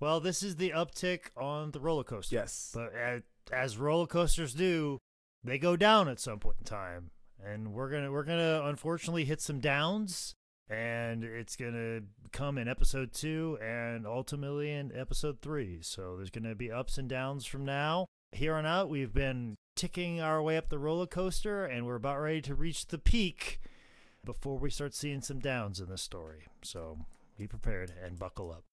Well, 0.00 0.18
this 0.18 0.42
is 0.42 0.56
the 0.56 0.70
uptick 0.70 1.26
on 1.36 1.72
the 1.72 1.80
roller 1.80 2.04
coaster. 2.04 2.36
Yes. 2.36 2.72
But 2.74 2.92
uh, 2.96 3.20
as, 3.52 3.76
roller 3.78 4.06
coasters 4.06 4.54
do, 4.54 4.98
they 5.42 5.58
go 5.58 5.76
down 5.76 6.08
at 6.08 6.20
some 6.20 6.38
point 6.38 6.56
in 6.58 6.64
time, 6.64 7.10
and 7.44 7.72
we're 7.72 7.90
gonna 7.90 8.10
we're 8.10 8.24
gonna 8.24 8.62
unfortunately 8.64 9.24
hit 9.24 9.40
some 9.40 9.60
downs, 9.60 10.34
and 10.68 11.24
it's 11.24 11.56
gonna 11.56 12.00
come 12.32 12.58
in 12.58 12.68
episode 12.68 13.12
two 13.12 13.58
and 13.62 14.06
ultimately 14.06 14.70
in 14.70 14.92
episode 14.94 15.40
three. 15.40 15.78
So 15.82 16.16
there's 16.16 16.30
gonna 16.30 16.54
be 16.54 16.70
ups 16.70 16.98
and 16.98 17.08
downs 17.08 17.46
from 17.46 17.64
now. 17.64 18.06
Here 18.32 18.54
on 18.54 18.66
out, 18.66 18.88
we've 18.88 19.12
been 19.12 19.56
ticking 19.74 20.20
our 20.20 20.42
way 20.42 20.56
up 20.56 20.68
the 20.68 20.78
roller 20.78 21.06
coaster, 21.06 21.64
and 21.64 21.86
we're 21.86 21.96
about 21.96 22.20
ready 22.20 22.42
to 22.42 22.54
reach 22.54 22.86
the 22.86 22.98
peak 22.98 23.60
before 24.24 24.58
we 24.58 24.70
start 24.70 24.94
seeing 24.94 25.22
some 25.22 25.38
downs 25.38 25.80
in 25.80 25.88
this 25.88 26.02
story. 26.02 26.46
So 26.62 26.98
be 27.38 27.46
prepared 27.46 27.92
and 28.04 28.18
buckle 28.18 28.52
up. 28.52 28.64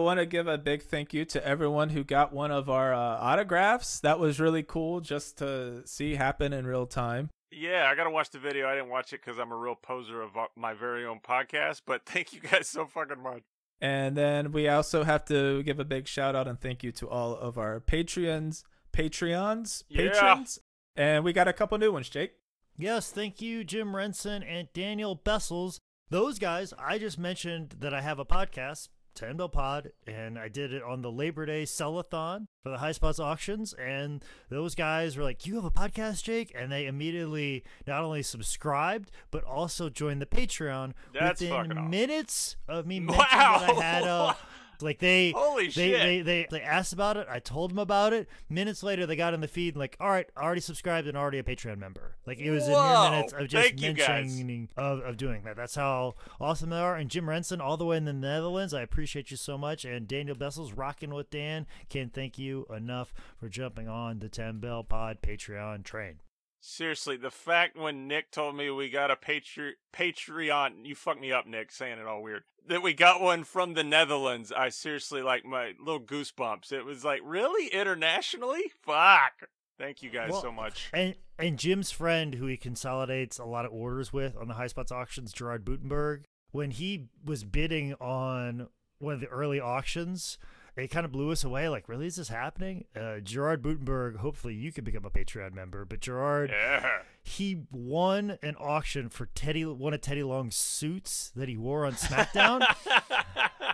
I 0.00 0.04
want 0.04 0.20
to 0.20 0.26
give 0.26 0.46
a 0.46 0.56
big 0.56 0.82
thank 0.84 1.12
you 1.12 1.24
to 1.24 1.44
everyone 1.44 1.88
who 1.88 2.04
got 2.04 2.32
one 2.32 2.52
of 2.52 2.70
our 2.70 2.94
uh, 2.94 2.98
autographs. 3.18 3.98
That 3.98 4.20
was 4.20 4.38
really 4.38 4.62
cool 4.62 5.00
just 5.00 5.38
to 5.38 5.82
see 5.86 6.14
happen 6.14 6.52
in 6.52 6.68
real 6.68 6.86
time. 6.86 7.30
Yeah, 7.50 7.88
I 7.90 7.96
gotta 7.96 8.10
watch 8.10 8.30
the 8.30 8.38
video. 8.38 8.68
I 8.68 8.76
didn't 8.76 8.90
watch 8.90 9.12
it 9.12 9.20
because 9.24 9.40
I'm 9.40 9.50
a 9.50 9.56
real 9.56 9.74
poser 9.74 10.22
of 10.22 10.36
uh, 10.36 10.46
my 10.54 10.72
very 10.72 11.04
own 11.04 11.18
podcast. 11.18 11.82
But 11.84 12.02
thank 12.06 12.32
you 12.32 12.38
guys 12.40 12.68
so 12.68 12.86
fucking 12.86 13.20
much. 13.20 13.42
And 13.80 14.16
then 14.16 14.52
we 14.52 14.68
also 14.68 15.02
have 15.02 15.24
to 15.26 15.64
give 15.64 15.80
a 15.80 15.84
big 15.84 16.06
shout 16.06 16.36
out 16.36 16.46
and 16.46 16.60
thank 16.60 16.84
you 16.84 16.92
to 16.92 17.08
all 17.08 17.34
of 17.36 17.58
our 17.58 17.80
Patreons, 17.80 18.62
Patreons, 18.92 19.82
Yeah. 19.88 20.10
patrons. 20.12 20.60
And 20.94 21.24
we 21.24 21.32
got 21.32 21.48
a 21.48 21.52
couple 21.52 21.76
new 21.78 21.90
ones, 21.90 22.08
Jake. 22.08 22.34
Yes, 22.76 23.10
thank 23.10 23.40
you, 23.42 23.64
Jim 23.64 23.88
Renson 23.94 24.44
and 24.48 24.68
Daniel 24.72 25.16
Bessels. 25.16 25.80
Those 26.08 26.38
guys, 26.38 26.72
I 26.78 26.98
just 26.98 27.18
mentioned 27.18 27.74
that 27.80 27.92
I 27.92 28.00
have 28.02 28.20
a 28.20 28.24
podcast, 28.24 28.88
Bell 29.20 29.48
Pod, 29.48 29.90
and 30.06 30.38
I 30.38 30.48
did 30.48 30.72
it 30.72 30.82
on 30.82 31.02
the 31.02 31.10
Labor 31.10 31.44
Day 31.46 31.64
Sellathon 31.64 32.46
for 32.62 32.68
the 32.70 32.78
High 32.78 32.92
Spots 32.92 33.18
auctions. 33.18 33.72
And 33.74 34.24
those 34.48 34.74
guys 34.74 35.16
were 35.16 35.24
like, 35.24 35.46
You 35.46 35.56
have 35.56 35.64
a 35.64 35.70
podcast, 35.70 36.22
Jake? 36.22 36.52
And 36.56 36.70
they 36.70 36.86
immediately 36.86 37.64
not 37.86 38.02
only 38.02 38.22
subscribed, 38.22 39.10
but 39.30 39.42
also 39.44 39.88
joined 39.88 40.22
the 40.22 40.26
Patreon 40.26 40.92
That's 41.18 41.40
within 41.40 41.72
awesome. 41.72 41.90
minutes 41.90 42.56
of 42.68 42.86
me 42.86 43.00
mentioning 43.00 43.18
Wow. 43.32 43.58
that 43.66 43.70
I 43.70 43.82
had 43.82 44.04
a. 44.04 44.36
Like 44.80 44.98
they, 44.98 45.32
Holy 45.32 45.66
they, 45.66 45.70
shit. 45.70 46.02
they, 46.02 46.20
they, 46.20 46.46
they 46.50 46.62
asked 46.62 46.92
about 46.92 47.16
it. 47.16 47.26
I 47.28 47.38
told 47.38 47.70
them 47.70 47.78
about 47.78 48.12
it. 48.12 48.28
Minutes 48.48 48.82
later, 48.82 49.06
they 49.06 49.16
got 49.16 49.34
in 49.34 49.40
the 49.40 49.48
feed 49.48 49.74
and 49.74 49.80
like, 49.80 49.96
all 50.00 50.10
right, 50.10 50.28
already 50.36 50.60
subscribed 50.60 51.08
and 51.08 51.16
already 51.16 51.38
a 51.38 51.42
Patreon 51.42 51.78
member. 51.78 52.16
Like 52.26 52.38
it 52.38 52.50
was 52.50 52.66
in 52.66 52.72
Whoa. 52.72 53.02
mere 53.02 53.10
minutes 53.10 53.32
of 53.32 53.48
just 53.48 53.68
Thank 53.68 53.98
mentioning 53.98 54.68
of, 54.76 55.00
of 55.00 55.16
doing 55.16 55.42
that. 55.44 55.56
That's 55.56 55.74
how 55.74 56.14
awesome 56.40 56.70
they 56.70 56.78
are. 56.78 56.96
And 56.96 57.10
Jim 57.10 57.26
Renson, 57.26 57.60
all 57.60 57.76
the 57.76 57.84
way 57.86 57.96
in 57.96 58.04
the 58.04 58.12
Netherlands, 58.12 58.74
I 58.74 58.82
appreciate 58.82 59.30
you 59.30 59.36
so 59.36 59.58
much. 59.58 59.84
And 59.84 60.06
Daniel 60.06 60.36
Bessels, 60.36 60.72
rocking 60.72 61.12
with 61.14 61.30
Dan, 61.30 61.66
can't 61.88 62.12
thank 62.12 62.38
you 62.38 62.66
enough 62.74 63.12
for 63.38 63.48
jumping 63.48 63.88
on 63.88 64.18
the 64.18 64.28
Ten 64.28 64.58
Bell 64.58 64.84
Pod 64.84 65.18
Patreon 65.22 65.84
train. 65.84 66.20
Seriously, 66.60 67.16
the 67.16 67.30
fact 67.30 67.76
when 67.76 68.08
Nick 68.08 68.30
told 68.30 68.56
me 68.56 68.70
we 68.70 68.90
got 68.90 69.10
a 69.10 69.16
Patre- 69.16 69.76
Patreon, 69.92 70.84
you 70.84 70.94
fucked 70.94 71.20
me 71.20 71.32
up, 71.32 71.46
Nick, 71.46 71.70
saying 71.70 71.98
it 71.98 72.06
all 72.06 72.22
weird. 72.22 72.42
That 72.66 72.82
we 72.82 72.92
got 72.92 73.20
one 73.22 73.44
from 73.44 73.74
the 73.74 73.84
Netherlands. 73.84 74.52
I 74.52 74.68
seriously 74.68 75.22
like 75.22 75.44
my 75.44 75.72
little 75.80 76.00
goosebumps. 76.00 76.72
It 76.72 76.84
was 76.84 77.04
like, 77.04 77.20
really 77.24 77.68
internationally? 77.68 78.72
Fuck. 78.82 79.48
Thank 79.78 80.02
you 80.02 80.10
guys 80.10 80.30
Well, 80.30 80.42
so 80.42 80.52
much. 80.52 80.90
And 80.92 81.14
and 81.38 81.56
Jim's 81.56 81.92
friend, 81.92 82.34
who 82.34 82.46
he 82.46 82.56
consolidates 82.56 83.38
a 83.38 83.44
lot 83.44 83.64
of 83.64 83.72
orders 83.72 84.12
with 84.12 84.36
on 84.36 84.48
the 84.48 84.54
High 84.54 84.66
Spots 84.66 84.90
auctions, 84.90 85.32
Gerard 85.32 85.64
Butenberg, 85.64 86.24
when 86.50 86.72
he 86.72 87.06
was 87.24 87.44
bidding 87.44 87.94
on 87.94 88.68
one 88.98 89.14
of 89.14 89.20
the 89.20 89.28
early 89.28 89.60
auctions, 89.60 90.36
it 90.78 90.88
kind 90.88 91.04
of 91.04 91.12
blew 91.12 91.30
us 91.30 91.44
away. 91.44 91.68
Like, 91.68 91.88
really, 91.88 92.06
is 92.06 92.16
this 92.16 92.28
happening? 92.28 92.84
Uh, 92.94 93.18
Gerard 93.20 93.62
Butenberg, 93.62 94.16
hopefully 94.16 94.54
you 94.54 94.72
can 94.72 94.84
become 94.84 95.04
a 95.04 95.10
Patreon 95.10 95.52
member, 95.52 95.84
but 95.84 96.00
Gerard, 96.00 96.50
Yeah. 96.50 96.88
he 97.22 97.62
won 97.70 98.38
an 98.42 98.54
auction 98.58 99.08
for 99.08 99.26
Teddy, 99.34 99.64
one 99.64 99.92
of 99.94 100.00
Teddy 100.00 100.22
Long's 100.22 100.56
suits 100.56 101.30
that 101.36 101.48
he 101.48 101.56
wore 101.56 101.84
on 101.84 101.92
SmackDown. 101.94 102.64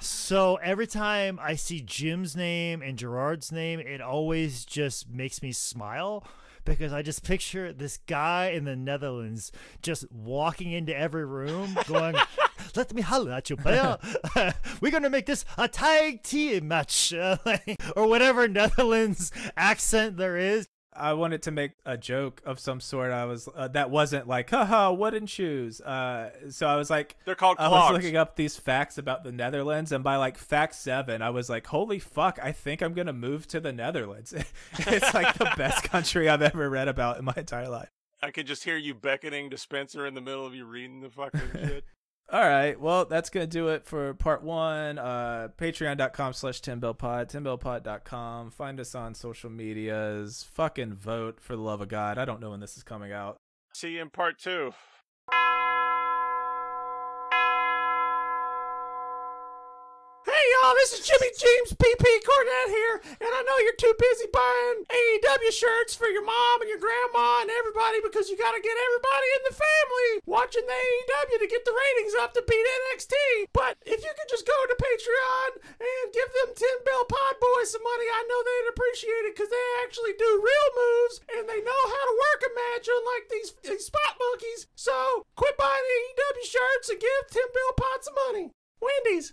So 0.01 0.57
every 0.57 0.87
time 0.89 1.39
I 1.41 1.55
see 1.55 1.81
Jim's 1.81 2.35
name 2.37 2.83
and 2.83 2.99
Gerard's 2.99 3.51
name, 3.53 3.79
it 3.81 4.01
always 4.01 4.65
just 4.65 5.09
makes 5.09 5.41
me 5.41 5.53
smile 5.53 6.27
because 6.65 6.93
I 6.93 7.01
just 7.03 7.23
picture 7.23 7.73
this 7.73 7.99
guy 8.07 8.49
in 8.49 8.65
the 8.65 8.75
Netherlands 8.77 9.53
just 9.83 10.11
walking 10.11 10.73
into 10.73 10.95
every 10.95 11.25
room 11.25 11.77
going, 11.87 12.17
Let 12.77 12.95
me 12.95 13.03
holler 13.03 13.33
at 13.33 13.51
you, 13.51 13.57
player. 13.57 13.99
We're 14.81 14.91
going 14.91 15.03
to 15.03 15.11
make 15.11 15.27
this 15.27 15.45
a 15.57 15.69
tag 15.69 16.23
team 16.23 16.69
match 16.69 17.13
uh, 17.13 17.37
or 17.97 18.09
whatever 18.09 18.49
Netherlands 18.49 19.33
accent 19.57 20.17
there 20.17 20.37
is. 20.37 20.69
I 20.97 21.15
wanted 21.15 21.43
to 21.43 21.51
make 21.51 21.73
a 21.85 21.97
joke 21.97 22.41
of 22.45 22.61
some 22.61 22.81
sort. 22.81 23.11
I 23.11 23.25
was 23.25 23.49
uh, 23.55 23.69
that 23.69 23.91
wasn't 23.91 24.29
like 24.29 24.51
haha 24.51 24.93
wooden 24.93 25.27
shoes. 25.27 25.81
Uh, 25.81 26.31
so 26.51 26.67
I 26.67 26.77
was 26.77 26.89
like, 26.89 27.17
They're 27.25 27.35
called 27.35 27.57
I 27.59 27.69
was 27.69 27.93
looking 27.93 28.17
up 28.17 28.37
these 28.37 28.57
facts 28.57 28.97
about 28.97 29.25
the 29.25 29.33
Netherlands, 29.33 29.91
and 29.91 30.05
by 30.05 30.17
like 30.17 30.39
fact 30.39 30.75
seven, 30.77 31.21
I 31.21 31.31
was 31.31 31.51
like, 31.51 31.67
holy 31.67 31.99
fuck! 31.99 32.39
I 32.41 32.53
think 32.53 32.81
I'm 32.81 32.95
gonna 32.95 33.13
move 33.13 33.49
to 33.49 33.61
the 33.61 33.73
Netherlands. 33.73 34.33
it's 34.79 35.15
like 35.15 35.35
the 35.35 35.53
best 35.57 35.83
country 35.85 36.29
I've 36.29 36.43
ever 36.43 36.71
read 36.71 36.89
about 36.89 37.19
in 37.19 37.25
my 37.25 37.35
entire 37.37 37.69
life. 37.69 37.91
I 38.23 38.31
could 38.31 38.47
just 38.47 38.65
hear 38.65 38.77
you 38.77 38.95
beckoning 38.95 39.51
to 39.51 39.59
Spencer 39.59 40.07
in 40.07 40.15
the 40.15 40.21
middle 40.21 40.47
of 40.47 40.55
you 40.55 40.65
reading 40.65 41.01
the 41.01 41.11
fucking 41.11 41.41
shit. 41.53 41.85
All 42.33 42.41
right. 42.41 42.79
Well, 42.81 43.05
that's 43.05 43.31
going 43.31 43.47
to 43.47 43.51
do 43.51 43.69
it 43.69 43.85
for 43.85 44.15
part 44.15 44.43
one. 44.43 44.99
Uh, 44.99 45.49
Patreon.com 45.59 46.33
slash 46.33 46.61
TenBellPod, 46.63 47.31
TenBellPod.com. 47.31 48.51
Find 48.51 48.81
us 48.81 48.95
on 48.95 49.15
social 49.15 49.51
medias. 49.51 50.47
Fucking 50.55 50.95
vote 50.95 51.41
for 51.41 51.55
the 51.55 51.63
love 51.63 51.81
of 51.81 51.89
God. 51.89 52.19
I 52.19 52.25
don't 52.25 52.41
know 52.41 52.51
when 52.51 52.61
this 52.61 52.77
is 52.77 52.83
coming 52.83 53.13
out. 53.13 53.37
See 53.75 53.91
you 53.91 54.03
in 54.03 54.11
part 54.11 54.39
two. 54.39 54.73
Y'all, 60.65 60.81
this 60.81 60.97
is 60.97 61.05
Jimmy 61.05 61.29
James 61.37 61.77
PP 61.77 62.09
Cornette 62.25 62.73
here, 62.73 62.97
and 63.21 63.33
I 63.37 63.45
know 63.45 63.61
you're 63.61 63.77
too 63.77 63.93
busy 64.01 64.33
buying 64.33 64.89
AEW 64.89 65.53
shirts 65.53 65.93
for 65.93 66.09
your 66.09 66.25
mom 66.25 66.65
and 66.65 66.73
your 66.73 66.81
grandma 66.81 67.45
and 67.45 67.53
everybody 67.53 68.01
because 68.01 68.33
you 68.33 68.37
gotta 68.41 68.65
get 68.65 68.73
everybody 68.73 69.29
in 69.37 69.43
the 69.45 69.57
family 69.61 70.11
watching 70.25 70.65
the 70.65 70.73
AEW 70.73 71.37
to 71.45 71.53
get 71.53 71.69
the 71.69 71.77
ratings 71.77 72.17
up 72.17 72.33
to 72.33 72.41
beat 72.49 72.65
NXT. 72.65 73.13
But 73.53 73.77
if 73.85 74.01
you 74.01 74.13
could 74.17 74.31
just 74.33 74.49
go 74.49 74.57
to 74.57 74.81
Patreon 74.81 75.49
and 75.85 76.17
give 76.17 76.33
them 76.33 76.57
10 76.57 76.89
Bell 76.89 77.05
Pod 77.13 77.37
Boys 77.45 77.69
some 77.77 77.85
money, 77.85 78.09
I 78.09 78.25
know 78.25 78.41
they'd 78.41 78.73
appreciate 78.73 79.29
it 79.29 79.37
because 79.37 79.53
they 79.53 79.69
actually 79.85 80.17
do 80.17 80.41
real 80.41 80.69
moves 80.73 81.21
and 81.29 81.45
they 81.45 81.61
know 81.61 81.83
how 81.93 82.05
to 82.09 82.21
work 82.25 82.41
a 82.41 82.51
match 82.57 82.89
unlike 82.89 83.29
these, 83.29 83.53
these 83.69 83.93
spot 83.93 84.17
monkeys. 84.17 84.65
So 84.81 85.29
quit 85.37 85.61
buying 85.61 85.85
AEW 85.85 86.49
shirts 86.49 86.89
and 86.89 87.05
give 87.05 87.23
10 87.37 87.53
Bell 87.53 87.73
Pod 87.77 88.01
some 88.01 88.17
money. 88.17 88.57
Wendy's. 88.85 89.33